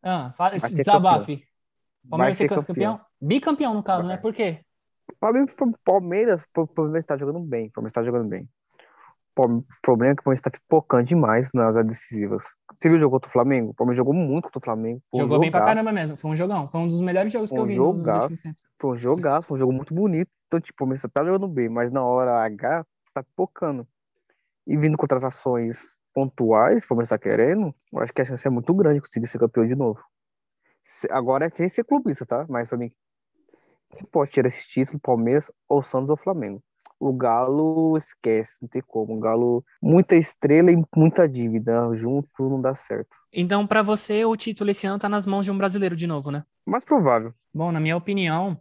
Ah, 0.01 0.33
fala, 0.35 0.57
Vai 0.57 0.71
desabafe. 0.71 1.35
Vai 2.03 2.09
Palmeiras 2.09 2.37
ser 2.37 2.49
ser 2.49 2.55
campeão? 2.55 2.99
Bicampeão, 3.21 3.73
no 3.73 3.83
caso, 3.83 4.07
Vai. 4.07 4.15
né? 4.15 4.21
Por 4.21 4.33
quê? 4.33 4.63
Palmeiras, 5.83 6.43
o 6.55 6.67
Palmeiras 6.67 7.05
tá 7.05 7.17
jogando 7.17 7.39
bem. 7.39 7.67
O 7.67 7.71
Palmeiras 7.71 7.93
tá 7.93 8.03
jogando 8.03 8.27
bem. 8.27 8.49
O 9.45 9.63
problema 9.81 10.11
é 10.11 10.15
que 10.15 10.21
o 10.21 10.23
Palmeiras 10.25 10.41
tá 10.41 10.49
pipocando 10.51 11.03
demais 11.03 11.49
nas 11.53 11.75
decisivas. 11.85 12.43
Você 12.75 12.89
viu 12.89 12.97
o 12.97 12.99
jogo 12.99 13.15
contra 13.15 13.29
o 13.29 13.31
Flamengo? 13.31 13.71
O 13.71 13.73
Palmeiras 13.73 13.97
jogou 13.97 14.13
muito 14.13 14.45
contra 14.45 14.59
o 14.59 14.63
Flamengo. 14.63 15.01
Foi 15.09 15.19
um 15.19 15.23
Jogou 15.23 15.39
bem 15.39 15.51
pra 15.51 15.61
caramba 15.65 15.91
mesmo. 15.91 16.17
Foi 16.17 16.31
um 16.31 16.35
jogão. 16.35 16.67
Foi 16.67 16.81
um 16.81 16.87
dos 16.87 17.01
melhores 17.01 17.31
jogos 17.31 17.49
que 17.49 17.55
Foi 17.55 17.59
eu 17.59 17.63
um 17.63 17.67
vi 17.67 17.75
no- 17.77 17.83
jogaço. 17.85 18.27
tempos. 18.41 18.59
Foi 18.79 18.91
um 18.91 18.97
jogaço, 18.97 19.47
foi 19.47 19.55
um 19.55 19.59
jogo 19.59 19.73
muito 19.73 19.93
bonito. 19.93 20.29
Então, 20.47 20.59
tipo, 20.59 20.75
o 20.75 20.79
Palmeiras 20.79 21.09
tá 21.13 21.23
jogando 21.23 21.47
bem, 21.47 21.69
mas 21.69 21.91
na 21.91 22.03
hora 22.03 22.43
H 22.43 22.85
tá 23.13 23.23
pipocando. 23.23 23.87
E 24.67 24.77
vindo 24.77 24.97
contratações 24.97 25.95
pontuais, 26.13 26.85
como 26.85 27.01
está 27.01 27.17
querendo, 27.17 27.73
eu 27.93 27.99
acho 27.99 28.13
que 28.13 28.21
a 28.21 28.25
chance 28.25 28.45
é 28.47 28.49
muito 28.49 28.73
grande 28.73 28.95
de 28.95 29.01
conseguir 29.01 29.27
ser 29.27 29.39
campeão 29.39 29.65
de 29.65 29.75
novo. 29.75 30.01
Agora 31.11 31.45
é 31.45 31.49
sem 31.49 31.67
ser 31.69 31.83
clubista, 31.83 32.25
tá? 32.25 32.45
Mas 32.49 32.67
para 32.67 32.77
mim, 32.77 32.91
quem 33.91 34.05
pode 34.05 34.31
tirar 34.31 34.47
esse 34.47 34.67
título, 34.67 34.99
Palmeiras 34.99 35.51
ou 35.67 35.81
Santos 35.83 36.09
ou 36.09 36.17
Flamengo? 36.17 36.61
O 36.99 37.13
Galo 37.13 37.95
esquece, 37.95 38.57
não 38.61 38.67
tem 38.67 38.81
como. 38.81 39.15
O 39.15 39.19
Galo, 39.19 39.63
muita 39.81 40.15
estrela 40.15 40.71
e 40.71 40.83
muita 40.95 41.27
dívida. 41.29 41.93
Junto 41.93 42.49
não 42.49 42.61
dá 42.61 42.75
certo. 42.75 43.15
Então, 43.31 43.65
para 43.65 43.81
você, 43.81 44.25
o 44.25 44.35
título 44.35 44.71
esse 44.71 44.85
ano 44.85 44.99
tá 44.99 45.07
nas 45.07 45.25
mãos 45.25 45.45
de 45.45 45.51
um 45.51 45.57
brasileiro 45.57 45.95
de 45.95 46.05
novo, 46.07 46.29
né? 46.31 46.43
Mais 46.65 46.83
provável. 46.83 47.33
Bom, 47.53 47.71
na 47.71 47.79
minha 47.79 47.95
opinião, 47.95 48.59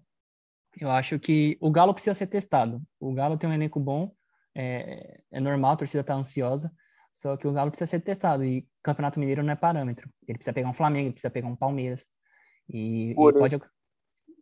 eu 0.81 0.91
acho 0.91 1.19
que 1.19 1.57
o 1.61 1.71
Galo 1.71 1.93
precisa 1.93 2.15
ser 2.15 2.27
testado. 2.27 2.81
O 3.01 3.13
Galo 3.13 3.37
tem 3.37 3.49
um 3.49 3.53
elenco 3.53 3.81
bom, 3.81 4.13
é, 4.55 5.21
é 5.31 5.41
normal, 5.41 5.73
a 5.73 5.77
torcida 5.77 6.05
tá 6.05 6.15
ansiosa, 6.15 6.71
só 7.13 7.37
que 7.37 7.49
o 7.49 7.53
Galo 7.53 7.71
precisa 7.71 7.91
ser 7.91 8.01
testado 8.01 8.45
e 8.45 8.67
Campeonato 8.83 9.19
Mineiro 9.19 9.43
não 9.43 9.53
é 9.53 9.57
parâmetro. 9.57 10.09
Ele 10.27 10.39
precisa 10.39 10.53
pegar 10.53 10.69
um 10.69 10.75
Flamengo, 10.75 11.07
ele 11.07 11.13
precisa 11.13 11.31
pegar 11.31 11.49
um 11.49 11.57
Palmeiras. 11.57 12.07
E, 12.69 13.11
e 13.11 13.15
pode, 13.15 13.61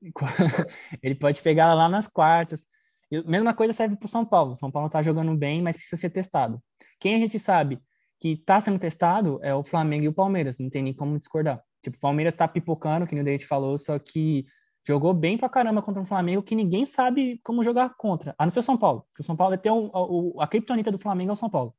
ele 1.03 1.14
pode 1.14 1.40
pegar 1.42 1.72
lá 1.74 1.88
nas 1.88 2.07
quartas. 2.07 2.66
Mesma 3.11 3.54
coisa 3.54 3.72
serve 3.72 3.96
para 3.96 4.07
o 4.07 4.09
São 4.09 4.24
Paulo. 4.24 4.57
São 4.57 4.70
Paulo 4.70 4.86
está 4.86 5.00
jogando 5.02 5.34
bem, 5.36 5.62
mas 5.62 5.76
precisa 5.76 6.00
ser 6.00 6.11
testado. 6.11 6.61
Quem 6.98 7.14
a 7.14 7.18
gente 7.18 7.38
sabe 7.38 7.80
que 8.18 8.30
está 8.30 8.61
sendo 8.61 8.78
testado 8.78 9.38
é 9.42 9.54
o 9.54 9.62
Flamengo 9.62 10.04
e 10.04 10.09
o 10.09 10.12
Palmeiras. 10.12 10.59
Não 10.59 10.68
tem 10.68 10.82
nem 10.82 10.94
como 10.94 11.18
discordar. 11.18 11.62
Tipo, 11.82 11.96
o 11.96 12.00
Palmeiras 12.00 12.34
está 12.34 12.48
pipocando, 12.48 13.07
que 13.07 13.14
o 13.14 13.24
David 13.24 13.46
falou, 13.46 13.78
só 13.78 13.98
que 13.98 14.44
jogou 14.86 15.14
bem 15.14 15.36
pra 15.36 15.48
caramba 15.48 15.82
contra 15.82 16.00
um 16.00 16.04
Flamengo 16.04 16.42
que 16.42 16.54
ninguém 16.54 16.84
sabe 16.84 17.40
como 17.44 17.62
jogar 17.62 17.96
contra. 17.96 18.34
A 18.38 18.44
não 18.44 18.50
ser 18.50 18.61
o 18.61 18.62
São 18.62 18.76
Paulo. 18.76 19.07
O 19.18 19.22
São 19.22 19.36
Paulo 19.36 19.54
é 19.54 19.57
ter 19.57 19.70
um, 19.70 19.90
a, 20.38 20.44
a 20.44 20.46
criptonita 20.46 20.90
do 20.90 20.98
Flamengo 20.98 21.30
é 21.30 21.32
o 21.34 21.36
São 21.36 21.50
Paulo. 21.50 21.74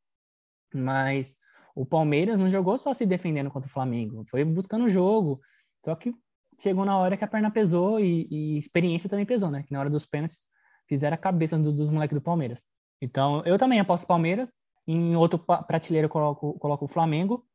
Mas 0.73 1.36
o 1.75 1.86
Palmeiras 1.86 2.39
não 2.39 2.49
jogou 2.49 2.78
só 2.78 2.93
se 2.93 3.05
defendendo 3.05 3.51
contra 3.51 3.67
o 3.67 3.71
Flamengo. 3.71 4.23
Foi 4.30 4.43
buscando 4.43 4.86
o 4.86 4.89
jogo. 4.89 5.41
Só 5.84 5.95
que 5.95 6.13
chegou 6.59 6.86
na 6.86 6.97
hora 6.97 7.15
que 7.15 7.23
a 7.23 7.28
perna 7.28 7.51
pesou 7.51 7.99
e, 7.99 8.28
e 8.30 8.57
experiência 8.57 9.09
também 9.09 9.25
pesou, 9.25 9.49
né? 9.49 9.63
Que 9.63 9.73
na 9.73 9.80
hora 9.80 9.89
dos 9.89 10.05
pênaltis 10.05 10.45
fizeram 10.88 11.16
a 11.16 11.18
cabeça 11.18 11.58
do, 11.58 11.72
dos 11.72 11.90
moleques 11.90 12.18
do 12.18 12.22
Palmeiras. 12.22 12.64
Então, 13.02 13.44
eu 13.46 13.58
também 13.58 13.80
aposto 13.80 14.08
Palmeiras. 14.08 14.52
Em 14.88 15.16
outro 15.16 15.38
prateleiro 15.40 16.06
eu 16.06 16.10
coloco, 16.10 16.58
coloco 16.60 16.86
o 16.86 16.88
Flamengo. 16.88 17.46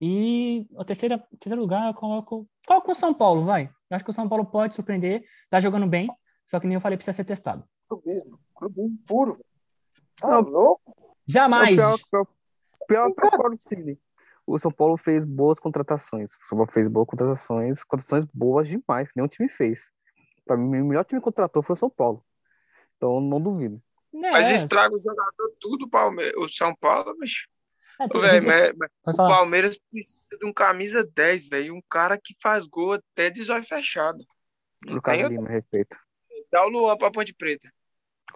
E 0.00 0.66
o 0.72 0.84
terceiro, 0.84 1.20
terceiro 1.38 1.60
lugar 1.60 1.88
eu 1.88 1.94
coloco. 1.94 2.48
Coloco 2.66 2.92
o 2.92 2.94
São 2.94 3.12
Paulo, 3.12 3.44
vai. 3.44 3.64
Eu 3.90 3.94
acho 3.96 4.04
que 4.04 4.10
o 4.10 4.14
São 4.14 4.28
Paulo 4.28 4.44
pode 4.44 4.74
surpreender. 4.74 5.24
Tá 5.50 5.60
jogando 5.60 5.86
bem. 5.86 6.08
Só 6.46 6.58
que 6.58 6.66
nem 6.66 6.74
eu 6.74 6.80
falei, 6.80 6.96
precisa 6.96 7.16
ser 7.16 7.24
testado. 7.24 7.64
Clubismo. 7.88 8.38
Clubismo 8.54 8.98
puro. 9.06 9.44
Ah, 10.22 10.38
louco? 10.38 10.96
Jamais. 11.26 11.74
Pior, 11.74 11.98
pior, 12.10 12.26
pior, 12.86 13.14
pior, 13.14 13.58
pior, 13.68 13.96
o 14.46 14.58
São 14.58 14.70
Paulo 14.70 14.96
fez 14.96 15.24
boas 15.24 15.58
contratações. 15.58 16.32
O 16.34 16.46
São 16.46 16.58
Paulo 16.58 16.72
fez 16.72 16.88
boas 16.88 17.06
contratações, 17.06 17.84
contratações 17.84 18.26
boas 18.32 18.68
demais, 18.68 19.08
que 19.08 19.16
nenhum 19.16 19.28
time 19.28 19.48
fez. 19.48 19.90
Para 20.44 20.56
mim, 20.56 20.80
o 20.80 20.84
melhor 20.84 21.04
time 21.04 21.20
que 21.20 21.24
contratou 21.24 21.62
foi 21.62 21.74
o 21.74 21.78
São 21.78 21.90
Paulo. 21.90 22.24
Então, 22.96 23.20
não 23.20 23.40
duvido. 23.40 23.80
É. 24.14 24.30
Mas 24.30 24.50
estraga 24.50 24.94
o 24.94 24.98
jogador 24.98 25.52
tudo, 25.58 25.88
Palme 25.88 26.32
o 26.36 26.48
São 26.48 26.74
Paulo, 26.76 27.16
bicho. 27.18 27.48
É, 28.00 28.40
véio, 28.40 28.76
mas, 28.76 28.90
mas 29.04 29.14
o 29.14 29.16
Palmeiras 29.16 29.78
precisa 29.90 30.20
de 30.38 30.44
um 30.44 30.52
camisa 30.52 31.08
10, 31.14 31.48
velho. 31.48 31.74
Um 31.74 31.82
cara 31.88 32.18
que 32.18 32.34
faz 32.40 32.66
gol 32.66 32.94
até 32.94 33.30
de 33.30 33.42
zóio 33.42 33.64
fechado. 33.64 34.24
Lucas 34.84 35.16
Lima, 35.16 35.30
outro... 35.30 35.52
respeito. 35.52 35.96
Dá 36.50 36.64
o 36.66 36.68
Luan 36.68 36.96
pra 36.96 37.10
Ponte 37.10 37.32
Preta. 37.32 37.72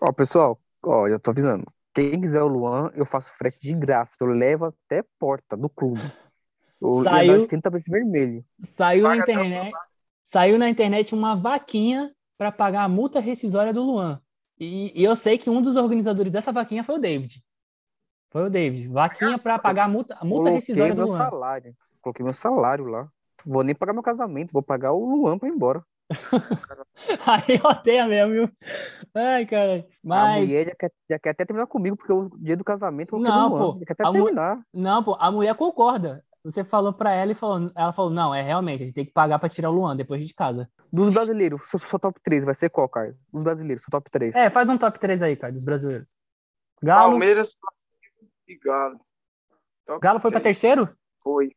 Ó, 0.00 0.12
pessoal, 0.12 0.61
ó, 0.82 1.09
já 1.09 1.18
tô 1.18 1.30
avisando. 1.30 1.64
Quem 1.92 2.20
quiser 2.20 2.42
o 2.42 2.46
Luan, 2.46 2.92
eu 2.94 3.04
faço 3.04 3.32
frete 3.36 3.59
de 3.59 3.74
graça. 3.74 4.16
Eu 4.20 4.28
levo 4.28 4.66
até 4.66 5.00
a 5.00 5.04
porta 5.18 5.57
do 5.57 5.68
clube. 5.68 6.00
O 6.78 7.02
saiu, 7.02 7.48
tapete 7.48 7.90
vermelho. 7.90 8.44
Saiu 8.61 9.09
na 9.09 9.16
internet. 9.16 9.72
Saiu 10.26 10.58
na 10.58 10.68
internet 10.68 11.14
uma 11.14 11.36
vaquinha 11.36 12.12
para 12.36 12.50
pagar 12.50 12.82
a 12.82 12.88
multa 12.88 13.20
rescisória 13.20 13.72
do 13.72 13.84
Luan. 13.84 14.20
E, 14.58 14.92
e, 15.00 15.04
eu 15.04 15.14
sei 15.14 15.38
que 15.38 15.48
um 15.48 15.62
dos 15.62 15.76
organizadores 15.76 16.32
dessa 16.32 16.50
vaquinha 16.50 16.82
foi 16.82 16.96
o 16.96 16.98
David. 16.98 17.44
Foi 18.32 18.42
o 18.42 18.50
David. 18.50 18.88
Vaquinha 18.88 19.38
para 19.38 19.56
pagar 19.56 19.84
a 19.84 19.88
multa, 19.88 20.16
a 20.20 20.24
multa 20.24 20.50
rescisória 20.50 20.96
do 20.96 21.06
Luan. 21.06 21.16
Salário. 21.16 21.76
Coloquei 22.00 22.24
meu 22.24 22.32
salário 22.32 22.86
lá. 22.86 23.08
Vou 23.44 23.62
nem 23.62 23.72
pagar 23.72 23.92
meu 23.92 24.02
casamento, 24.02 24.52
vou 24.52 24.64
pagar 24.64 24.92
o 24.92 24.98
Luan 24.98 25.38
para 25.38 25.48
ir 25.48 25.52
embora. 25.52 25.84
Aí 27.24 27.60
odeia 27.62 28.08
mesmo, 28.08 28.32
viu? 28.32 28.50
Ai, 29.14 29.46
cara. 29.46 29.86
Mas... 30.02 30.38
A 30.38 30.40
mulher 30.40 30.66
já 30.66 30.74
quer, 30.74 30.92
já 31.08 31.18
quer 31.20 31.30
até 31.30 31.44
terminar 31.44 31.68
comigo, 31.68 31.96
porque 31.96 32.12
o 32.12 32.30
dia 32.38 32.56
do 32.56 32.64
casamento 32.64 33.14
eu 33.14 33.20
não, 33.20 33.50
pô, 33.50 33.78
quer 33.78 33.92
até 33.92 34.10
terminar. 34.10 34.56
Mu... 34.56 34.64
Não, 34.74 35.04
pô, 35.04 35.16
a 35.20 35.30
mulher 35.30 35.54
concorda. 35.54 36.24
Você 36.47 36.62
falou 36.62 36.92
pra 36.92 37.12
ela 37.12 37.32
e 37.32 37.34
falou, 37.34 37.72
ela 37.74 37.92
falou, 37.92 38.09
não, 38.09 38.32
é 38.32 38.40
realmente, 38.40 38.80
a 38.80 38.86
gente 38.86 38.94
tem 38.94 39.05
que 39.05 39.11
pagar 39.11 39.36
pra 39.36 39.49
tirar 39.49 39.68
o 39.68 39.72
Luan 39.72 39.97
depois 39.97 40.24
de 40.24 40.32
casa. 40.32 40.70
Dos 40.92 41.11
brasileiros, 41.11 41.68
seu, 41.68 41.76
seu 41.76 41.99
top 41.99 42.20
3 42.22 42.44
vai 42.44 42.55
ser 42.55 42.70
qual, 42.70 42.88
cara? 42.88 43.16
Dos 43.32 43.42
brasileiros, 43.42 43.82
seu 43.82 43.90
top 43.90 44.09
3. 44.09 44.32
É, 44.36 44.49
faz 44.49 44.70
um 44.70 44.78
top 44.78 44.97
3 44.97 45.22
aí, 45.22 45.34
cara, 45.34 45.53
dos 45.53 45.64
brasileiros. 45.64 46.09
Galo. 46.80 47.11
Palmeiras 47.11 47.57
e 48.47 48.57
Galo. 48.59 49.01
Top 49.84 50.01
Galo 50.01 50.20
foi 50.20 50.30
3. 50.30 50.40
pra 50.40 50.49
terceiro? 50.49 50.97
Foi. 51.20 51.51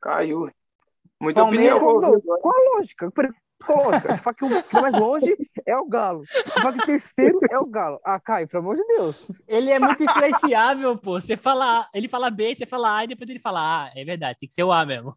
Caiu. 0.00 0.48
Muita 1.20 1.40
Palmeiras, 1.40 1.82
opinião. 1.82 2.00
Qual, 2.00 2.40
qual 2.40 2.54
a 2.54 2.76
lógica? 2.76 3.10
Coloca. 3.64 4.14
Você 4.14 4.22
fala 4.22 4.34
que 4.34 4.44
o 4.44 4.62
que 4.62 4.80
mais 4.80 4.94
longe 4.94 5.36
é 5.66 5.76
o 5.76 5.86
Galo. 5.86 6.24
Você 6.26 6.60
fala 6.60 6.72
que 6.72 6.82
o 6.82 6.86
terceiro 6.86 7.40
é 7.50 7.58
o 7.58 7.66
Galo. 7.66 8.00
Ah, 8.04 8.20
Caio, 8.20 8.48
pelo 8.48 8.62
amor 8.62 8.76
de 8.76 8.84
Deus. 8.84 9.28
Ele 9.46 9.70
é 9.70 9.78
muito 9.78 10.02
influenciável, 10.02 10.96
pô. 10.96 11.20
Você 11.20 11.36
fala, 11.36 11.88
ele 11.92 12.08
fala 12.08 12.30
B, 12.30 12.54
você 12.54 12.66
fala 12.66 12.98
A, 12.98 13.04
e 13.04 13.08
depois 13.08 13.28
ele 13.28 13.38
fala 13.38 13.86
A. 13.86 13.92
É 13.94 14.04
verdade, 14.04 14.38
tem 14.38 14.48
que 14.48 14.54
ser 14.54 14.64
o 14.64 14.72
A 14.72 14.84
mesmo. 14.86 15.14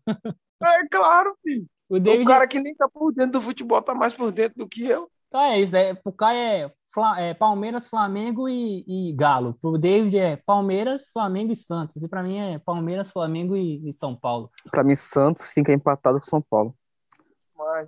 É 0.63 0.87
claro, 0.89 1.35
filho. 1.43 1.65
O, 1.89 1.99
David... 1.99 2.23
o 2.23 2.27
cara 2.27 2.47
que 2.47 2.59
nem 2.59 2.73
tá 2.75 2.87
por 2.87 3.11
dentro 3.11 3.33
do 3.33 3.41
futebol 3.41 3.81
tá 3.81 3.93
mais 3.93 4.13
por 4.13 4.31
dentro 4.31 4.59
do 4.59 4.67
que 4.67 4.85
eu. 4.85 5.09
Então 5.27 5.41
é 5.41 5.59
isso, 5.59 5.75
é, 5.75 5.93
pro 5.93 6.11
Caio 6.11 6.71
é, 7.17 7.29
é 7.29 7.33
Palmeiras, 7.33 7.87
Flamengo 7.87 8.47
e, 8.47 8.83
e, 8.87 9.13
Galo. 9.13 9.57
Pro 9.61 9.77
David 9.77 10.17
é 10.17 10.35
Palmeiras, 10.35 11.05
Flamengo 11.11 11.51
e 11.51 11.55
Santos. 11.55 12.01
E 12.03 12.07
para 12.07 12.21
mim 12.21 12.37
é 12.37 12.59
Palmeiras, 12.59 13.09
Flamengo 13.09 13.55
e, 13.55 13.89
e 13.89 13.93
São 13.93 14.15
Paulo. 14.15 14.49
Para 14.69 14.83
mim, 14.83 14.95
Santos 14.95 15.47
fica 15.47 15.73
empatado 15.73 16.19
com 16.19 16.25
São 16.25 16.41
Paulo. 16.41 16.75
Mas... 17.57 17.87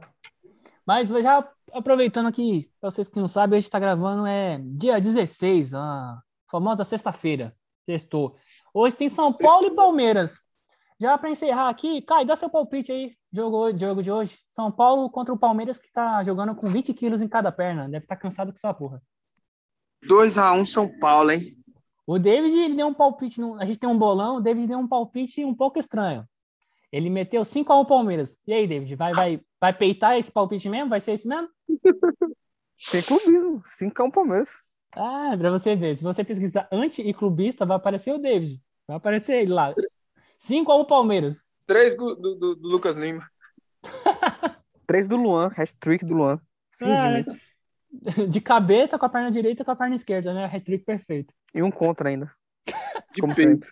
Mas 0.86 1.08
já 1.08 1.50
aproveitando 1.72 2.28
aqui, 2.28 2.70
para 2.80 2.92
vocês 2.92 3.08
que 3.08 3.20
não 3.20 3.28
sabem, 3.28 3.58
a 3.58 3.60
gente 3.60 3.68
está 3.68 3.80
gravando 3.80 4.26
é 4.26 4.60
dia 4.62 5.00
16, 5.00 5.74
a 5.74 6.22
famosa 6.50 6.84
sexta-feira, 6.84 7.56
sextou. 7.86 8.36
Hoje 8.74 8.96
tem 8.96 9.10
São 9.10 9.32
Paulo 9.32 9.68
e 9.68 9.72
Palmeiras. 9.72 10.40
Já 11.00 11.18
para 11.18 11.32
encerrar 11.32 11.70
aqui, 11.70 12.02
Caio, 12.02 12.26
dá 12.26 12.36
seu 12.36 12.50
palpite 12.50 12.92
aí, 12.92 13.16
jogo, 13.32 13.78
jogo 13.78 14.04
de 14.04 14.12
hoje. 14.12 14.40
São 14.50 14.72
Paulo 14.72 15.10
contra 15.10 15.34
o 15.34 15.38
Palmeiras, 15.38 15.78
que 15.78 15.88
está 15.88 16.24
jogando 16.24 16.56
com 16.56 16.70
20 16.70 16.94
quilos 16.94 17.22
em 17.22 17.28
cada 17.28 17.52
perna. 17.52 17.90
Deve 17.90 18.06
estar 18.06 18.16
tá 18.16 18.22
cansado 18.22 18.52
com 18.52 18.58
sua 18.58 18.74
porra. 18.74 19.02
2x1 20.06 20.66
São 20.66 21.00
Paulo, 21.00 21.32
hein? 21.32 21.58
O 22.06 22.20
David 22.20 22.58
ele 22.58 22.76
deu 22.76 22.88
um 22.88 22.94
palpite, 22.94 23.40
no... 23.40 23.60
a 23.60 23.66
gente 23.66 23.80
tem 23.80 23.90
um 23.90 23.98
bolão, 23.98 24.38
o 24.38 24.42
David 24.42 24.68
deu 24.68 24.78
um 24.78 24.88
palpite 24.88 25.44
um 25.44 25.56
pouco 25.56 25.80
estranho. 25.80 26.28
Ele 26.92 27.10
meteu 27.10 27.42
5x1 27.42 27.88
Palmeiras. 27.88 28.38
E 28.46 28.54
aí, 28.54 28.68
David, 28.68 28.96
vai, 28.96 29.14
vai, 29.14 29.42
vai 29.64 29.72
peitar 29.72 30.18
esse 30.18 30.30
palpite 30.30 30.68
mesmo? 30.68 30.90
Vai 30.90 31.00
ser 31.00 31.14
esse 31.14 31.26
mesmo? 31.26 31.48
Sem 32.78 33.02
clubismo. 33.02 33.64
5x1 33.80 34.12
Palmeiras. 34.12 34.50
Ah, 34.92 35.34
pra 35.40 35.50
você 35.52 35.74
ver. 35.74 35.96
Se 35.96 36.04
você 36.04 36.22
pesquisar 36.22 36.68
anti 36.70 37.02
e 37.02 37.14
clubista, 37.14 37.66
vai 37.66 37.78
aparecer 37.78 38.14
o 38.14 38.18
David. 38.18 38.62
Vai 38.86 38.98
aparecer 38.98 39.42
ele 39.42 39.54
lá. 39.54 39.74
5x1 40.38 40.86
Palmeiras. 40.86 41.46
3 41.66 41.96
do, 41.96 42.14
do, 42.14 42.56
do, 42.56 42.68
Lucas 42.68 42.98
Lima. 42.98 43.26
3 44.86 45.08
do 45.08 45.16
Luan. 45.16 45.48
Hashtag 45.48 46.04
do 46.04 46.14
Luan. 46.14 46.42
É, 46.82 48.28
de 48.28 48.42
cabeça 48.42 49.00
com 49.00 49.06
a 49.06 49.10
perna 49.10 49.32
direita 49.32 49.62
e 49.62 49.66
com 49.66 49.72
a 49.72 49.78
perna 49.78 49.96
esquerda, 49.96 50.34
né? 50.34 50.46
Hashtag 50.46 50.80
perfeito. 50.80 51.34
E 51.56 51.64
um 51.64 51.72
contra 51.72 52.10
ainda. 52.10 52.30
Como 53.18 53.34
sempre. 53.34 53.70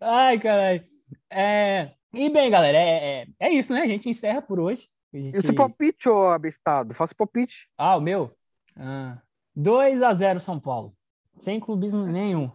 Ai, 0.00 0.40
caralho. 0.40 0.82
É... 1.28 1.99
E 2.12 2.28
bem, 2.28 2.50
galera, 2.50 2.76
é, 2.76 3.22
é, 3.22 3.26
é, 3.38 3.52
isso, 3.52 3.72
né? 3.72 3.82
A 3.82 3.86
gente 3.86 4.08
encerra 4.08 4.42
por 4.42 4.58
hoje. 4.58 4.88
Gente... 5.12 5.34
E 5.34 5.38
o 5.38 5.42
seu 5.42 5.54
palpite, 5.54 6.08
ô 6.08 6.28
abestado? 6.28 6.92
Faça 6.92 7.12
o 7.12 7.16
palpite. 7.16 7.68
Ah, 7.78 7.96
o 7.96 8.00
meu? 8.00 8.36
Ah, 8.76 9.18
2 9.54 10.02
a 10.02 10.12
0 10.12 10.40
São 10.40 10.58
Paulo. 10.58 10.92
Sem 11.38 11.60
clubismo 11.60 12.04
nenhum. 12.06 12.50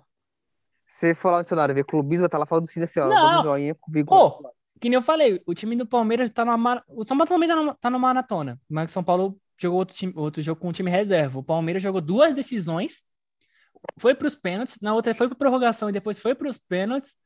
Você 0.88 1.16
for 1.16 1.32
lá 1.32 1.40
no 1.40 1.48
cenário 1.48 1.76
ver 1.76 1.86
clubismo, 1.86 2.28
tá 2.28 2.38
lá 2.38 2.46
falando 2.46 2.66
assim, 2.66 2.82
assim 2.82 3.00
ó, 3.00 3.08
Não. 3.08 3.44
joinha 3.44 3.76
comigo. 3.76 4.10
Pô, 4.10 4.54
que 4.80 4.90
nem 4.90 4.96
eu 4.96 5.02
falei, 5.02 5.42
o 5.46 5.54
time 5.54 5.76
do 5.76 5.86
Palmeiras 5.86 6.30
tá 6.30 6.46
numa... 6.46 6.84
O 6.88 7.04
São 7.04 7.18
Paulo 7.18 7.30
também 7.30 7.50
tá 7.50 7.56
numa, 7.56 7.76
tá 7.76 7.90
numa 7.90 8.08
maratona, 8.08 8.60
mas 8.70 8.90
o 8.92 8.94
São 8.94 9.04
Paulo 9.04 9.38
jogou 9.58 9.80
outro, 9.80 9.96
time, 9.96 10.14
outro 10.16 10.42
jogo 10.42 10.60
com 10.60 10.70
o 10.70 10.74
time 10.74 10.92
reserva. 10.92 11.40
O 11.40 11.44
Palmeiras 11.44 11.82
jogou 11.82 12.02
duas 12.02 12.34
decisões, 12.34 13.04
foi 13.98 14.14
para 14.14 14.28
os 14.28 14.36
pênaltis, 14.36 14.80
na 14.82 14.94
outra 14.94 15.16
foi 15.16 15.28
para 15.28 15.38
prorrogação 15.38 15.90
e 15.90 15.94
depois 15.94 16.20
foi 16.20 16.36
para 16.36 16.50
os 16.50 16.58
pênaltis 16.58 17.18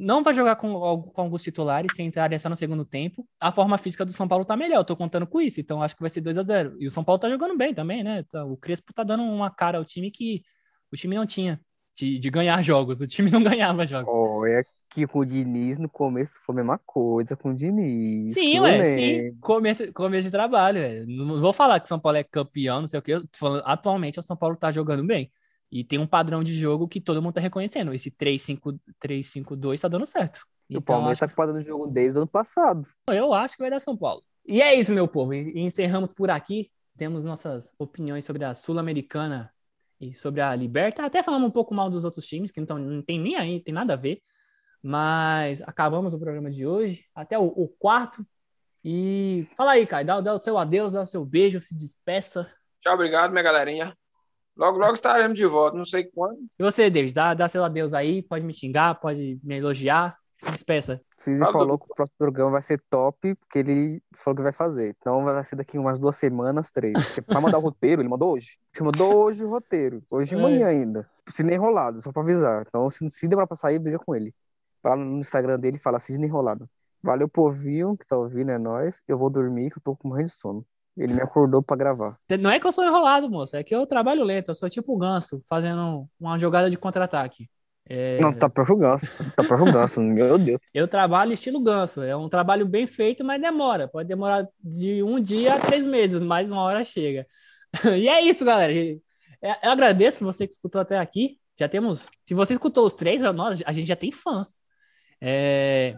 não 0.00 0.22
vai 0.22 0.32
jogar 0.32 0.54
com, 0.54 0.72
com 1.02 1.20
alguns 1.20 1.42
titulares, 1.42 1.92
sem 1.96 2.06
entrar 2.06 2.38
só 2.38 2.48
no 2.48 2.56
segundo 2.56 2.84
tempo. 2.84 3.26
A 3.40 3.50
forma 3.50 3.76
física 3.76 4.04
do 4.04 4.12
São 4.12 4.28
Paulo 4.28 4.44
tá 4.44 4.56
melhor, 4.56 4.78
eu 4.78 4.84
tô 4.84 4.96
contando 4.96 5.26
com 5.26 5.40
isso, 5.40 5.60
então 5.60 5.82
acho 5.82 5.96
que 5.96 6.00
vai 6.00 6.08
ser 6.08 6.20
2 6.20 6.38
a 6.38 6.44
0 6.44 6.76
E 6.78 6.86
o 6.86 6.90
São 6.90 7.02
Paulo 7.02 7.18
tá 7.18 7.28
jogando 7.28 7.56
bem 7.56 7.74
também, 7.74 8.04
né? 8.04 8.22
Tá, 8.30 8.44
o 8.44 8.56
Crespo 8.56 8.92
tá 8.94 9.02
dando 9.02 9.24
uma 9.24 9.50
cara 9.50 9.76
ao 9.76 9.84
time 9.84 10.10
que 10.10 10.42
o 10.92 10.96
time 10.96 11.16
não 11.16 11.26
tinha. 11.26 11.60
de, 11.96 12.16
de 12.18 12.30
ganhar 12.30 12.62
jogos. 12.62 13.00
O 13.00 13.06
time 13.08 13.28
não 13.28 13.42
ganhava 13.42 13.84
jogos. 13.84 14.14
Olha 14.14 14.64
que 14.90 15.06
com 15.06 15.18
o 15.18 15.26
Diniz 15.26 15.78
no 15.78 15.88
começo 15.88 16.32
foi 16.46 16.54
a 16.54 16.56
mesma 16.56 16.78
coisa 16.78 17.36
com 17.36 17.50
o 17.50 17.54
Diniz. 17.54 18.32
Sim, 18.32 18.60
ué, 18.60 18.84
sim. 18.84 19.36
Começo, 19.40 19.92
começo 19.92 20.26
de 20.26 20.30
trabalho, 20.30 20.80
velho. 20.80 21.06
Não 21.08 21.40
vou 21.40 21.52
falar 21.52 21.80
que 21.80 21.86
o 21.86 21.88
São 21.88 21.98
Paulo 21.98 22.18
é 22.18 22.24
campeão, 22.24 22.80
não 22.80 22.88
sei 22.88 23.00
o 23.00 23.02
quê. 23.02 23.14
Eu 23.14 23.22
tô 23.22 23.38
falando, 23.38 23.62
atualmente 23.66 24.18
o 24.18 24.22
São 24.22 24.36
Paulo 24.36 24.56
tá 24.56 24.70
jogando 24.70 25.04
bem. 25.04 25.30
E 25.70 25.84
tem 25.84 25.98
um 25.98 26.06
padrão 26.06 26.42
de 26.42 26.54
jogo 26.54 26.88
que 26.88 27.00
todo 27.00 27.20
mundo 27.22 27.34
tá 27.34 27.40
reconhecendo. 27.40 27.92
Esse 27.92 28.10
3-5-2 28.10 29.80
tá 29.80 29.88
dando 29.88 30.06
certo. 30.06 30.40
E 30.68 30.76
o 30.76 30.78
Então, 30.78 30.96
Palmeiras 30.96 31.22
acho 31.22 31.30
tá 31.30 31.36
parando 31.36 31.58
o 31.58 31.62
jogo 31.64 31.86
desde 31.86 32.18
o 32.18 32.22
ano 32.22 32.28
passado. 32.30 32.86
Eu 33.10 33.32
acho 33.34 33.56
que 33.56 33.62
vai 33.62 33.70
dar 33.70 33.80
São 33.80 33.96
Paulo. 33.96 34.22
E 34.46 34.62
é 34.62 34.74
isso, 34.74 34.92
meu 34.92 35.06
povo. 35.06 35.34
E 35.34 35.60
encerramos 35.60 36.12
por 36.12 36.30
aqui. 36.30 36.70
Temos 36.96 37.24
nossas 37.24 37.72
opiniões 37.78 38.24
sobre 38.24 38.44
a 38.44 38.54
Sul-Americana 38.54 39.52
e 40.00 40.14
sobre 40.14 40.40
a 40.40 40.54
Liberta. 40.54 41.04
Até 41.04 41.22
falamos 41.22 41.48
um 41.48 41.52
pouco 41.52 41.74
mal 41.74 41.90
dos 41.90 42.04
outros 42.04 42.26
times, 42.26 42.50
que 42.50 42.60
não, 42.60 42.78
não 42.78 43.02
tem 43.02 43.20
nem 43.20 43.36
aí, 43.36 43.60
tem 43.62 43.74
nada 43.74 43.92
a 43.92 43.96
ver. 43.96 44.20
Mas 44.82 45.60
acabamos 45.62 46.14
o 46.14 46.18
programa 46.18 46.50
de 46.50 46.66
hoje. 46.66 47.04
Até 47.14 47.38
o, 47.38 47.46
o 47.46 47.68
quarto. 47.68 48.26
E 48.84 49.46
fala 49.56 49.72
aí, 49.72 49.86
Caio. 49.86 50.06
Dá, 50.06 50.20
dá 50.20 50.34
o 50.34 50.38
seu 50.38 50.56
adeus, 50.56 50.92
dá 50.92 51.02
o 51.02 51.06
seu 51.06 51.24
beijo, 51.24 51.60
se 51.60 51.74
despeça. 51.74 52.50
Tchau, 52.80 52.94
obrigado, 52.94 53.30
minha 53.32 53.42
galerinha. 53.42 53.94
Logo, 54.58 54.76
logo 54.76 54.94
estaremos 54.94 55.38
de 55.38 55.46
volta, 55.46 55.76
não 55.78 55.84
sei 55.84 56.04
quando. 56.04 56.38
E 56.58 56.62
você, 56.62 56.90
David, 56.90 57.14
dá, 57.14 57.32
dá 57.32 57.46
seu 57.48 57.62
adeus 57.62 57.94
aí. 57.94 58.22
Pode 58.22 58.44
me 58.44 58.52
xingar, 58.52 58.96
pode 58.96 59.38
me 59.42 59.56
elogiar. 59.56 60.18
Se 60.42 60.50
despeça. 60.50 61.00
Se 61.16 61.30
ele 61.30 61.40
Fala, 61.40 61.52
falou 61.52 61.78
que 61.78 61.84
o 61.84 61.94
próximo 61.94 62.14
programa 62.18 62.50
vai 62.52 62.62
ser 62.62 62.80
top, 62.88 63.34
porque 63.36 63.58
ele 63.60 64.02
falou 64.14 64.36
que 64.36 64.42
vai 64.42 64.52
fazer. 64.52 64.94
Então 64.98 65.24
vai 65.24 65.44
ser 65.44 65.56
daqui 65.56 65.78
umas 65.78 65.98
duas 65.98 66.16
semanas, 66.16 66.70
três. 66.70 66.92
Porque 67.06 67.22
pra 67.22 67.40
mandar 67.40 67.58
o 67.58 67.60
roteiro, 67.60 68.02
ele 68.02 68.08
mandou 68.08 68.34
hoje. 68.34 68.56
Ele 68.74 68.84
mandou 68.84 69.14
hoje 69.14 69.44
o 69.44 69.48
roteiro. 69.48 70.02
Hoje 70.10 70.30
de 70.30 70.36
É. 70.36 70.42
manhã 70.42 70.66
ainda. 70.68 71.08
Sidney 71.28 71.56
enrolado, 71.56 72.00
só 72.00 72.12
pra 72.12 72.22
avisar. 72.22 72.64
Então, 72.68 72.88
se, 72.90 73.08
se 73.10 73.26
demorar 73.28 73.46
pra 73.48 73.56
sair, 73.56 73.78
briga 73.80 73.98
com 73.98 74.14
ele. 74.14 74.32
Lá 74.84 74.94
no 74.94 75.18
Instagram 75.18 75.58
dele 75.58 75.76
e 75.76 75.80
fala 75.80 75.98
Sidney 75.98 76.28
enrolado. 76.28 76.68
Valeu, 77.02 77.28
povinho, 77.28 77.96
que 77.96 78.06
tá 78.06 78.16
ouvindo, 78.16 78.50
é 78.50 78.58
nóis. 78.58 79.02
Eu 79.08 79.18
vou 79.18 79.30
dormir, 79.30 79.70
que 79.70 79.78
eu 79.78 79.82
tô 79.82 79.96
com 79.96 80.08
morrendo 80.08 80.28
de 80.28 80.34
sono. 80.34 80.64
Ele 80.98 81.14
me 81.14 81.22
acordou 81.22 81.62
pra 81.62 81.76
gravar. 81.76 82.18
Não 82.40 82.50
é 82.50 82.58
que 82.58 82.66
eu 82.66 82.72
sou 82.72 82.84
enrolado, 82.84 83.30
moço. 83.30 83.56
É 83.56 83.62
que 83.62 83.74
eu 83.74 83.86
trabalho 83.86 84.24
lento. 84.24 84.50
Eu 84.50 84.54
sou 84.54 84.68
tipo 84.68 84.94
o 84.94 84.98
ganso, 84.98 85.42
fazendo 85.48 86.08
uma 86.18 86.38
jogada 86.38 86.68
de 86.68 86.76
contra-ataque. 86.76 87.48
É, 87.88 88.18
Não, 88.22 88.32
tá 88.34 88.50
pra 88.50 88.64
ganso. 88.74 89.06
Tá 89.34 89.42
pra 89.42 89.56
ganso, 89.56 90.00
meu 90.02 90.38
Deus. 90.38 90.60
Eu 90.74 90.86
trabalho 90.86 91.32
estilo 91.32 91.60
ganso. 91.60 92.02
É 92.02 92.14
um 92.14 92.28
trabalho 92.28 92.66
bem 92.66 92.86
feito, 92.86 93.24
mas 93.24 93.40
demora. 93.40 93.88
Pode 93.88 94.08
demorar 94.08 94.46
de 94.62 95.02
um 95.02 95.20
dia 95.20 95.54
a 95.54 95.60
três 95.60 95.86
meses, 95.86 96.22
mas 96.22 96.50
uma 96.50 96.62
hora 96.62 96.84
chega. 96.84 97.26
E 97.96 98.08
é 98.08 98.20
isso, 98.22 98.44
galera. 98.44 98.72
É- 99.42 99.66
Eu 99.66 99.70
agradeço 99.70 100.24
você 100.24 100.46
que 100.46 100.54
escutou 100.54 100.80
até 100.80 100.98
aqui. 100.98 101.38
Já 101.58 101.68
temos. 101.68 102.08
Se 102.24 102.34
você 102.34 102.52
escutou 102.52 102.84
os 102.86 102.94
três, 102.94 103.20
nós, 103.22 103.62
a 103.64 103.72
gente 103.72 103.86
já 103.86 103.96
tem 103.96 104.12
fãs. 104.12 104.58
É, 105.20 105.96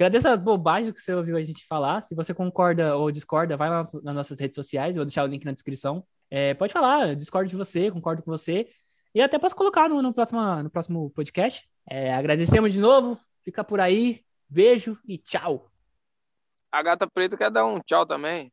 Agradeço 0.00 0.28
as 0.28 0.38
bobagens 0.38 0.94
que 0.94 1.00
você 1.02 1.12
ouviu 1.12 1.36
a 1.36 1.42
gente 1.42 1.66
falar. 1.66 2.00
Se 2.00 2.14
você 2.14 2.32
concorda 2.32 2.96
ou 2.96 3.10
discorda, 3.10 3.54
vai 3.54 3.68
lá 3.68 3.84
nas 4.02 4.14
nossas 4.14 4.40
redes 4.40 4.54
sociais. 4.54 4.96
Eu 4.96 5.00
vou 5.00 5.04
deixar 5.04 5.24
o 5.24 5.26
link 5.26 5.44
na 5.44 5.52
descrição. 5.52 6.02
É, 6.30 6.54
pode 6.54 6.72
falar, 6.72 7.10
eu 7.10 7.14
discordo 7.14 7.50
de 7.50 7.56
você, 7.56 7.90
concordo 7.90 8.22
com 8.22 8.30
você. 8.30 8.70
E 9.14 9.20
até 9.20 9.38
posso 9.38 9.54
colocar 9.54 9.90
no, 9.90 10.00
no 10.00 10.14
próximo, 10.14 10.40
no 10.62 10.70
próximo 10.70 11.10
podcast. 11.10 11.68
É, 11.86 12.14
agradecemos 12.14 12.72
de 12.72 12.80
novo. 12.80 13.20
Fica 13.44 13.62
por 13.62 13.78
aí. 13.78 14.24
Beijo 14.48 14.98
e 15.06 15.18
tchau. 15.18 15.70
A 16.72 16.82
gata 16.82 17.06
preta 17.06 17.36
quer 17.36 17.50
dar 17.50 17.66
um 17.66 17.78
tchau 17.78 18.06
também. 18.06 18.50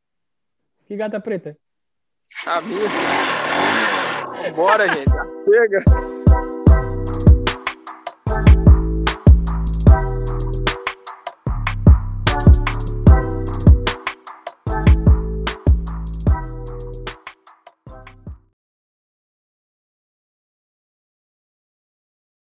Que 0.84 0.98
gata 0.98 1.18
preta. 1.18 1.56
Sabia? 2.44 2.76
Bora, 4.54 4.86
gente. 4.86 5.10
Chega. 5.44 6.17